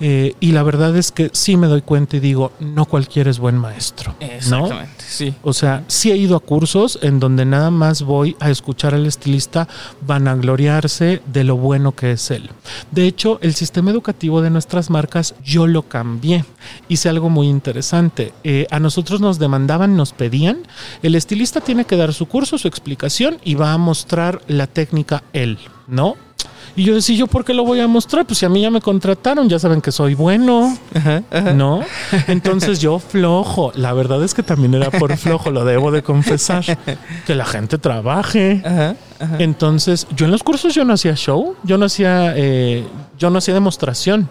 eh, 0.00 0.34
y 0.40 0.52
la 0.52 0.62
verdad 0.62 0.96
es 0.96 1.12
que 1.12 1.30
sí 1.32 1.56
me 1.56 1.66
doy 1.66 1.82
cuenta 1.82 2.16
y 2.16 2.20
digo, 2.20 2.52
no 2.60 2.84
cualquiera 2.84 3.30
es 3.30 3.38
buen 3.38 3.56
maestro. 3.56 3.77
Exactamente, 4.20 5.04
sí. 5.06 5.34
O 5.42 5.52
sea, 5.52 5.84
sí 5.86 6.10
he 6.10 6.16
ido 6.16 6.36
a 6.36 6.40
cursos 6.40 6.98
en 7.02 7.20
donde 7.20 7.44
nada 7.44 7.70
más 7.70 8.02
voy 8.02 8.36
a 8.40 8.50
escuchar 8.50 8.94
al 8.94 9.06
estilista 9.06 9.68
vanagloriarse 10.00 11.22
de 11.26 11.44
lo 11.44 11.56
bueno 11.56 11.92
que 11.92 12.12
es 12.12 12.30
él. 12.30 12.50
De 12.90 13.06
hecho, 13.06 13.38
el 13.42 13.54
sistema 13.54 13.90
educativo 13.90 14.42
de 14.42 14.50
nuestras 14.50 14.90
marcas 14.90 15.34
yo 15.44 15.66
lo 15.66 15.82
cambié. 15.82 16.44
Hice 16.88 17.08
algo 17.08 17.30
muy 17.30 17.48
interesante. 17.48 18.32
Eh, 18.44 18.66
a 18.70 18.78
nosotros 18.80 19.20
nos 19.20 19.38
demandaban, 19.38 19.96
nos 19.96 20.12
pedían, 20.12 20.58
el 21.02 21.14
estilista 21.14 21.60
tiene 21.60 21.84
que 21.84 21.96
dar 21.96 22.12
su 22.12 22.26
curso, 22.26 22.58
su 22.58 22.68
explicación 22.68 23.38
y 23.44 23.54
va 23.54 23.72
a 23.72 23.78
mostrar 23.78 24.42
la 24.48 24.66
técnica 24.66 25.22
él, 25.32 25.58
¿no? 25.86 26.16
Y 26.78 26.84
yo 26.84 26.94
decía, 26.94 27.16
¿yo 27.16 27.26
por 27.26 27.44
qué 27.44 27.54
lo 27.54 27.64
voy 27.64 27.80
a 27.80 27.88
mostrar? 27.88 28.24
Pues 28.24 28.38
si 28.38 28.46
a 28.46 28.48
mí 28.48 28.60
ya 28.60 28.70
me 28.70 28.80
contrataron, 28.80 29.48
ya 29.48 29.58
saben 29.58 29.80
que 29.80 29.90
soy 29.90 30.14
bueno, 30.14 30.78
¿no? 31.56 31.80
Entonces 32.28 32.78
yo 32.78 33.00
flojo. 33.00 33.72
La 33.74 33.92
verdad 33.92 34.22
es 34.22 34.32
que 34.32 34.44
también 34.44 34.74
era 34.74 34.88
por 34.92 35.16
flojo, 35.16 35.50
lo 35.50 35.64
debo 35.64 35.90
de 35.90 36.04
confesar. 36.04 36.64
Que 37.26 37.34
la 37.34 37.46
gente 37.46 37.78
trabaje. 37.78 38.62
Entonces, 39.40 40.06
yo 40.14 40.26
en 40.26 40.30
los 40.30 40.44
cursos 40.44 40.72
yo 40.72 40.84
no 40.84 40.92
hacía 40.92 41.16
show, 41.16 41.56
yo 41.64 41.78
no 41.78 41.86
hacía, 41.86 42.34
eh, 42.36 42.86
yo 43.18 43.28
no 43.30 43.38
hacía 43.38 43.54
demostración. 43.54 44.30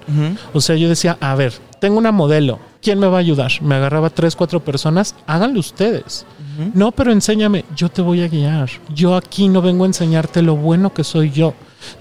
O 0.54 0.62
sea, 0.62 0.78
yo 0.78 0.88
decía, 0.88 1.18
a 1.20 1.36
ver, 1.36 1.52
tengo 1.82 1.98
una 1.98 2.14
modelo, 2.14 2.60
¿quién 2.82 2.98
me 2.98 3.08
va 3.08 3.18
a 3.18 3.20
ayudar? 3.20 3.52
Me 3.62 3.76
agarraba 3.76 4.10
tres, 4.10 4.38
cuatro 4.38 4.62
personas, 4.62 5.16
háganlo 5.28 5.60
ustedes. 5.60 6.26
No, 6.74 6.94
pero 6.94 7.12
enséñame, 7.12 7.66
yo 7.76 7.90
te 7.90 8.02
voy 8.02 8.22
a 8.22 8.30
guiar. 8.30 8.70
Yo 8.96 9.18
aquí 9.18 9.50
no 9.50 9.62
vengo 9.62 9.84
a 9.84 9.88
enseñarte 9.88 10.42
lo 10.42 10.56
bueno 10.56 10.94
que 10.94 11.04
soy 11.04 11.30
yo 11.30 11.54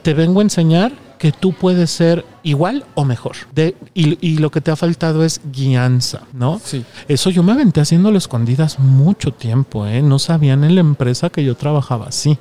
te 0.02 0.14
vengo 0.14 0.40
a 0.40 0.42
enseñar 0.42 0.92
que 1.18 1.32
tú 1.32 1.52
puedes 1.52 1.90
ser 1.90 2.24
igual 2.42 2.84
o 2.94 3.04
mejor. 3.04 3.36
De, 3.54 3.76
y, 3.94 4.38
lo 4.38 4.50
que 4.50 4.60
te 4.60 4.70
ha 4.70 4.76
faltado 4.76 5.24
es 5.24 5.40
guianza, 5.52 6.22
¿no? 6.32 6.60
Sí. 6.62 6.84
Eso 7.08 7.30
yo 7.30 7.42
me 7.42 7.52
aventé 7.52 7.80
haciéndolo 7.80 8.18
escondidas 8.18 8.78
mucho 8.78 9.32
tiempo, 9.32 9.86
¿eh? 9.86 10.02
No 10.02 10.18
sabían 10.18 10.64
en 10.64 10.74
la 10.74 10.80
empresa 10.80 11.30
que 11.30 11.44
yo 11.44 11.56
trabajaba 11.56 12.06
así. 12.06 12.38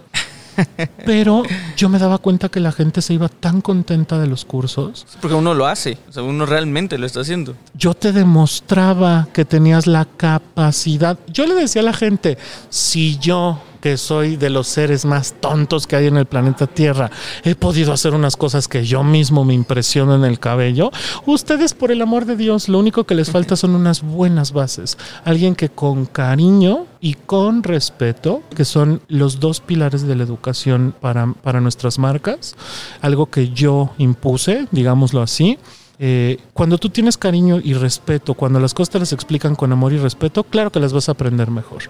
Pero 1.06 1.44
yo 1.76 1.90
me 1.90 2.00
daba 2.00 2.18
cuenta 2.18 2.50
que 2.50 2.60
la 2.60 2.72
gente 2.72 3.02
se 3.02 3.14
iba 3.14 3.28
tan 3.28 3.62
contenta 3.62 4.18
de 4.20 4.28
los 4.28 4.46
cursos. 4.46 5.06
Porque 5.22 5.36
uno 5.36 5.54
lo 5.54 5.68
hace, 5.68 5.98
o 6.10 6.12
sea, 6.12 6.24
uno 6.24 6.46
realmente 6.46 6.98
lo 6.98 7.06
está 7.06 7.22
haciendo. 7.22 7.56
Yo 7.74 7.94
te 7.94 8.12
demostraba 8.12 9.28
que 9.34 9.44
tenías 9.46 9.86
la 9.86 10.06
capacidad. 10.06 11.18
Yo 11.28 11.46
le 11.46 11.56
decía 11.56 11.82
a 11.82 11.86
la 11.86 11.94
gente, 11.94 12.38
si 12.70 13.18
yo 13.18 13.60
que 13.86 13.98
soy 13.98 14.36
de 14.36 14.50
los 14.50 14.66
seres 14.66 15.06
más 15.06 15.36
tontos 15.40 15.86
que 15.86 15.96
hay 15.96 16.08
en 16.08 16.18
el 16.18 16.26
planeta 16.26 16.66
Tierra, 16.66 17.12
he 17.44 17.54
podido 17.54 17.94
hacer 17.94 18.16
unas 18.16 18.36
cosas 18.36 18.68
que 18.68 18.84
yo 18.84 19.04
mismo 19.04 19.46
me 19.46 19.54
impresiono 19.54 20.16
en 20.16 20.26
el 20.26 20.40
cabello. 20.40 20.90
Ustedes, 21.28 21.76
por 21.76 21.92
el 21.92 22.02
amor 22.02 22.26
de 22.26 22.36
Dios, 22.36 22.68
lo 22.68 22.80
único 22.80 23.04
que 23.04 23.14
les 23.14 23.30
falta 23.30 23.56
son 23.56 23.76
unas 23.76 24.02
buenas 24.02 24.54
bases. 24.54 24.98
Alguien 25.24 25.54
que 25.54 25.70
con 25.70 26.08
cariño 26.08 26.88
y 27.00 27.14
con 27.14 27.62
respeto, 27.62 28.42
que 28.56 28.66
son 28.66 29.02
los 29.08 29.40
dos 29.40 29.62
pilares 29.62 30.02
de 30.08 30.16
la 30.16 30.24
educación 30.24 30.96
para, 31.00 31.34
para 31.44 31.62
nuestras 31.62 32.00
marcas, 32.00 32.56
algo 33.02 33.28
que 33.28 33.50
yo 33.50 33.94
impuse, 34.00 34.68
digámoslo 34.72 35.22
así. 35.22 35.60
Eh, 36.00 36.40
cuando 36.54 36.80
tú 36.80 36.90
tienes 36.90 37.18
cariño 37.20 37.60
y 37.64 37.76
respeto, 37.76 38.34
cuando 38.34 38.60
las 38.60 38.74
cosas 38.74 38.94
te 38.94 39.00
las 39.00 39.14
explican 39.14 39.54
con 39.54 39.72
amor 39.72 39.94
y 39.94 40.00
respeto, 40.00 40.44
claro 40.44 40.72
que 40.72 40.80
las 40.80 40.92
vas 40.92 41.08
a 41.08 41.12
aprender 41.12 41.52
mejor. 41.52 41.84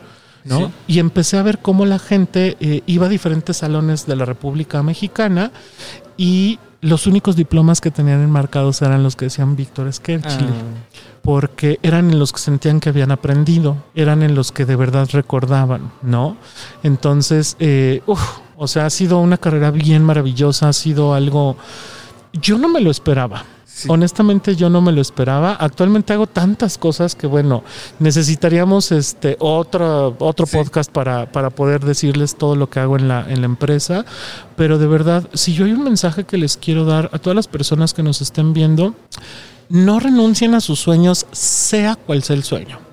¿No? 0.45 0.71
Y 0.87 0.99
empecé 0.99 1.37
a 1.37 1.43
ver 1.43 1.59
cómo 1.59 1.85
la 1.85 1.99
gente 1.99 2.55
eh, 2.59 2.81
iba 2.85 3.07
a 3.07 3.09
diferentes 3.09 3.57
salones 3.57 4.05
de 4.05 4.15
la 4.15 4.25
República 4.25 4.81
Mexicana 4.83 5.51
y 6.17 6.59
los 6.81 7.07
únicos 7.07 7.35
diplomas 7.35 7.81
que 7.81 7.89
tenían 7.89 8.21
enmarcados 8.21 8.81
eran 8.83 9.01
los 9.01 9.15
que 9.15 9.25
decían 9.25 9.55
Víctor 9.55 9.87
Esquerchile. 9.87 10.49
Ah. 10.49 10.97
Porque 11.23 11.79
eran 11.81 12.11
en 12.11 12.19
los 12.19 12.31
que 12.31 12.39
sentían 12.39 12.79
que 12.79 12.89
habían 12.89 13.09
aprendido, 13.09 13.77
eran 13.95 14.21
en 14.21 14.35
los 14.35 14.51
que 14.51 14.65
de 14.65 14.75
verdad 14.75 15.09
recordaban, 15.11 15.91
¿no? 16.03 16.37
Entonces, 16.83 17.57
eh, 17.59 18.03
o 18.55 18.67
sea, 18.67 18.85
ha 18.85 18.89
sido 18.91 19.19
una 19.19 19.37
carrera 19.37 19.71
bien 19.71 20.03
maravillosa, 20.03 20.69
ha 20.69 20.73
sido 20.73 21.15
algo. 21.15 21.57
Yo 22.33 22.59
no 22.59 22.69
me 22.69 22.81
lo 22.81 22.91
esperaba. 22.91 23.43
Honestamente 23.87 24.55
yo 24.55 24.69
no 24.69 24.81
me 24.81 24.91
lo 24.91 25.01
esperaba. 25.01 25.53
Actualmente 25.53 26.13
hago 26.13 26.27
tantas 26.27 26.77
cosas 26.77 27.15
que 27.15 27.27
bueno, 27.27 27.63
necesitaríamos 27.99 28.91
este 28.91 29.35
otro, 29.39 30.15
otro 30.19 30.45
podcast 30.47 30.91
para, 30.91 31.31
para 31.31 31.49
poder 31.49 31.83
decirles 31.83 32.35
todo 32.35 32.55
lo 32.55 32.69
que 32.69 32.79
hago 32.79 32.97
en 32.97 33.07
la, 33.07 33.25
en 33.29 33.41
la 33.41 33.45
empresa. 33.45 34.05
Pero 34.55 34.77
de 34.77 34.87
verdad, 34.87 35.29
si 35.33 35.53
yo 35.53 35.65
hay 35.65 35.73
un 35.73 35.83
mensaje 35.83 36.23
que 36.23 36.37
les 36.37 36.57
quiero 36.57 36.85
dar 36.85 37.09
a 37.13 37.19
todas 37.19 37.35
las 37.35 37.47
personas 37.47 37.93
que 37.93 38.03
nos 38.03 38.21
estén 38.21 38.53
viendo, 38.53 38.95
no 39.69 39.99
renuncien 39.99 40.53
a 40.53 40.61
sus 40.61 40.79
sueños, 40.79 41.25
sea 41.31 41.95
cual 41.95 42.23
sea 42.23 42.35
el 42.35 42.43
sueño. 42.43 42.85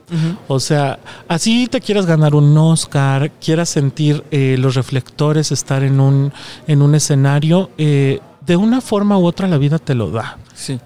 O 0.46 0.60
sea, 0.60 0.98
así 1.26 1.68
te 1.68 1.80
quieras 1.80 2.04
ganar 2.04 2.34
un 2.34 2.56
Oscar, 2.58 3.30
quieras 3.40 3.70
sentir 3.70 4.22
eh, 4.30 4.56
los 4.58 4.74
reflectores, 4.74 5.52
estar 5.52 5.82
en 5.82 6.00
un, 6.00 6.32
en 6.66 6.82
un 6.82 6.94
escenario, 6.94 7.70
eh, 7.78 8.20
de 8.46 8.56
una 8.56 8.80
forma 8.80 9.18
u 9.18 9.26
otra 9.26 9.48
la 9.48 9.58
vida 9.58 9.78
te 9.78 9.94
lo 9.94 10.10
da. 10.10 10.38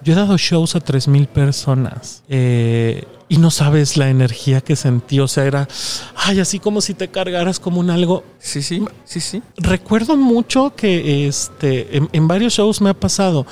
Yo 0.02 0.12
he 0.12 0.16
dado 0.16 0.36
shows 0.38 0.74
a 0.76 0.80
3.000 0.80 1.26
personas 1.26 2.22
eh, 2.28 3.04
y 3.28 3.38
no 3.38 3.50
sabes 3.50 3.96
la 3.96 4.09
energía 4.09 4.61
que 4.61 4.76
sentí. 4.76 5.20
O 5.20 5.28
sea, 5.28 5.44
era, 5.44 5.68
ay, 6.16 6.40
así 6.40 6.59
como 6.59 6.80
si 6.80 6.94
te 6.94 7.09
cargaras 7.09 7.61
como 7.61 7.80
un 7.80 7.90
algo. 7.90 8.24
Sí, 8.38 8.62
sí, 8.62 8.84
sí, 9.04 9.20
sí. 9.20 9.42
Recuerdo 9.57 10.16
mucho 10.16 10.74
que 10.74 11.26
este, 11.26 12.00
en 12.12 12.28
varios 12.28 12.54
shows 12.54 12.80
me 12.80 12.90
ha 12.90 12.94
pasado. 12.94 13.46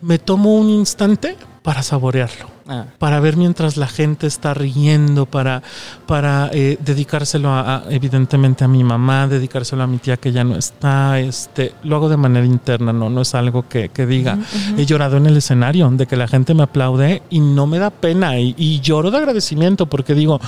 Me 0.00 0.18
tomo 0.18 0.56
un 0.56 0.68
instante 0.70 1.36
para 1.62 1.82
saborearlo. 1.82 2.50
Ah. 2.68 2.86
Para 2.98 3.20
ver 3.20 3.36
mientras 3.36 3.76
la 3.76 3.86
gente 3.86 4.26
está 4.26 4.54
riendo, 4.54 5.26
para, 5.26 5.62
para 6.06 6.50
eh, 6.52 6.78
dedicárselo 6.80 7.50
a, 7.50 7.84
evidentemente 7.90 8.64
a 8.64 8.68
mi 8.68 8.84
mamá, 8.84 9.26
dedicárselo 9.26 9.82
a 9.82 9.86
mi 9.86 9.98
tía 9.98 10.16
que 10.16 10.32
ya 10.32 10.44
no 10.44 10.56
está. 10.56 11.20
Este, 11.20 11.72
lo 11.84 11.96
hago 11.96 12.08
de 12.08 12.16
manera 12.16 12.46
interna, 12.46 12.92
no, 12.92 13.10
no 13.10 13.22
es 13.22 13.34
algo 13.34 13.68
que, 13.68 13.90
diga. 14.06 14.38
He 14.76 14.86
llorado 14.86 15.16
en 15.16 15.26
el 15.26 15.36
escenario, 15.36 15.88
de 15.90 16.06
que 16.06 16.16
la 16.16 16.28
gente 16.28 16.54
me 16.54 16.64
aplaude 16.64 17.22
y 17.30 17.40
no 17.40 17.66
me 17.66 17.78
da 17.78 17.90
pena. 17.90 18.38
Y, 18.38 18.80
lloro 18.80 19.10
de 19.10 19.18
agradecimiento 19.18 19.86
porque 19.86 20.14
digo, 20.14 20.40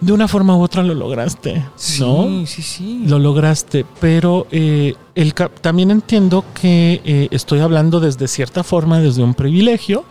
de 0.00 0.12
una 0.12 0.28
forma 0.28 0.56
u 0.56 0.62
otra 0.62 0.82
lo 0.82 0.94
lograste. 0.94 1.64
¿no? 1.98 2.46
Sí, 2.46 2.62
sí, 2.62 3.04
Lo 3.06 3.18
lograste. 3.18 3.84
Pero 4.00 4.46
eh, 4.50 4.94
el, 5.14 5.34
también 5.34 5.90
entiendo 5.90 6.44
que 6.60 7.00
eh, 7.04 7.28
estoy 7.30 7.60
hablando 7.60 8.00
desde 8.00 8.26
cierta 8.26 8.64
forma, 8.64 8.98
desde 8.98 9.22
un 9.22 9.34
privilegio, 9.34 10.04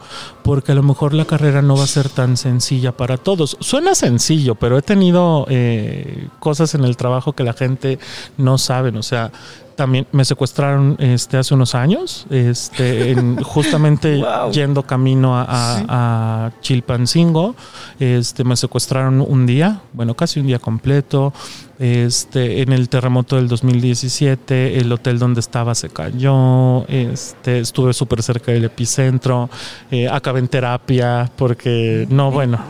porque 0.43 0.71
a 0.71 0.75
lo 0.75 0.83
mejor 0.83 1.13
la 1.13 1.25
carrera 1.25 1.61
no 1.61 1.75
va 1.75 1.83
a 1.83 1.87
ser 1.87 2.09
tan 2.09 2.37
sencilla 2.37 2.93
para 2.93 3.17
todos. 3.17 3.57
Suena 3.59 3.95
sencillo, 3.95 4.55
pero 4.55 4.77
he 4.77 4.81
tenido 4.81 5.45
eh, 5.49 6.27
cosas 6.39 6.73
en 6.75 6.85
el 6.85 6.95
trabajo 6.95 7.33
que 7.33 7.43
la 7.43 7.53
gente 7.53 7.99
no 8.37 8.57
sabe. 8.57 8.97
O 8.97 9.03
sea, 9.03 9.31
también 9.75 10.07
me 10.11 10.23
secuestraron 10.23 10.95
este, 10.99 11.37
hace 11.37 11.53
unos 11.53 11.75
años, 11.75 12.25
este, 12.29 13.15
justamente 13.43 14.23
yendo 14.51 14.83
camino 14.83 15.33
a, 15.35 16.51
Chilpancingo. 16.61 17.55
Este, 17.99 18.43
me 18.43 18.55
secuestraron 18.55 19.21
un 19.21 19.45
día, 19.45 19.81
bueno, 19.93 20.15
casi 20.15 20.39
un 20.39 20.47
día 20.47 20.59
completo. 20.59 21.33
Este, 21.79 22.61
en 22.61 22.71
el 22.71 22.87
terremoto 22.87 23.35
del 23.35 23.47
2017, 23.47 24.77
el 24.77 24.91
hotel 24.91 25.17
donde 25.17 25.39
estaba 25.39 25.73
se 25.73 25.89
cayó. 25.89 26.87
Este, 26.87 27.59
estuve 27.59 27.93
súper 27.93 28.21
cerca 28.21 28.51
del 28.51 28.65
epicentro. 28.65 29.49
Eh, 29.89 30.07
acabé 30.07 30.39
en 30.39 30.47
terapia 30.47 31.31
porque, 31.35 32.05
no, 32.09 32.31
bueno. 32.31 32.63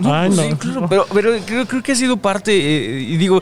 pero, 0.89 1.05
pero 1.13 1.31
creo, 1.45 1.83
que 1.83 1.91
ha 1.91 1.95
sido 1.95 2.17
parte, 2.17 2.53
eh, 2.55 3.01
y 3.01 3.17
digo, 3.17 3.41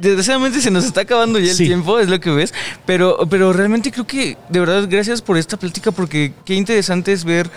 desgraciadamente 0.00 0.60
se 0.60 0.70
nos 0.70 0.84
está 0.84 1.00
acabando 1.00 1.38
ya 1.38 1.50
el 1.50 1.56
tiempo, 1.56 1.98
es 1.98 2.08
lo 2.08 2.20
que 2.20 2.30
ves, 2.30 2.54
pero, 2.86 3.18
pero 3.28 3.52
realmente 3.52 3.90
creo 3.90 4.06
que 4.06 4.36
de 4.48 4.60
verdad 4.60 4.86
gracias 4.88 5.20
por 5.20 5.36
esta 5.36 5.56
plática 5.56 5.90
porque 5.90 6.32
qué 6.44 6.54
interesante 6.54 7.12
es 7.12 7.24
ver 7.24 7.50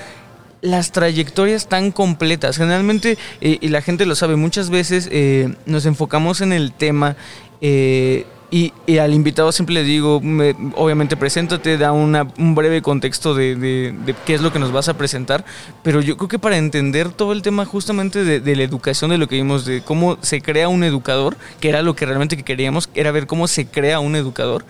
las 0.65 0.91
trayectorias 0.91 1.67
tan 1.67 1.91
completas. 1.91 2.57
Generalmente, 2.57 3.17
eh, 3.39 3.57
y 3.61 3.67
la 3.69 3.81
gente 3.81 4.05
lo 4.05 4.15
sabe, 4.15 4.35
muchas 4.35 4.69
veces 4.69 5.07
eh, 5.11 5.53
nos 5.65 5.85
enfocamos 5.85 6.41
en 6.41 6.51
el 6.51 6.71
tema 6.71 7.15
eh, 7.61 8.25
y, 8.51 8.71
al 8.99 9.13
invitado 9.13 9.51
siempre 9.51 9.75
le 9.75 9.83
digo, 9.83 10.21
obviamente 10.75 11.17
preséntate, 11.17 11.77
da 11.77 11.91
una, 11.91 12.27
un 12.37 12.55
breve 12.55 12.81
contexto 12.81 13.33
de, 13.33 13.93
qué 14.25 14.33
es 14.33 14.41
lo 14.41 14.53
que 14.53 14.59
nos 14.59 14.71
vas 14.71 14.87
a 14.87 14.97
presentar, 14.97 15.43
pero 15.83 15.99
yo 15.99 16.15
creo 16.15 16.29
que 16.29 16.39
para 16.39 16.57
entender 16.57 17.09
todo 17.09 17.33
el 17.33 17.41
tema 17.41 17.65
justamente 17.65 18.23
de, 18.23 18.55
la 18.55 18.63
educación, 18.63 19.09
de 19.11 19.17
lo 19.17 19.27
que 19.27 19.35
vimos, 19.35 19.65
de 19.65 19.81
cómo 19.81 20.17
se 20.21 20.41
crea 20.41 20.69
un 20.69 20.83
educador, 20.83 21.35
que 21.59 21.69
era 21.69 21.81
lo 21.81 21.95
que 21.95 22.05
realmente 22.05 22.37
que 22.37 22.43
queríamos, 22.43 22.89
era 22.93 23.11
ver 23.11 23.27
cómo 23.27 23.47
se 23.47 23.65
crea 23.65 23.99
un 23.99 24.15
educador 24.15 24.63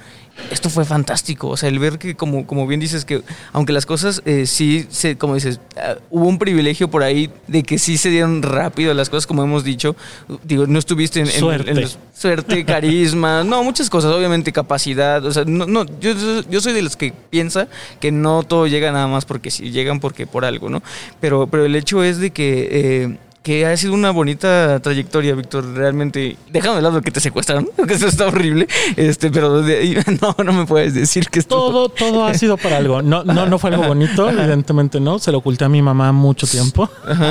esto 0.52 0.70
fue 0.70 0.86
fantástico. 0.86 1.50
O 1.50 1.58
sea, 1.58 1.70
el 1.70 1.80
ver 1.80 1.98
que, 1.98 2.16
como, 2.16 2.46
como 2.46 2.68
bien 2.68 2.80
dices, 2.80 3.06
que 3.06 3.22
aunque 3.54 3.74
las 3.74 3.86
cosas 3.86 4.22
eh, 4.26 4.46
sí, 4.46 4.86
se, 4.90 5.18
como 5.18 5.36
dices, 5.36 5.60
ah, 5.78 5.96
hubo 6.10 6.28
un 6.28 6.38
privilegio 6.38 6.90
por 6.90 7.04
ahí 7.04 7.32
de 7.48 7.64
que 7.64 7.78
sí 7.80 7.98
se 7.98 8.10
dieron 8.10 8.42
rápido 8.42 8.94
las 8.94 9.10
cosas, 9.10 9.28
como 9.28 9.44
hemos 9.44 9.64
dicho. 9.64 9.96
Digo, 10.44 10.68
no 10.68 10.80
estuviste 10.80 11.20
en, 11.22 11.28
suerte, 11.28 11.88
suerte 12.14 12.66
carisma, 12.66 13.44
no, 13.46 13.64
muchas 13.64 13.90
cosas, 13.90 14.12
obviamente 14.12 14.52
capacidad. 14.52 15.26
O 15.26 15.32
sea, 15.32 15.46
no, 15.46 15.66
no 15.66 15.86
yo, 16.00 16.14
yo 16.50 16.62
soy 16.62 16.74
de 16.74 16.82
los 16.82 16.96
que 16.96 17.14
piensa 17.30 17.68
que 18.00 18.12
no 18.12 18.44
todo 18.44 18.68
llega 18.68 18.92
nada 18.92 19.08
más 19.08 19.26
porque 19.26 19.52
sí, 19.52 19.72
llegan 19.72 20.00
porque 20.00 20.28
por 20.28 20.46
algo, 20.46 20.70
¿no? 20.70 20.84
Pero, 21.20 21.48
pero 21.48 21.66
el 21.66 21.76
hecho 21.76 22.04
es 22.04 22.20
de 22.20 22.32
que. 22.32 22.70
Eh, 22.72 23.18
que 23.46 23.64
ha 23.64 23.78
sido 23.78 23.93
una 23.93 24.10
bonita 24.10 24.80
trayectoria, 24.80 25.36
Víctor. 25.36 25.72
Realmente, 25.76 26.36
dejando 26.50 26.78
de 26.78 26.82
lado 26.82 27.00
que 27.04 27.12
te 27.12 27.20
secuestraron, 27.20 27.70
que 27.88 27.93
eso 27.93 28.08
está 28.08 28.26
horrible, 28.26 28.68
este, 28.96 29.30
pero 29.30 29.62
no, 30.22 30.36
no 30.43 30.52
me 30.52 30.66
puedes 30.66 30.96
decir 30.96 31.30
que 31.30 31.38
esto... 31.38 31.56
todo, 31.56 31.89
todo 31.89 32.26
ha 32.26 32.34
sido 32.34 32.58
para 32.58 32.78
algo. 32.78 33.04
No, 33.04 33.24
no, 33.24 33.46
no 33.46 33.60
fue 33.60 33.70
algo 33.70 33.84
bonito, 33.84 34.28
evidentemente 34.32 35.00
no. 35.00 35.20
Se 35.20 35.32
lo 35.32 35.38
oculté 35.38 35.64
a 35.64 35.70
mi 35.70 35.84
mamá 35.84 36.12
mucho 36.12 36.48
tiempo, 36.48 36.89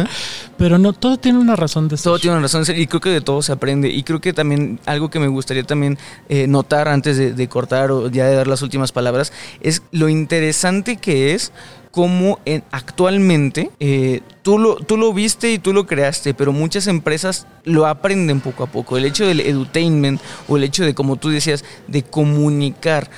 pero 0.57 0.79
no, 0.79 0.93
todo 0.93 1.17
tiene 1.17 1.41
una 1.41 1.57
razón 1.57 1.89
de 1.89 1.97
ser. 1.97 2.05
Todo 2.05 2.21
tiene 2.21 2.37
una 2.37 2.43
razón 2.43 2.61
de 2.61 2.67
ser 2.67 2.79
y 2.79 2.87
creo 2.87 3.01
que 3.01 3.11
de 3.11 3.21
todo 3.21 3.43
se 3.43 3.51
aprende. 3.51 3.89
Y 3.89 4.05
creo 4.05 4.21
que 4.21 4.33
también 4.33 4.79
algo 4.87 5.11
que 5.11 5.19
me 5.19 5.27
gustaría 5.27 5.65
también 5.65 5.99
eh, 6.29 6.47
notar 6.47 6.87
antes 6.87 7.37
de 7.37 7.49
cortar 7.49 7.91
o 7.91 8.09
ya 8.09 8.27
de 8.27 8.37
dar 8.37 8.47
las 8.47 8.63
últimas 8.63 8.93
palabras 8.93 9.33
es 9.61 9.83
lo 9.91 10.09
interesante 10.09 10.97
que 10.97 11.35
es 11.35 11.51
cómo 11.95 12.41
en, 12.45 12.65
actualmente 12.73 13.71
eh, 13.79 14.21
tú, 14.43 14.59
lo, 14.59 14.75
tú 14.75 14.97
lo 14.97 15.13
viste 15.13 15.53
y 15.53 15.61
tú 15.61 15.73
lo 15.73 15.87
creaste, 15.87 16.35
pero 16.35 16.53
muchas 16.53 16.89
empresas 16.89 17.47
lo 17.63 17.87
aprenden 17.87 18.41
poco 18.41 18.65
a 18.65 18.67
poco. 18.67 18.97
El 18.97 19.05
hecho 19.05 19.25
del 19.25 19.39
edutainment 19.39 20.21
o 20.49 20.57
el 20.57 20.65
hecho 20.65 20.85
de, 20.85 20.93
como 20.93 21.15
tú 21.15 21.29
decías, 21.29 21.65
de 21.87 22.03
comunicar. 22.03 23.09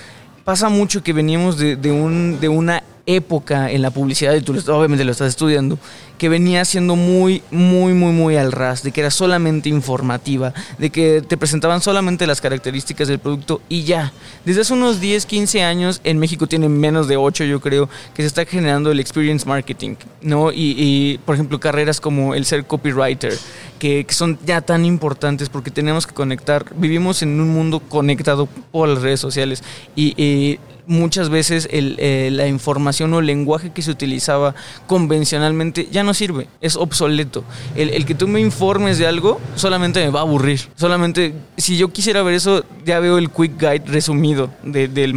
Pasa 0.44 0.68
mucho 0.68 1.02
que 1.02 1.14
veníamos 1.14 1.56
de, 1.56 1.76
de, 1.76 1.90
un, 1.90 2.38
de 2.38 2.50
una 2.50 2.82
época 3.06 3.70
en 3.70 3.82
la 3.82 3.90
publicidad, 3.90 4.34
y 4.34 4.40
tú 4.40 4.52
obviamente 4.68 5.04
lo 5.04 5.12
estás 5.12 5.28
estudiando, 5.28 5.78
que 6.18 6.28
venía 6.28 6.64
siendo 6.64 6.96
muy, 6.96 7.42
muy, 7.50 7.92
muy, 7.92 8.12
muy 8.12 8.36
al 8.36 8.52
ras, 8.52 8.82
de 8.82 8.90
que 8.90 9.00
era 9.00 9.10
solamente 9.10 9.68
informativa, 9.68 10.52
de 10.78 10.90
que 10.90 11.22
te 11.22 11.36
presentaban 11.36 11.80
solamente 11.80 12.26
las 12.26 12.40
características 12.40 13.08
del 13.08 13.18
producto 13.18 13.60
y 13.68 13.84
ya. 13.84 14.12
Desde 14.44 14.62
hace 14.62 14.72
unos 14.72 15.00
10, 15.00 15.26
15 15.26 15.62
años, 15.62 16.00
en 16.04 16.18
México 16.18 16.46
tienen 16.46 16.78
menos 16.78 17.06
de 17.08 17.16
8 17.16 17.44
yo 17.44 17.60
creo, 17.60 17.88
que 18.14 18.22
se 18.22 18.26
está 18.26 18.44
generando 18.44 18.90
el 18.90 19.00
experience 19.00 19.46
marketing, 19.46 19.96
¿no? 20.22 20.50
Y, 20.52 21.20
por 21.24 21.34
ejemplo, 21.34 21.60
carreras 21.60 22.00
como 22.00 22.34
el 22.34 22.44
ser 22.44 22.66
copywriter, 22.66 23.36
que, 23.78 24.06
son 24.10 24.38
ya 24.46 24.62
tan 24.62 24.84
importantes 24.84 25.48
porque 25.48 25.70
tenemos 25.70 26.06
que 26.06 26.14
conectar, 26.14 26.64
vivimos 26.74 27.22
en 27.22 27.38
un 27.40 27.50
mundo 27.50 27.80
conectado 27.80 28.46
por 28.72 28.88
las 28.88 29.02
redes 29.02 29.20
sociales 29.20 29.62
y 29.94 30.58
muchas 30.86 31.28
veces 31.28 31.68
el, 31.70 31.96
eh, 31.98 32.30
la 32.32 32.46
información 32.46 33.12
o 33.14 33.18
el 33.20 33.26
lenguaje 33.26 33.70
que 33.70 33.82
se 33.82 33.90
utilizaba 33.90 34.54
convencionalmente 34.86 35.88
ya 35.90 36.02
no 36.02 36.14
sirve, 36.14 36.48
es 36.60 36.76
obsoleto. 36.76 37.44
El, 37.74 38.04
que 38.06 38.14
tú 38.14 38.28
me 38.28 38.40
informes 38.40 38.98
de 38.98 39.06
algo 39.06 39.40
solamente 39.56 40.04
me 40.04 40.10
va 40.10 40.20
a 40.20 40.22
aburrir. 40.22 40.60
Solamente, 40.76 41.34
si 41.56 41.76
yo 41.76 41.88
quisiera 41.88 42.22
ver 42.22 42.34
eso, 42.34 42.64
ya 42.84 43.00
veo 43.00 43.18
el 43.18 43.30
quick 43.30 43.58
guide 43.58 43.82
resumido 43.86 44.50
del, 44.62 44.94
del 44.94 45.14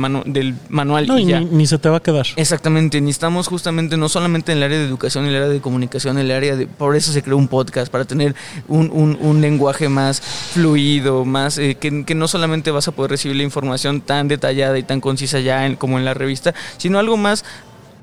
manual. 0.69 1.07
y, 1.19 1.25
Ni, 1.25 1.67
se 1.67 1.77
te 1.77 1.89
va 1.89 1.97
a 1.97 1.99
quedar. 1.99 2.25
Exactamente, 2.35 2.99
necesitamos 2.99 3.47
justamente 3.47 3.97
no 3.97 4.09
solamente 4.09 4.51
en 4.51 4.59
el 4.59 4.63
área 4.63 4.79
de 4.79 4.85
educación, 4.85 5.25
en 5.25 5.31
el 5.31 5.37
área 5.37 5.49
de 5.49 5.61
comunicación, 5.61 6.17
en 6.17 6.25
el 6.25 6.31
área 6.31 6.55
de... 6.55 6.67
Por 6.67 6.95
eso 6.95 7.11
se 7.11 7.21
creó 7.21 7.37
un 7.37 7.47
podcast, 7.47 7.91
para 7.91 8.05
tener 8.05 8.35
un, 8.67 8.89
un, 8.91 9.41
lenguaje 9.41 9.89
más 9.89 10.21
fluido, 10.21 11.25
más... 11.25 11.57
Eh, 11.57 11.77
que, 11.79 12.03
que 12.05 12.15
no 12.15 12.27
solamente 12.27 12.71
vas 12.71 12.87
a 12.87 12.91
poder 12.91 13.11
recibir 13.11 13.37
la 13.37 13.43
información 13.43 14.01
tan 14.01 14.27
detallada 14.27 14.77
y 14.77 14.83
tan 14.83 14.99
concisa 14.99 15.39
ya 15.39 15.58
como 15.77 15.97
en 15.97 16.05
la 16.05 16.13
revista, 16.13 16.53
sino 16.77 16.99
algo 16.99 17.17
más 17.17 17.45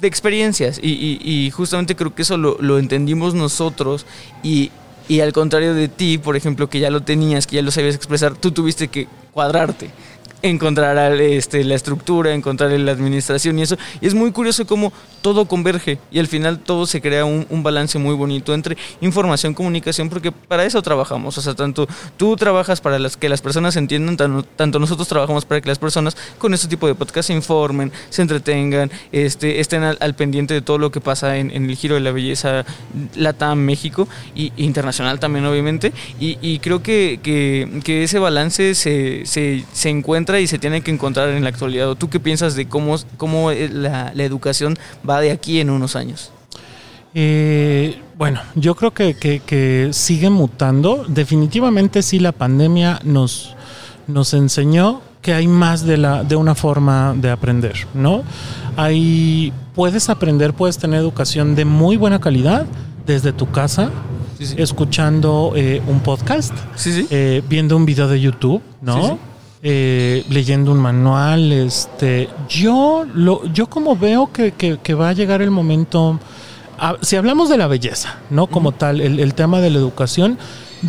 de 0.00 0.08
experiencias. 0.08 0.78
Y, 0.82 1.50
justamente 1.52 1.96
creo 1.96 2.14
que 2.14 2.22
eso 2.22 2.36
lo, 2.36 2.78
entendimos 2.78 3.34
nosotros 3.34 4.06
y, 4.42 4.70
y 5.08 5.20
al 5.20 5.32
contrario 5.32 5.74
de 5.74 5.88
ti, 5.88 6.18
por 6.18 6.36
ejemplo, 6.36 6.68
que 6.68 6.80
ya 6.80 6.90
lo 6.90 7.02
tenías, 7.02 7.46
que 7.46 7.56
ya 7.56 7.62
lo 7.62 7.70
sabías 7.70 7.94
expresar, 7.94 8.34
tú 8.34 8.50
tuviste 8.50 8.88
que 8.88 9.08
cuadrarte 9.32 9.90
encontrar 10.42 10.96
este, 11.20 11.64
la 11.64 11.74
estructura, 11.74 12.34
encontrar 12.34 12.70
la 12.72 12.92
administración 12.92 13.58
y 13.58 13.62
eso. 13.62 13.76
Y 14.00 14.06
es 14.06 14.14
muy 14.14 14.32
curioso 14.32 14.66
cómo 14.66 14.92
todo 15.22 15.46
converge 15.46 15.98
y 16.10 16.18
al 16.18 16.26
final 16.26 16.60
todo 16.60 16.86
se 16.86 17.00
crea 17.00 17.24
un, 17.24 17.46
balance 17.62 17.98
muy 17.98 18.14
bonito 18.14 18.54
entre 18.54 18.76
información, 19.00 19.54
comunicación, 19.54 20.08
porque 20.08 20.30
para 20.30 20.64
eso 20.64 20.80
trabajamos. 20.82 21.36
O 21.36 21.40
sea, 21.42 21.54
tanto 21.54 21.88
tú 22.16 22.36
trabajas 22.36 22.80
para 22.80 22.98
que 23.08 23.28
las 23.28 23.40
personas 23.40 23.76
entiendan, 23.76 24.16
tanto, 24.56 24.78
nosotros 24.78 25.08
trabajamos 25.08 25.44
para 25.44 25.60
que 25.60 25.68
las 25.68 25.78
personas 25.78 26.16
con 26.38 26.54
este 26.54 26.68
tipo 26.68 26.86
de 26.86 26.94
podcast 26.94 27.28
se 27.28 27.34
informen, 27.34 27.90
se 28.10 28.22
entretengan, 28.22 28.90
este, 29.10 29.58
estén 29.58 29.82
al, 29.82 30.14
pendiente 30.14 30.54
de 30.54 30.60
todo 30.60 30.78
lo 30.78 30.90
que 30.90 31.00
pasa 31.00 31.38
en, 31.38 31.50
el 31.50 31.76
giro 31.76 31.96
de 31.96 32.00
la 32.00 32.12
belleza 32.12 32.64
Latam, 33.16 33.58
México 33.58 34.08
y 34.34 34.52
internacional 34.56 35.18
también, 35.18 35.44
obviamente. 35.46 35.92
Y, 36.20 36.58
creo 36.60 36.82
que, 36.82 37.18
ese 37.86 38.18
balance 38.18 38.74
se 38.74 39.88
encuentra 39.88 40.25
y 40.34 40.46
se 40.46 40.58
tiene 40.58 40.80
que 40.80 40.90
encontrar 40.90 41.30
en 41.30 41.42
la 41.42 41.50
actualidad? 41.50 41.88
¿O 41.88 41.94
tú 41.94 42.10
qué 42.10 42.20
piensas 42.20 42.54
de 42.54 42.68
cómo, 42.68 42.96
cómo 43.16 43.50
la, 43.52 44.12
educación 44.16 44.76
va 45.08 45.20
de 45.20 45.30
aquí 45.30 45.60
en 45.60 45.70
unos 45.70 45.96
años? 45.96 46.32
Eh, 47.14 47.98
bueno, 48.18 48.40
yo 48.54 48.74
creo 48.74 48.92
que, 48.92 49.88
sigue 49.92 50.30
mutando. 50.30 51.04
Definitivamente 51.08 52.02
sí 52.02 52.18
la 52.18 52.32
pandemia 52.32 53.00
nos, 53.04 53.54
nos 54.06 54.34
enseñó 54.34 55.00
que 55.22 55.32
hay 55.32 55.48
más 55.48 55.84
de, 55.84 55.96
la, 55.96 56.24
de 56.24 56.36
una 56.36 56.54
forma 56.54 57.14
de 57.16 57.30
aprender, 57.30 57.86
¿no? 57.94 58.22
Hay, 58.76 59.52
puedes 59.74 60.08
aprender, 60.08 60.54
puedes 60.54 60.78
tener 60.78 61.00
educación 61.00 61.54
de 61.54 61.64
muy 61.64 61.96
buena 61.96 62.20
calidad 62.20 62.66
desde 63.06 63.32
tu 63.32 63.50
casa, 63.50 63.90
escuchando 64.38 65.52
eh, 65.56 65.80
un 65.86 66.00
podcast, 66.00 66.52
eh, 66.86 67.42
viendo 67.48 67.76
un 67.76 67.86
video 67.86 68.06
de 68.08 68.20
YouTube, 68.20 68.62
¿no? 68.82 69.18
Eh, 69.62 70.24
leyendo 70.28 70.70
un 70.72 70.78
manual. 70.78 71.50
Este, 71.50 72.28
yo, 72.48 73.04
lo, 73.14 73.44
yo 73.52 73.68
como 73.68 73.96
veo 73.96 74.30
que, 74.32 74.52
que, 74.52 74.94
va 74.94 75.08
a 75.08 75.12
llegar 75.12 75.40
el 75.42 75.50
momento, 75.50 76.20
si 77.00 77.16
hablamos 77.16 77.48
de 77.48 77.56
la 77.56 77.66
belleza, 77.66 78.18
¿no? 78.30 78.46
Como 78.46 78.72
tal, 78.72 79.00
el, 79.00 79.18
el, 79.18 79.34
tema 79.34 79.60
de 79.60 79.70
la 79.70 79.78
educación, 79.78 80.38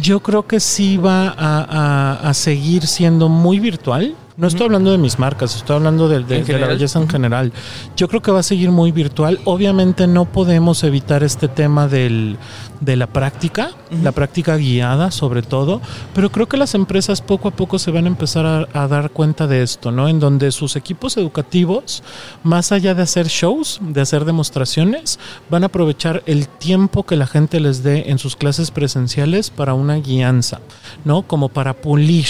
yo 0.01 0.19
creo 0.19 0.45
que 0.45 0.59
sí 0.59 0.97
va 0.97 1.33
a, 1.37 2.29
a, 2.29 2.33
seguir 2.33 2.85
siendo 2.87 3.29
muy 3.29 3.59
virtual. 3.59 4.15
No 4.37 4.45
estoy 4.45 4.65
hablando 4.65 4.91
de 4.91 4.99
mis 4.99 5.17
marcas, 5.17 5.55
estoy 5.55 5.77
hablando 5.77 6.07
de, 6.07 6.23
de, 6.23 6.59
la 6.59 6.67
belleza 6.67 6.99
en 6.99 7.09
general. 7.09 7.51
Yo 7.95 8.07
creo 8.07 8.21
que 8.21 8.29
va 8.29 8.41
a 8.41 8.43
seguir 8.43 8.69
muy 8.69 8.91
virtual. 8.91 9.39
Obviamente 9.45 10.05
no 10.05 10.25
podemos 10.25 10.83
evitar 10.83 11.23
este 11.23 11.47
tema 11.47 11.87
del, 11.87 12.37
de 12.79 12.95
la 12.97 13.07
práctica, 13.07 13.71
la 14.03 14.11
práctica 14.11 14.55
guiada 14.57 15.09
sobre 15.09 15.41
todo, 15.41 15.81
pero 16.13 16.31
creo 16.31 16.47
que 16.47 16.55
las 16.55 16.75
empresas 16.75 17.21
poco 17.21 17.47
a 17.47 17.51
poco 17.51 17.79
se 17.79 17.89
van 17.89 18.05
a 18.05 18.09
empezar 18.09 18.69
a, 18.71 18.87
dar 18.87 19.09
cuenta 19.09 19.47
de 19.47 19.63
esto, 19.63 19.91
¿no? 19.91 20.07
En 20.07 20.19
donde 20.19 20.51
sus 20.51 20.75
equipos 20.75 21.17
educativos, 21.17 22.03
más 22.43 22.71
allá 22.71 22.93
de 22.93 23.01
hacer 23.01 23.29
shows, 23.29 23.79
de 23.81 24.01
hacer 24.01 24.23
demostraciones, 24.23 25.17
van 25.49 25.63
a 25.63 25.65
aprovechar 25.65 26.21
el 26.27 26.47
tiempo 26.47 27.07
que 27.07 27.15
la 27.15 27.25
gente 27.25 27.59
les 27.59 27.81
dé 27.81 28.11
en 28.11 28.19
sus 28.19 28.35
clases 28.35 28.69
presenciales 28.69 29.49
para 29.49 29.73
una 29.73 29.95
guianza, 29.95 30.59
¿no? 31.05 31.23
Como 31.23 31.49
para 31.49 31.73
pulir 31.73 32.27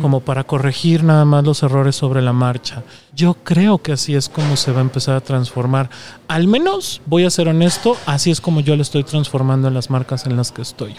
como 0.00 0.20
para 0.20 0.44
corregir 0.44 1.04
nada 1.04 1.24
más 1.24 1.44
los 1.44 1.62
errores 1.62 1.96
sobre 1.96 2.22
la 2.22 2.32
marcha. 2.32 2.82
Yo 3.14 3.34
creo 3.34 3.78
que 3.78 3.92
así 3.92 4.14
es 4.14 4.28
como 4.28 4.56
se 4.56 4.72
va 4.72 4.78
a 4.78 4.82
empezar 4.82 5.16
a 5.16 5.20
transformar. 5.20 5.90
Al 6.28 6.48
menos, 6.48 7.02
voy 7.04 7.24
a 7.24 7.30
ser 7.30 7.48
honesto, 7.48 7.96
así 8.06 8.30
es 8.30 8.40
como 8.40 8.60
yo 8.60 8.74
le 8.74 8.82
estoy 8.82 9.04
transformando 9.04 9.68
en 9.68 9.74
las 9.74 9.90
marcas 9.90 10.24
en 10.24 10.36
las 10.36 10.50
que 10.50 10.62
estoy. 10.62 10.94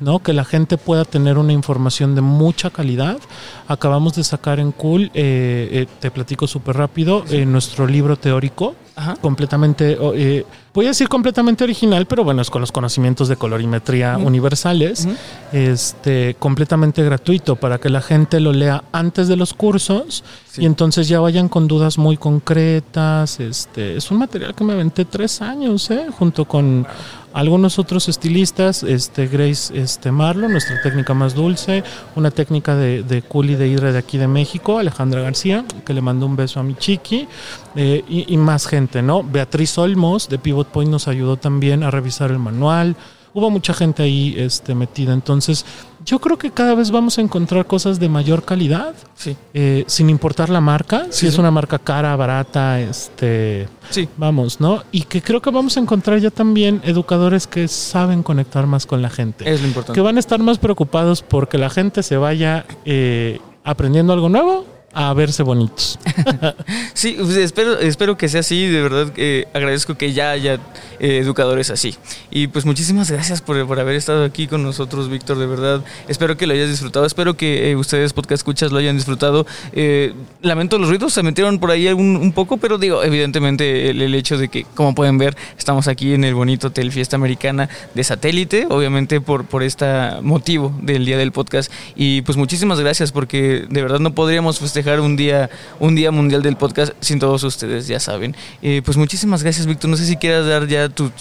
¿no? 0.00 0.18
Que 0.20 0.32
la 0.32 0.44
gente 0.44 0.76
pueda 0.76 1.04
tener 1.04 1.38
una 1.38 1.52
información 1.52 2.14
de 2.14 2.20
mucha 2.20 2.70
calidad. 2.70 3.18
Acabamos 3.68 4.14
de 4.14 4.24
sacar 4.24 4.60
en 4.60 4.72
Cool, 4.72 5.10
eh, 5.14 5.68
eh, 5.72 5.86
te 6.00 6.10
platico 6.10 6.46
súper 6.46 6.76
rápido, 6.76 7.24
eh, 7.30 7.46
nuestro 7.46 7.86
libro 7.86 8.16
teórico, 8.16 8.74
completamente, 9.20 9.96
voy 10.72 10.84
a 10.84 10.88
decir 10.88 11.08
completamente 11.08 11.64
original, 11.64 12.06
pero 12.06 12.22
bueno, 12.22 12.42
es 12.42 12.50
con 12.50 12.60
los 12.60 12.70
conocimientos 12.70 13.26
de 13.26 13.34
colorimetría 13.34 14.18
universales, 14.18 15.08
este, 15.50 16.36
completamente 16.38 17.02
gratuito 17.02 17.56
para 17.56 17.78
que 17.78 17.88
la 17.88 18.00
gente 18.00 18.38
lo 18.38 18.52
lea 18.52 18.84
antes 18.92 19.26
de 19.26 19.34
los 19.34 19.52
cursos 19.52 20.22
y 20.56 20.66
entonces 20.66 21.08
ya 21.08 21.18
vayan 21.18 21.48
con 21.54 21.68
dudas 21.68 21.98
muy 21.98 22.16
concretas. 22.16 23.38
Este, 23.38 23.96
es 23.96 24.10
un 24.10 24.18
material 24.18 24.56
que 24.56 24.64
me 24.64 24.72
aventé 24.72 25.04
tres 25.04 25.40
años, 25.40 25.88
¿eh? 25.92 26.06
junto 26.10 26.46
con 26.46 26.84
algunos 27.32 27.78
otros 27.78 28.08
estilistas, 28.08 28.82
este, 28.82 29.28
Grace 29.28 29.72
este, 29.80 30.10
Marlo, 30.10 30.48
nuestra 30.48 30.82
técnica 30.82 31.14
más 31.14 31.32
dulce, 31.32 31.84
una 32.16 32.32
técnica 32.32 32.74
de, 32.74 33.04
de 33.04 33.22
Culi 33.22 33.54
de 33.54 33.68
Hidra 33.68 33.92
de 33.92 33.98
aquí 33.98 34.18
de 34.18 34.26
México, 34.26 34.80
Alejandra 34.80 35.20
García, 35.20 35.64
que 35.86 35.94
le 35.94 36.00
mandó 36.00 36.26
un 36.26 36.34
beso 36.34 36.58
a 36.58 36.64
mi 36.64 36.74
chiqui, 36.74 37.28
eh, 37.76 38.02
y, 38.08 38.34
y 38.34 38.36
más 38.36 38.66
gente, 38.66 39.00
¿no? 39.00 39.22
Beatriz 39.22 39.78
Olmos 39.78 40.28
de 40.28 40.40
Pivot 40.40 40.66
Point 40.66 40.90
nos 40.90 41.06
ayudó 41.06 41.36
también 41.36 41.84
a 41.84 41.92
revisar 41.92 42.32
el 42.32 42.40
manual 42.40 42.96
hubo 43.34 43.50
mucha 43.50 43.74
gente 43.74 44.02
ahí 44.02 44.34
este, 44.38 44.74
metida. 44.74 45.12
Entonces, 45.12 45.66
yo 46.04 46.20
creo 46.20 46.38
que 46.38 46.50
cada 46.50 46.74
vez 46.74 46.90
vamos 46.90 47.18
a 47.18 47.20
encontrar 47.20 47.66
cosas 47.66 47.98
de 47.98 48.08
mayor 48.08 48.44
calidad, 48.44 48.94
sí. 49.14 49.36
Eh, 49.52 49.84
sin 49.86 50.08
importar 50.08 50.50
la 50.50 50.60
marca, 50.60 51.06
si 51.10 51.26
es 51.26 51.38
una 51.38 51.50
marca 51.50 51.78
cara, 51.78 52.14
barata, 52.14 52.80
este, 52.80 53.68
sí. 53.90 54.08
vamos, 54.16 54.60
¿no? 54.60 54.82
Y 54.92 55.02
que 55.02 55.22
creo 55.22 55.42
que 55.42 55.50
vamos 55.50 55.76
a 55.76 55.80
encontrar 55.80 56.18
ya 56.20 56.30
también 56.30 56.80
educadores 56.84 57.46
que 57.46 57.68
saben 57.68 58.22
conectar 58.22 58.66
más 58.66 58.86
con 58.86 59.02
la 59.02 59.10
gente. 59.10 59.50
Es 59.50 59.60
lo 59.60 59.66
importante. 59.66 59.96
Que 59.96 60.02
van 60.02 60.16
a 60.16 60.20
estar 60.20 60.38
más 60.40 60.58
preocupados 60.58 61.22
porque 61.22 61.58
la 61.58 61.70
gente 61.70 62.02
se 62.02 62.16
vaya 62.16 62.66
eh, 62.84 63.40
aprendiendo 63.64 64.12
algo 64.12 64.28
nuevo 64.28 64.73
a 64.94 65.12
verse 65.14 65.42
bonitos. 65.42 65.98
sí, 66.94 67.16
pues, 67.18 67.36
espero, 67.36 67.78
espero 67.78 68.16
que 68.16 68.28
sea 68.28 68.40
así, 68.40 68.66
de 68.66 68.80
verdad 68.80 69.12
eh, 69.16 69.46
agradezco 69.52 69.96
que 69.96 70.12
ya 70.12 70.30
haya 70.30 70.54
eh, 71.00 71.18
educadores 71.18 71.70
así. 71.70 71.96
Y 72.30 72.46
pues 72.46 72.64
muchísimas 72.64 73.10
gracias 73.10 73.42
por, 73.42 73.58
haber 73.58 73.96
estado 73.96 74.24
aquí 74.24 74.46
con 74.46 74.62
nosotros, 74.62 75.08
Víctor, 75.08 75.38
de 75.38 75.46
verdad. 75.46 75.84
Espero 76.08 76.36
que 76.36 76.46
lo 76.46 76.54
hayas 76.54 76.68
disfrutado, 76.68 77.06
espero 77.06 77.36
que 77.36 77.70
eh, 77.70 77.76
ustedes, 77.76 78.12
podcast 78.12 78.40
escuchas, 78.40 78.70
lo 78.70 78.78
hayan 78.78 78.96
disfrutado. 78.96 79.46
lamento 80.42 80.78
los 80.78 80.88
ruidos, 80.88 81.12
se 81.12 81.22
metieron 81.22 81.58
por 81.58 81.70
ahí 81.70 81.88
un, 81.88 82.16
un 82.16 82.32
poco, 82.32 82.56
pero 82.56 82.78
digo, 82.78 83.02
evidentemente 83.02 83.90
el, 83.90 84.14
hecho 84.14 84.38
de 84.38 84.48
que, 84.48 84.64
como 84.74 84.94
pueden 84.94 85.18
ver, 85.18 85.36
estamos 85.58 85.88
aquí 85.88 86.14
en 86.14 86.22
el 86.22 86.34
bonito 86.34 86.68
Hotel 86.68 86.92
Fiesta 86.92 87.16
Americana 87.16 87.68
de 87.94 88.04
satélite, 88.04 88.66
obviamente 88.70 89.20
por, 89.20 89.44
por 89.44 89.64
este 89.64 89.86
motivo 90.22 90.72
del 90.82 91.04
día 91.04 91.18
del 91.18 91.32
podcast. 91.32 91.72
Y 91.96 92.22
pues 92.22 92.38
muchísimas 92.38 92.78
gracias 92.78 93.10
porque 93.10 93.66
de 93.68 93.82
verdad 93.82 93.98
no 93.98 94.14
podríamos 94.14 94.60
festejar 94.60 94.83
un 95.00 95.16
día, 95.16 95.50
un 95.80 95.94
día 95.94 96.10
mundial 96.10 96.42
del 96.42 96.56
podcast 96.56 96.92
sin 97.00 97.18
todos 97.18 97.42
ustedes, 97.44 97.86
ya 97.86 98.00
saben. 98.00 98.36
Eh, 98.62 98.82
pues 98.84 98.96
muchísimas 98.96 99.42
gracias, 99.42 99.66
Víctor. 99.66 99.90
No 99.90 99.96
sé 99.96 100.06
si 100.06 100.16
quieras 100.16 100.46
dar 100.46 100.66
ya 100.66 100.88
tus, 100.88 101.12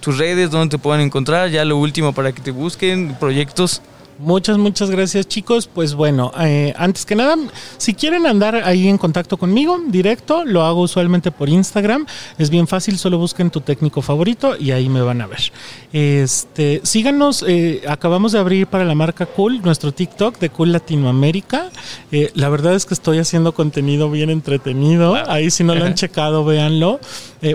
tus 0.00 0.18
redes, 0.18 0.50
donde 0.50 0.76
te 0.76 0.78
puedan 0.78 1.00
encontrar, 1.00 1.50
ya 1.50 1.64
lo 1.64 1.76
último 1.76 2.12
para 2.12 2.32
que 2.32 2.40
te 2.40 2.50
busquen, 2.50 3.16
proyectos. 3.18 3.82
Muchas, 4.18 4.58
muchas 4.58 4.90
gracias 4.90 5.26
chicos. 5.26 5.66
Pues 5.66 5.94
bueno, 5.94 6.30
eh, 6.38 6.72
antes 6.76 7.04
que 7.04 7.16
nada, 7.16 7.36
si 7.78 7.94
quieren 7.94 8.26
andar 8.26 8.54
ahí 8.54 8.88
en 8.88 8.96
contacto 8.96 9.36
conmigo 9.36 9.80
directo, 9.88 10.44
lo 10.44 10.62
hago 10.62 10.82
usualmente 10.82 11.32
por 11.32 11.48
Instagram. 11.48 12.06
Es 12.38 12.48
bien 12.48 12.68
fácil, 12.68 12.96
solo 12.96 13.18
busquen 13.18 13.50
tu 13.50 13.60
técnico 13.60 14.02
favorito 14.02 14.56
y 14.56 14.70
ahí 14.70 14.88
me 14.88 15.02
van 15.02 15.20
a 15.20 15.26
ver. 15.26 15.40
Este, 15.92 16.80
síganos, 16.84 17.44
eh, 17.46 17.82
acabamos 17.88 18.30
de 18.32 18.38
abrir 18.38 18.68
para 18.68 18.84
la 18.84 18.94
marca 18.94 19.26
Cool 19.26 19.62
nuestro 19.62 19.90
TikTok 19.90 20.38
de 20.38 20.48
Cool 20.50 20.70
Latinoamérica. 20.70 21.70
Eh, 22.12 22.30
la 22.34 22.48
verdad 22.48 22.74
es 22.74 22.86
que 22.86 22.94
estoy 22.94 23.18
haciendo 23.18 23.52
contenido 23.52 24.10
bien 24.10 24.30
entretenido. 24.30 25.16
Ahí 25.28 25.50
si 25.50 25.64
no 25.64 25.74
lo 25.74 25.84
han 25.84 25.94
checado, 25.94 26.44
véanlo. 26.44 27.00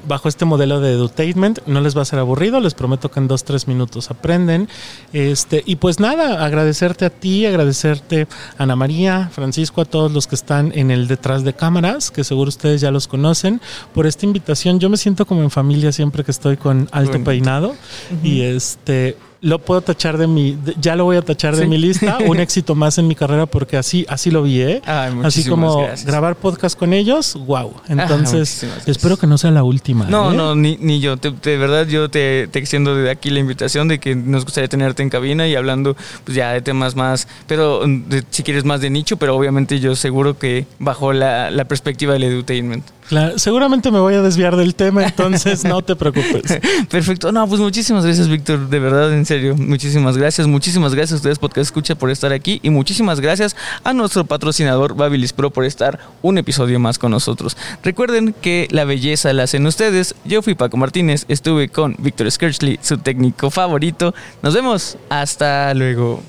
bajo 0.08 0.28
este 0.28 0.46
modelo 0.46 0.82
de 0.82 0.92
edutainment, 0.92 1.60
no 1.66 1.82
les 1.82 1.98
va 1.98 2.04
a 2.04 2.06
ser 2.06 2.20
aburrido, 2.20 2.60
les 2.60 2.74
prometo 2.74 3.10
que 3.10 3.20
en 3.20 3.28
dos, 3.28 3.44
tres 3.44 3.68
minutos 3.68 4.12
aprenden. 4.12 4.68
Este, 5.14 5.64
y 5.66 5.78
pues 5.78 6.00
nada, 6.00 6.49
agradecerte 6.50 7.06
a 7.06 7.10
ti, 7.10 7.46
agradecerte 7.46 8.28
a 8.58 8.64
Ana 8.64 8.76
María, 8.76 9.30
Francisco, 9.32 9.82
a 9.82 9.86
todos 9.86 10.12
los 10.12 10.28
que 10.28 10.36
están 10.36 10.72
en 10.76 10.92
el 10.92 11.08
detrás 11.08 11.44
de 11.44 11.54
cámaras, 11.54 12.12
que 12.12 12.24
seguro 12.24 12.50
ustedes 12.50 12.82
ya 12.82 12.92
los 12.92 13.08
conocen, 13.08 13.62
por 13.94 14.06
esta 14.06 14.26
invitación. 14.26 14.80
Yo 14.80 14.90
me 14.90 14.98
siento 14.98 15.26
como 15.26 15.42
en 15.42 15.52
familia 15.52 15.92
siempre 15.92 16.24
que 16.24 16.32
estoy 16.32 16.58
con 16.58 16.90
Alto 16.92 17.24
Peinado 17.24 17.76
y 18.24 18.42
este 18.42 19.16
lo 19.42 19.60
puedo 19.60 19.82
tachar 19.82 20.18
de 20.18 20.28
mi, 20.28 20.58
ya 20.80 20.96
lo 20.96 21.06
voy 21.06 21.18
a 21.18 21.22
tachar 21.22 21.56
de 21.56 21.66
mi 21.66 21.78
lista, 21.78 22.18
un 22.28 22.40
éxito 22.40 22.76
más 22.76 22.98
en 22.98 23.08
mi 23.08 23.16
carrera 23.16 23.46
porque 23.46 23.78
así, 23.78 24.06
así 24.10 24.32
lo 24.32 24.44
vi, 24.44 24.62
¿eh? 24.62 24.82
así 25.24 25.48
como 25.48 25.88
grabar 26.06 26.36
podcast 26.36 26.78
con 26.78 26.94
ellos, 26.94 27.38
wow. 27.46 27.74
Entonces, 27.88 28.66
espero 28.86 29.18
que 29.18 29.28
no 29.28 29.38
sea 29.38 29.52
la 29.52 29.64
última. 29.64 30.06
No, 30.06 30.32
¿eh? 30.32 30.36
no, 30.36 30.56
ni, 30.56 30.78
ni 30.78 31.00
yo. 31.00 31.16
de 31.16 31.58
verdad, 31.58 31.88
yo 31.88 32.10
te, 32.10 32.48
te 32.48 32.60
extiendo 32.60 32.96
de 32.96 33.10
aquí 33.10 33.30
la 33.30 33.40
invitación 33.40 33.88
de 33.88 34.00
que 34.00 34.16
nos 34.16 34.44
gustaría 34.44 34.68
tenerte 34.68 35.04
en 35.04 35.10
cabina 35.10 35.48
y 35.48 35.56
hablando 35.56 35.96
pues 36.24 36.36
ya 36.36 36.52
de 36.52 36.62
temas 36.62 36.96
más, 36.96 37.28
pero 37.48 37.84
si 38.30 38.44
quieres 38.44 38.66
más 38.66 38.82
de 38.82 38.90
nicho, 38.90 39.18
pero 39.18 39.36
obviamente 39.36 39.80
yo 39.80 39.96
seguro 39.96 40.38
que 40.38 40.66
bajo 40.80 41.14
la, 41.14 41.50
la 41.52 41.66
perspectiva 41.66 42.14
del 42.14 42.24
edutainment. 42.24 42.86
Claro, 43.10 43.40
seguramente 43.40 43.90
me 43.90 43.98
voy 43.98 44.14
a 44.14 44.22
desviar 44.22 44.56
del 44.56 44.76
tema, 44.76 45.04
entonces 45.04 45.64
no 45.64 45.82
te 45.82 45.96
preocupes. 45.96 46.60
Perfecto. 46.92 47.32
No, 47.32 47.48
pues 47.48 47.60
muchísimas 47.60 48.06
gracias, 48.06 48.28
Víctor. 48.28 48.70
De 48.70 48.78
verdad, 48.78 49.12
en 49.12 49.26
serio. 49.26 49.56
Muchísimas 49.58 50.16
gracias. 50.16 50.46
Muchísimas 50.46 50.94
gracias 50.94 51.14
a 51.14 51.16
ustedes, 51.16 51.40
Podcast 51.40 51.70
Escucha, 51.70 51.96
por 51.96 52.12
estar 52.12 52.32
aquí. 52.32 52.60
Y 52.62 52.70
muchísimas 52.70 53.20
gracias 53.20 53.56
a 53.84 53.94
nuestro 53.94 54.26
patrocinador, 54.26 54.94
Babilis 54.94 55.34
Pro, 55.34 55.50
por 55.50 55.66
estar 55.66 56.00
un 56.22 56.38
episodio 56.38 56.80
más 56.80 57.00
con 57.00 57.10
nosotros. 57.10 57.58
Recuerden 57.82 58.36
que 58.40 58.68
la 58.70 58.86
belleza 58.86 59.34
la 59.34 59.44
hacen 59.44 59.66
ustedes. 59.66 60.14
Yo 60.24 60.44
fui 60.44 60.54
Paco 60.54 60.78
Martínez. 60.78 61.26
Estuve 61.30 61.70
con 61.70 61.96
Víctor 61.98 62.30
Skirchley, 62.30 62.78
su 62.84 63.00
técnico 63.00 63.50
favorito. 63.50 64.14
Nos 64.44 64.54
vemos. 64.54 64.98
Hasta 65.10 65.74
luego. 65.74 66.22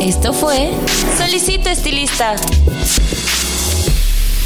Esto 0.00 0.32
fue 0.32 0.70
Solicito 1.18 1.68
Estilista 1.68 2.36